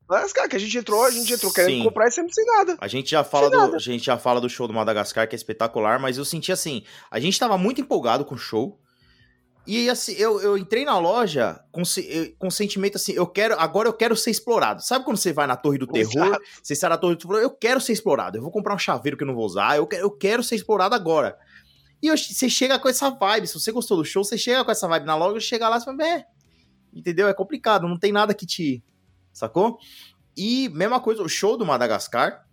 Madagascar, 0.09 0.49
que 0.49 0.57
a 0.57 0.59
gente 0.59 0.77
entrou, 0.77 1.05
a 1.05 1.11
gente 1.11 1.33
entrou 1.33 1.53
querendo 1.53 1.79
Sim. 1.79 1.85
comprar 1.85 2.09
e 2.09 2.11
sempre 2.13 2.35
sem 2.35 2.45
nada. 2.45 2.77
a 2.81 2.87
gente 2.89 3.11
já 3.11 3.25
fala 3.25 3.49
Sem 3.49 3.53
do, 3.53 3.59
nada. 3.59 3.77
a 3.77 3.81
gente 3.81 4.05
já 4.05 4.19
fala 4.19 4.41
do 4.41 4.49
show 4.51 4.67
do 4.69 4.75
Madagascar 4.75 5.27
que 5.29 5.35
é 5.35 5.39
espetacular, 5.39 5.99
mas 5.99 6.19
eu 6.19 6.25
senti 6.25 6.53
assim, 6.53 6.83
a 7.11 7.19
gente 7.19 7.39
tava 7.39 7.57
muito 7.57 7.81
empolgado 7.81 8.25
com 8.25 8.35
o 8.35 8.39
show. 8.39 8.79
E 9.67 9.89
assim, 9.89 10.13
eu, 10.19 10.43
eu 10.43 10.59
entrei 10.59 10.85
na 10.85 10.99
loja 10.99 11.59
com, 11.73 11.81
com 12.39 12.51
sentimento 12.51 12.97
assim, 12.97 13.13
eu 13.15 13.27
quero, 13.27 13.59
agora 13.59 13.89
eu 13.89 13.95
quero 13.95 14.15
ser 14.15 14.31
explorado. 14.31 14.83
Sabe 14.83 15.07
quando 15.07 15.17
você 15.17 15.33
vai 15.33 15.47
na 15.47 15.57
Torre 15.57 15.79
do 15.79 15.87
Terror, 15.87 16.13
Exato. 16.27 16.43
você 16.63 16.75
sai 16.77 16.91
na 16.91 16.99
Torre 16.99 17.15
do 17.15 17.19
Terror, 17.27 17.41
eu 17.41 17.49
quero 17.51 17.81
ser 17.81 17.93
explorado. 17.95 18.37
Eu 18.37 18.43
vou 18.43 18.51
comprar 18.51 18.75
um 18.75 18.79
chaveiro 18.79 19.17
que 19.17 19.23
eu 19.23 19.27
não 19.27 19.35
vou 19.35 19.47
usar, 19.47 19.79
eu 19.79 19.87
quero, 19.87 20.03
eu 20.03 20.11
quero 20.11 20.43
ser 20.43 20.57
explorado 20.57 20.95
agora. 20.95 21.35
E 22.03 22.09
eu- 22.09 22.19
você 22.19 22.51
chega 22.51 22.79
com 22.79 22.91
essa 22.91 23.09
vibe, 23.09 23.47
se 23.47 23.55
você 23.59 23.73
gostou 23.73 23.97
do 23.97 24.05
show, 24.05 24.23
você 24.23 24.37
chega 24.37 24.63
com 24.63 24.71
essa 24.71 24.87
vibe 24.87 25.07
na 25.07 25.17
loja, 25.17 25.41
chega 25.41 25.67
lá 25.67 25.79
e 25.79 25.81
fala, 25.83 26.07
é, 26.07 26.27
entendeu? 26.95 27.27
É 27.27 27.33
complicado, 27.33 27.89
não 27.89 27.99
tem 27.99 28.13
nada 28.13 28.35
que 28.35 28.45
te, 28.45 28.85
sacou? 29.35 29.79
E 30.37 30.69
mesma 30.71 31.01
coisa, 31.01 31.23
o 31.23 31.29
show 31.29 31.57
do 31.57 31.67
Madagascar, 31.67 32.47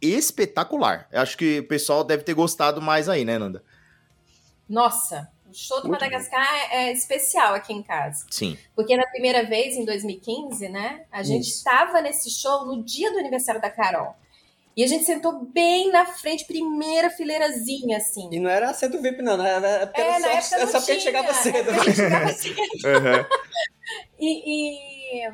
espetacular. 0.00 1.08
Eu 1.10 1.20
acho 1.20 1.36
que 1.36 1.58
o 1.60 1.68
pessoal 1.68 2.04
deve 2.04 2.22
ter 2.22 2.34
gostado 2.34 2.80
mais 2.80 3.08
aí, 3.08 3.24
né, 3.24 3.38
Nanda? 3.38 3.62
Nossa, 4.68 5.28
o 5.48 5.54
show 5.54 5.80
do 5.82 5.88
Muito 5.88 6.00
Madagascar 6.00 6.46
é 6.72 6.88
é 6.88 6.92
especial 6.92 7.54
aqui 7.54 7.72
em 7.72 7.82
casa. 7.82 8.24
Sim. 8.30 8.56
Porque 8.74 8.96
na 8.96 9.06
primeira 9.06 9.44
vez, 9.44 9.76
em 9.76 9.84
2015, 9.84 10.68
né? 10.68 11.04
A 11.10 11.22
gente 11.22 11.48
estava 11.48 12.00
nesse 12.00 12.30
show 12.30 12.64
no 12.64 12.82
dia 12.82 13.12
do 13.12 13.18
aniversário 13.18 13.60
da 13.60 13.70
Carol. 13.70 14.16
E 14.74 14.82
a 14.82 14.86
gente 14.86 15.04
sentou 15.04 15.44
bem 15.44 15.92
na 15.92 16.06
frente, 16.06 16.46
primeira 16.46 17.10
fileirazinha, 17.10 17.98
assim. 17.98 18.30
E 18.32 18.40
não 18.40 18.48
era 18.48 18.70
assento 18.70 19.02
VIP, 19.02 19.20
não. 19.20 19.34
Era, 19.34 19.68
era 19.68 19.86
porque 19.86 20.00
É, 20.00 20.04
era 20.08 20.18
na 20.18 20.26
só, 20.28 20.32
época 20.32 20.54
era 20.54 20.64
não 20.64 20.72
só 20.72 20.78
porque 20.78 20.90
a 20.90 20.94
gente 20.94 21.02
chegava 21.04 21.28
é 21.28 21.34
cedo. 21.34 21.70
a 21.70 21.84
gente 21.84 21.96
chegava 21.96 22.28
cedo. 22.32 22.56
Uhum. 22.56 23.24
E, 24.18 25.26
e, 25.26 25.32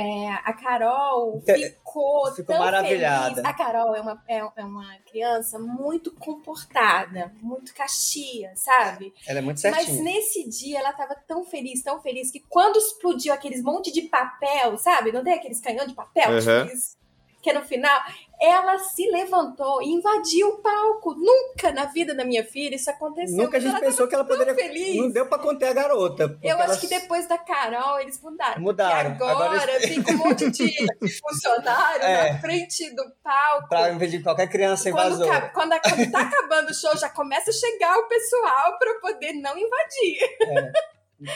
é, 0.00 0.28
a 0.44 0.52
Carol 0.52 1.40
Te- 1.40 1.54
ficou, 1.70 2.30
ficou 2.30 2.54
tão 2.54 2.58
maravilhada. 2.64 3.34
feliz. 3.34 3.44
A 3.44 3.52
Carol 3.52 3.96
é 3.96 4.00
uma, 4.00 4.22
é, 4.28 4.36
é 4.56 4.64
uma 4.64 4.96
criança 5.10 5.58
muito 5.58 6.12
comportada, 6.12 7.32
muito 7.42 7.74
caxia, 7.74 8.52
sabe? 8.54 9.12
Ela 9.26 9.40
é 9.40 9.42
muito 9.42 9.60
Mas 9.64 9.74
certinha. 9.86 10.02
nesse 10.04 10.48
dia 10.48 10.78
ela 10.78 10.92
tava 10.92 11.16
tão 11.26 11.44
feliz, 11.44 11.82
tão 11.82 12.00
feliz, 12.00 12.30
que 12.30 12.38
quando 12.48 12.76
explodiu 12.76 13.34
aqueles 13.34 13.60
monte 13.60 13.90
de 13.92 14.02
papel, 14.02 14.78
sabe? 14.78 15.10
Não 15.10 15.24
tem 15.24 15.34
aqueles 15.34 15.60
canhões 15.60 15.88
de 15.88 15.94
papel? 15.94 16.30
Uhum. 16.30 16.66
Tipo. 16.68 16.97
Que 17.42 17.52
no 17.52 17.62
final 17.62 18.00
ela 18.40 18.78
se 18.78 19.04
levantou 19.10 19.82
e 19.82 19.86
invadiu 19.88 20.48
o 20.48 20.58
palco. 20.62 21.14
Nunca 21.14 21.72
na 21.72 21.86
vida 21.86 22.14
da 22.14 22.24
minha 22.24 22.44
filha 22.44 22.76
isso 22.76 22.88
aconteceu. 22.90 23.36
Nunca 23.36 23.56
a 23.56 23.60
gente 23.60 23.78
pensou 23.80 24.06
que 24.08 24.14
ela 24.14 24.24
poderia. 24.24 24.54
feliz. 24.54 24.96
Não 24.96 25.10
deu 25.10 25.26
pra 25.26 25.38
conter 25.38 25.66
a 25.68 25.72
garota. 25.72 26.38
Eu 26.42 26.56
acho 26.56 26.64
ela- 26.72 26.76
que 26.76 26.86
depois 26.88 27.26
da 27.28 27.38
Carol 27.38 28.00
eles 28.00 28.20
mudaram. 28.20 28.60
Mudaram. 28.62 29.10
Porque 29.16 29.24
agora, 29.24 29.50
Agora 29.56 29.72
eles- 29.76 29.88
fica 29.94 30.12
um 30.12 30.16
monte 30.18 30.50
de 30.50 30.68
funcionário 31.20 32.02
É. 32.04 32.32
na 32.32 32.38
frente 32.40 32.90
do 32.94 33.04
palco. 33.22 33.68
Pra 33.68 33.90
impedir 33.90 34.22
qualquer 34.22 34.48
criança 34.48 34.90
Quando, 34.90 35.06
invasora. 35.14 35.40
ca- 35.40 35.48
quando, 35.50 35.72
a- 35.72 35.80
quando 35.80 36.10
tá 36.10 36.20
acabando 36.20 36.70
o 36.70 36.74
show, 36.74 36.96
já 36.96 37.08
começa 37.08 37.50
a 37.50 37.54
chegar 37.54 37.98
o 37.98 38.08
pessoal 38.08 38.78
para 38.78 38.94
poder 39.00 39.32
não 39.34 39.56
invadir. 39.56 40.18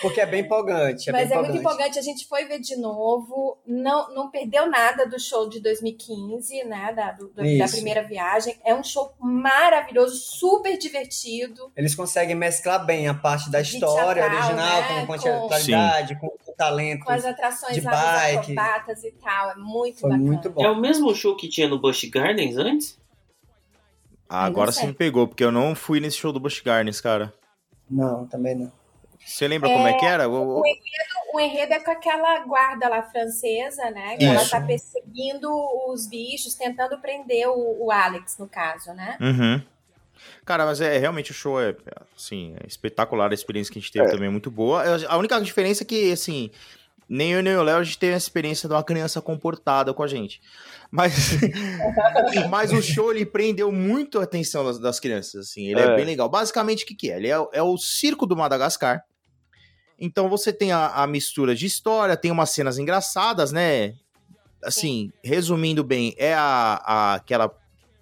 Porque 0.01 0.21
é 0.21 0.27
bem 0.27 0.43
empolgante. 0.43 1.09
É 1.11 1.13
Mas 1.13 1.29
bem 1.29 1.39
é 1.39 1.41
muito 1.41 1.57
empolgante, 1.57 1.99
a 1.99 2.03
gente 2.03 2.29
foi 2.29 2.45
ver 2.45 2.61
de 2.61 2.77
novo, 2.77 3.59
não, 3.67 4.15
não 4.15 4.31
perdeu 4.31 4.71
nada 4.71 5.05
do 5.05 5.19
show 5.19 5.49
de 5.49 5.59
2015, 5.61 6.63
né? 6.65 6.93
Da, 6.93 7.11
do- 7.11 7.31
da 7.31 7.67
primeira 7.69 8.03
viagem. 8.05 8.57
É 8.65 8.73
um 8.75 8.85
show 8.85 9.13
maravilhoso, 9.19 10.15
super 10.15 10.79
divertido. 10.79 11.73
Eles 11.77 11.97
conseguem 11.97 12.37
mesclar 12.37 12.87
bem 12.87 13.09
a 13.09 13.15
parte 13.15 13.51
da 13.51 13.61
história 13.61 14.23
teatral, 14.23 14.39
original, 14.39 14.81
né? 14.83 15.07
com 15.07 15.49
quantidade, 15.49 16.21
com, 16.21 16.29
com 16.29 16.53
talento. 16.55 17.05
Com 17.05 17.11
as 17.13 17.25
atrações 17.25 17.75
De 17.75 17.81
bike. 17.81 18.53
acrobatas 18.53 19.03
e 19.03 19.11
tal. 19.13 19.51
É 19.51 19.55
muito 19.57 19.99
Foi 20.01 20.11
bacana. 20.11 20.27
muito 20.31 20.49
bom. 20.51 20.65
É 20.65 20.71
o 20.71 20.77
mesmo 20.77 21.13
show 21.13 21.35
que 21.37 21.49
tinha 21.49 21.67
no 21.67 21.81
Busch 21.81 22.05
Gardens 22.09 22.57
antes? 22.57 22.97
Ah, 24.29 24.45
agora 24.45 24.71
você 24.71 24.87
me 24.87 24.95
pegou, 24.95 25.27
porque 25.27 25.43
eu 25.45 25.51
não 25.51 25.75
fui 25.75 25.99
nesse 25.99 26.19
show 26.19 26.33
do 26.33 26.39
Busch 26.39 26.61
Gardens, 26.63 27.01
cara. 27.01 27.35
Não, 27.91 28.27
também 28.29 28.55
não. 28.55 28.73
Você 29.25 29.47
lembra 29.49 29.69
como 29.71 29.87
é 29.87 29.93
que 29.95 30.05
era? 30.05 30.29
O- 30.29 30.59
o- 30.61 30.63
O 31.35 31.41
enredo 31.41 31.73
é 31.73 31.81
com 31.81 31.91
aquela 31.91 32.41
guarda 32.41 32.89
lá 32.89 33.03
francesa, 33.05 33.91
né? 33.91 34.17
Que 34.19 34.25
ela 34.27 34.43
Isso. 34.43 34.51
tá 34.51 34.61
perseguindo 34.61 35.49
os 35.89 36.07
bichos, 36.07 36.55
tentando 36.55 36.99
prender 37.01 37.49
o, 37.49 37.87
o 37.87 37.91
Alex, 37.91 38.37
no 38.39 38.47
caso, 38.47 38.93
né? 38.93 39.17
Uhum. 39.19 39.63
Cara, 40.45 40.67
mas 40.67 40.81
é 40.83 40.99
realmente 40.99 41.31
o 41.31 41.35
show 41.35 41.59
é 41.61 41.75
assim, 42.17 42.55
é 42.63 42.67
espetacular, 42.67 43.31
a 43.31 43.35
experiência 43.35 43.73
que 43.73 43.79
a 43.79 43.83
gente 43.83 43.91
teve 43.91 44.07
É. 44.07 44.11
também 44.11 44.27
é 44.29 44.31
muito 44.31 44.51
boa. 44.51 44.83
A 45.09 45.17
única 45.17 45.41
diferença 45.41 45.83
é 45.85 45.87
que, 45.87 46.13
assim, 46.13 46.51
nem 47.09 47.33
eu 47.33 47.43
nem 47.43 47.57
o 47.57 47.63
Léo 47.63 47.79
a 47.79 47.83
gente 47.85 47.99
teve 47.99 48.13
a 48.15 48.19
experiência 48.19 48.69
de 48.69 48.75
uma 48.75 48.85
criança 48.85 49.21
comportada 49.23 49.95
com 49.95 50.03
a 50.03 50.07
gente. 50.07 50.41
Mas, 50.91 51.13
mas 52.51 52.73
o 52.73 52.83
show 52.83 53.11
ele 53.11 53.25
prendeu 53.25 53.73
muito 53.73 54.21
a 54.21 54.25
atenção 54.25 54.65
das, 54.65 54.79
das 54.79 55.01
crianças, 55.01 55.49
assim, 55.49 55.67
ele 55.69 55.81
é. 55.81 55.85
É. 55.85 55.97
bem 55.97 56.05
legal. 56.05 56.29
Basicamente, 56.29 56.85
o 56.85 56.87
que, 56.87 56.95
que 56.95 57.11
é? 57.11 57.17
Ele 57.17 57.29
é, 57.31 57.37
é 57.55 57.63
o 57.63 57.77
circo 57.79 58.27
do 58.27 58.37
Madagascar. 58.37 59.03
Então 60.05 60.29
você 60.29 60.53
tem 60.53 60.73
a, 60.73 60.89
a 60.89 61.07
mistura 61.07 61.55
de 61.55 61.65
história, 61.65 62.17
tem 62.17 62.33
umas 62.33 62.51
cenas 62.51 62.77
engraçadas, 62.77 63.53
né? 63.53 63.95
Assim, 64.65 65.13
resumindo 65.23 65.85
bem, 65.85 66.13
é 66.19 66.35
a, 66.35 66.83
a- 66.85 67.15
aquela 67.15 67.49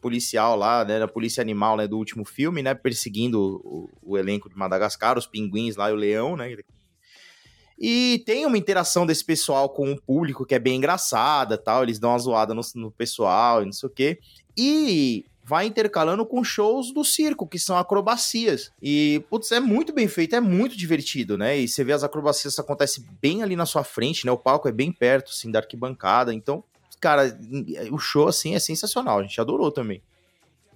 policial 0.00 0.56
lá, 0.56 0.82
né, 0.82 0.98
da 0.98 1.06
polícia 1.06 1.42
animal, 1.42 1.76
né, 1.76 1.86
do 1.86 1.98
último 1.98 2.24
filme, 2.24 2.62
né, 2.62 2.72
perseguindo 2.74 3.60
o, 3.62 3.90
o 4.02 4.16
elenco 4.16 4.48
de 4.48 4.56
Madagascar, 4.56 5.18
os 5.18 5.26
pinguins 5.26 5.76
lá 5.76 5.90
e 5.90 5.92
o 5.92 5.96
leão, 5.96 6.36
né. 6.38 6.56
E 7.78 8.22
tem 8.24 8.46
uma 8.46 8.56
interação 8.56 9.04
desse 9.04 9.22
pessoal 9.24 9.68
com 9.68 9.92
o 9.92 10.00
público 10.00 10.46
que 10.46 10.54
é 10.54 10.58
bem 10.58 10.76
engraçada, 10.76 11.58
tal, 11.58 11.82
eles 11.82 11.98
dão 11.98 12.10
uma 12.10 12.18
zoada 12.18 12.54
no, 12.54 12.62
no 12.76 12.90
pessoal 12.90 13.62
e 13.62 13.66
não 13.66 13.72
sei 13.72 13.86
o 13.88 13.92
quê. 13.92 14.18
E 14.56 15.26
vai 15.50 15.66
intercalando 15.66 16.24
com 16.24 16.44
shows 16.44 16.92
do 16.94 17.04
circo, 17.04 17.44
que 17.46 17.58
são 17.58 17.76
acrobacias. 17.76 18.70
E, 18.80 19.20
putz, 19.28 19.50
é 19.50 19.58
muito 19.58 19.92
bem 19.92 20.06
feito, 20.06 20.36
é 20.36 20.40
muito 20.40 20.76
divertido, 20.76 21.36
né? 21.36 21.58
E 21.58 21.66
você 21.66 21.82
vê 21.82 21.92
as 21.92 22.04
acrobacias 22.04 22.56
acontecem 22.58 23.04
bem 23.20 23.42
ali 23.42 23.56
na 23.56 23.66
sua 23.66 23.82
frente, 23.82 24.24
né? 24.24 24.30
O 24.30 24.38
palco 24.38 24.68
é 24.68 24.72
bem 24.72 24.92
perto, 24.92 25.30
assim, 25.30 25.50
da 25.50 25.58
arquibancada. 25.58 26.32
Então, 26.32 26.62
cara, 27.00 27.36
o 27.90 27.98
show, 27.98 28.28
assim, 28.28 28.54
é 28.54 28.60
sensacional. 28.60 29.18
A 29.18 29.22
gente 29.22 29.40
adorou 29.40 29.72
também. 29.72 30.00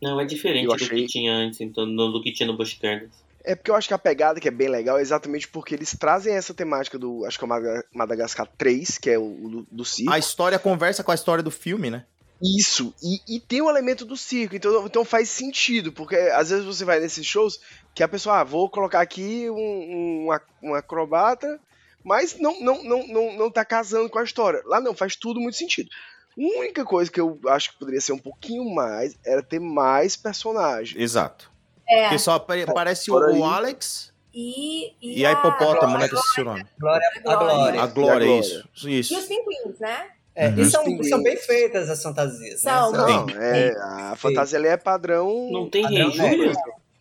Não, 0.02 0.20
é 0.20 0.24
diferente 0.24 0.64
Eu 0.64 0.70
do 0.70 0.74
achei- 0.74 1.02
que 1.02 1.06
tinha 1.06 1.32
antes, 1.32 1.60
então, 1.60 1.86
do, 1.94 2.20
que 2.20 2.32
tinha 2.32 2.46
no 2.48 2.56
Busch 2.56 2.76
Gardens. 2.82 3.12
É 3.46 3.54
porque 3.54 3.70
eu 3.70 3.74
acho 3.76 3.86
que 3.88 3.94
a 3.94 3.98
pegada 3.98 4.40
que 4.40 4.48
é 4.48 4.50
bem 4.50 4.68
legal 4.68 4.98
é 4.98 5.02
exatamente 5.02 5.46
porque 5.46 5.74
eles 5.74 5.94
trazem 5.98 6.34
essa 6.34 6.54
temática 6.54 6.98
do, 6.98 7.26
acho 7.26 7.38
que 7.38 7.44
é 7.44 7.46
o 7.46 7.48
Madaga- 7.48 7.84
Madagascar 7.94 8.46
3, 8.56 8.96
que 8.96 9.10
é 9.10 9.18
o, 9.18 9.22
o 9.22 9.48
do, 9.50 9.66
do 9.70 9.84
circo. 9.84 10.10
A 10.12 10.18
história 10.18 10.58
conversa 10.58 11.04
com 11.04 11.10
a 11.12 11.14
história 11.14 11.42
do 11.44 11.50
filme, 11.50 11.90
né? 11.90 12.06
Isso, 12.42 12.92
e, 13.02 13.36
e 13.36 13.40
tem 13.40 13.62
o 13.62 13.70
elemento 13.70 14.04
do 14.04 14.16
circo, 14.16 14.54
então, 14.56 14.86
então 14.86 15.04
faz 15.04 15.30
sentido, 15.30 15.92
porque 15.92 16.16
às 16.16 16.50
vezes 16.50 16.64
você 16.64 16.84
vai 16.84 17.00
nesses 17.00 17.24
shows 17.24 17.58
que 17.94 18.02
a 18.02 18.08
pessoa, 18.08 18.40
ah, 18.40 18.44
vou 18.44 18.68
colocar 18.68 19.00
aqui 19.00 19.48
um, 19.48 20.26
um, 20.28 20.28
um 20.62 20.74
acrobata, 20.74 21.58
mas 22.02 22.38
não, 22.38 22.60
não, 22.60 22.82
não, 22.84 23.06
não, 23.06 23.32
não 23.36 23.50
tá 23.50 23.64
casando 23.64 24.10
com 24.10 24.18
a 24.18 24.24
história. 24.24 24.60
Lá 24.66 24.80
não, 24.80 24.94
faz 24.94 25.16
tudo 25.16 25.40
muito 25.40 25.56
sentido. 25.56 25.88
A 26.36 26.58
única 26.60 26.84
coisa 26.84 27.10
que 27.10 27.20
eu 27.20 27.38
acho 27.46 27.72
que 27.72 27.78
poderia 27.78 28.00
ser 28.00 28.12
um 28.12 28.18
pouquinho 28.18 28.68
mais 28.74 29.16
era 29.24 29.42
ter 29.42 29.60
mais 29.60 30.16
personagens. 30.16 31.00
Exato. 31.00 31.50
É. 31.88 32.02
Porque 32.02 32.18
só 32.18 32.32
apare- 32.34 32.62
aparece 32.68 33.10
o, 33.10 33.14
Fora 33.14 33.32
aí. 33.32 33.38
o 33.38 33.44
Alex 33.44 34.12
E, 34.34 34.92
e, 35.00 35.20
e 35.20 35.24
a 35.26 35.32
hipopótamo, 35.32 35.96
né? 35.96 36.08
Que 36.08 36.14
eu 36.14 36.18
esqueci 36.18 36.40
o 36.40 36.44
nome. 36.44 36.66
Glória, 36.78 37.08
a 37.08 37.20
Glória. 37.36 37.36
A 37.36 37.36
Glória, 37.36 37.76
E 37.76 37.80
a 37.80 37.86
Glória. 37.86 38.40
isso. 38.40 38.68
E 38.88 38.98
Isso. 38.98 39.16
os 39.18 39.24
pinguins, 39.26 39.78
né? 39.78 40.08
É, 40.36 40.48
Uhum. 40.48 40.58
e 40.58 40.64
são, 40.64 41.02
são 41.04 41.22
bem 41.22 41.36
feitas 41.36 41.88
as 41.88 42.02
fantasias. 42.02 42.60
São, 42.60 42.90
né? 42.92 42.98
Não, 42.98 43.26
Tem. 43.26 43.36
é, 43.38 43.74
a 43.80 44.14
fantasia 44.16 44.58
ali 44.58 44.66
é 44.68 44.76
padrão. 44.76 45.48
Não 45.52 45.70
tem 45.70 45.82
Padrão 45.84 46.10
Rei 46.10 46.30
Júlio? 46.38 46.52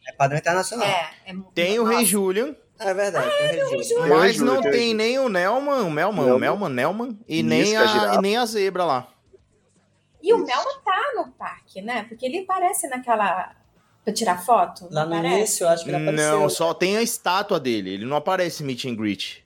É 0.08 0.12
padrão 0.14 0.38
internacional. 0.38 0.88
É, 0.88 1.10
é 1.26 1.34
muito- 1.34 1.52
Tem 1.54 1.80
o 1.80 1.84
Rei 1.84 2.06
Julian, 2.06 2.56
É 2.80 2.94
verdade. 2.94 3.28
Rei 3.30 3.84
Júlio. 3.84 4.08
Mas 4.10 4.36
Júlio, 4.36 4.54
não 4.54 4.62
tem 4.62 4.72
tem 4.72 4.82
Júlio. 4.92 4.98
nem 4.98 5.20
o 5.20 5.30
Nelman, 5.30 5.82
o 5.82 5.90
Melman, 5.90 6.26
Nelman. 6.26 6.34
o 6.36 6.40
Melman, 6.40 6.70
Nelman, 6.70 7.20
e 7.28 7.42
nem 7.42 7.74
é 7.74 7.78
a 7.78 8.16
e 8.16 8.22
nem 8.22 8.38
a 8.38 8.46
zebra 8.46 8.84
lá. 8.86 9.08
E 10.22 10.32
o 10.34 10.38
Melman 10.38 10.80
tá 10.86 11.14
no 11.16 11.32
parque, 11.32 11.82
né? 11.82 12.06
Porque 12.08 12.26
ele 12.26 12.40
aparece 12.40 12.88
naquela. 12.88 13.52
pra 14.04 14.14
tirar 14.14 14.38
foto. 14.46 14.88
Lá 14.92 15.04
não 15.06 15.12
no 15.12 15.16
aparece? 15.16 15.38
início, 15.38 15.64
eu 15.64 15.70
acho 15.70 15.84
que 15.86 15.90
ele 15.90 15.98
apareceu. 15.98 16.40
Não, 16.42 16.50
só 16.50 16.74
tem 16.74 16.98
a 16.98 17.02
estátua 17.02 17.58
dele, 17.60 17.90
ele 17.94 18.06
não 18.06 18.18
aparece 18.18 18.62
em 18.62 18.66
meet 18.66 18.84
and 18.86 18.96
greet. 18.96 19.43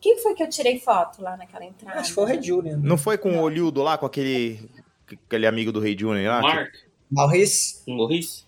Quem 0.00 0.18
foi 0.22 0.34
que 0.34 0.42
eu 0.42 0.48
tirei 0.48 0.78
foto 0.78 1.22
lá 1.22 1.36
naquela 1.36 1.64
entrada? 1.64 1.98
Acho 2.00 2.10
que 2.10 2.14
foi 2.14 2.24
o 2.24 2.26
Rei 2.26 2.42
Júlio. 2.42 2.76
Não 2.78 2.96
foi 2.98 3.16
com 3.18 3.38
o 3.38 3.40
Olildo 3.42 3.82
lá, 3.82 3.96
com 3.98 4.06
aquele 4.06 4.70
aquele 5.26 5.46
amigo 5.46 5.72
do 5.72 5.80
Rei 5.80 5.96
Júnior 5.98 6.26
lá? 6.28 6.40
Mark? 6.42 6.74
Maurice. 7.10 7.82
Um 7.88 7.94
Morris? 7.96 8.44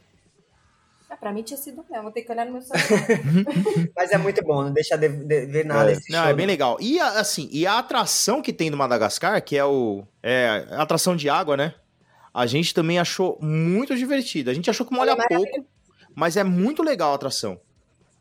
Ah, 1.11 1.17
pra 1.17 1.33
mim 1.33 1.43
tinha 1.43 1.57
sido 1.57 1.81
o 1.81 1.85
Melman. 1.89 2.03
Vou 2.03 2.13
ter 2.13 2.23
que 2.23 2.31
olhar 2.31 2.45
no 2.45 2.53
meu 2.53 2.61
celular. 2.63 3.07
Mas 3.97 4.11
é 4.11 4.19
muito 4.19 4.43
bom, 4.45 4.63
não 4.65 4.73
deixa 4.73 4.97
de, 4.97 5.09
de 5.09 5.47
ver 5.47 5.65
nada 5.65 5.93
É. 5.93 5.95
Não, 6.11 6.21
show. 6.23 6.29
é 6.29 6.35
bem 6.35 6.47
legal. 6.47 6.77
E 6.81 7.01
a- 7.01 7.21
assim, 7.21 7.49
e 7.51 7.67
a 7.67 7.79
atração 7.79 8.43
que 8.43 8.53
tem 8.53 8.71
do 8.71 8.77
Madagascar, 8.77 9.43
que 9.43 9.57
é 9.57 9.65
o 9.65 10.05
é 10.23 10.67
a 10.71 10.83
atração 10.83 11.17
de 11.17 11.29
água, 11.31 11.57
né? 11.57 11.75
A 12.35 12.47
gente 12.47 12.75
também 12.75 12.99
achou 12.99 13.39
muito 13.41 13.97
divertida. 13.97 14.51
A 14.51 14.55
gente 14.55 14.69
achou 14.69 14.85
que 14.87 14.93
molha 14.95 15.13
Ela 15.13 15.25
é 15.25 15.35
pouco, 15.35 15.65
mas 16.15 16.37
é 16.37 16.45
muito 16.45 16.83
legal 16.83 17.13
a 17.13 17.15
atração. 17.15 17.59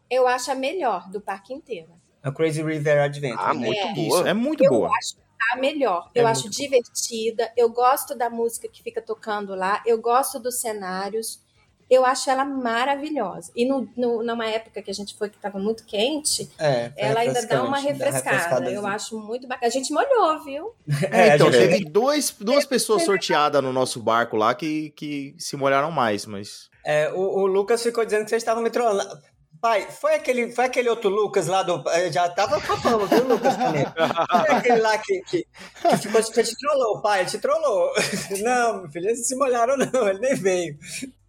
Eu 0.10 0.26
acho 0.28 0.50
a 0.50 0.56
melhor 0.56 1.10
do 1.10 1.20
parque 1.20 1.54
inteiro. 1.54 1.90
É 2.24 2.30
o 2.30 2.34
Crazy 2.34 2.62
River 2.64 3.02
Adventure. 3.04 3.42
Ah, 3.44 3.54
né? 3.54 3.60
muito 3.68 3.80
É. 3.80 3.92
Isso, 3.94 4.10
boa. 4.10 4.30
é 4.30 4.34
muito 4.34 4.64
eu 4.64 4.70
boa. 4.70 4.90
acho 4.98 5.16
a 5.54 5.56
melhor. 5.58 6.10
É 6.14 6.20
Eu 6.20 6.24
muito 6.26 6.32
acho 6.40 6.42
boa. 6.44 6.52
divertida. 6.52 7.52
Eu 7.56 7.70
gosto 7.70 8.16
da 8.16 8.30
música 8.30 8.68
que 8.68 8.84
fica 8.84 9.02
tocando 9.02 9.56
lá. 9.56 9.82
Eu 9.86 10.02
gosto 10.02 10.40
dos 10.40 10.60
cenários. 10.60 11.40
Eu 11.90 12.06
acho 12.06 12.30
ela 12.30 12.44
maravilhosa. 12.44 13.50
E 13.56 13.64
no, 13.66 13.88
no- 13.96 14.22
numa 14.22 14.46
época 14.46 14.82
que 14.82 14.92
a 14.92 14.94
gente 14.94 15.16
foi 15.16 15.30
que 15.30 15.38
estava 15.38 15.58
muito 15.58 15.86
quente, 15.86 16.50
É, 16.60 16.92
ela 16.98 17.22
ainda 17.22 17.46
dá 17.46 17.64
uma 17.64 17.78
dá 17.78 17.84
refrescada. 17.84 18.70
Eu 18.70 18.86
acho 18.86 19.18
muito 19.18 19.48
bacana. 19.48 19.68
A 19.68 19.72
gente 19.72 19.94
molhou, 19.94 20.44
viu? 20.44 20.74
É, 21.12 21.30
É, 21.30 21.36
então, 21.36 21.48
a 21.48 21.52
gente- 21.52 21.62
teve 21.70 21.86
dois, 21.86 22.36
duas 22.38 22.66
pessoas 22.66 23.04
sorteadas 23.04 23.64
no 23.64 23.72
nosso 23.72 24.02
barco 24.02 24.36
lá 24.36 24.54
que, 24.54 24.90
que 24.98 25.34
se 25.38 25.56
molharam 25.56 25.90
mais, 25.92 26.26
mas. 26.26 26.70
É, 26.86 27.10
o, 27.14 27.20
o 27.20 27.46
Lucas 27.48 27.82
ficou 27.82 28.04
dizendo 28.04 28.24
que 28.26 28.30
vocês 28.32 28.42
estavam 28.42 28.62
me 28.62 28.70
trollando. 28.70 29.18
Pai, 29.60 29.88
foi 29.90 30.16
aquele, 30.16 30.52
foi 30.52 30.66
aquele 30.66 30.90
outro 30.90 31.10
Lucas 31.10 31.48
lá 31.48 31.64
do. 31.64 31.84
eu 31.92 32.12
Já 32.12 32.30
tava 32.30 32.60
fama, 32.60 33.06
viu, 33.08 33.28
Lucas 33.28 33.56
Pinedo? 33.56 33.94
Foi 33.96 34.56
aquele 34.56 34.82
lá 34.82 34.98
que, 34.98 35.22
que, 35.22 35.48
que 35.90 35.98
ficou 35.98 36.22
te 36.22 36.58
trollou, 36.58 37.02
pai, 37.02 37.22
ele 37.22 37.30
te 37.30 37.40
trollou. 37.40 37.92
Não, 38.44 38.82
meu 38.82 38.92
filho, 38.92 39.08
eles 39.08 39.28
se 39.28 39.36
molharam, 39.36 39.76
não, 39.78 40.08
ele 40.08 40.20
nem 40.20 40.36
veio. 40.36 40.78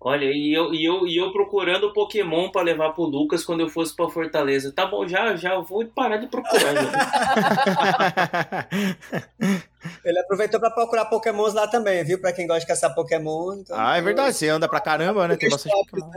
Olha, 0.00 0.26
e 0.26 0.54
eu, 0.56 0.72
e 0.72 0.84
eu, 0.84 1.06
e 1.08 1.16
eu 1.16 1.32
procurando 1.32 1.92
Pokémon 1.92 2.50
pra 2.50 2.62
levar 2.62 2.92
pro 2.92 3.02
Lucas 3.02 3.44
quando 3.44 3.60
eu 3.62 3.68
fosse 3.68 3.94
pra 3.96 4.08
Fortaleza. 4.08 4.70
Tá 4.72 4.86
bom, 4.86 5.06
já, 5.08 5.34
já 5.34 5.58
vou 5.58 5.84
parar 5.86 6.18
de 6.18 6.28
procurar. 6.28 6.72
já. 6.72 8.68
Ele 10.04 10.18
aproveitou 10.20 10.60
pra 10.60 10.70
procurar 10.70 11.04
Pokémons 11.06 11.54
lá 11.54 11.66
também, 11.66 12.04
viu? 12.04 12.20
Pra 12.20 12.32
quem 12.32 12.46
gosta 12.46 12.60
de 12.60 12.66
caçar 12.66 12.94
Pokémon. 12.94 13.54
Então, 13.54 13.76
ah, 13.78 13.96
é 13.96 14.00
verdade, 14.00 14.36
você 14.36 14.48
anda 14.48 14.68
pra 14.68 14.80
caramba, 14.80 15.26
né? 15.26 15.36
Tem 15.36 15.48
bastante 15.50 15.74
Pokémon. 15.90 16.10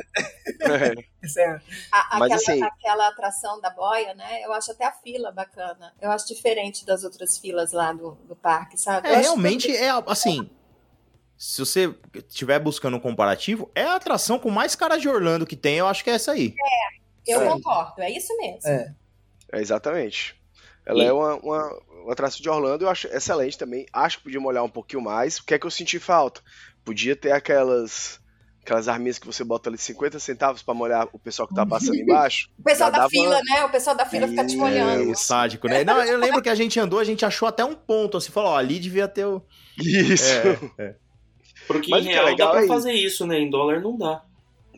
É. 0.61 0.93
Isso 1.25 1.39
é- 1.39 1.59
A- 1.91 2.17
aquela, 2.17 2.35
assim- 2.35 2.63
aquela 2.63 3.07
atração 3.07 3.59
da 3.61 3.69
boia, 3.69 4.13
né? 4.13 4.43
Eu 4.43 4.53
acho 4.53 4.71
até 4.71 4.85
a 4.85 4.91
fila 4.91 5.31
bacana. 5.31 5.93
Eu 6.01 6.11
acho 6.11 6.27
diferente 6.27 6.85
das 6.85 7.03
outras 7.03 7.37
filas 7.37 7.71
lá 7.71 7.93
do, 7.93 8.11
do 8.27 8.35
parque, 8.35 8.77
sabe? 8.77 9.07
Eu 9.07 9.13
É, 9.13 9.17
realmente 9.17 9.75
é 9.75 9.89
assim. 10.07 10.49
Se 11.43 11.59
você 11.59 11.95
estiver 12.13 12.59
buscando 12.59 12.97
um 12.97 12.99
comparativo, 12.99 13.71
é 13.73 13.81
a 13.83 13.95
atração 13.95 14.37
com 14.37 14.51
mais 14.51 14.75
cara 14.75 14.95
de 14.97 15.09
Orlando 15.09 15.43
que 15.45 15.55
tem, 15.55 15.77
eu 15.77 15.87
acho 15.87 16.03
que 16.03 16.09
é 16.11 16.13
essa 16.13 16.33
aí. 16.33 16.53
Eu 17.25 17.41
É. 17.41 17.47
concordo, 17.47 17.99
é 17.99 18.11
isso 18.11 18.35
mesmo. 18.37 18.59
É. 18.63 18.93
É, 19.51 19.59
exatamente. 19.59 20.35
Ela 20.85 21.03
E- 21.03 21.07
é 21.07 21.11
uma, 21.11 21.33
uma, 21.37 21.79
uma 22.03 22.13
atração 22.13 22.39
de 22.41 22.47
Orlando, 22.49 22.85
eu 22.85 22.89
acho 22.89 23.07
excelente 23.07 23.57
também. 23.57 23.87
Acho 23.91 24.17
que 24.19 24.25
podia 24.25 24.39
molhar 24.39 24.63
um 24.63 24.69
pouquinho 24.69 25.01
mais. 25.01 25.37
O 25.39 25.43
que 25.43 25.55
é 25.55 25.57
que 25.59 25.65
eu 25.65 25.71
senti 25.71 25.97
falta? 25.97 26.41
Podia 26.85 27.15
ter 27.15 27.31
aquelas 27.31 28.19
aquelas 28.63 28.87
arminhas 28.87 29.17
que 29.17 29.25
você 29.25 29.43
bota 29.43 29.71
ali 29.71 29.77
50 29.79 30.19
centavos 30.19 30.61
pra 30.61 30.75
molhar 30.75 31.07
o 31.11 31.17
pessoal 31.17 31.47
que 31.47 31.55
tá 31.55 31.65
passando 31.65 31.95
embaixo. 31.97 32.49
O 32.59 32.61
pessoal 32.63 32.91
da 32.91 32.97
dava- 32.99 33.09
fila, 33.09 33.41
né? 33.49 33.65
O 33.65 33.69
pessoal 33.69 33.95
da 33.95 34.05
fila 34.05 34.27
fica 34.27 34.43
te 34.45 34.49
Isso. 34.53 34.55
É, 34.57 34.59
molhando. 34.59 35.11
o 35.11 35.15
sádico, 35.15 35.67
né? 35.67 35.83
Não, 35.83 36.03
eu 36.03 36.19
lembro 36.19 36.39
que 36.43 36.49
a 36.49 36.53
gente 36.53 36.79
andou, 36.79 36.99
a 36.99 37.03
gente 37.03 37.25
achou 37.25 37.47
até 37.47 37.65
um 37.65 37.73
ponto, 37.73 38.17
assim, 38.17 38.31
falou, 38.31 38.51
ó, 38.51 38.57
ali 38.57 38.77
devia 38.79 39.07
ter 39.07 39.25
o... 39.25 39.41
Isso. 39.79 40.23
É, 40.77 40.93
Porque 41.67 41.89
Mas 41.91 42.05
em 42.05 42.09
é 42.09 42.13
real 42.13 42.25
legal 42.25 42.47
dá 42.49 42.53
pra 42.55 42.63
é 42.65 42.67
fazer 42.67 42.93
isso, 42.93 43.25
né? 43.25 43.39
Em 43.39 43.49
dólar 43.49 43.81
não 43.81 43.97
dá. 43.97 44.23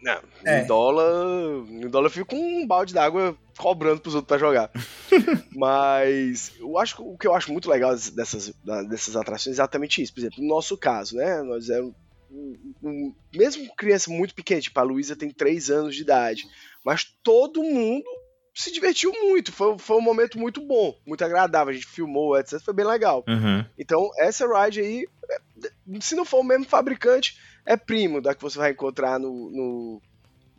Não, 0.02 0.20
É. 0.46 0.62
Em 0.62 0.68
dólar. 0.68 1.66
Em 1.70 1.88
dólar 1.88 2.08
eu 2.08 2.12
fico 2.12 2.28
com 2.28 2.36
um 2.36 2.68
balde 2.68 2.94
d'água 2.94 3.38
cobrando 3.58 4.02
pros 4.02 4.16
outros 4.16 4.28
pra 4.28 4.38
jogar. 4.38 4.70
Mas 5.56 6.52
eu 6.60 6.78
acho 6.78 6.96
que 6.98 7.02
o 7.02 7.18
que 7.18 7.28
eu 7.28 7.34
acho 7.34 7.52
muito 7.52 7.70
legal 7.70 7.92
dessas, 7.96 8.54
dessas 8.90 9.16
atrações 9.16 9.48
é 9.48 9.52
exatamente 9.56 10.02
isso. 10.02 10.14
Por 10.14 10.20
exemplo, 10.20 10.42
no 10.42 10.48
nosso 10.50 10.78
caso, 10.78 11.16
né? 11.16 11.42
Nós 11.44 11.70
éramos. 11.70 11.94
um- 12.36 12.58
um- 12.84 13.16
mesmo 13.36 13.72
criança 13.76 14.10
muito 14.10 14.34
pequena, 14.34 14.60
tipo, 14.60 14.80
a 14.80 14.84
Luísa 14.84 15.16
tem 15.16 15.30
3 15.30 15.70
anos 15.70 15.96
de 15.96 16.02
idade. 16.02 16.44
Mas 16.84 17.06
todo 17.24 17.62
mundo 17.62 18.04
se 18.56 18.72
divertiu 18.72 19.12
muito. 19.22 19.52
Foi, 19.52 19.78
foi 19.78 19.98
um 19.98 20.02
momento 20.02 20.40
muito 20.40 20.60
bom, 20.60 20.98
muito 21.06 21.24
agradável. 21.24 21.70
A 21.70 21.74
gente 21.74 21.86
filmou, 21.86 22.36
etc. 22.36 22.60
Foi 22.60 22.74
bem 22.74 22.86
legal. 22.88 23.24
Uhum. 23.28 23.64
Então, 23.78 24.10
essa 24.18 24.48
ride 24.48 24.80
aí, 24.82 25.08
se 26.02 26.16
não 26.16 26.26
for 26.26 26.40
o 26.40 26.44
mesmo 26.44 26.66
fabricante, 26.66 27.40
é 27.66 27.78
primo 27.78 28.22
da 28.22 28.34
que 28.36 28.42
você 28.42 28.58
vai 28.58 28.72
encontrar 28.72 29.20
no, 29.20 29.50
no, 29.52 30.02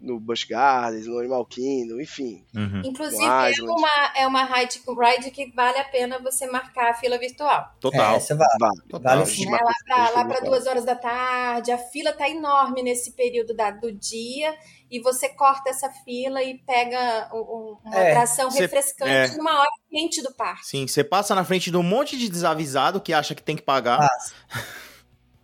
no 0.05 0.21
Busch 0.21 0.45
Gardens, 0.49 1.07
no 1.07 1.19
Animal 1.19 1.45
Kingdom, 1.47 2.01
enfim. 2.01 2.45
Uhum. 2.55 2.83
Inclusive, 2.85 3.25
é 3.25 3.63
uma, 3.63 4.13
é 4.17 4.27
uma 4.27 4.45
ride, 4.45 4.81
ride 4.87 5.31
que 5.31 5.51
vale 5.53 5.79
a 5.79 5.85
pena 5.85 6.19
você 6.19 6.47
marcar 6.47 6.91
a 6.91 6.95
fila 6.95 7.19
virtual. 7.19 7.75
Total. 7.81 8.17
É, 8.17 8.21
você 8.21 8.35
vai. 8.35 8.47
Vale. 8.61 8.81
Total. 8.89 9.17
Vale 9.19 9.27
sim. 9.31 9.51
Né, 9.51 9.59
lá 10.15 10.25
para 10.25 10.41
duas 10.41 10.67
horas 10.67 10.85
da 10.85 10.95
tarde, 10.95 11.73
a 11.73 11.79
fila 11.79 12.13
tá 12.13 12.29
enorme 12.29 12.83
nesse 12.83 13.13
período 13.13 13.55
da- 13.55 13.71
do 13.71 13.91
dia 13.93 14.55
e 14.91 15.01
você 15.01 15.29
corta 15.31 15.71
essa 15.71 15.89
fila 16.05 16.43
e 16.43 16.59
pega 16.59 17.31
um- 17.33 17.39
um- 17.39 17.79
uma 17.85 17.97
É, 17.97 18.11
atração 18.13 18.51
você- 18.51 18.61
refrescante 18.61 19.11
é. 19.11 19.37
numa 19.37 19.59
hora 19.59 19.71
quente 19.91 20.23
do 20.23 20.33
parque. 20.35 20.67
Sim, 20.67 20.87
você 20.87 21.03
passa 21.03 21.35
na 21.35 21.45
frente 21.45 21.71
de 21.71 21.77
um 21.77 21.83
monte 21.83 22.17
de 22.19 22.29
desavisado 22.29 23.01
que 23.01 23.13
acha 23.13 23.35
que 23.35 23.43
tem 23.43 23.57
que 23.57 23.63
pagar. 23.63 24.01
Ah, 24.03 24.61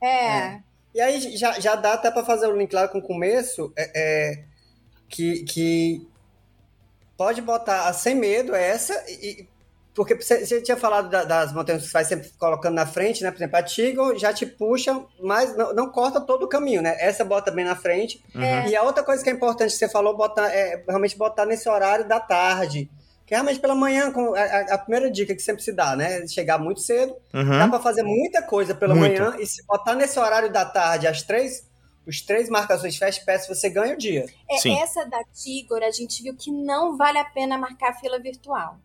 É, 0.02 0.60
E 0.92 1.00
aí 1.00 1.36
já, 1.36 1.60
já 1.60 1.76
dá 1.76 1.92
até 1.92 2.10
para 2.10 2.24
fazer 2.24 2.48
o 2.48 2.56
link 2.56 2.72
lá 2.72 2.88
com 2.88 2.98
o 2.98 3.02
começo, 3.02 3.72
é, 3.78 3.92
é, 3.94 4.44
que, 5.10 5.42
que 5.44 6.06
pode 7.16 7.42
botar 7.42 7.88
a 7.88 7.92
sem 7.92 8.14
medo 8.14 8.54
essa, 8.54 8.94
e, 9.08 9.46
porque 9.94 10.14
você, 10.14 10.62
tinha 10.62 10.76
falado 10.76 11.10
da- 11.10 11.24
das 11.24 11.52
montanhas 11.52 11.82
que 11.82 11.88
você 11.88 11.92
vai 11.92 12.04
sempre 12.04 12.30
colocando 12.38 12.74
na 12.74 12.86
frente, 12.86 13.22
né? 13.22 13.30
Por 13.30 13.36
exemplo, 13.38 13.56
a 13.58 13.62
Tigo 13.62 14.16
já 14.18 14.32
te 14.32 14.46
puxa, 14.46 14.98
mas 15.20 15.54
não, 15.56 15.74
não 15.74 15.90
corta 15.90 16.20
todo 16.20 16.44
o 16.44 16.48
caminho, 16.48 16.80
né? 16.80 16.96
Essa 16.98 17.24
bota 17.24 17.50
bem 17.50 17.64
na 17.64 17.76
frente. 17.76 18.22
Uhum. 18.34 18.68
E 18.68 18.74
a 18.76 18.82
outra 18.84 19.02
coisa 19.02 19.22
que 19.22 19.28
é 19.28 19.32
importante 19.32 19.72
que 19.72 19.76
você 19.78 19.88
falou, 19.88 20.16
botar, 20.16 20.46
é 20.48 20.82
realmente 20.88 21.18
botar 21.18 21.44
nesse 21.44 21.68
horário 21.68 22.08
da 22.08 22.20
tarde. 22.20 22.88
Que 23.26 23.34
realmente 23.34 23.60
pela 23.60 23.74
manhã, 23.74 24.10
com- 24.12 24.34
a, 24.34 24.42
a- 24.74 24.78
primeira 24.78 25.10
dica 25.10 25.34
que 25.34 25.42
sempre 25.42 25.62
se 25.62 25.72
dá, 25.72 25.94
né? 25.96 26.26
Chegar 26.28 26.58
muito 26.58 26.80
cedo, 26.80 27.14
Dá 27.32 27.40
Uhum. 27.40 27.70
pra 27.70 27.80
fazer 27.80 28.02
muita 28.04 28.40
coisa 28.42 28.74
pela 28.74 28.94
Muito. 28.94 29.20
manhã 29.20 29.36
e 29.38 29.46
se 29.46 29.62
botar 29.66 29.94
nesse 29.94 30.18
horário 30.18 30.50
da 30.50 30.64
tarde, 30.64 31.06
às 31.08 31.22
três, 31.22 31.68
os 32.06 32.20
três 32.22 32.48
marcações 32.48 32.96
Fast 32.96 33.24
Pass, 33.24 33.46
você 33.46 33.68
ganha 33.70 33.94
o 33.94 33.98
dia. 33.98 34.26
é 34.50 34.58
Sim. 34.58 34.74
essa 34.78 35.04
da 35.04 35.22
Tigor, 35.24 35.82
a 35.82 35.90
gente 35.90 36.22
viu 36.22 36.34
que 36.36 36.50
não 36.50 36.96
vale 36.96 37.18
a 37.18 37.24
pena 37.24 37.56
marcar 37.58 37.90
a 37.90 37.94
fila 37.94 38.18
virtual. 38.18 38.78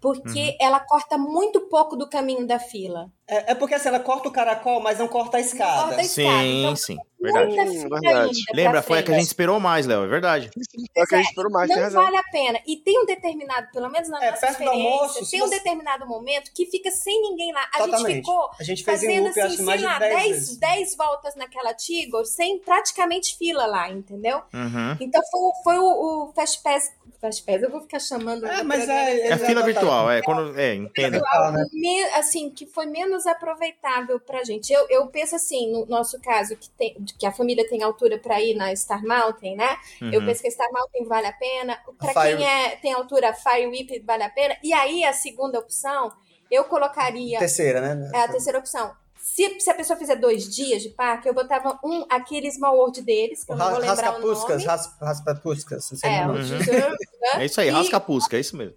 Porque 0.00 0.38
Uhum. 0.50 0.56
ela 0.60 0.80
corta 0.80 1.18
muito 1.18 1.62
pouco 1.68 1.96
do 1.96 2.08
caminho 2.08 2.46
da 2.46 2.58
fila. 2.58 3.10
É, 3.28 3.52
é 3.52 3.54
porque 3.54 3.74
assim, 3.74 3.88
ela 3.88 4.00
corta 4.00 4.28
o 4.28 4.32
caracol, 4.32 4.80
mas 4.80 4.98
não 4.98 5.06
corta 5.08 5.36
a 5.36 5.40
escada. 5.40 5.82
corta 5.82 6.00
a 6.00 6.02
escada. 6.04 6.28
Sim, 6.40 6.62
Então, 6.62 6.76
sim. 6.76 6.96
Verdade. 7.20 7.50
Hum, 7.50 7.80
fila 7.82 8.00
verdade. 8.00 8.38
Lembra, 8.54 8.80
foi 8.80 9.00
a 9.00 9.02
que 9.02 9.10
a 9.10 9.14
gente 9.14 9.26
esperou 9.26 9.58
mais, 9.58 9.86
Léo, 9.86 10.04
é 10.04 10.06
verdade. 10.06 10.50
Só 10.96 11.04
que 11.04 11.14
a 11.16 11.18
gente 11.18 11.28
esperou 11.30 11.50
mais, 11.50 11.68
não 11.68 11.76
razão. 11.76 12.02
vale 12.04 12.16
a 12.16 12.22
pena. 12.30 12.60
E 12.64 12.76
tem 12.76 13.02
um 13.02 13.04
determinado, 13.04 13.66
pelo 13.72 13.90
menos 13.90 14.08
na 14.08 14.22
É, 14.24 14.30
nossa 14.30 14.40
perto 14.46 14.58
do 14.58 14.62
experiência, 14.64 14.92
almoço, 14.92 15.30
tem 15.30 15.42
um 15.42 15.48
você- 15.48 15.54
determinado 15.56 16.06
momento 16.06 16.52
que 16.54 16.64
fica 16.66 16.90
sem 16.92 17.20
ninguém 17.20 17.52
lá. 17.52 17.66
A 17.74 17.78
gente 17.78 17.90
Totalmente. 17.90 18.16
ficou 18.24 18.50
A 18.58 18.62
gente 18.62 18.84
fez 18.84 19.02
em 19.02 19.06
fazendo 19.08 19.26
loop, 19.26 19.40
assim, 19.40 19.56
sei 19.56 19.64
mais 19.64 19.80
de 19.80 19.86
lá, 19.86 19.98
10 19.98 20.14
10, 20.14 20.30
vezes. 20.30 20.56
10 20.58 20.96
voltas 20.96 21.34
naquela 21.34 21.74
Tigor 21.74 22.24
sem 22.24 22.58
praticamente 22.60 23.36
fila 23.36 23.66
lá, 23.66 23.90
entendeu? 23.90 24.38
Uhum. 24.54 24.96
Então 25.00 25.20
foi, 25.30 25.40
o- 25.40 25.54
foi 25.64 25.78
o, 25.78 25.84
o 26.28 26.32
Fast 26.34 26.62
Pass. 26.62 26.92
Fast 27.20 27.42
Pass, 27.42 27.62
eu 27.64 27.70
vou 27.70 27.80
ficar 27.80 27.98
chamando. 27.98 28.46
É, 28.46 28.62
mas 28.62 28.84
programa 28.84 29.00
é- 29.10 29.20
É 29.22 29.26
Exato. 29.26 29.44
fila 29.46 29.62
virtual, 29.64 30.08
é. 30.08 30.22
Quando, 30.22 30.56
é, 30.56 30.74
entenda. 30.76 31.18
virtual, 31.18 31.50
né? 31.50 31.64
me- 31.72 32.04
assim, 32.10 32.48
que 32.48 32.64
foi 32.64 32.86
menos 32.86 33.17
aproveitável 33.26 34.20
pra 34.20 34.44
gente. 34.44 34.72
Eu, 34.72 34.86
eu 34.88 35.06
penso 35.08 35.34
assim, 35.36 35.72
no 35.72 35.86
nosso 35.86 36.20
caso, 36.20 36.56
que, 36.56 36.68
tem, 36.70 36.94
que 37.18 37.26
a 37.26 37.32
família 37.32 37.66
tem 37.68 37.82
altura 37.82 38.18
pra 38.18 38.40
ir 38.40 38.54
na 38.54 38.74
Star 38.76 39.02
Mountain, 39.04 39.56
né? 39.56 39.76
Eu 40.00 40.20
Uhum. 40.20 40.26
penso 40.26 40.42
que 40.42 40.48
a 40.48 40.50
Star 40.50 40.68
Mountain 40.72 41.04
vale 41.06 41.26
a 41.26 41.32
pena. 41.32 41.78
Pra 41.98 42.12
Fire- 42.12 42.36
quem 42.36 42.46
é, 42.46 42.76
tem 42.76 42.92
altura, 42.92 43.32
Fire 43.32 43.66
Whip 43.66 44.00
vale 44.06 44.22
a 44.22 44.30
pena. 44.30 44.56
E 44.62 44.72
aí, 44.72 45.02
a 45.04 45.12
segunda 45.12 45.58
opção, 45.58 46.12
eu 46.50 46.64
colocaria. 46.64 47.38
Terceira, 47.38 47.94
né? 47.94 48.10
É 48.14 48.20
a 48.22 48.28
terceira 48.28 48.58
opção. 48.58 48.94
Se, 49.20 49.60
se 49.60 49.68
a 49.70 49.74
pessoa 49.74 49.98
fizer 49.98 50.16
dois 50.16 50.48
dias 50.54 50.80
de 50.82 50.88
parque, 50.90 51.28
eu 51.28 51.34
botava 51.34 51.78
um, 51.84 52.06
aquele 52.08 52.50
Small 52.50 52.76
World 52.76 53.02
deles, 53.02 53.44
que 53.44 53.52
eu 53.52 53.56
não 53.56 53.70
vou 53.70 53.78
lembrar 53.80 53.94
o 53.94 53.96
Rascapuscas, 53.96 54.48
nome. 54.56 54.64
ras- 54.64 54.98
Raspapuscas, 55.00 55.90
não 55.90 55.98
sei 55.98 56.10
É, 56.10 56.24
nome. 56.26 56.38
Uhum. 56.40 56.58
tesouro, 56.58 56.90
né? 56.90 56.96
É 57.34 57.44
isso 57.44 57.60
aí, 57.60 57.66
E- 57.68 57.70
rasca 57.70 57.96
a 57.96 58.00
pusca, 58.00 58.36
é 58.36 58.40
isso 58.40 58.56
mesmo. 58.56 58.74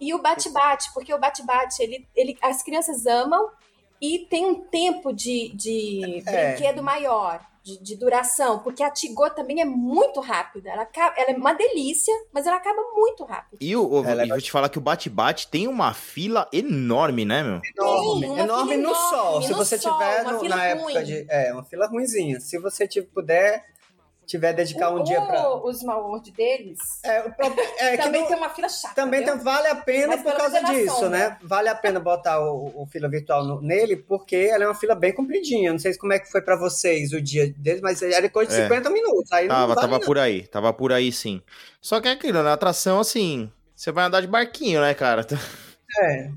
E 0.00 0.12
o 0.14 0.20
bate-bate, 0.22 0.92
porque 0.92 1.12
o 1.14 1.18
bate-bate, 1.18 1.82
ele, 1.82 2.06
ele, 2.14 2.36
as 2.42 2.62
crianças 2.62 3.06
amam 3.06 3.48
e 4.14 4.26
tem 4.28 4.44
um 4.46 4.54
tempo 4.54 5.12
de, 5.12 5.50
de 5.54 6.22
É. 6.26 6.52
brinquedo 6.52 6.82
maior, 6.82 7.40
de, 7.62 7.82
de 7.82 7.96
duração, 7.96 8.58
porque 8.58 8.82
a 8.82 8.90
Tigô 8.90 9.30
também 9.30 9.60
é 9.60 9.64
muito 9.64 10.20
rápida. 10.20 10.68
Ela, 10.70 10.82
acaba- 10.82 11.14
ela 11.16 11.30
é 11.30 11.34
uma 11.34 11.54
delícia, 11.54 12.12
mas 12.32 12.46
ela 12.46 12.56
acaba 12.56 12.80
muito 12.94 13.24
rápido. 13.24 13.58
E, 13.60 13.74
o, 13.74 13.82
o- 13.88 14.04
Ela 14.04 14.22
é 14.22 14.26
e 14.26 14.28
vou 14.28 14.40
te 14.40 14.50
falar 14.50 14.68
que 14.68 14.76
o 14.76 14.82
bate-bate 14.82 15.48
tem 15.48 15.66
uma 15.66 15.94
fila 15.94 16.46
enorme, 16.52 17.24
né, 17.24 17.42
meu? 17.42 17.60
Enorme, 17.76 18.20
Tem 18.20 18.30
uma 18.30 18.40
enorme 18.40 18.70
fila 18.74 18.82
no 18.82 18.88
enorme, 18.90 19.08
sol. 19.10 19.42
Se 19.42 19.50
no 19.50 19.56
você 19.56 19.78
sol, 19.78 19.92
tiver 19.92 20.24
no- 20.24 20.42
na 20.48 20.64
época 20.66 20.82
ruim. 20.92 21.04
de. 21.04 21.26
É, 21.30 21.52
uma 21.54 21.64
fila 21.64 21.86
ruimzinha. 21.86 22.38
Se 22.40 22.58
você 22.58 22.86
tipo, 22.86 23.10
puder, 23.14 23.64
tiver 24.26 24.52
dedicar 24.52 24.90
um 24.90 25.00
o, 25.00 25.04
dia 25.04 25.20
pra. 25.22 25.48
o 25.56 25.72
Small 25.72 26.02
World 26.08 26.30
deles 26.32 26.78
É, 27.02 27.20
o 27.22 27.32
pro- 27.32 27.46
é 27.78 27.96
que 27.96 28.02
também 28.02 28.20
não- 28.22 28.28
tem 28.28 28.36
uma 28.36 28.50
fila 28.50 28.68
chata. 28.68 28.94
Também 28.94 29.24
tem- 29.24 29.36
vale 29.38 29.68
a 29.68 29.74
pena 29.76 30.08
Mas 30.16 30.22
por 30.22 30.36
causa 30.36 30.58
é 30.58 30.62
disso, 30.64 30.94
sombra. 30.94 31.08
né? 31.10 31.38
Vale 31.42 31.68
a 31.68 31.74
pena 31.74 32.00
botar 32.00 32.40
o, 32.40 32.82
o 32.82 32.86
fila 32.86 33.08
virtual 33.08 33.44
no- 33.44 33.60
nele, 33.60 33.96
porque 33.96 34.36
ela 34.36 34.64
é 34.64 34.66
uma 34.68 34.74
fila 34.74 34.94
bem 34.94 35.12
compridinha. 35.12 35.72
Não 35.72 35.78
sei 35.78 35.94
como 35.96 36.12
é 36.12 36.18
que 36.18 36.30
foi 36.30 36.40
pra 36.42 36.56
vocês 36.56 37.12
o 37.12 37.20
dia 37.20 37.52
deles, 37.56 37.80
mas 37.80 38.02
era 38.02 38.28
coisa 38.28 38.50
de 38.54 38.60
É. 38.60 38.62
50 38.64 38.90
minutos. 38.90 39.30
Aí 39.32 39.46
não 39.48 39.54
Tava, 39.54 39.66
vale 39.74 39.80
tava 39.80 39.98
não. 39.98 40.06
por 40.06 40.18
aí, 40.18 40.46
tava 40.46 40.72
por 40.72 40.92
aí 40.92 41.12
sim. 41.12 41.42
Só 41.80 42.00
que 42.00 42.08
é 42.08 42.12
aquilo, 42.12 42.42
na 42.42 42.52
atração, 42.52 43.00
assim, 43.00 43.50
você 43.74 43.92
vai 43.92 44.04
andar 44.06 44.20
de 44.20 44.26
barquinho, 44.26 44.80
né, 44.80 44.94
cara? 44.94 45.26
É. 46.00 46.30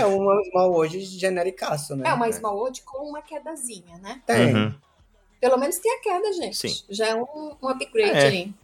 É 0.00 0.04
uma, 0.04 0.34
uma 0.52 0.66
hoje 0.66 1.00
genericaço, 1.00 1.94
né? 1.94 2.08
É 2.08 2.12
uma 2.12 2.30
Small 2.32 2.56
World 2.56 2.82
com 2.82 3.08
uma 3.08 3.22
quedazinha, 3.22 3.98
né? 3.98 4.20
Tem. 4.26 4.52
Uhum. 4.54 4.74
Pelo 5.44 5.58
menos 5.58 5.76
tem 5.78 5.92
a 5.92 6.00
queda, 6.00 6.32
gente. 6.32 6.56
Sim. 6.56 6.84
Já 6.88 7.08
é 7.08 7.14
um, 7.14 7.54
um 7.62 7.68
upgrade 7.68 8.16
É. 8.16 8.26
aí. 8.28 8.54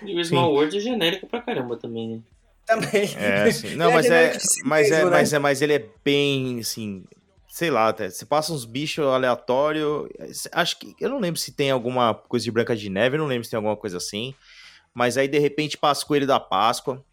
E 0.00 0.14
o 0.20 0.24
Small 0.24 0.52
World 0.52 0.76
é 0.76 0.80
genérico 0.80 1.26
pra 1.26 1.40
caramba 1.40 1.76
também, 1.76 2.08
né? 2.08 2.20
Também. 2.64 3.10
É, 3.18 3.42
assim, 3.48 3.74
não, 3.74 3.90
É 3.90 3.94
mas 3.94 4.06
é, 4.08 4.38
mas 4.64 4.90
é, 4.92 5.04
né? 5.04 5.10
mas 5.10 5.32
é, 5.32 5.38
mas 5.40 5.60
ele 5.62 5.72
é 5.72 5.84
bem, 6.04 6.60
assim, 6.60 7.04
sei 7.48 7.68
lá, 7.68 7.88
até, 7.88 8.08
você 8.08 8.24
passa 8.24 8.52
uns 8.52 8.64
bichos 8.64 9.04
aleatórios, 9.04 10.08
acho 10.52 10.78
que, 10.78 10.94
eu 11.00 11.10
não 11.10 11.18
lembro 11.18 11.40
se 11.40 11.50
tem 11.50 11.72
alguma 11.72 12.14
coisa 12.14 12.44
de 12.44 12.50
Branca 12.52 12.76
de 12.76 12.88
Neve, 12.88 13.16
eu 13.16 13.20
não 13.20 13.26
lembro 13.26 13.42
se 13.44 13.50
tem 13.50 13.56
alguma 13.56 13.76
coisa 13.76 13.96
assim, 13.96 14.32
mas 14.94 15.16
aí 15.18 15.26
de 15.26 15.38
repente 15.40 15.76
passa 15.76 16.04
o 16.04 16.06
Coelho 16.06 16.28
da 16.28 16.38
Páscoa. 16.38 17.04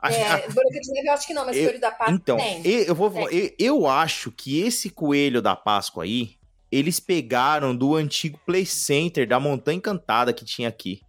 A- 0.00 0.12
É, 0.12 0.48
Branca 0.48 0.80
de 0.80 0.92
Neve 0.92 1.08
eu 1.08 1.12
acho 1.14 1.26
que 1.26 1.34
não, 1.34 1.44
mas 1.44 1.56
Eu- 1.56 1.64
Coelho 1.64 1.80
da 1.80 1.90
Páscoa 1.90 2.14
então, 2.14 2.36
tem. 2.36 2.62
eu, 2.64 2.94
vou, 2.94 3.10
Tem. 3.10 3.24
eu, 3.36 3.50
eu 3.58 3.86
acho 3.88 4.30
que 4.30 4.60
esse 4.60 4.88
Coelho 4.88 5.42
da 5.42 5.56
Páscoa 5.56 6.04
aí, 6.04 6.36
eles 6.72 6.98
pegaram 6.98 7.76
do 7.76 7.94
antigo 7.94 8.40
Play 8.46 8.64
Center 8.66 9.28
da 9.28 9.38
Montanha 9.38 9.76
Encantada 9.76 10.32
que 10.32 10.44
tinha 10.44 10.68
aqui. 10.68 11.00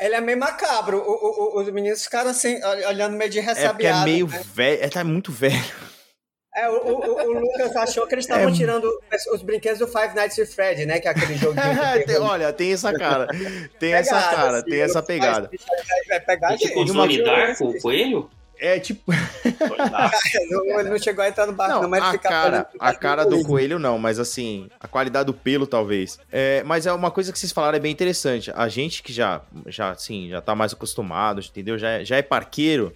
Ele 0.00 0.14
é 0.14 0.20
meio 0.20 0.38
macabro. 0.38 0.98
O- 0.98 1.02
o- 1.02 1.58
o- 1.58 1.60
os 1.62 1.68
meninos 1.70 2.02
ficaram 2.02 2.30
assim, 2.30 2.56
ol- 2.64 2.88
olhando 2.88 3.16
meio 3.16 3.30
de 3.30 3.38
É 3.38 3.42
porque 3.42 3.58
é 3.60 3.62
ressabiado. 3.62 4.04
meio 4.04 4.26
né? 4.26 4.42
velho, 4.52 4.82
é, 4.84 4.88
tá 4.88 5.04
muito 5.04 5.30
velho. 5.30 5.64
É, 6.56 6.68
o, 6.68 6.72
o- 6.74 7.26
o- 7.26 7.32
Lucas 7.40 7.74
achou 7.76 8.06
que 8.06 8.14
eles 8.14 8.24
estavam 8.26 8.48
É. 8.48 8.52
tirando 8.52 8.88
os 9.32 9.42
brinquedos 9.42 9.78
do 9.80 9.86
Five 9.88 10.14
Nights 10.14 10.38
at 10.38 10.48
Fred, 10.48 10.86
né? 10.86 11.00
Que 11.00 11.08
é 11.08 11.10
aquele 11.10 11.36
joguinho 11.36 11.64
Tem-. 12.06 12.18
Olha, 12.18 12.52
tem 12.52 12.72
essa 12.72 12.92
cara. 12.92 13.26
Tem 13.78 13.92
essa 13.92 14.14
Pegada, 14.14 14.36
cara, 14.36 14.58
assim, 14.58 14.70
tem 14.70 14.80
essa 14.80 15.00
o 15.00 15.02
pegada. 15.02 15.50
Vai 16.08 16.20
pegar 16.20 16.52
É 16.54 16.56
tipo 16.56 16.80
o 16.80 16.84
Johnny 16.84 17.22
Darko, 17.24 17.64
o 17.70 17.80
coelho? 17.80 18.30
É 18.58 18.78
tipo. 18.78 19.12
Não, 20.50 20.80
ele 20.80 20.90
não 20.90 20.98
chegou 20.98 21.24
a 21.24 21.28
entrar 21.28 21.46
no 21.46 21.52
barco, 21.52 21.74
não, 21.74 21.82
Não, 21.82 21.88
mas 21.88 22.02
a 22.02 22.12
fica 22.12 22.28
cara, 22.28 22.68
a 22.78 22.94
cara 22.94 23.24
do 23.26 23.42
coelho 23.44 23.78
não, 23.78 23.98
mas 23.98 24.18
assim, 24.18 24.68
a 24.80 24.86
qualidade 24.88 25.26
do 25.26 25.34
pelo 25.34 25.66
talvez. 25.66 26.18
É, 26.30 26.62
mas 26.64 26.86
é 26.86 26.92
uma 26.92 27.10
coisa 27.10 27.32
que 27.32 27.38
vocês 27.38 27.52
falaram 27.52 27.76
é 27.76 27.80
bem 27.80 27.92
interessante. 27.92 28.50
A 28.54 28.68
gente 28.68 29.02
que 29.02 29.12
já, 29.12 29.42
já 29.66 29.90
assim, 29.90 30.28
já 30.30 30.40
tá 30.40 30.54
mais 30.54 30.72
acostumado, 30.72 31.40
entendeu? 31.40 31.76
Já, 31.78 31.90
é- 31.90 32.04
já 32.04 32.16
é 32.16 32.22
parqueiro. 32.22 32.92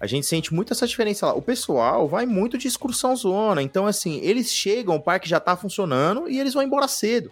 A 0.00 0.06
gente 0.06 0.26
sente 0.26 0.52
muito 0.52 0.72
essa 0.72 0.86
diferença 0.86 1.26
lá. 1.26 1.34
O 1.34 1.42
pessoal 1.42 2.08
vai 2.08 2.26
muito 2.26 2.58
de 2.58 2.66
excursão 2.66 3.14
zona. 3.14 3.62
Então, 3.62 3.86
assim, 3.86 4.18
eles 4.20 4.52
chegam, 4.52 4.96
o 4.96 5.00
parque 5.00 5.28
já 5.28 5.38
tá 5.38 5.56
funcionando 5.56 6.28
e 6.28 6.40
eles 6.40 6.54
vão 6.54 6.62
embora 6.62 6.88
cedo. 6.88 7.30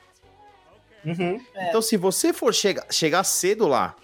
Uhum. 1.04 1.40
Então, 1.68 1.82
se 1.82 1.96
você 1.96 2.32
for 2.32 2.54
chega, 2.54 2.84
chegar 2.90 3.24
cedo 3.24 3.66
lá 3.66 3.96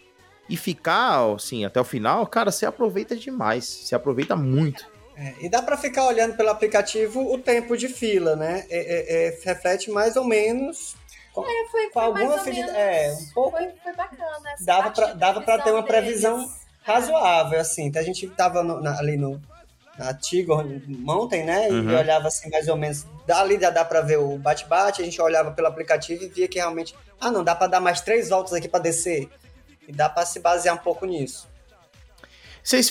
e 0.49 0.57
ficar, 0.57 1.35
assim, 1.35 1.65
até 1.65 1.81
o 1.81 1.85
final, 1.85 2.27
cara, 2.27 2.51
você 2.51 2.65
aproveita 2.67 3.17
demais. 3.17 3.65
Você 3.65 3.95
aproveita 3.95 4.37
muito. 4.37 4.87
É, 5.17 5.33
e 5.41 5.49
dá 5.49 5.63
pra 5.63 5.77
ficar 5.77 6.05
olhando 6.07 6.37
pelo 6.37 6.51
aplicativo 6.51 7.33
o 7.33 7.39
tempo 7.39 7.77
de 7.77 7.89
fila, 7.89 8.37
né? 8.37 8.65
É, 8.69 8.79
é, 8.79 9.27
é, 9.29 9.39
reflete 9.43 9.91
mais 9.91 10.15
ou 10.17 10.25
menos. 10.25 10.95
com- 11.33 11.43
É, 11.43 11.69
foi, 11.71 11.87
Com 11.89 11.93
foi 11.93 12.03
alguma 12.03 12.25
mais 12.27 12.39
ou 12.39 12.45
fidi- 12.45 12.61
menos. 12.61 12.75
é, 12.75 13.13
um 13.13 13.33
pouco- 13.35 13.51
Foi, 13.59 13.69
foi 13.83 13.93
bacana. 13.95 14.39
Dava 14.61 14.91
pra- 14.91 15.07
da 15.09 15.13
dava 15.15 15.41
pra 15.43 15.59
ter 15.59 15.71
uma 15.73 15.83
previsão 15.83 16.39
deles. 16.39 16.53
razoável, 16.83 17.61
assim. 17.61 17.85
Então 17.87 18.01
a 18.01 18.05
gente 18.05 18.27
tava 18.29 18.63
no- 18.63 18.81
na- 18.81 18.99
ali 18.99 19.17
no, 19.19 19.41
na 19.99 20.15
Tigor 20.15 20.65
Mountain, 20.87 21.45
né? 21.45 21.69
E 21.71 21.73
Uhum. 21.73 21.97
olhava 21.99 22.29
assim, 22.29 22.49
mais 22.51 22.69
ou 22.69 22.77
menos. 22.77 23.05
Dali 23.27 23.59
já 23.61 23.69
dá 23.71 23.85
pra 23.85 24.01
ver 24.03 24.19
o 24.19 24.39
bate-bate, 24.39 25.03
a 25.03 25.05
gente 25.05 25.21
olhava 25.21 25.51
pelo 25.51 25.67
aplicativo 25.69 26.25
e 26.25 26.29
via 26.29 26.49
que 26.49 26.59
realmente. 26.59 26.95
Ah, 27.21 27.31
não, 27.31 27.43
dá 27.45 27.55
pra 27.55 27.67
dar 27.67 27.81
mais 27.81 28.01
três 28.01 28.29
voltas 28.31 28.53
aqui 28.55 28.69
pra 28.69 28.81
descer. 28.81 29.29
E 29.89 29.93
dá 29.93 30.09
pra 30.09 30.27
se 30.27 30.41
basear 30.41 30.75
um 30.75 30.79
pouco 30.79 31.07
nisso. 31.07 31.47
Vocês, 32.63 32.91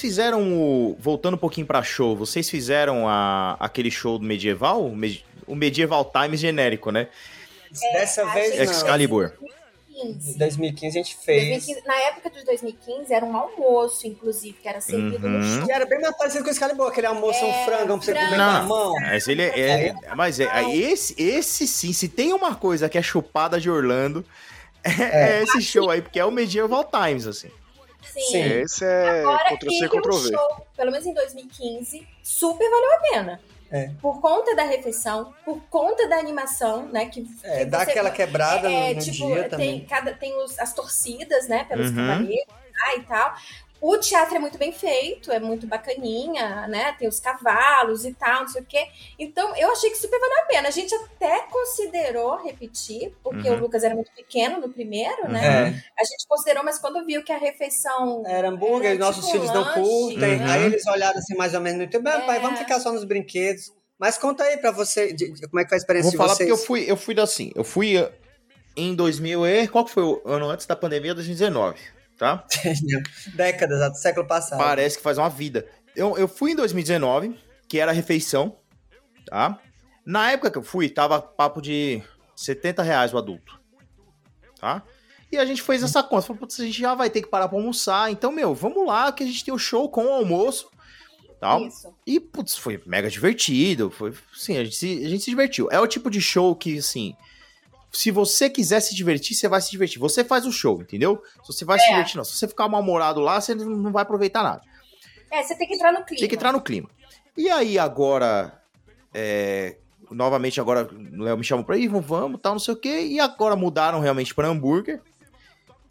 fizeram 0.00 0.52
o. 0.52 0.96
Voltando 0.98 1.34
um 1.34 1.38
pouquinho 1.38 1.66
pra 1.66 1.82
show, 1.82 2.16
vocês 2.16 2.50
fizeram 2.50 3.08
a, 3.08 3.56
aquele 3.60 3.90
show 3.90 4.18
do 4.18 4.24
medieval? 4.24 4.84
O 4.84 4.96
me- 4.96 5.24
O 5.46 5.54
Medieval 5.54 6.04
Times 6.04 6.40
genérico, 6.40 6.90
né? 6.90 7.08
Dessa 7.92 8.22
a 8.22 8.32
vez 8.34 8.56
não. 8.56 8.64
Excalibur. 8.64 9.32
15. 9.92 10.34
Em 10.34 10.38
2015 10.38 10.98
a 10.98 11.02
gente 11.02 11.16
fez. 11.16 11.48
2015 11.48 11.86
na 11.86 11.94
época 12.08 12.30
de 12.30 12.44
2015 12.44 13.12
era 13.14 13.24
um 13.24 13.36
almoço, 13.36 14.06
inclusive, 14.06 14.56
que 14.60 14.66
era 14.68 14.80
servido 14.80 15.28
no 15.28 15.38
Uhum. 15.38 15.58
chão. 15.58 15.66
E 15.68 15.72
era 15.72 15.84
bem 15.86 16.00
mais 16.00 16.16
parecido 16.16 16.42
com 16.42 16.50
o 16.50 16.52
Excalibur, 16.52 16.88
aquele 16.88 17.06
almoço, 17.06 17.44
um 17.44 17.48
É, 17.50 17.64
frango 17.64 17.86
pra 17.86 17.96
você 18.06 18.14
comer 18.14 18.28
com 18.28 18.34
frango. 18.34 18.42
a 18.50 18.62
mão. 18.62 18.92
Mas 19.02 19.28
ele 19.28 19.42
é. 19.42 19.60
é- 19.60 19.94
mas 20.16 20.40
é, 20.40 20.44
é- 20.44 20.76
esse, 20.76 21.14
esse 21.22 21.66
sim, 21.68 21.92
se 21.92 22.08
tem 22.08 22.32
uma 22.32 22.54
coisa 22.56 22.88
que 22.88 22.98
é 22.98 23.02
chupada 23.02 23.60
de 23.60 23.70
Orlando, 23.70 24.24
é, 24.84 25.38
é 25.38 25.42
esse 25.42 25.60
show 25.62 25.90
aí, 25.90 26.02
porque 26.02 26.18
é 26.18 26.24
o 26.24 26.30
Medieval 26.30 26.84
Times, 26.84 27.26
assim. 27.26 27.50
Sim. 28.02 28.20
Sim. 28.30 28.42
Esse 28.42 28.84
é 28.84 29.20
Agora, 29.20 29.56
Ctrl-C, 29.56 29.84
e 29.84 29.88
Ctrl-V. 29.88 30.36
pelo 30.76 30.90
menos 30.90 31.06
em 31.06 31.14
2015, 31.14 32.06
super 32.22 32.68
valeu 32.68 32.92
a 32.94 32.98
pena. 32.98 33.40
É. 33.70 33.90
Por 34.02 34.20
conta 34.20 34.54
da 34.54 34.64
refeição, 34.64 35.32
por 35.46 35.58
conta 35.70 36.06
da 36.06 36.16
animação, 36.18 36.86
né? 36.88 37.06
Que, 37.06 37.26
É, 37.42 37.60
que 37.60 37.64
dá 37.64 37.78
você- 37.84 37.90
aquela 37.92 38.10
quebrada 38.10 38.68
no- 38.68 38.74
é, 38.76 38.92
no, 38.94 39.00
tipo, 39.00 39.26
dia 39.28 39.36
tem, 39.42 39.48
também. 39.48 39.86
cada, 39.86 40.12
tem 40.12 40.36
os- 40.44 40.58
as 40.58 40.74
torcidas, 40.74 41.48
né? 41.48 41.64
Pelos 41.64 41.88
Uhum. 41.88 41.96
cavaleiros 41.96 42.46
ah, 42.84 42.96
e 42.96 43.02
tal. 43.04 43.34
O 43.84 43.98
teatro 43.98 44.36
é 44.36 44.38
muito 44.38 44.56
bem 44.56 44.70
feito, 44.70 45.32
é 45.32 45.40
muito 45.40 45.66
bacaninha, 45.66 46.68
né? 46.68 46.94
Tem 46.96 47.08
os 47.08 47.18
cavalos 47.18 48.04
e 48.04 48.14
tal, 48.14 48.42
não 48.42 48.48
sei 48.48 48.62
o 48.62 48.64
quê. 48.64 48.86
Então, 49.18 49.56
eu 49.56 49.72
achei 49.72 49.90
que 49.90 49.96
super 49.98 50.20
valeu 50.20 50.38
a 50.38 50.46
pena. 50.46 50.68
A 50.68 50.70
gente 50.70 50.94
até 50.94 51.40
considerou 51.50 52.36
repetir, 52.44 53.12
porque 53.24 53.48
Uhum. 53.50 53.56
o 53.56 53.60
Lucas 53.60 53.82
era 53.82 53.92
muito 53.94 54.12
pequeno 54.14 54.60
no 54.60 54.68
primeiro, 54.72 55.28
né? 55.28 55.44
É. 55.44 55.66
A 56.00 56.04
gente 56.04 56.26
considerou, 56.28 56.62
mas 56.64 56.78
quando 56.78 57.04
viu 57.04 57.24
que 57.24 57.32
a 57.32 57.38
refeição 57.38 58.22
Era 58.24 58.48
hambúrguer, 58.50 58.92
Era 58.92 59.00
nossos 59.00 59.26
tipo 59.26 59.38
filhos 59.38 59.52
não 59.52 59.64
curtem. 59.74 60.36
Uhum. 60.40 60.50
Aí 60.50 60.62
eles 60.64 60.86
olharam 60.86 61.18
assim 61.18 61.34
mais 61.36 61.52
ou 61.52 61.60
menos 61.60 61.78
no 61.78 61.84
YouTube, 61.84 62.06
ah, 62.08 62.20
pai, 62.20 62.36
É. 62.36 62.40
vamos 62.40 62.60
ficar 62.60 62.78
só 62.78 62.92
nos 62.92 63.04
brinquedos. 63.04 63.72
Mas 63.98 64.16
conta 64.16 64.44
aí 64.44 64.56
pra 64.58 64.70
você, 64.70 65.12
de- 65.12 65.32
de- 65.32 65.48
como 65.48 65.58
é 65.60 65.64
que 65.64 65.70
foi 65.70 65.76
a 65.76 65.80
experiência 65.80 66.06
Vou 66.06 66.12
de 66.12 66.16
falar 66.18 66.34
vocês. 66.36 66.48
porque 66.48 66.60
eu 66.62 66.66
fui, 66.66 66.88
eu 66.88 66.96
fui 66.96 67.20
assim, 67.20 67.50
eu 67.56 67.64
fui 67.64 68.08
em 68.76 68.94
2000 68.94 69.44
e 69.46 69.66
qual 69.66 69.84
que 69.84 69.90
foi 69.90 70.02
o 70.04 70.22
ano 70.24 70.48
antes 70.48 70.66
da 70.66 70.74
pandemia? 70.76 71.14
2019, 71.14 71.78
tá? 72.22 72.44
Décadas, 73.34 73.90
do 73.90 73.98
século 73.98 74.24
passado. 74.24 74.58
Parece 74.58 74.96
que 74.96 75.02
faz 75.02 75.18
uma 75.18 75.28
vida. 75.28 75.66
Eu, 75.96 76.16
eu 76.16 76.28
fui 76.28 76.52
em 76.52 76.54
2019, 76.54 77.36
que 77.68 77.80
era 77.80 77.90
a 77.90 77.94
refeição, 77.94 78.56
tá? 79.26 79.58
Na 80.06 80.30
época 80.30 80.52
que 80.52 80.58
eu 80.58 80.62
fui, 80.62 80.88
tava 80.88 81.20
papo 81.20 81.60
de 81.60 82.00
70 82.36 82.80
reais 82.80 83.12
o 83.12 83.18
adulto, 83.18 83.60
tá? 84.60 84.84
E 85.32 85.36
a 85.36 85.44
gente 85.44 85.62
fez 85.62 85.82
essa 85.82 86.00
conta, 86.00 86.28
falou, 86.28 86.38
putz, 86.38 86.60
a 86.60 86.64
gente 86.64 86.78
já 86.78 86.94
vai 86.94 87.10
ter 87.10 87.22
que 87.22 87.28
parar 87.28 87.48
pra 87.48 87.58
almoçar, 87.58 88.12
então, 88.12 88.30
meu, 88.30 88.54
vamos 88.54 88.86
lá, 88.86 89.10
que 89.10 89.24
a 89.24 89.26
gente 89.26 89.44
tem 89.44 89.52
o 89.52 89.58
show 89.58 89.88
com 89.88 90.04
o 90.04 90.12
almoço, 90.12 90.70
tal. 91.40 91.66
Isso. 91.66 91.92
E, 92.06 92.20
putz, 92.20 92.56
foi 92.56 92.80
mega 92.86 93.10
divertido. 93.10 93.90
Foi, 93.90 94.14
sim, 94.32 94.56
a 94.58 94.62
gente, 94.62 94.76
se, 94.76 95.04
a 95.04 95.08
gente 95.08 95.24
se 95.24 95.30
divertiu. 95.30 95.68
É 95.72 95.80
o 95.80 95.88
tipo 95.88 96.08
de 96.08 96.20
show 96.20 96.54
que, 96.54 96.78
assim, 96.78 97.16
se 97.92 98.10
você 98.10 98.48
quiser 98.48 98.80
se 98.80 98.94
divertir, 98.94 99.36
você 99.36 99.46
vai 99.48 99.60
se 99.60 99.70
divertir. 99.70 99.98
Você 99.98 100.24
faz 100.24 100.46
o 100.46 100.52
show, 100.52 100.80
entendeu? 100.80 101.22
Se 101.42 101.52
você 101.52 101.64
vai 101.64 101.78
se 101.78 101.84
É. 101.86 101.90
divertir, 101.90 102.16
não. 102.16 102.24
Se 102.24 102.32
você 102.32 102.48
ficar 102.48 102.68
mal-humorado 102.68 103.20
lá, 103.20 103.40
você 103.40 103.54
não 103.54 103.92
vai 103.92 104.02
aproveitar 104.02 104.42
nada. 104.42 104.62
É, 105.30 105.42
você 105.42 105.54
tem 105.56 105.68
que 105.68 105.74
entrar 105.74 105.92
no 105.92 106.04
clima. 106.04 106.20
Tem 106.20 106.28
que 106.28 106.34
entrar 106.34 106.52
no 106.52 106.60
clima. 106.60 106.88
E 107.36 107.48
aí, 107.50 107.78
agora, 107.78 108.60
é, 109.14 109.76
novamente, 110.10 110.60
agora 110.60 110.88
o 110.92 111.22
Léo 111.22 111.36
me 111.38 111.44
chamou 111.44 111.64
pra 111.64 111.76
ir, 111.76 111.88
vamos, 111.88 112.06
vamos, 112.06 112.40
tal, 112.40 112.52
não 112.52 112.58
sei 112.58 112.74
o 112.74 112.76
quê. 112.76 113.00
E 113.02 113.20
agora 113.20 113.56
mudaram 113.56 114.00
realmente 114.00 114.34
pra 114.34 114.48
hambúrguer. 114.48 115.00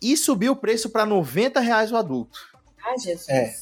E 0.02 0.18
subiu 0.18 0.54
o 0.54 0.56
preço 0.56 0.90
pra 0.90 1.06
90 1.06 1.60
reais 1.60 1.92
o 1.92 1.98
adulto. 1.98 2.40
Ah, 2.84 2.98
Jesus. 2.98 3.30
É. 3.30 3.54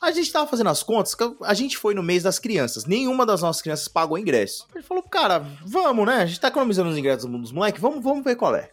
A 0.00 0.10
gente 0.12 0.32
tava 0.32 0.46
fazendo 0.46 0.70
as 0.70 0.82
contas, 0.82 1.14
a 1.42 1.52
gente 1.52 1.76
foi 1.76 1.94
no 1.94 2.02
mês 2.02 2.22
das 2.22 2.38
crianças. 2.38 2.86
Nenhuma 2.86 3.26
das 3.26 3.42
nossas 3.42 3.60
crianças 3.60 3.86
pagou 3.86 4.16
ingresso. 4.18 4.66
Ele 4.74 4.82
falou, 4.82 5.02
cara, 5.02 5.40
vamos, 5.64 6.06
né? 6.06 6.16
A 6.22 6.26
gente 6.26 6.40
tá 6.40 6.48
economizando 6.48 6.88
os 6.88 6.96
ingressos 6.96 7.30
dos 7.30 7.52
moleques, 7.52 7.80
vamos, 7.82 8.02
vamos 8.02 8.24
ver 8.24 8.34
qual 8.36 8.54
é. 8.56 8.70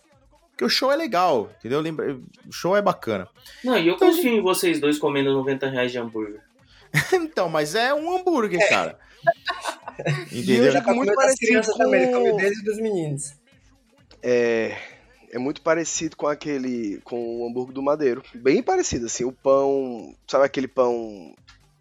Porque 0.51 0.63
o 0.63 0.69
show 0.69 0.91
é 0.91 0.95
legal, 0.95 1.51
entendeu? 1.59 1.81
Lembra- 1.81 2.17
O 2.47 2.51
show 2.51 2.75
é 2.77 2.81
bacana. 2.81 3.27
Não, 3.63 3.77
e 3.77 3.87
eu 3.87 3.95
Então, 3.95 4.09
confio 4.09 4.37
em 4.37 4.41
vocês 4.41 4.79
dois 4.79 4.97
comendo 4.97 5.33
90 5.33 5.67
reais 5.69 5.91
de 5.91 5.97
hambúrguer. 5.99 6.41
então, 7.13 7.49
mas 7.49 7.75
é 7.75 7.93
um 7.93 8.15
hambúrguer, 8.15 8.67
cara. 8.69 8.97
E 10.31 10.39
Entendeu? 10.39 10.65
eu 10.65 10.71
Já 10.71 10.81
muito 10.93 11.13
parecido 11.13 11.45
crianças 11.47 11.73
com- 11.73 11.83
também, 11.83 12.03
ele 12.03 12.11
come 12.13 12.31
o 12.31 12.37
deles 12.37 12.59
e 12.59 12.63
dos 12.63 12.77
meninos. 12.77 13.33
É, 14.23 14.77
é 15.31 15.37
muito 15.37 15.61
parecido 15.61 16.15
com 16.15 16.27
aquele. 16.27 16.99
com 17.03 17.41
o 17.41 17.47
hambúrguer 17.47 17.73
do 17.73 17.81
Madeiro. 17.83 18.23
Bem 18.33 18.61
parecido, 18.63 19.05
assim. 19.07 19.23
O 19.25 19.31
pão. 19.31 20.13
Sabe 20.27 20.45
aquele 20.45 20.67
pão. 20.67 21.33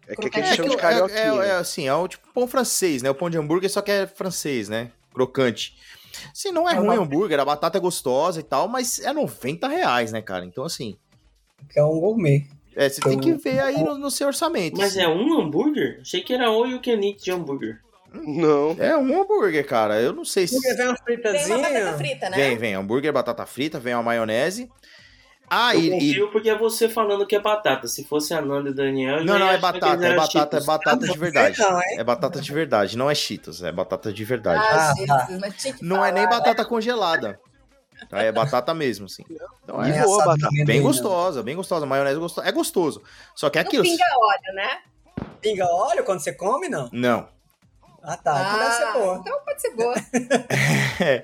É 0.07 0.15
que 0.15 0.27
É, 0.39 0.43
gente 0.43 0.55
chama 0.55 0.69
de 0.69 0.75
aquilo- 0.75 0.79
é- 0.79 0.81
carioquinha. 1.09 1.43
é, 1.43 1.47
é 1.49 1.51
assim, 1.53 1.87
é 1.87 1.93
o 1.93 2.07
tipo 2.07 2.27
pão 2.33 2.47
francês, 2.47 3.01
né? 3.01 3.09
O 3.09 3.15
pão 3.15 3.29
de 3.29 3.37
hambúrguer 3.37 3.69
só 3.69 3.81
que 3.81 3.91
é 3.91 4.07
francês, 4.07 4.69
né? 4.69 4.91
Crocante. 5.13 5.75
Assim, 6.31 6.51
não 6.51 6.67
é 6.67 6.73
É 6.73 6.75
ruim 6.77 6.87
uma- 6.87 6.95
o 6.99 7.01
hambúrguer, 7.03 7.39
a 7.39 7.45
batata 7.45 7.77
é 7.77 7.81
gostosa 7.81 8.39
e 8.39 8.43
tal, 8.43 8.67
mas 8.67 8.99
é 8.99 9.11
90 9.11 9.67
reais, 9.67 10.11
né, 10.11 10.21
cara? 10.21 10.45
Então, 10.45 10.63
assim, 10.63 10.97
Que 11.69 11.79
é 11.79 11.83
um 11.83 11.99
gourmet. 11.99 12.47
é, 12.75 12.87
você 12.87 13.01
tem 13.01 13.13
Então- 13.13 13.21
que 13.21 13.33
ver 13.33 13.59
aí 13.59 13.83
no, 13.83 13.97
no 13.97 14.09
seu 14.09 14.27
orçamento. 14.27 14.77
Mas 14.77 14.95
é 14.95 15.07
um 15.07 15.39
hambúrguer? 15.41 15.99
Achei 16.01 16.21
que 16.21 16.33
era 16.33 16.47
all 16.47 16.65
you 16.65 16.81
can 16.81 17.01
eat 17.05 17.21
de 17.23 17.31
hambúrguer. 17.31 17.81
Não. 18.25 18.75
É 18.79 18.95
um 18.97 19.21
hambúrguer, 19.21 19.65
cara. 19.65 19.99
Eu 20.01 20.13
não 20.13 20.25
sei 20.25 20.47
se. 20.47 20.55
Porque 20.55 20.73
vem 20.73 20.87
uma 20.87 20.95
Vem 21.05 21.15
uma 21.17 21.23
batata 21.23 21.43
fritazinha. 21.73 21.93
frita, 21.97 22.29
né? 22.29 22.37
Vem, 22.37 22.57
vem. 22.57 22.73
Hambúrguer, 22.75 23.11
batata 23.13 23.45
frita, 23.45 23.79
vem 23.79 23.93
uma 23.93 24.03
maionese. 24.03 24.69
Ah, 25.49 25.73
Eu 25.73 25.79
e. 25.81 26.11
e- 26.19 26.27
porque 26.27 26.49
é 26.49 26.57
você 26.57 26.89
falando 26.89 27.25
que 27.25 27.33
é 27.35 27.39
batata. 27.39 27.87
Se 27.87 28.03
fosse 28.03 28.33
a 28.33 28.41
Nanda 28.41 28.69
e 28.69 28.73
Daniel, 28.73 29.23
Não, 29.23 29.39
não, 29.39 29.47
é 29.49 29.55
que 29.55 29.61
batata, 29.61 30.05
é 30.05 30.13
batata, 30.15 30.37
é 30.37 30.41
Cheetos. 30.41 30.65
batata 30.65 31.07
de 31.07 31.17
verdade. 31.17 31.57
Não? 31.59 31.81
É 31.97 32.03
batata 32.03 32.41
de 32.41 32.51
verdade, 32.53 32.97
não 32.97 33.09
é 33.09 33.15
Cheetos, 33.15 33.63
é 33.63 33.71
batata 33.71 34.11
de 34.11 34.25
verdade. 34.25 34.61
Ah, 34.61 34.91
Ah, 34.91 34.93
Jesus, 35.25 35.39
mas 35.39 35.55
tinha 35.55 35.73
que 35.73 35.85
Não 35.85 36.03
é 36.05 36.11
nem 36.11 36.25
falar. 36.25 36.39
batata 36.39 36.65
congelada. 36.65 37.39
Tá? 38.09 38.21
É 38.21 38.31
batata 38.31 38.73
mesmo, 38.73 39.05
assim. 39.05 39.23
Então 39.63 39.81
é 39.83 40.03
boa 40.03 40.17
batata. 40.25 40.49
bem 40.51 40.61
amendoim, 40.63 40.81
gostosa, 40.81 41.41
bem 41.43 41.55
gostosa. 41.55 41.85
Maionese 41.85 42.19
gostosa. 42.19 42.47
É 42.47 42.51
gostoso. 42.51 43.01
Só 43.33 43.49
que 43.49 43.57
é 43.57 43.63
Não 43.63 43.67
aquilo. 43.69 43.83
pinga 43.83 44.03
óleo, 44.03 44.53
né? 44.55 44.69
não. 45.17 45.27
Pinga 45.41 45.65
óleo 45.65 46.03
quando 46.03 46.19
você 46.19 46.33
come, 46.33 46.67
não? 46.67 46.89
Não. 46.91 47.27
Ah, 48.07 48.15
tá. 48.15 48.39
Então 48.39 48.59
deve 48.59 48.73
ser 48.73 48.93
boa. 48.93 49.17
Então 49.17 49.39
pode 49.43 49.61
ser 49.61 49.75
boa. 49.75 49.95
É. 50.99 51.23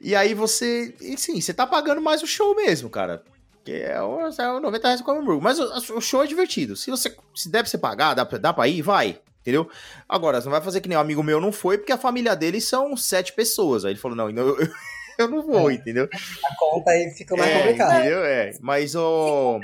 E 0.00 0.16
aí 0.16 0.34
você. 0.34 0.94
E 1.00 1.16
sim, 1.16 1.40
você 1.40 1.54
tá 1.54 1.64
pagando 1.66 2.00
mais 2.00 2.22
o 2.22 2.26
show 2.26 2.56
mesmo, 2.56 2.90
cara. 2.90 3.22
Que 3.64 3.72
é 3.72 4.02
o, 4.02 4.18
é 4.26 4.52
o 4.52 4.58
90 4.58 4.88
reais 4.88 5.00
com 5.00 5.12
hambúrguer. 5.12 5.42
Mas 5.42 5.58
o, 5.60 5.98
o 5.98 6.00
show 6.00 6.24
é 6.24 6.26
divertido. 6.26 6.74
Se 6.74 6.90
você. 6.90 7.14
Se 7.34 7.50
pra 7.50 7.64
você 7.64 7.78
pagar, 7.78 8.14
dá 8.14 8.24
pra, 8.24 8.38
dá 8.38 8.52
pra 8.52 8.66
ir, 8.66 8.82
vai. 8.82 9.20
Entendeu? 9.42 9.68
Agora, 10.08 10.40
você 10.40 10.46
não 10.46 10.52
vai 10.52 10.62
fazer 10.62 10.80
que 10.80 10.88
nem 10.88 10.96
um 10.96 11.00
amigo 11.00 11.22
meu 11.22 11.40
não 11.40 11.52
foi, 11.52 11.76
porque 11.76 11.92
a 11.92 11.98
família 11.98 12.34
dele 12.34 12.60
são 12.60 12.96
sete 12.96 13.32
pessoas. 13.32 13.84
Aí 13.84 13.92
ele 13.92 14.00
falou: 14.00 14.16
não, 14.16 14.30
eu, 14.30 14.58
eu, 14.58 14.68
eu 15.18 15.28
não 15.28 15.42
vou, 15.42 15.70
entendeu? 15.70 16.08
A 16.44 16.56
conta 16.56 16.90
aí 16.90 17.10
fica 17.10 17.36
mais 17.36 17.50
é, 17.50 17.58
complicada. 17.58 18.00
Entendeu? 18.00 18.24
É. 18.24 18.52
Mas 18.60 18.94
o. 18.96 19.60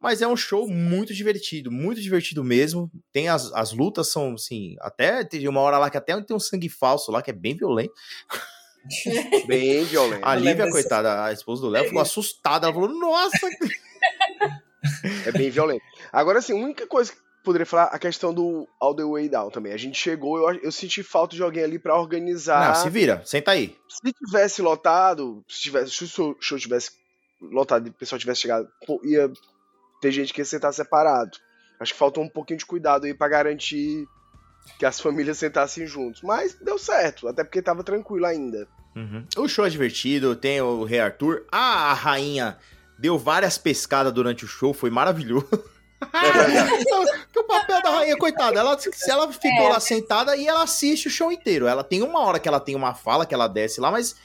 Mas 0.00 0.22
é 0.22 0.28
um 0.28 0.36
show 0.36 0.68
muito 0.68 1.12
divertido, 1.12 1.70
muito 1.72 2.00
divertido 2.00 2.44
mesmo. 2.44 2.90
Tem 3.12 3.28
as, 3.28 3.52
as 3.52 3.72
lutas, 3.72 4.08
são 4.12 4.34
assim. 4.34 4.76
Até 4.80 5.24
tem 5.24 5.46
uma 5.48 5.60
hora 5.60 5.78
lá 5.78 5.90
que 5.90 5.96
até 5.96 6.20
tem 6.22 6.36
um 6.36 6.40
sangue 6.40 6.68
falso 6.68 7.10
lá, 7.10 7.20
que 7.20 7.30
é 7.30 7.34
bem 7.34 7.56
violento. 7.56 7.92
Bem 9.46 9.84
violento. 9.84 10.24
A 10.24 10.34
Lívia, 10.34 10.70
coitada, 10.70 11.24
a 11.24 11.32
esposa 11.32 11.60
do 11.60 11.68
Léo, 11.68 11.84
ficou 11.86 12.00
assustada. 12.00 12.66
Ela 12.66 12.72
falou: 12.74 12.88
Nossa! 12.88 13.36
É 15.26 15.32
bem 15.32 15.50
violento. 15.50 15.82
Agora, 16.12 16.38
assim, 16.38 16.52
a 16.52 16.56
única 16.64 16.86
coisa 16.86 17.12
que 17.12 17.18
poderia 17.44 17.66
falar, 17.66 17.84
a 17.86 17.98
questão 17.98 18.32
do 18.32 18.66
All 18.80 18.94
the 18.94 19.04
Way 19.04 19.28
Down 19.28 19.50
também. 19.50 19.72
A 19.72 19.76
gente 19.76 19.98
chegou, 19.98 20.38
eu, 20.38 20.60
eu 20.62 20.72
senti 20.72 21.02
falta 21.02 21.34
de 21.34 21.42
alguém 21.42 21.64
ali 21.64 21.78
pra 21.78 21.98
organizar. 21.98 22.68
Não, 22.68 22.74
se 22.82 22.88
vira, 22.88 23.20
senta 23.26 23.50
aí. 23.50 23.76
Se 23.88 24.12
tivesse 24.12 24.62
lotado, 24.62 25.44
se, 25.48 25.62
tivesse, 25.62 25.90
se 25.90 26.04
o 26.04 26.08
show- 26.08 26.36
show 26.40 26.58
tivesse 26.58 26.92
lotado 27.40 27.88
e 27.88 27.90
o 27.90 27.92
pessoal 27.92 28.18
tivesse 28.18 28.42
chegado, 28.42 28.68
pô, 28.86 29.00
ia 29.04 29.30
ter 30.00 30.10
gente 30.12 30.32
que 30.32 30.40
ia 30.40 30.44
sentar 30.44 30.72
separado. 30.72 31.36
Acho 31.80 31.92
que 31.92 31.98
faltou 31.98 32.22
um 32.24 32.28
pouquinho 32.28 32.58
de 32.58 32.66
cuidado 32.66 33.04
aí 33.06 33.14
pra 33.14 33.28
garantir 33.28 34.06
que 34.78 34.84
as 34.86 34.98
famílias 35.00 35.38
sentassem 35.38 35.86
juntos. 35.86 36.22
Mas 36.22 36.54
deu 36.54 36.78
certo, 36.78 37.28
até 37.28 37.44
porque 37.44 37.62
tava 37.62 37.82
tranquilo 37.84 38.26
ainda. 38.26 38.66
Uhum. 38.96 39.24
O 39.36 39.48
show 39.48 39.64
é 39.64 39.68
divertido, 39.68 40.34
tem 40.34 40.60
o 40.60 40.82
Rei 40.84 41.00
Arthur. 41.00 41.46
Ah, 41.52 41.90
a 41.90 41.94
rainha 41.94 42.58
deu 42.98 43.16
várias 43.16 43.56
pescadas 43.56 44.12
durante 44.12 44.44
o 44.44 44.48
show, 44.48 44.74
foi 44.74 44.90
maravilhoso. 44.90 45.46
É 46.12 46.32
verdade. 46.32 46.84
Porque 47.24 47.40
o 47.40 47.44
papel 47.44 47.82
da 47.82 47.90
rainha, 47.90 48.16
coitada, 48.16 48.58
ela, 48.58 48.78
se 48.78 49.10
ela 49.10 49.32
ficou 49.32 49.66
É. 49.66 49.68
lá 49.68 49.80
sentada 49.80 50.36
e 50.36 50.46
ela 50.46 50.62
assiste 50.62 51.08
o 51.08 51.10
show 51.10 51.30
inteiro. 51.30 51.66
Ela 51.66 51.84
tem 51.84 52.02
uma 52.02 52.20
hora 52.20 52.38
que 52.38 52.48
ela 52.48 52.60
tem 52.60 52.74
uma 52.74 52.94
fala 52.94 53.26
que 53.26 53.34
ela 53.34 53.48
desce 53.48 53.80
lá, 53.80 53.90
mas 53.90 54.16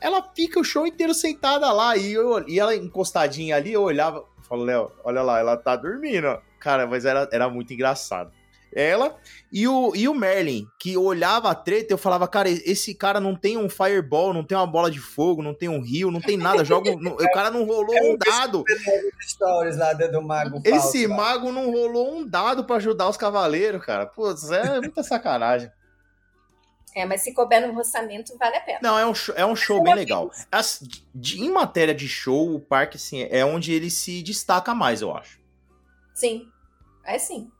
ela 0.00 0.22
fica 0.34 0.58
o 0.60 0.64
show 0.64 0.86
inteiro 0.86 1.14
sentada 1.14 1.70
lá 1.72 1.96
e, 1.96 2.12
eu, 2.12 2.46
e 2.48 2.58
ela 2.58 2.74
encostadinha 2.74 3.56
ali, 3.56 3.72
eu 3.72 3.82
olhava, 3.82 4.24
falo, 4.52 4.64
Léo, 4.64 4.90
olha 5.02 5.22
lá, 5.22 5.38
ela 5.38 5.56
tá 5.56 5.74
dormindo. 5.76 6.38
Cara, 6.60 6.86
mas 6.86 7.04
era, 7.04 7.28
era 7.32 7.48
muito 7.48 7.72
engraçado. 7.72 8.30
Ela 8.74 9.16
e 9.52 9.68
o, 9.68 9.92
e 9.94 10.08
o 10.08 10.14
Merlin, 10.14 10.66
que 10.78 10.96
olhava 10.96 11.50
a 11.50 11.54
treta, 11.54 11.92
eu 11.92 11.98
falava, 11.98 12.26
cara, 12.26 12.48
esse 12.48 12.94
cara 12.94 13.20
não 13.20 13.36
tem 13.36 13.58
um 13.58 13.68
fireball, 13.68 14.32
não 14.32 14.42
tem 14.42 14.56
uma 14.56 14.66
bola 14.66 14.90
de 14.90 14.98
fogo, 14.98 15.42
não 15.42 15.52
tem 15.52 15.68
um 15.68 15.82
rio, 15.82 16.10
não 16.10 16.22
tem 16.22 16.38
nada, 16.38 16.64
joga, 16.64 16.90
um- 16.90 16.98
não- 16.98 17.12
o 17.12 17.32
cara 17.32 17.50
não 17.50 17.64
rolou 17.64 17.94
um 18.02 18.16
dado. 18.16 18.64
Stories 19.20 19.76
lá 19.76 19.92
do, 19.92 20.22
mago 20.22 20.62
Esse 20.64 21.06
mago 21.06 21.52
não 21.52 21.70
rolou 21.70 22.14
um 22.16 22.26
dado 22.26 22.64
pra 22.64 22.76
ajudar 22.76 23.10
os 23.10 23.16
cavaleiros, 23.18 23.84
cara. 23.84 24.06
Putz, 24.06 24.50
é 24.50 24.80
muita 24.80 25.02
sacanagem. 25.02 25.70
É, 26.94 27.06
mas 27.06 27.22
se 27.22 27.32
couber 27.32 27.66
no 27.66 27.76
orçamento, 27.78 28.36
vale 28.38 28.56
a 28.56 28.60
pena. 28.60 28.78
Não, 28.82 28.98
é 28.98 29.06
um 29.06 29.14
show, 29.14 29.34
é 29.36 29.46
um 29.46 29.56
show 29.56 29.82
bem 29.82 29.94
legal. 29.94 30.30
As- 30.50 30.80
de- 31.14 31.40
em 31.40 31.50
matéria 31.50 31.94
de 31.94 32.06
show, 32.06 32.54
o 32.54 32.60
parque, 32.60 32.96
assim, 32.98 33.26
é 33.30 33.44
onde 33.44 33.72
ele 33.72 33.88
se 33.90 34.22
destaca 34.22 34.74
mais, 34.74 35.00
eu 35.00 35.14
acho. 35.16 35.40
Sim. 36.14 36.48
É 37.04 37.18
sim. 37.18 37.50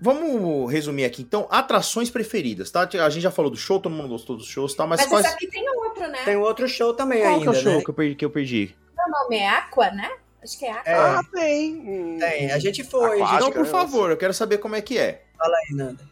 Vamos 0.00 0.70
resumir 0.72 1.04
aqui, 1.04 1.22
então, 1.22 1.46
atrações 1.48 2.10
preferidas, 2.10 2.70
tá? 2.72 2.88
A 3.04 3.08
gente 3.10 3.22
já 3.22 3.30
falou 3.30 3.50
do 3.50 3.56
show, 3.56 3.78
todo 3.78 3.92
mundo 3.92 4.08
gostou 4.08 4.36
dos 4.36 4.46
shows, 4.46 4.74
tá? 4.74 4.84
Mas, 4.86 5.00
Mas, 5.02 5.08
quais... 5.08 5.26
esse 5.26 5.34
aqui 5.34 5.46
tem 5.48 5.68
outro, 5.68 6.08
né? 6.08 6.24
Tem 6.24 6.36
outro 6.36 6.66
show 6.68 6.92
também 6.92 7.22
Qual 7.22 7.34
ainda, 7.34 7.42
que 7.52 7.56
é 7.56 7.60
o 7.60 7.62
show 7.62 7.72
né? 7.74 7.82
que, 7.84 7.90
eu 7.90 7.94
perdi, 7.94 8.14
que 8.16 8.24
eu 8.24 8.30
perdi? 8.30 8.76
O 8.98 9.10
nome 9.10 9.36
é 9.36 9.48
Aqua, 9.48 9.90
né? 9.92 10.10
Acho 10.42 10.58
que 10.58 10.64
é 10.64 10.72
Aqua. 10.72 10.90
É, 10.90 10.94
Ah, 10.96 11.20
tem. 11.32 12.18
Tem. 12.18 12.50
A 12.50 12.58
gente 12.58 12.82
foi. 12.82 13.16
Aquática, 13.22 13.36
Então, 13.36 13.52
por 13.52 13.62
né? 13.64 13.68
favor, 13.70 14.10
eu 14.10 14.16
quero 14.16 14.34
saber 14.34 14.58
como 14.58 14.74
é 14.74 14.80
que 14.80 14.98
é. 14.98 15.22
Fala 15.38 15.54
aí, 15.68 15.76
Nanda. 15.76 16.04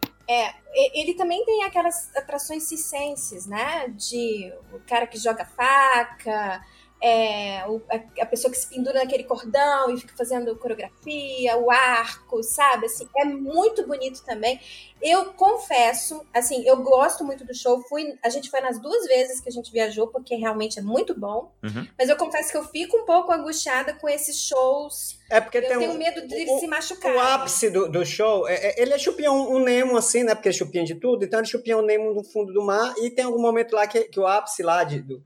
E- 0.73 1.01
Ele 1.01 1.15
também 1.15 1.45
tem 1.45 1.65
aquelas 1.65 2.15
atrações 2.17 2.65
circenses, 2.65 3.47
né? 3.47 3.89
De 3.89 4.53
o 4.73 4.81
cara 4.81 5.07
que 5.07 5.19
joga 5.19 5.45
faca, 5.45 6.63
é, 7.03 7.65
o- 7.67 7.81
a, 7.91 8.23
a 8.23 8.27
pessoa 8.27 8.51
que 8.53 8.59
se 8.59 8.69
pendura 8.69 8.99
naquele 9.01 9.25
cordão 9.25 9.91
e 9.91 9.99
fica 9.99 10.15
fazendo 10.17 10.55
coreografia, 10.57 11.57
o 11.57 11.71
arco, 11.71 12.43
sabe? 12.43 12.87
Assim, 12.87 13.09
é 13.17 13.25
muito 13.25 13.87
bonito 13.87 14.23
também. 14.25 14.61
Eu 15.01 15.33
confesso, 15.33 16.27
assim, 16.35 16.63
eu 16.67 16.77
gosto 16.83 17.25
muito 17.25 17.45
do 17.45 17.55
show. 17.55 17.83
Fui, 17.89 18.19
a 18.23 18.29
gente 18.29 18.51
foi 18.51 18.61
nas 18.61 18.79
duas 18.79 19.07
vezes 19.07 19.41
que 19.41 19.49
a 19.49 19.53
gente 19.53 19.73
viajou, 19.73 20.09
porque 20.09 20.35
realmente 20.35 20.79
é 20.79 20.83
muito 20.83 21.19
bom. 21.19 21.51
Uhum. 21.63 21.87
Mas 21.99 22.09
eu 22.11 22.17
confesso 22.17 22.51
que 22.51 22.59
eu 22.59 22.65
fico 22.65 22.99
um 22.99 23.07
pouco 23.07 23.33
angustiada 23.33 23.95
com 23.95 24.07
esses 24.09 24.37
shows. 24.39 25.19
É 25.31 25.41
porque 25.41 25.59
Eu 25.59 25.63
tem 25.69 25.79
tenho 25.79 25.93
um, 25.93 25.97
medo 25.99 26.27
de 26.27 26.45
o- 26.51 26.59
se 26.59 26.67
machucar. 26.67 27.15
o 27.15 27.19
ápice 27.21 27.71
do, 27.71 27.89
do 27.89 28.05
show, 28.05 28.47
é, 28.47 28.55
é- 28.57 28.83
ele 28.83 28.93
é 28.93 28.99
chupinha 28.99 29.33
um, 29.33 29.57
um 29.57 29.59
Nemo, 29.61 29.97
assim, 29.97 30.23
né? 30.23 30.35
Porque 30.35 30.51
é 30.51 30.53
chupinha 30.53 30.85
de 30.85 30.97
tudo. 30.97 31.25
Então 31.25 31.41
ele 31.41 31.49
chupinha 31.49 31.79
um 31.79 31.83
Nemo 31.83 32.13
no 32.13 32.23
fundo 32.23 32.53
do 32.53 32.63
mar. 32.63 32.93
E 32.99 33.09
tem 33.11 33.25
algum 33.25 33.41
momento 33.41 33.75
lá 33.75 33.87
que, 33.87 34.03
que 34.05 34.21
o 34.21 34.27
ápice 34.27 34.63
lá 34.63 34.85
de, 34.85 35.01
do, 35.01 35.23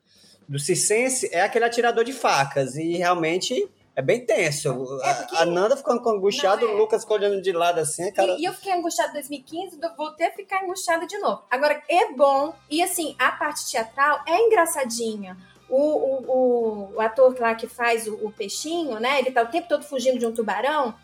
do 0.49 0.59
circense 0.59 1.29
é 1.33 1.43
aquele 1.43 1.65
atirador 1.65 2.05
de 2.05 2.12
facas. 2.12 2.77
E 2.77 2.97
realmente 2.97 3.69
é 3.97 4.03
bem 4.03 4.25
tenso. 4.25 4.71
É, 5.03 5.15
porque- 5.15 5.37
A, 5.37 5.45
Nanda 5.45 5.77
ficando 5.77 6.09
angustiada, 6.09 6.62
é. 6.65 6.69
o 6.69 6.77
Lucas 6.77 7.03
ficou 7.03 7.16
olhando 7.16 7.41
de 7.41 7.53
lado 7.53 7.79
assim, 7.81 8.12
cara. 8.12 8.37
E, 8.39 8.45
eu 8.45 8.53
fiquei 8.53 8.73
angustiada 8.73 9.11
em 9.11 9.15
2015, 9.15 9.79
eu 9.81 9.97
voltei 9.97 10.27
a 10.27 10.33
ficar 10.33 10.62
angustiada 10.65 11.07
de 11.07 11.16
novo. 11.19 11.43
Agora, 11.51 11.83
é 11.89 12.12
bom. 12.12 12.55
E 12.71 12.83
assim, 12.83 13.15
a 13.19 13.31
parte 13.33 13.71
teatral 13.71 14.21
é 14.27 14.39
engraçadinha. 14.41 15.37
O, 15.69 15.77
o, 15.79 16.25
o, 16.29 16.95
o 16.97 17.01
ator 17.01 17.35
lá 17.41 17.55
que 17.55 17.66
faz 17.66 18.07
o, 18.07 18.15
o 18.27 18.31
peixinho, 18.33 19.01
né? 19.01 19.19
Ele 19.19 19.31
tá 19.31 19.43
o 19.43 19.47
tempo 19.49 19.69
todo 19.69 19.85
fugindo 19.85 20.19
de 20.19 20.27
um 20.27 20.33
tubarão. 20.33 20.95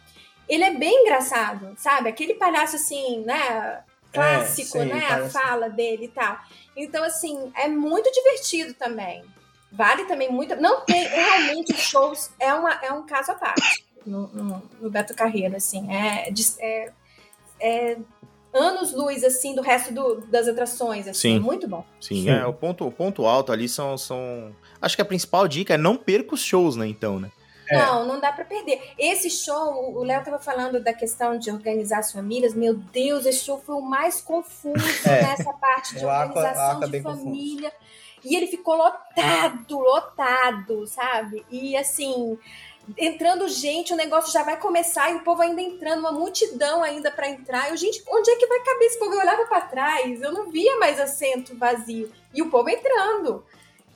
Ele 0.48 0.64
é 0.64 0.70
bem 0.74 1.02
engraçado, 1.02 1.74
sabe? 1.78 2.08
Aquele 2.08 2.34
palhaço 2.34 2.76
assim, 2.76 3.20
né? 3.24 3.82
Clássico, 4.12 4.78
É, 4.78 4.82
sim, 4.82 4.88
né? 4.88 5.06
A 5.06 5.28
fala 5.30 5.68
dele 5.70 6.06
e 6.06 6.08
tal. 6.08 6.36
Então, 6.82 7.02
assim, 7.04 7.50
é 7.56 7.68
muito 7.68 8.10
divertido 8.12 8.74
também. 8.74 9.24
Vale 9.72 10.04
também 10.06 10.30
muito. 10.32 10.56
Não 10.56 10.80
tem, 10.84 11.06
realmente, 11.06 11.72
os 11.72 11.78
shows 11.80 12.30
é, 12.40 12.52
uma, 12.54 12.72
é 12.82 12.92
um 12.92 13.04
caso 13.06 13.30
à 13.32 13.34
parte 13.34 13.84
no, 14.04 14.26
no, 14.28 14.62
no 14.80 14.90
Beto 14.90 15.14
Carreiro, 15.14 15.54
assim. 15.56 15.88
É, 15.92 16.32
é, 16.60 16.92
é 17.60 17.96
anos 18.52 18.92
luz, 18.92 19.22
assim, 19.22 19.54
do 19.54 19.62
resto 19.62 19.94
do- 19.94 20.22
das 20.26 20.48
atrações, 20.48 21.06
assim. 21.06 21.20
Sim. 21.20 21.36
É 21.36 21.40
muito 21.40 21.68
bom. 21.68 21.84
Sim, 22.00 22.22
Sim. 22.24 22.30
é, 22.30 22.44
o 22.46 22.52
ponto, 22.52 22.84
o 22.86 22.90
ponto 22.90 23.24
alto 23.26 23.52
ali 23.52 23.68
são, 23.68 23.96
são. 23.96 24.52
Acho 24.82 24.96
que 24.96 25.02
a 25.02 25.04
principal 25.04 25.46
dica 25.46 25.74
é 25.74 25.78
não 25.78 25.96
perca 25.96 26.34
os 26.34 26.42
shows, 26.42 26.74
né? 26.74 26.86
Então, 26.88 27.20
né? 27.20 27.30
É. 27.70 27.78
Não, 27.78 28.04
não 28.04 28.18
dá 28.20 28.32
pra 28.32 28.44
perder. 28.44 28.82
Esse 28.98 29.30
show, 29.30 29.94
o 29.96 30.02
Léo 30.02 30.24
tava 30.24 30.38
falando 30.38 30.82
da 30.82 30.92
questão 30.92 31.38
de 31.38 31.50
organizar 31.50 31.98
as 32.00 32.10
famílias. 32.12 32.52
Meu 32.52 32.74
Deus, 32.74 33.24
esse 33.26 33.44
show 33.44 33.62
foi 33.64 33.76
o 33.76 33.80
mais 33.80 34.20
confuso 34.20 34.74
É. 35.08 35.22
nessa 35.22 35.52
parte 35.52 35.94
de 35.96 36.04
organização 36.04 36.82
é 36.82 36.86
de 36.86 36.90
bem 36.90 37.02
confuso. 37.02 37.24
família. 37.24 37.72
E 38.24 38.36
ele 38.36 38.46
ficou 38.48 38.76
lotado, 38.76 39.78
lotado, 39.78 40.86
sabe? 40.86 41.46
E 41.50 41.74
assim, 41.76 42.36
entrando 42.98 43.48
gente, 43.48 43.92
o 43.92 43.96
negócio 43.96 44.32
já 44.32 44.42
vai 44.42 44.56
começar 44.58 45.10
e 45.10 45.16
o 45.16 45.22
povo 45.24 45.40
ainda 45.40 45.60
entrando, 45.62 46.00
uma 46.00 46.12
multidão 46.12 46.82
ainda 46.82 47.10
pra 47.10 47.28
entrar. 47.30 47.70
Eu, 47.70 47.76
gente, 47.76 48.02
onde 48.08 48.30
é 48.30 48.36
que 48.36 48.46
vai 48.46 48.60
caber 48.60 48.86
esse 48.88 48.98
povo? 48.98 49.14
Eu 49.14 49.20
olhava 49.20 49.46
pra 49.46 49.60
trás, 49.62 50.20
eu 50.20 50.32
não 50.32 50.50
via 50.50 50.76
mais 50.78 50.98
assento 51.00 51.56
vazio. 51.56 52.10
E 52.34 52.42
o 52.42 52.50
povo 52.50 52.68
entrando. 52.68 53.44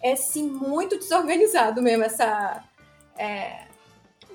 É, 0.03 0.13
assim, 0.13 0.47
muito 0.49 0.99
desorganizado 0.99 1.81
mesmo 1.83 2.05
essa... 2.05 2.63
é, 3.17 3.64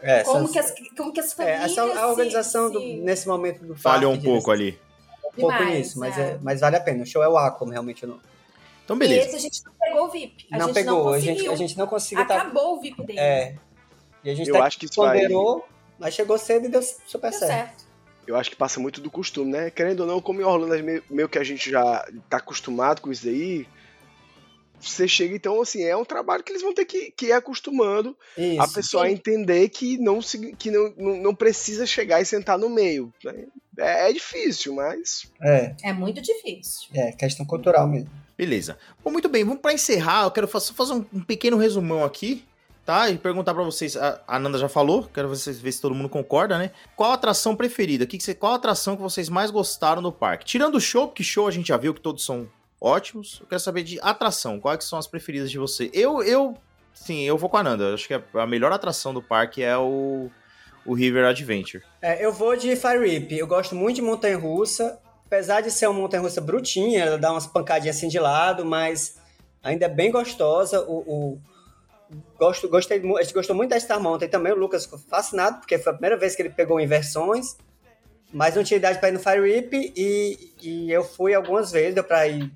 É, 0.01 0.23
como, 0.23 0.45
são- 0.45 0.51
que 0.53 0.59
as, 0.59 0.73
como 0.97 1.13
que 1.13 1.19
as 1.19 1.31
é, 1.31 1.35
famílias. 1.35 1.71
essa, 1.71 1.81
a 1.99 2.07
organização 2.07 2.67
se, 2.67 2.73
do- 2.73 2.79
se... 2.79 2.93
nesse 2.97 3.27
momento 3.27 3.65
do 3.65 3.75
Falhou 3.75 4.13
um 4.13 4.21
pouco 4.21 4.51
ali. 4.51 4.79
Um 5.25 5.41
pouco 5.41 5.57
Demais, 5.57 5.77
nisso, 5.77 5.99
mas, 5.99 6.17
é. 6.17 6.21
é, 6.21 6.39
mas 6.41 6.59
vale 6.61 6.75
a 6.75 6.79
pena. 6.81 7.03
O 7.03 7.05
show 7.05 7.21
é 7.23 7.27
o 7.29 7.37
Aqua, 7.37 7.69
realmente. 7.71 8.05
Não, 8.05 8.19
Então, 8.83 8.95
E 8.95 8.99
beleza. 8.99 9.27
esse 9.27 9.35
a 9.35 9.39
gente 9.39 9.63
não 9.65 9.73
pegou 9.79 10.05
o 10.05 10.09
VIP. 10.09 10.47
A 10.51 10.57
não 10.57 10.65
gente 10.67 10.73
pegou, 10.75 10.93
não 10.93 11.01
a, 11.01 11.13
conseguiu. 11.13 11.35
gente, 11.35 11.49
a 11.49 11.55
gente 11.55 11.77
não 11.77 11.87
conseguiu. 11.87 12.27
Tá, 12.27 12.35
Acabou 12.41 12.77
o 12.77 12.81
VIP 12.81 13.03
dele. 13.03 13.19
é, 13.19 13.55
e 14.23 14.29
a 14.29 14.35
gente 14.35 14.49
Eu 14.49 14.55
tá 14.55 14.63
acho 14.65 14.79
que 14.79 14.85
isso 14.85 15.01
vai- 15.01 15.17
ponderou, 15.21 15.65
mas 15.99 16.13
chegou 16.13 16.37
cedo 16.37 16.65
e 16.65 16.69
deu 16.69 16.81
super 16.81 17.29
Deu 17.29 17.39
certo. 17.39 17.51
certo. 17.51 17.89
Eu 18.27 18.35
acho 18.35 18.49
que 18.49 18.55
passa 18.55 18.79
muito 18.79 19.01
do 19.01 19.09
costume, 19.09 19.51
né? 19.51 19.69
Querendo 19.71 20.01
ou 20.01 20.05
não, 20.07 20.21
como 20.21 20.39
em 20.39 20.43
Orlando 20.43 20.75
é 20.75 20.81
meio, 20.81 21.03
meio 21.09 21.27
que 21.29 21.39
a 21.39 21.43
gente 21.43 21.69
já 21.69 22.05
tá 22.29 22.37
acostumado 22.37 23.01
com 23.01 23.11
isso 23.11 23.27
aí, 23.27 23.67
você 24.81 25.07
chega, 25.07 25.35
então, 25.35 25.61
assim, 25.61 25.83
é 25.83 25.95
um 25.95 26.05
trabalho 26.05 26.43
que 26.43 26.51
eles 26.51 26.61
vão 26.61 26.73
ter 26.73 26.85
que, 26.85 27.11
que 27.11 27.27
ir 27.27 27.31
acostumando 27.31 28.15
Isso. 28.37 28.61
a 28.61 28.67
pessoa 28.67 29.03
a 29.03 29.07
sim. 29.07 29.13
entender 29.13 29.69
que, 29.69 29.97
não, 29.97 30.21
se- 30.21 30.53
que 30.53 30.71
não, 30.71 30.93
não, 30.97 31.17
não 31.17 31.35
precisa 31.35 31.85
chegar 31.85 32.21
e 32.21 32.25
sentar 32.25 32.57
no 32.57 32.69
meio. 32.69 33.13
né? 33.23 33.45
É, 33.77 34.09
é 34.09 34.13
difícil, 34.13 34.73
mas 34.75 35.29
É, 35.41 35.75
É 35.83 35.93
muito 35.93 36.21
difícil. 36.21 36.89
é, 36.93 37.11
questão 37.11 37.45
cultural 37.45 37.87
mesmo. 37.87 38.09
Beleza. 38.37 38.77
Bom, 39.03 39.11
muito 39.11 39.27
bem, 39.29 39.43
vamos 39.43 39.61
para 39.61 39.73
encerrar. 39.73 40.23
Eu 40.23 40.31
quero 40.31 40.47
só 40.59 40.73
fazer 40.73 40.93
um, 40.93 41.05
um 41.13 41.21
pequeno 41.23 41.57
resumão 41.57 42.03
aqui, 42.05 42.45
tá? 42.85 43.09
E 43.09 43.17
perguntar 43.17 43.53
para 43.53 43.63
vocês. 43.63 43.97
A 43.97 44.21
a 44.25 44.39
Nanda 44.39 44.57
já 44.57 44.69
falou, 44.69 45.09
quero 45.13 45.27
vocês 45.27 45.59
ver 45.59 45.71
se 45.73 45.81
todo 45.81 45.93
mundo 45.93 46.07
concorda, 46.09 46.57
né? 46.57 46.71
Qual 46.95 47.11
a 47.11 47.15
atração 47.15 47.53
preferida? 47.55 48.05
Que 48.05 48.17
que 48.17 48.23
você- 48.23 48.33
qual 48.33 48.53
a 48.53 48.55
atração 48.55 48.95
que 48.95 49.01
vocês 49.01 49.27
mais 49.27 49.51
gostaram 49.51 50.01
no 50.01 50.11
parque? 50.11 50.45
Tirando 50.45 50.75
o 50.75 50.79
show, 50.81 51.07
porque 51.07 51.23
show 51.23 51.47
a 51.47 51.51
gente 51.51 51.67
já 51.67 51.75
viu 51.77 51.93
que 51.93 51.99
todos 52.01 52.23
são 52.23 52.47
ótimos. 52.81 53.39
Eu 53.41 53.47
quero 53.47 53.59
saber 53.59 53.83
de 53.83 53.99
atração. 54.01 54.59
Quais 54.59 54.83
são 54.85 54.97
as 54.99 55.07
preferidas 55.07 55.51
de 55.51 55.57
você? 55.57 55.89
Eu, 55.93 56.21
eu, 56.23 56.55
sim, 56.93 57.21
eu 57.23 57.37
vou 57.37 57.49
com 57.49 57.57
a 57.57 57.63
Nanda. 57.63 57.85
Eu 57.85 57.93
acho 57.93 58.07
que 58.07 58.13
a, 58.13 58.47
melhor 58.47 58.71
atração 58.71 59.13
do 59.13 59.21
parque 59.21 59.61
é 59.61 59.77
o, 59.77 60.29
o 60.85 60.93
River 60.93 61.25
Adventure. 61.25 61.83
É, 62.01 62.23
eu 62.23 62.31
vou 62.31 62.55
de 62.55 62.75
Fire 62.75 62.97
Whip. 62.99 63.35
Eu 63.37 63.47
gosto 63.47 63.75
muito 63.75 63.97
de 63.97 64.01
montanha 64.01 64.37
russa. 64.37 64.99
Apesar 65.25 65.61
de 65.61 65.69
ser 65.69 65.87
uma 65.87 65.99
montanha 65.99 66.23
russa 66.23 66.41
brutinha, 66.41 67.03
ela 67.03 67.17
dá 67.17 67.31
umas 67.31 67.45
pancadinhas 67.45 67.97
assim 67.97 68.07
de 68.07 68.17
lado, 68.17 68.65
mas 68.65 69.17
ainda 69.61 69.85
é 69.85 69.89
bem 69.89 70.09
gostosa. 70.11 70.81
O, 70.81 70.97
o- 70.97 71.39
gosto, 72.37 72.67
gostei, 72.67 72.97
a 72.99 73.21
gente 73.21 73.33
gostou 73.33 73.55
muito 73.55 73.69
da 73.69 73.79
Star 73.79 74.01
Mountain 74.01 74.27
também. 74.29 74.51
O 74.53 74.55
Lucas 74.55 74.85
ficou 74.85 74.97
fascinado, 74.97 75.59
porque 75.59 75.77
foi 75.77 75.91
a 75.91 75.95
primeira 75.95 76.17
vez 76.17 76.35
que 76.35 76.41
ele 76.41 76.49
pegou 76.49 76.79
inversões. 76.79 77.55
Mas 78.33 78.55
não 78.55 78.63
tinha 78.63 78.77
idade 78.77 78.99
para 78.99 79.09
ir 79.09 79.11
no 79.11 79.19
Fire 79.19 79.39
Whip 79.39 79.93
e, 79.95 80.53
e 80.61 80.91
eu 80.91 81.03
fui 81.03 81.33
algumas 81.33 81.71
vezes, 81.71 81.95
deu 81.95 82.03
para 82.03 82.27
ir. 82.27 82.51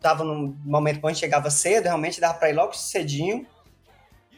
Tava 0.00 0.22
num 0.24 0.56
momento 0.64 1.00
quando 1.00 1.10
a 1.10 1.14
gente 1.14 1.20
chegava 1.20 1.48
cedo, 1.50 1.84
realmente 1.84 2.20
dava 2.20 2.34
para 2.34 2.50
ir 2.50 2.54
logo 2.54 2.72
cedinho. 2.74 3.46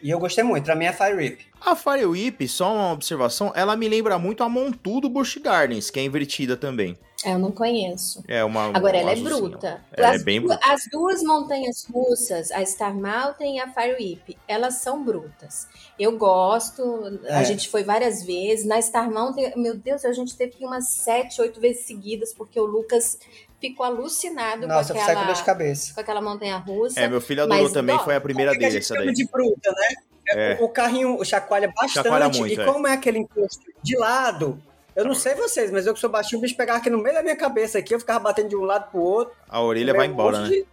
E 0.03 0.11
eu 0.11 0.19
gostei 0.19 0.45
muito. 0.45 0.65
Pra 0.65 0.77
mim 0.77 0.85
é 0.85 0.93
Fire 0.93 1.15
Whip. 1.15 1.47
A 1.61 1.75
Fire 1.75 2.05
Whip, 2.05 2.47
só 2.47 2.75
uma 2.75 2.93
observação, 2.93 3.51
ela 3.57 3.75
me 3.75 3.89
lembra 3.89 4.19
muito 4.19 4.45
a 4.45 4.49
Montu 4.49 5.01
do 5.01 5.09
Busch 5.09 5.39
Gardens, 5.39 5.91
que 5.91 5.99
é 5.99 6.05
invertida 6.05 6.57
também. 6.59 6.97
É, 7.25 7.33
eu 7.33 7.39
não 7.39 7.51
conheço. 7.51 8.23
É 8.29 8.45
uma. 8.45 8.67
Agora, 8.67 8.99
uma 8.99 9.11
ela 9.11 9.13
é 9.13 9.17
bruta. 9.17 9.83
Ela 9.93 10.11
as, 10.11 10.21
é 10.21 10.25
bem 10.25 10.43
bruta. 10.43 10.61
as 10.63 10.83
duas 10.93 11.23
montanhas 11.23 11.87
russas, 11.91 12.51
a 12.51 12.63
Star 12.67 12.95
Mountain 12.95 13.57
e 13.57 13.61
a 13.61 13.73
Fire 13.73 13.95
Whip, 13.99 14.37
elas 14.47 14.75
são 14.75 15.03
brutas. 15.03 15.67
Eu 15.99 16.19
gosto, 16.19 17.19
a 17.31 17.41
É. 17.41 17.45
gente 17.45 17.71
foi 17.71 17.83
várias 17.83 18.23
vezes. 18.23 18.67
Na 18.67 18.83
Star 18.83 19.11
Mountain, 19.11 19.55
meu 19.57 19.75
Deus, 19.75 20.05
a 20.05 20.13
gente 20.13 20.37
teve 20.37 20.53
que 20.53 20.65
ir 20.65 20.67
umas 20.67 20.91
sete, 20.91 21.41
oito 21.41 21.59
vezes 21.59 21.87
seguidas, 21.87 22.35
porque 22.35 22.61
o 22.61 22.67
Lucas 22.67 23.19
ficou 23.61 23.87
alucinado 23.87 24.67
Nossa, 24.67 24.93
com, 24.93 24.99
eu 24.99 25.05
com 25.05 25.11
aquela, 25.11 25.33
de 25.33 25.43
cabeça. 25.45 25.95
com 25.95 26.01
aquela 26.01 26.21
montanha 26.21 26.57
russa. 26.59 27.01
É, 27.01 27.09
meu 27.09 27.21
filho 27.21 27.43
adorou 27.43 27.63
Mas, 27.65 27.73
também, 27.73 27.99
foi 28.01 28.15
a 28.15 28.21
primeira 28.21 28.53
a 28.53 28.55
dele, 28.55 28.79
essa 28.79 28.95
daí. 28.95 29.13
de 29.13 29.27
bruta, 29.27 29.71
né? 29.71 29.89
É. 30.29 30.59
O 30.61 30.69
carrinho 30.69 31.23
chacoalha 31.25 31.69
bastante. 31.69 31.93
Chacoalha 31.95 32.29
muito, 32.29 32.59
e 32.59 32.61
é. 32.61 32.65
como 32.65 32.87
é 32.87 32.93
aquele 32.93 33.19
encosto 33.19 33.63
de 33.83 33.97
lado, 33.97 34.61
eu 34.97 35.05
não 35.05 35.15
sei 35.15 35.35
vocês, 35.35 35.71
mas 35.71 35.87
eu 35.87 35.95
que 35.95 36.01
sou 36.01 36.09
baixinho, 36.11 36.39
o 36.39 36.43
bicho 36.43 36.57
pegava 36.57 36.79
aqui 36.79 36.89
no 36.91 36.99
meio 36.99 37.15
da 37.15 37.23
minha 37.23 37.37
cabeça 37.37 37.79
aqui, 37.79 37.95
eu 37.95 38.01
ficava 38.01 38.21
batendo 38.21 38.49
de 38.49 38.57
um 38.57 38.63
lado 38.63 38.91
pro 38.91 39.01
outro. 39.01 39.35
A 39.49 39.61
orelha 39.61 39.93
vai 39.95 40.07
embora, 40.07 40.41
né? 40.41 40.49
de- 40.49 40.67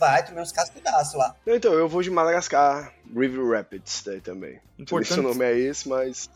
Vai, 0.00 0.24
tomei 0.26 0.42
uns 0.42 0.50
cascudaços 0.50 1.14
lá. 1.14 1.34
Então, 1.46 1.72
eu 1.74 1.88
vou 1.88 2.02
de 2.02 2.10
Madagascar, 2.10 2.92
River 3.16 3.56
Rapids 3.56 4.02
daí 4.04 4.20
também. 4.20 4.60
Não 4.76 4.84
sei 4.86 4.86
se 4.86 5.12
o 5.12 5.14
Importante. 5.20 5.20
nome 5.38 5.44
é 5.44 5.56
esse, 5.56 5.88
mas. 5.88 6.28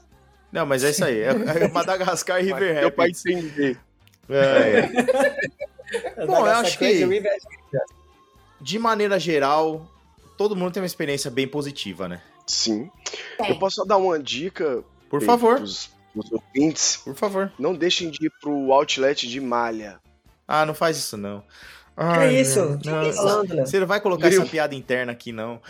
Não, 0.53 0.65
mas 0.65 0.85
é 0.85 0.91
isso 0.91 1.05
aí. 1.05 1.21
É, 1.23 1.31
é 1.65 1.69
Madagascar 1.69 2.41
e 2.41 2.45
River 2.45 2.81
Deu 2.81 2.91
pra 2.93 3.05
Rapids. 3.05 3.27
entender. 3.27 3.79
É, 4.29 4.91
é. 6.21 6.27
Bom, 6.27 6.39
eu 6.47 6.53
acho 6.53 6.79
que- 6.79 7.09
De 8.61 8.79
maneira 8.79 9.19
geral, 9.19 9.87
todo 10.37 10.55
mundo 10.57 10.73
tem 10.73 10.83
uma 10.83 10.87
experiência 10.87 11.31
bem 11.31 11.47
positiva, 11.49 12.09
né? 12.09 12.21
Sim. 12.47 12.91
Tem. 13.39 13.51
Eu 13.51 13.59
posso 13.59 13.77
só 13.77 13.85
dar 13.85 13.97
uma 13.99 14.19
dica 14.19 14.83
Por 15.11 15.23
favor, 15.23 15.57
pros, 15.57 15.91
pros 16.13 16.33
ouvintes. 16.33 16.97
por 16.99 17.15
favor. 17.15 17.53
Não 17.59 17.75
deixem 17.75 18.11
de 18.11 18.27
ir 18.27 18.33
pro 18.41 18.73
outlet 18.73 19.29
de 19.29 19.41
malha. 19.41 19.99
Ah, 20.47 20.65
não 20.67 20.75
faz 20.75 20.97
isso 20.97 21.17
não. 21.17 21.41
Que 21.41 21.45
Ai, 22.05 22.37
isso? 22.41 22.61
meu, 22.65 22.79
Que 22.79 22.91
não, 22.91 23.09
isso? 23.09 23.23
Você 23.67 23.81
não 23.81 23.87
vai 23.87 24.01
colocar 24.01 24.31
Meu. 24.31 24.41
essa 24.43 24.51
piada 24.51 24.75
interna 24.75 25.13
aqui, 25.13 25.33
não. 25.33 25.61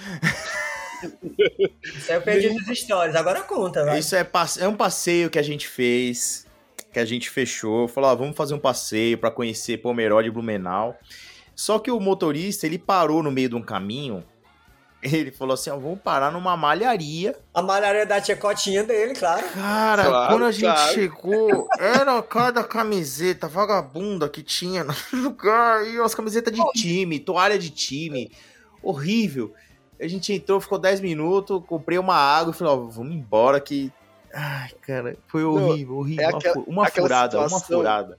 Isso 1.02 2.10
aí 2.10 2.16
eu 2.16 2.22
perdi 2.22 2.51
nos 2.51 2.78
stories, 2.78 3.14
agora 3.16 3.40
conta, 3.43 3.85
vai. 3.85 3.98
Isso 3.98 4.14
é, 4.16 4.28
é 4.60 4.68
um 4.68 4.76
passeio 4.76 5.30
que 5.30 5.39
a 5.39 5.43
gente 5.43 5.66
fez, 5.68 6.47
que 6.93 6.98
a 6.98 7.05
gente 7.05 7.31
fechou. 7.31 7.89
Falou, 7.89 8.10
ó, 8.10 8.15
vamos 8.16 8.36
fazer 8.36 8.55
um 8.55 8.59
passeio 8.59 9.19
pra 9.19 9.31
conhecer 9.31 9.78
Pomerode 9.78 10.28
e 10.28 10.31
Blumenau. 10.31 10.97
Só 11.55 11.78
que 11.78 11.90
o 11.90 11.98
motorista, 11.98 12.66
ele 12.66 12.78
parou 12.78 13.23
no 13.23 13.31
meio 13.31 13.48
de 13.48 13.55
um 13.56 13.62
caminho. 13.62 14.24
Ele 15.01 15.31
falou 15.31 15.55
assim, 15.55 15.70
ó, 15.70 15.77
vamos 15.77 16.01
parar 16.01 16.32
numa 16.32 16.56
malharia. 16.56 17.36
A 17.55 17.62
malharia 17.62 18.05
da 18.05 18.20
tia 18.20 18.36
Cotinha 18.36 18.82
dele, 18.82 19.15
claro. 19.15 19.47
Cara, 19.55 20.05
Claro, 20.05 20.32
quando 20.32 20.44
a 20.44 20.51
gente 20.51 20.65
claro. 20.65 20.93
chegou, 20.93 21.69
era 21.78 22.20
cada 22.20 22.65
camiseta 22.65 23.47
vagabunda 23.47 24.28
que 24.28 24.43
tinha 24.43 24.82
no 24.82 24.93
lugar. 25.23 25.86
E 25.86 26.01
umas 26.01 26.16
camisetas 26.16 26.52
de 26.52 26.60
time, 26.73 27.20
toalha 27.20 27.56
de 27.56 27.70
time. 27.70 28.28
Horrível. 28.82 29.55
A 30.01 30.09
gente 30.09 30.32
entrou, 30.32 30.60
ficou 30.60 30.78
10 30.81 31.01
minutos, 31.01 31.62
comprei 31.66 31.97
uma 31.98 32.16
água 32.16 32.52
e 32.52 32.56
falei, 32.56 32.73
ó, 32.74 32.77
vamos 32.78 33.15
embora 33.15 33.60
que. 33.60 33.93
Ai, 34.40 34.70
cara, 34.82 35.16
foi 35.27 35.43
horrível, 35.43 35.97
horrível. 35.97 36.24
é 36.24 36.28
Uma 36.28 36.39
aquela- 36.39 36.65
uma 36.66 36.86
aquela 36.86 37.06
furada, 37.09 37.39
uma 37.39 37.48
situação- 37.48 37.78
furada. 37.78 38.19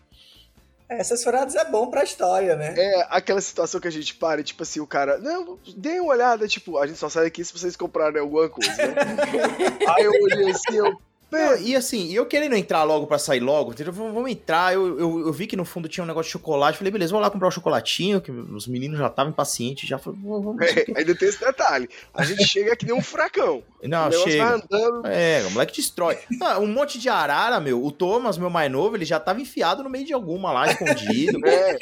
Essas 0.90 1.24
furadas 1.24 1.56
é 1.56 1.64
bom 1.66 1.88
pra 1.90 2.04
história, 2.04 2.56
né? 2.56 2.74
É 2.76 3.08
aquela 3.12 3.40
situação 3.40 3.80
que 3.80 3.88
a 3.88 3.92
gente 3.92 4.16
para 4.16 4.42
e, 4.42 4.44
tipo 4.44 4.64
assim, 4.64 4.80
o 4.80 4.88
cara, 4.88 5.20
não, 5.20 5.58
dê 5.78 6.00
uma 6.00 6.12
olhada, 6.12 6.48
tipo, 6.48 6.78
a 6.80 6.88
gente 6.88 6.98
só 6.98 7.08
sai 7.08 7.26
daqui 7.26 7.46
se 7.46 7.54
vocês 7.54 7.76
comprarem 7.78 8.20
alguma 8.20 8.50
coisa, 8.50 8.76
né? 8.76 8.96
Aí 9.98 10.04
eu 10.04 10.12
olhei 10.12 10.50
assim, 10.50 10.76
eu. 10.78 11.00
Não, 11.32 11.58
e 11.58 11.76
assim, 11.76 12.12
eu 12.12 12.26
querendo 12.26 12.56
entrar 12.56 12.84
logo 12.84 13.06
pra 13.06 13.20
sair 13.20 13.40
logo, 13.40 13.72
entendeu? 13.72 13.94
Vamos, 13.94 14.30
entrar. 14.32 14.74
Eu, 14.74 15.00
eu, 15.00 15.20
eu 15.28 15.34
vi 15.34 15.46
que 15.46 15.56
no 15.56 15.64
fundo 15.64 15.88
tinha 15.88 16.04
um 16.04 16.08
negócio 16.08 16.28
de 16.28 16.34
chocolate. 16.34 16.78
Falei, 16.78 16.92
beleza, 16.92 17.12
vou 17.12 17.22
lá 17.22 17.30
comprar 17.30 17.48
um 17.48 17.52
chocolatinho, 17.52 18.20
que 18.20 18.32
os 18.32 18.68
meninos 18.68 18.98
já 18.98 19.08
estavam 19.08 19.32
impacientes. 19.32 19.88
Já 19.88 19.98
falei, 20.00 20.20
vamos. 20.24 20.60
É, 20.62 20.86
ainda 20.96 21.16
tem 21.16 21.30
esse 21.30 21.40
detalhe. 21.40 21.88
A 22.14 22.24
gente 22.24 22.44
chega 22.48 22.76
que 22.76 22.86
nem 22.86 22.96
um 22.96 23.02
furacão. 23.02 23.64
Não, 23.84 24.10
o 24.10 24.12
chega. 24.12 24.44
vai 24.44 24.54
andando. 24.56 25.08
É, 25.08 25.46
o 25.48 25.52
moleque 25.52 25.76
destrói. 25.76 26.18
Ah, 26.42 26.60
um 26.60 26.68
monte 26.68 26.98
de 27.00 27.10
arara, 27.10 27.60
meu. 27.60 27.84
O 27.84 27.92
Thomas, 27.92 28.38
meu 28.38 28.50
mais 28.50 28.72
novo, 28.72 28.96
ele 28.96 29.06
já 29.06 29.20
tava 29.20 29.40
enfiado 29.40 29.84
no 29.84 29.90
meio 29.90 30.06
de 30.06 30.14
alguma 30.14 30.52
lá, 30.52 30.72
escondido. 30.72 31.40
É, 31.50 31.78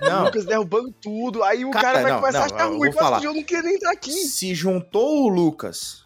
o 0.00 0.10
Não, 0.10 0.24
Lucas 0.24 0.44
derrubando 0.44 0.92
tudo. 1.00 1.42
Aí 1.42 1.64
o 1.64 1.70
Cara, 1.70 1.84
cara, 1.84 2.02
vai 2.02 2.12
não, 2.12 2.20
começar 2.20 2.38
não, 2.38 2.44
a 2.44 2.46
achar 2.46 2.66
ruim. 2.66 2.90
Mas 2.94 3.24
eu 3.24 3.32
não 3.32 3.42
queria 3.42 3.62
nem 3.62 3.74
entrar 3.76 3.92
aqui. 3.92 4.12
se 4.12 4.54
juntou 4.54 5.24
o 5.24 5.28
Lucas, 5.28 6.03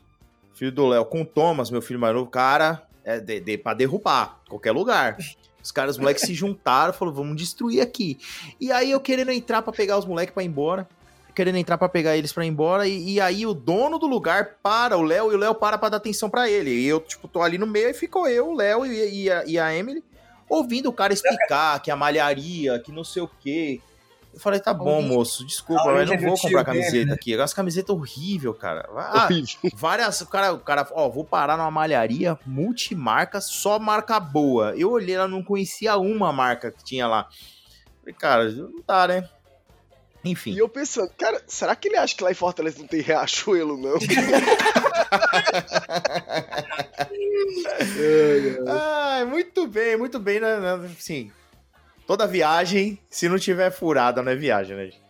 filho 0.59 0.73
do 0.73 0.87
Léo, 0.87 1.05
com 1.05 1.23
o 1.23 1.25
Thomas, 1.25 1.71
meu 1.71 1.81
filho 1.81 2.01
mais 2.01 2.13
novo, 2.13 2.29
cara, 2.29 2.83
é 3.05 3.21
de, 3.21 3.41
de, 3.41 3.57
pra 3.57 3.75
derrubar, 3.75 4.41
qualquer 4.49 4.73
lugar. 4.73 5.17
Os 5.63 5.71
caras, 5.71 5.93
os 5.93 5.99
moleques 5.99 6.25
se 6.25 6.35
juntaram, 6.35 6.93
falou, 6.93 7.15
vamos 7.15 7.37
destruir 7.37 7.81
aqui. 7.81 8.19
E 8.61 8.73
aí 8.73 8.91
eu 8.91 9.01
querendo 9.01 9.31
entrar 9.31 9.63
pra 9.63 9.73
pegar 9.73 9.99
os 9.99 10.05
moleques 10.05 10.35
pra 10.35 10.43
ir 10.43 10.47
embora, 10.47 10.89
querendo 11.35 11.59
entrar 11.59 11.79
pra 11.79 11.89
pegar 11.89 12.17
eles 12.17 12.33
pra 12.33 12.45
ir 12.45 12.49
embora, 12.49 12.89
e, 12.89 13.13
e 13.13 13.21
aí 13.21 13.47
o 13.47 13.55
dono 13.55 13.99
do 13.99 14.07
lugar 14.07 14.57
para 14.61 14.97
o 14.97 15.03
Léo, 15.03 15.31
e 15.31 15.37
o 15.37 15.39
Léo 15.39 15.55
para 15.55 15.79
pra 15.79 15.89
dar 15.89 15.99
atenção 15.99 16.29
pra 16.29 16.51
ele. 16.51 16.71
E 16.71 16.87
eu, 16.87 17.01
tipo, 17.01 17.29
tô 17.29 17.41
ali 17.41 17.57
no 17.57 17.67
meio, 17.67 17.91
e 17.91 17.95
ficou 17.95 18.27
eu, 18.27 18.49
o 18.49 18.57
Léo 18.57 18.85
e, 18.85 19.25
e 19.25 19.31
a, 19.31 19.45
e 19.47 19.59
a 19.59 19.73
Emily, 19.73 20.03
ouvindo 20.49 20.89
o 20.89 20.93
cara 20.93 21.13
explicar 21.13 21.81
que 21.81 21.91
a 21.91 21.97
malharia, 21.97 22.81
que 22.81 22.91
não 22.91 23.05
sei 23.05 23.23
o 23.23 23.31
quê. 23.41 23.81
Eu 24.39 24.41
falei, 24.41 24.61
tá 24.61 24.73
bom, 24.73 25.03
moço, 25.03 25.45
desculpa, 25.45 25.83
mas 25.87 26.09
não 26.09 26.17
vou 26.17 26.39
comprar 26.39 26.63
dele, 26.63 26.81
camiseta 26.81 27.07
né? 27.07 27.15
aqui. 27.15 27.35
As 27.35 27.53
camisetas 27.53 27.91
horrível, 27.91 28.55
cara. 28.55 28.89
Ah, 28.95 29.25
Horrível. 29.25 29.59
várias. 29.75 30.21
O 30.21 30.29
cara, 30.29 30.53
o 30.53 30.61
cara, 30.61 30.87
ó, 30.93 31.09
vou 31.09 31.25
parar 31.25 31.57
numa 31.57 31.73
malharia 31.73 32.39
multimarca, 32.47 33.41
só 33.41 33.81
marca 33.81 34.21
boa. 34.21 34.75
Eu 34.77 34.93
olhei, 34.93 35.17
ela 35.17 35.27
não 35.27 35.43
conhecia 35.43 35.97
uma 35.97 36.33
marca 36.33 36.71
que 36.71 36.85
tinha 36.85 37.09
lá. 37.09 37.29
Falei, 37.99 38.15
cara, 38.15 38.49
não 38.49 38.81
dá, 38.87 39.09
né? 39.09 39.29
Enfim. 40.25 40.53
E 40.53 40.59
eu 40.59 40.69
pensando, 40.69 41.11
cara, 41.19 41.43
será 41.49 41.75
que 41.75 41.89
ele 41.89 41.97
acha 41.97 42.15
que 42.15 42.23
lá 42.23 42.31
em 42.31 42.35
Fortaleza 42.35 42.79
não 42.79 42.87
tem 42.87 43.01
riachuelo, 43.01 43.77
não? 43.77 43.99
Ah, 48.69 49.25
muito 49.27 49.67
bem, 49.67 49.97
muito 49.97 50.21
bem, 50.21 50.39
né? 50.39 50.61
né, 50.61 50.91
Assim, 50.97 51.33
toda 52.09 52.27
viagem, 52.27 52.99
se 53.11 53.29
não 53.29 53.39
tiver 53.39 53.71
furada, 53.71 54.23
não 54.23 54.33
é 54.33 54.35
viagem, 54.35 54.75
né? 54.75 54.87
gente? 54.87 55.01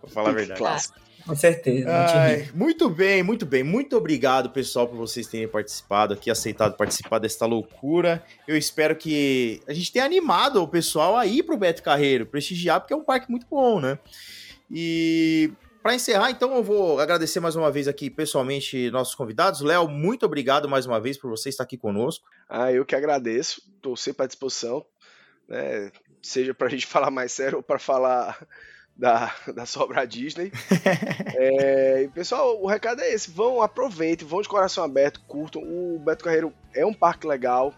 Vou 0.00 0.10
falar 0.10 0.30
a 0.30 0.32
verdade. 0.32 0.58
Clássico. 0.58 0.98
Com 1.26 1.36
certeza. 1.36 1.90
Ai, 1.90 2.48
muito 2.54 2.88
bem, 2.88 3.22
muito 3.22 3.44
bem. 3.44 3.62
Muito 3.62 3.94
obrigado, 3.96 4.48
pessoal, 4.48 4.88
por 4.88 4.96
vocês 4.96 5.26
terem 5.26 5.48
participado 5.48 6.14
aqui, 6.14 6.30
aceitado 6.30 6.76
participar 6.76 7.18
desta 7.18 7.44
loucura. 7.44 8.24
Eu 8.48 8.56
espero 8.56 8.96
que 8.96 9.60
a 9.66 9.74
gente 9.74 9.92
tenha 9.92 10.04
animado 10.04 10.62
o 10.62 10.68
pessoal 10.68 11.14
a 11.14 11.26
ir 11.26 11.42
pro 11.42 11.58
Beto 11.58 11.82
Carreiro, 11.82 12.24
prestigiar, 12.24 12.80
porque 12.80 12.94
é 12.94 12.96
um 12.96 13.04
parque 13.04 13.30
muito 13.30 13.46
bom, 13.50 13.78
né? 13.78 13.98
E 14.70 15.52
para 15.82 15.94
encerrar, 15.94 16.30
então, 16.30 16.54
eu 16.54 16.62
vou 16.62 16.98
agradecer 17.00 17.38
mais 17.38 17.54
uma 17.54 17.70
vez 17.70 17.86
aqui, 17.86 18.08
pessoalmente, 18.08 18.90
nossos 18.90 19.14
convidados. 19.14 19.60
Léo, 19.60 19.88
muito 19.88 20.24
obrigado 20.24 20.68
mais 20.68 20.86
uma 20.86 21.00
vez 21.00 21.18
por 21.18 21.28
você 21.28 21.50
estar 21.50 21.64
aqui 21.64 21.76
conosco. 21.76 22.24
Ah, 22.48 22.72
eu 22.72 22.86
que 22.86 22.96
agradeço. 22.96 23.60
Tô 23.82 23.94
sempre 23.94 24.24
à 24.24 24.26
disposição. 24.26 24.86
Né? 25.48 25.90
Seja 26.26 26.52
pra 26.52 26.68
gente 26.70 26.86
falar 26.86 27.10
mais 27.10 27.32
sério 27.32 27.58
ou 27.58 27.62
pra 27.62 27.78
falar 27.78 28.44
da, 28.96 29.34
da 29.54 29.64
sobra 29.64 30.06
Disney. 30.06 30.52
É, 31.38 32.04
e, 32.04 32.08
pessoal, 32.08 32.58
o 32.62 32.66
recado 32.66 33.02
é 33.02 33.12
esse: 33.12 33.30
vão, 33.30 33.60
aproveitem, 33.60 34.26
vão 34.26 34.40
de 34.40 34.48
coração 34.48 34.82
aberto, 34.82 35.20
curtam. 35.28 35.62
O 35.62 36.00
Beto 36.02 36.24
Carreiro 36.24 36.50
é 36.72 36.84
um 36.86 36.94
parque 36.94 37.26
legal. 37.26 37.74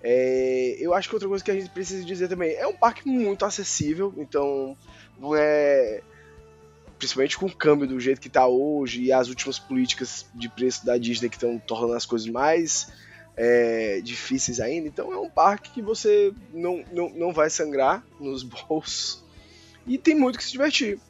É, 0.00 0.76
eu 0.78 0.94
acho 0.94 1.08
que 1.08 1.14
outra 1.16 1.28
coisa 1.28 1.44
que 1.44 1.50
a 1.50 1.54
gente 1.54 1.68
precisa 1.70 2.04
dizer 2.04 2.28
também 2.28 2.54
é 2.54 2.66
um 2.68 2.72
parque 2.72 3.08
muito 3.08 3.44
acessível, 3.44 4.14
então 4.16 4.76
não 5.18 5.34
é. 5.34 6.02
Principalmente 6.98 7.36
com 7.36 7.46
o 7.46 7.54
câmbio 7.54 7.88
do 7.88 7.98
jeito 7.98 8.20
que 8.20 8.28
tá 8.28 8.46
hoje 8.46 9.02
e 9.02 9.12
as 9.12 9.28
últimas 9.28 9.58
políticas 9.58 10.26
de 10.34 10.48
preço 10.48 10.86
da 10.86 10.96
Disney 10.96 11.28
que 11.28 11.36
estão 11.36 11.58
tornando 11.58 11.94
as 11.94 12.06
coisas 12.06 12.28
mais 12.28 12.92
é, 13.42 14.02
difíceis 14.02 14.60
ainda. 14.60 14.86
Então 14.86 15.10
é 15.10 15.18
um 15.18 15.30
parque 15.30 15.70
que 15.70 15.80
você 15.80 16.30
não, 16.52 16.84
não, 16.92 17.08
não 17.08 17.32
vai 17.32 17.48
sangrar 17.48 18.04
nos 18.20 18.42
bolsos 18.68 19.24
e 19.86 19.96
tem 19.96 20.14
muito 20.14 20.36
que 20.36 20.44
se 20.44 20.52
divertir. 20.52 21.00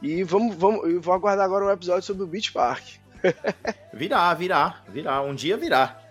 E 0.00 0.22
vamos, 0.22 0.54
vamos, 0.54 0.88
eu 0.88 1.00
vou 1.00 1.12
aguardar 1.12 1.44
agora 1.44 1.64
um 1.64 1.70
episódio 1.70 2.04
sobre 2.04 2.22
o 2.22 2.26
Beach 2.26 2.52
Park. 2.52 2.84
Virá, 3.92 4.32
virá, 4.34 4.82
virá. 4.88 5.22
Um 5.22 5.34
dia 5.34 5.56
virá. 5.56 6.00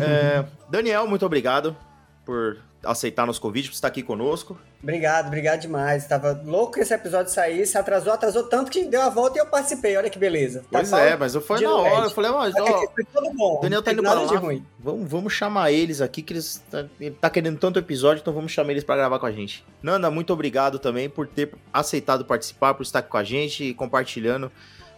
É, 0.00 0.46
Daniel, 0.70 1.06
muito 1.06 1.26
obrigado 1.26 1.76
por 2.24 2.58
aceitar 2.82 3.26
nosso 3.26 3.40
convite, 3.40 3.68
por 3.68 3.74
estar 3.74 3.88
aqui 3.88 4.02
conosco. 4.02 4.58
Obrigado, 4.84 5.28
obrigado 5.28 5.60
demais. 5.60 6.06
Tava 6.06 6.38
louco 6.44 6.74
que 6.74 6.80
esse 6.80 6.92
episódio 6.92 7.32
saísse, 7.32 7.78
atrasou, 7.78 8.12
atrasou 8.12 8.44
tanto 8.44 8.70
que 8.70 8.84
deu 8.84 9.00
a 9.00 9.08
volta 9.08 9.38
e 9.38 9.40
eu 9.40 9.46
participei. 9.46 9.96
Olha 9.96 10.10
que 10.10 10.18
beleza. 10.18 10.60
Tá 10.60 10.66
Pois 10.70 10.92
é, 10.92 11.16
mas 11.16 11.34
eu 11.34 11.40
foi 11.40 11.56
de 11.56 11.64
na 11.64 11.74
hora. 11.74 11.94
LED. 11.94 12.04
Eu 12.04 12.10
falei, 12.10 12.30
mas, 12.30 12.54
ó, 12.54 12.86
foi 12.94 13.04
tudo 13.04 13.32
bom. 13.32 13.60
Daniel 13.62 13.82
tá 13.82 13.94
não 13.94 13.98
indo 13.98 14.02
pra 14.02 14.20
lá. 14.20 14.38
ruim. 14.38 14.66
Vamos, 14.78 15.10
vamos 15.10 15.32
chamar 15.32 15.72
eles 15.72 16.02
aqui, 16.02 16.20
que 16.20 16.34
eles 16.34 16.62
tá, 16.70 16.84
ele 17.00 17.16
tá 17.18 17.30
querendo 17.30 17.58
tanto 17.58 17.78
episódio, 17.78 18.20
então 18.20 18.34
vamos 18.34 18.52
chamar 18.52 18.72
eles 18.72 18.84
pra 18.84 18.94
gravar 18.94 19.18
com 19.18 19.24
a 19.24 19.32
gente. 19.32 19.64
Nanda, 19.82 20.10
muito 20.10 20.34
obrigado 20.34 20.78
também 20.78 21.08
por 21.08 21.26
ter 21.26 21.54
aceitado 21.72 22.22
participar, 22.26 22.74
por 22.74 22.82
estar 22.82 22.98
aqui 22.98 23.08
com 23.08 23.16
a 23.16 23.24
gente 23.24 23.64
e 23.64 23.72
compartilhando 23.72 24.52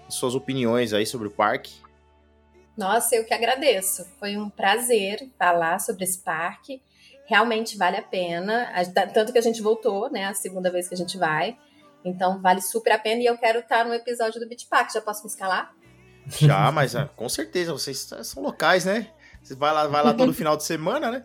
suas 0.08 0.34
opiniões 0.34 0.92
aí 0.92 1.06
sobre 1.06 1.28
o 1.28 1.30
parque. 1.30 1.74
Nossa, 2.76 3.14
eu 3.14 3.24
que 3.24 3.32
agradeço. 3.32 4.04
Foi 4.18 4.36
um 4.36 4.50
prazer 4.50 5.28
falar 5.38 5.78
sobre 5.78 6.02
esse 6.02 6.18
parque. 6.18 6.82
Realmente 7.26 7.76
vale 7.76 7.96
a 7.96 8.02
pena. 8.02 8.70
A- 8.74 9.06
Tanto 9.06 9.32
que 9.32 9.38
a 9.38 9.42
gente 9.42 9.60
voltou, 9.60 10.10
né? 10.10 10.24
A 10.26 10.34
segunda 10.34 10.70
vez 10.70 10.88
que 10.88 10.94
a 10.94 10.98
gente 10.98 11.18
vai. 11.18 11.56
Então 12.04 12.40
vale 12.40 12.60
super 12.62 12.92
a 12.92 12.98
pena. 12.98 13.20
E 13.22 13.26
eu 13.26 13.36
quero 13.36 13.58
estar 13.60 13.84
no 13.84 13.92
episódio 13.94 14.40
do 14.40 14.48
Beach 14.48 14.66
Park. 14.68 14.92
Já 14.92 15.00
posso 15.00 15.22
me 15.24 15.28
escalar? 15.30 15.72
Já, 16.28 16.70
mas 16.72 16.94
ah, 16.96 17.08
com 17.16 17.28
certeza, 17.28 17.72
vocês 17.72 18.08
são 18.22 18.42
locais, 18.42 18.84
né? 18.84 19.08
Você 19.42 19.54
vai 19.54 19.72
lá, 19.72 19.86
vai 19.86 20.02
lá 20.04 20.12
todo 20.14 20.32
final 20.34 20.56
de 20.56 20.64
semana, 20.64 21.10
né? 21.10 21.24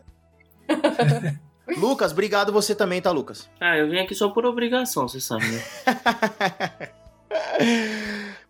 Lucas, 1.77 2.11
obrigado 2.11 2.51
você 2.51 2.75
também, 2.75 3.01
tá, 3.01 3.11
Lucas? 3.11 3.49
Ah, 3.59 3.77
eu 3.77 3.89
vim 3.89 3.99
aqui 3.99 4.13
só 4.13 4.29
por 4.29 4.45
obrigação, 4.45 5.07
você 5.07 5.19
sabe, 5.21 5.45
né? 5.47 5.61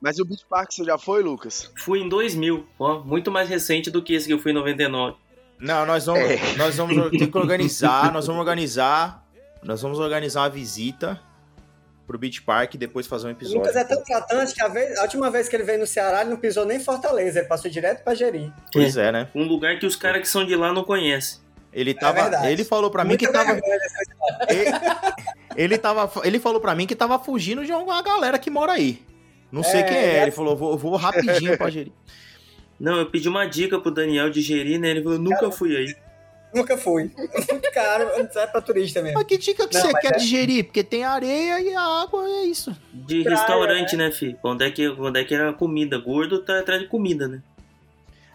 Mas 0.01 0.17
o 0.19 0.25
Beach 0.25 0.45
Park 0.49 0.71
você 0.71 0.83
já 0.83 0.97
foi, 0.97 1.21
Lucas? 1.21 1.71
Fui 1.77 1.99
em 1.99 2.09
2000, 2.09 2.65
ó, 2.79 2.99
muito 2.99 3.29
mais 3.31 3.47
recente 3.47 3.91
do 3.91 4.01
que 4.01 4.13
esse 4.13 4.25
que 4.27 4.33
eu 4.33 4.39
fui 4.39 4.51
em 4.51 4.55
99. 4.55 5.15
Não, 5.61 5.85
nós 5.85 6.05
vamos, 6.05 6.21
É. 6.21 6.55
nós 6.57 6.75
vamos 6.75 7.09
ter 7.17 7.27
que 7.27 7.37
organizar, 7.37 8.11
nós 8.11 8.25
vamos 8.27 8.39
organizar, 8.39 9.23
nós 9.63 9.81
vamos 9.81 9.99
organizar 9.99 10.41
uma 10.41 10.49
visita 10.49 11.19
pro 12.07 12.17
Beach 12.17 12.41
Park 12.41 12.73
e 12.73 12.77
depois 12.77 13.07
fazer 13.07 13.27
um 13.27 13.29
O 13.29 13.31
episódio. 13.31 13.59
Lucas 13.59 13.75
é 13.75 13.83
tão 13.85 14.03
tratante 14.03 14.53
que 14.53 14.61
a, 14.63 14.67
vez- 14.67 14.97
a 14.97 15.03
última 15.03 15.29
vez 15.29 15.47
que 15.47 15.55
ele 15.55 15.63
veio 15.63 15.79
no 15.79 15.87
Ceará, 15.87 16.21
ele 16.21 16.31
não 16.31 16.37
pisou 16.37 16.65
nem 16.65 16.77
em 16.77 16.83
Fortaleza, 16.83 17.39
ele 17.39 17.47
passou 17.47 17.69
direto 17.71 18.03
pra 18.03 18.13
Jeri. 18.15 18.51
Pois 18.73 18.97
é, 18.97 19.11
né? 19.11 19.27
Um 19.35 19.43
lugar 19.43 19.77
que 19.79 19.85
os 19.85 19.95
caras 19.95 20.21
que 20.21 20.27
são 20.27 20.43
de 20.45 20.55
lá 20.55 20.73
não 20.73 20.83
conhecem. 20.83 21.39
Ele 21.71 21.93
tava, 21.93 22.23
verdade. 22.23 22.47
ele 22.47 22.65
falou 22.65 22.91
pra 22.91 23.05
mim 23.05 23.15
que 23.15 23.31
tava 23.31 23.51
ele, 24.49 24.71
ele 25.55 25.77
tava, 25.77 26.11
ele 26.25 26.39
falou 26.39 26.59
pra 26.59 26.75
mim 26.75 26.85
que 26.85 26.95
tava 26.95 27.17
fugindo 27.17 27.63
de 27.65 27.71
uma 27.71 28.01
galera 28.01 28.37
que 28.37 28.49
mora 28.49 28.73
aí. 28.73 29.01
Não 29.49 29.63
sei 29.63 29.81
É, 29.81 29.83
quem 29.83 29.97
é, 29.97 30.17
é 30.17 30.21
ele 30.23 30.31
falou, 30.31 30.55
vou, 30.55 30.77
vou 30.77 30.95
rapidinho 30.97 31.57
pra 31.57 31.69
gerir. 31.71 31.93
Não, 32.81 32.97
eu 32.97 33.05
pedi 33.05 33.29
uma 33.29 33.45
dica 33.45 33.79
pro 33.79 33.91
Daniel 33.91 34.29
de 34.31 34.41
gerir, 34.41 34.79
né? 34.79 34.89
Ele 34.89 35.03
falou, 35.03 35.19
nunca 35.19 35.51
fui 35.51 35.77
aí. 35.77 35.95
Nunca 36.53 36.75
fui. 36.77 37.09
Muito 37.49 37.71
caro, 37.71 38.03
é 38.35 38.47
pra 38.47 38.59
turista 38.59 39.01
mesmo. 39.01 39.17
Mas 39.17 39.27
que 39.27 39.37
dica 39.37 39.67
que 39.67 39.73
Não, 39.75 39.81
você 39.83 39.93
quer 39.99 40.15
é- 40.15 40.17
digerir? 40.17 40.65
Porque 40.65 40.83
tem 40.83 41.03
areia 41.05 41.61
e 41.61 41.73
a 41.73 41.81
água, 42.01 42.25
é 42.27 42.43
isso. 42.45 42.75
De 42.91 43.21
Praia, 43.23 43.37
restaurante, 43.37 43.95
né, 43.95 44.11
filho? 44.11 44.37
Onde 44.43 44.65
é, 44.65 44.71
que, 44.71 44.89
onde 44.89 45.19
é 45.19 45.23
que 45.23 45.33
era 45.33 45.53
comida? 45.53 45.97
Gordo 45.97 46.39
tá 46.39 46.59
atrás 46.59 46.81
de 46.81 46.87
comida, 46.87 47.27
né? 47.27 47.41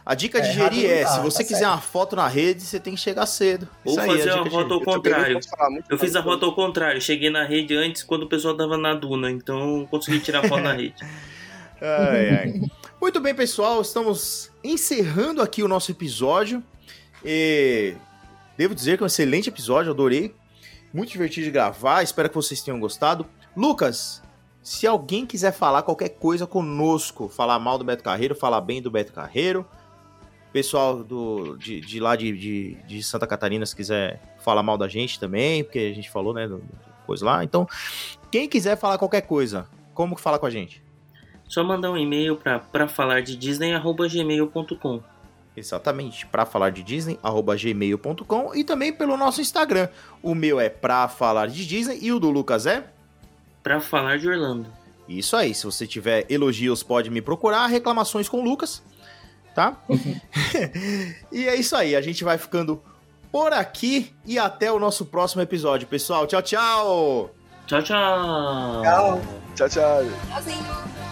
A 0.05 0.15
dica 0.15 0.41
de 0.41 0.49
É, 0.49 0.53
gerir 0.53 0.85
errado 0.85 0.93
não 0.93 1.01
é, 1.01 1.03
tá, 1.03 1.09
se 1.11 1.17
tá 1.17 1.23
você 1.25 1.43
quiser 1.45 1.59
certo. 1.59 1.73
uma 1.73 1.81
foto 1.81 2.15
na 2.17 2.29
rede, 2.29 2.63
você 2.63 2.79
tem 2.79 2.95
que 2.95 3.01
chegar 3.01 3.27
cedo. 3.27 3.69
Ou 3.85 3.91
Isso 3.93 4.01
aí, 4.01 4.09
fazer 4.19 4.31
a 4.31 4.35
a 4.41 4.43
de 4.45 4.49
rota 4.49 4.73
ao 4.75 4.79
gerir. 4.79 4.81
Eu 4.89 4.95
contrário. 4.95 5.41
muito 5.71 5.87
Eu 5.91 5.99
fiz 5.99 6.15
a 6.17 6.21
rota 6.21 6.47
ao 6.47 6.55
contrário. 6.55 7.01
Cheguei 7.03 7.29
na 7.29 7.45
rede 7.45 7.75
antes 7.77 8.05
quando 8.05 8.23
o 8.23 8.29
pessoal 8.29 8.57
tava 8.57 8.79
na 8.79 8.95
duna, 8.95 9.29
então 9.31 9.81
eu 9.81 9.87
consegui 9.89 10.21
tirar 10.21 10.43
foto 10.49 10.63
na 10.63 10.73
rede. 10.79 10.95
Ai, 11.83 12.29
ai. 12.31 12.61
Muito 13.01 13.21
bem, 13.21 13.35
pessoal, 13.35 13.83
estamos 13.83 14.51
encerrando 14.65 15.43
aqui 15.43 15.63
o 15.63 15.69
nosso 15.69 15.91
episódio. 15.91 16.63
E 17.23 17.95
devo 18.57 18.75
dizer 18.75 18.97
que 18.97 19.03
é 19.03 19.05
um 19.05 19.07
excelente 19.07 19.51
episódio, 19.51 19.93
adorei. 19.93 20.35
Muito 20.95 21.13
divertido 21.13 21.45
de 21.45 21.51
gravar, 21.51 22.03
espero 22.03 22.31
que 22.31 22.35
vocês 22.35 22.63
tenham 22.63 22.81
gostado. 22.81 23.27
Lucas, 23.55 24.23
se 24.63 24.87
alguém 24.87 25.27
quiser 25.27 25.53
falar 25.53 25.83
qualquer 25.83 26.09
coisa 26.09 26.47
conosco, 26.47 27.29
falar 27.29 27.59
mal 27.59 27.77
do 27.77 27.85
Beto 27.85 28.03
Carreiro, 28.03 28.35
falar 28.35 28.63
bem 28.63 28.81
do 28.81 28.91
Beto 28.91 29.13
Carreiro, 29.13 29.67
pessoal 30.51 31.05
do, 31.05 31.57
de, 31.59 31.83
de 31.83 32.01
lá 32.01 32.17
de, 32.17 32.33
de, 32.33 32.75
de 32.87 33.03
Santa 33.03 33.27
Catarina, 33.27 33.67
se 33.67 33.77
quiser 33.77 34.37
falar 34.41 34.63
mal 34.63 34.79
da 34.79 34.89
gente 34.89 35.21
também, 35.21 35.63
porque 35.63 35.79
a 35.79 35.95
gente 35.95 36.11
falou, 36.11 36.33
né, 36.33 36.49
do, 36.49 36.59
do 36.59 36.65
coisa 37.07 37.27
lá. 37.27 37.45
Então, 37.45 37.69
quem 38.31 38.49
quiser 38.49 38.77
falar 38.79 38.97
qualquer 38.97 39.21
coisa, 39.21 39.69
como 39.93 40.17
que 40.17 40.23
fala 40.23 40.39
com 40.39 40.47
a 40.47 40.51
gente? 40.51 40.86
Só 41.49 41.63
mandar 41.63 41.91
um 41.91 41.97
e-mail 41.97 42.37
pra, 42.37 42.59
pra 42.59 42.89
falar 42.89 43.23
de 43.23 43.37
disney.gmail.com. 43.37 45.03
Exatamente, 45.57 46.27
para 46.27 46.45
falar 46.45 46.71
de 46.71 46.83
Disney, 46.83 47.19
arroba 47.23 47.57
gmail.com 47.57 48.55
e 48.55 48.63
também 48.63 48.93
pelo 48.93 49.17
nosso 49.17 49.41
Instagram. 49.41 49.89
O 50.23 50.35
meu 50.35 50.61
é 50.61 50.69
pra 50.69 51.09
falar 51.09 51.47
de 51.47 51.67
Disney 51.67 51.99
e 52.03 52.13
o 52.13 52.21
do 52.21 52.31
Lucas 52.31 52.67
é? 52.67 52.85
Pra 53.63 53.81
falar 53.81 54.19
de 54.19 54.29
Orlando. 54.29 54.67
Isso 55.09 55.35
aí, 55.35 55.55
se 55.55 55.65
você 55.65 55.87
tiver 55.87 56.27
elogios, 56.29 56.83
pode 56.83 57.11
me 57.11 57.23
procurar, 57.23 57.67
reclamações 57.69 58.29
com 58.29 58.41
o 58.41 58.45
Lucas, 58.45 58.83
tá? 59.55 59.81
e 61.33 61.49
é 61.49 61.57
isso 61.57 61.75
aí, 61.75 61.97
a 61.97 62.03
gente 62.03 62.23
vai 62.23 62.37
ficando 62.37 62.83
por 63.33 63.53
aqui 63.53 64.15
e 64.27 64.39
até 64.39 64.71
o 64.71 64.79
nosso 64.79 65.07
próximo 65.07 65.41
episódio, 65.41 65.89
pessoal. 65.89 66.27
Tchau, 66.27 66.43
tchau! 66.43 67.31
Tchau, 67.67 67.83
tchau! 67.83 68.83
Tchau. 68.83 69.23
Tchau, 69.55 69.69
tchau. 69.69 70.05
Tchauzinho. 70.29 71.06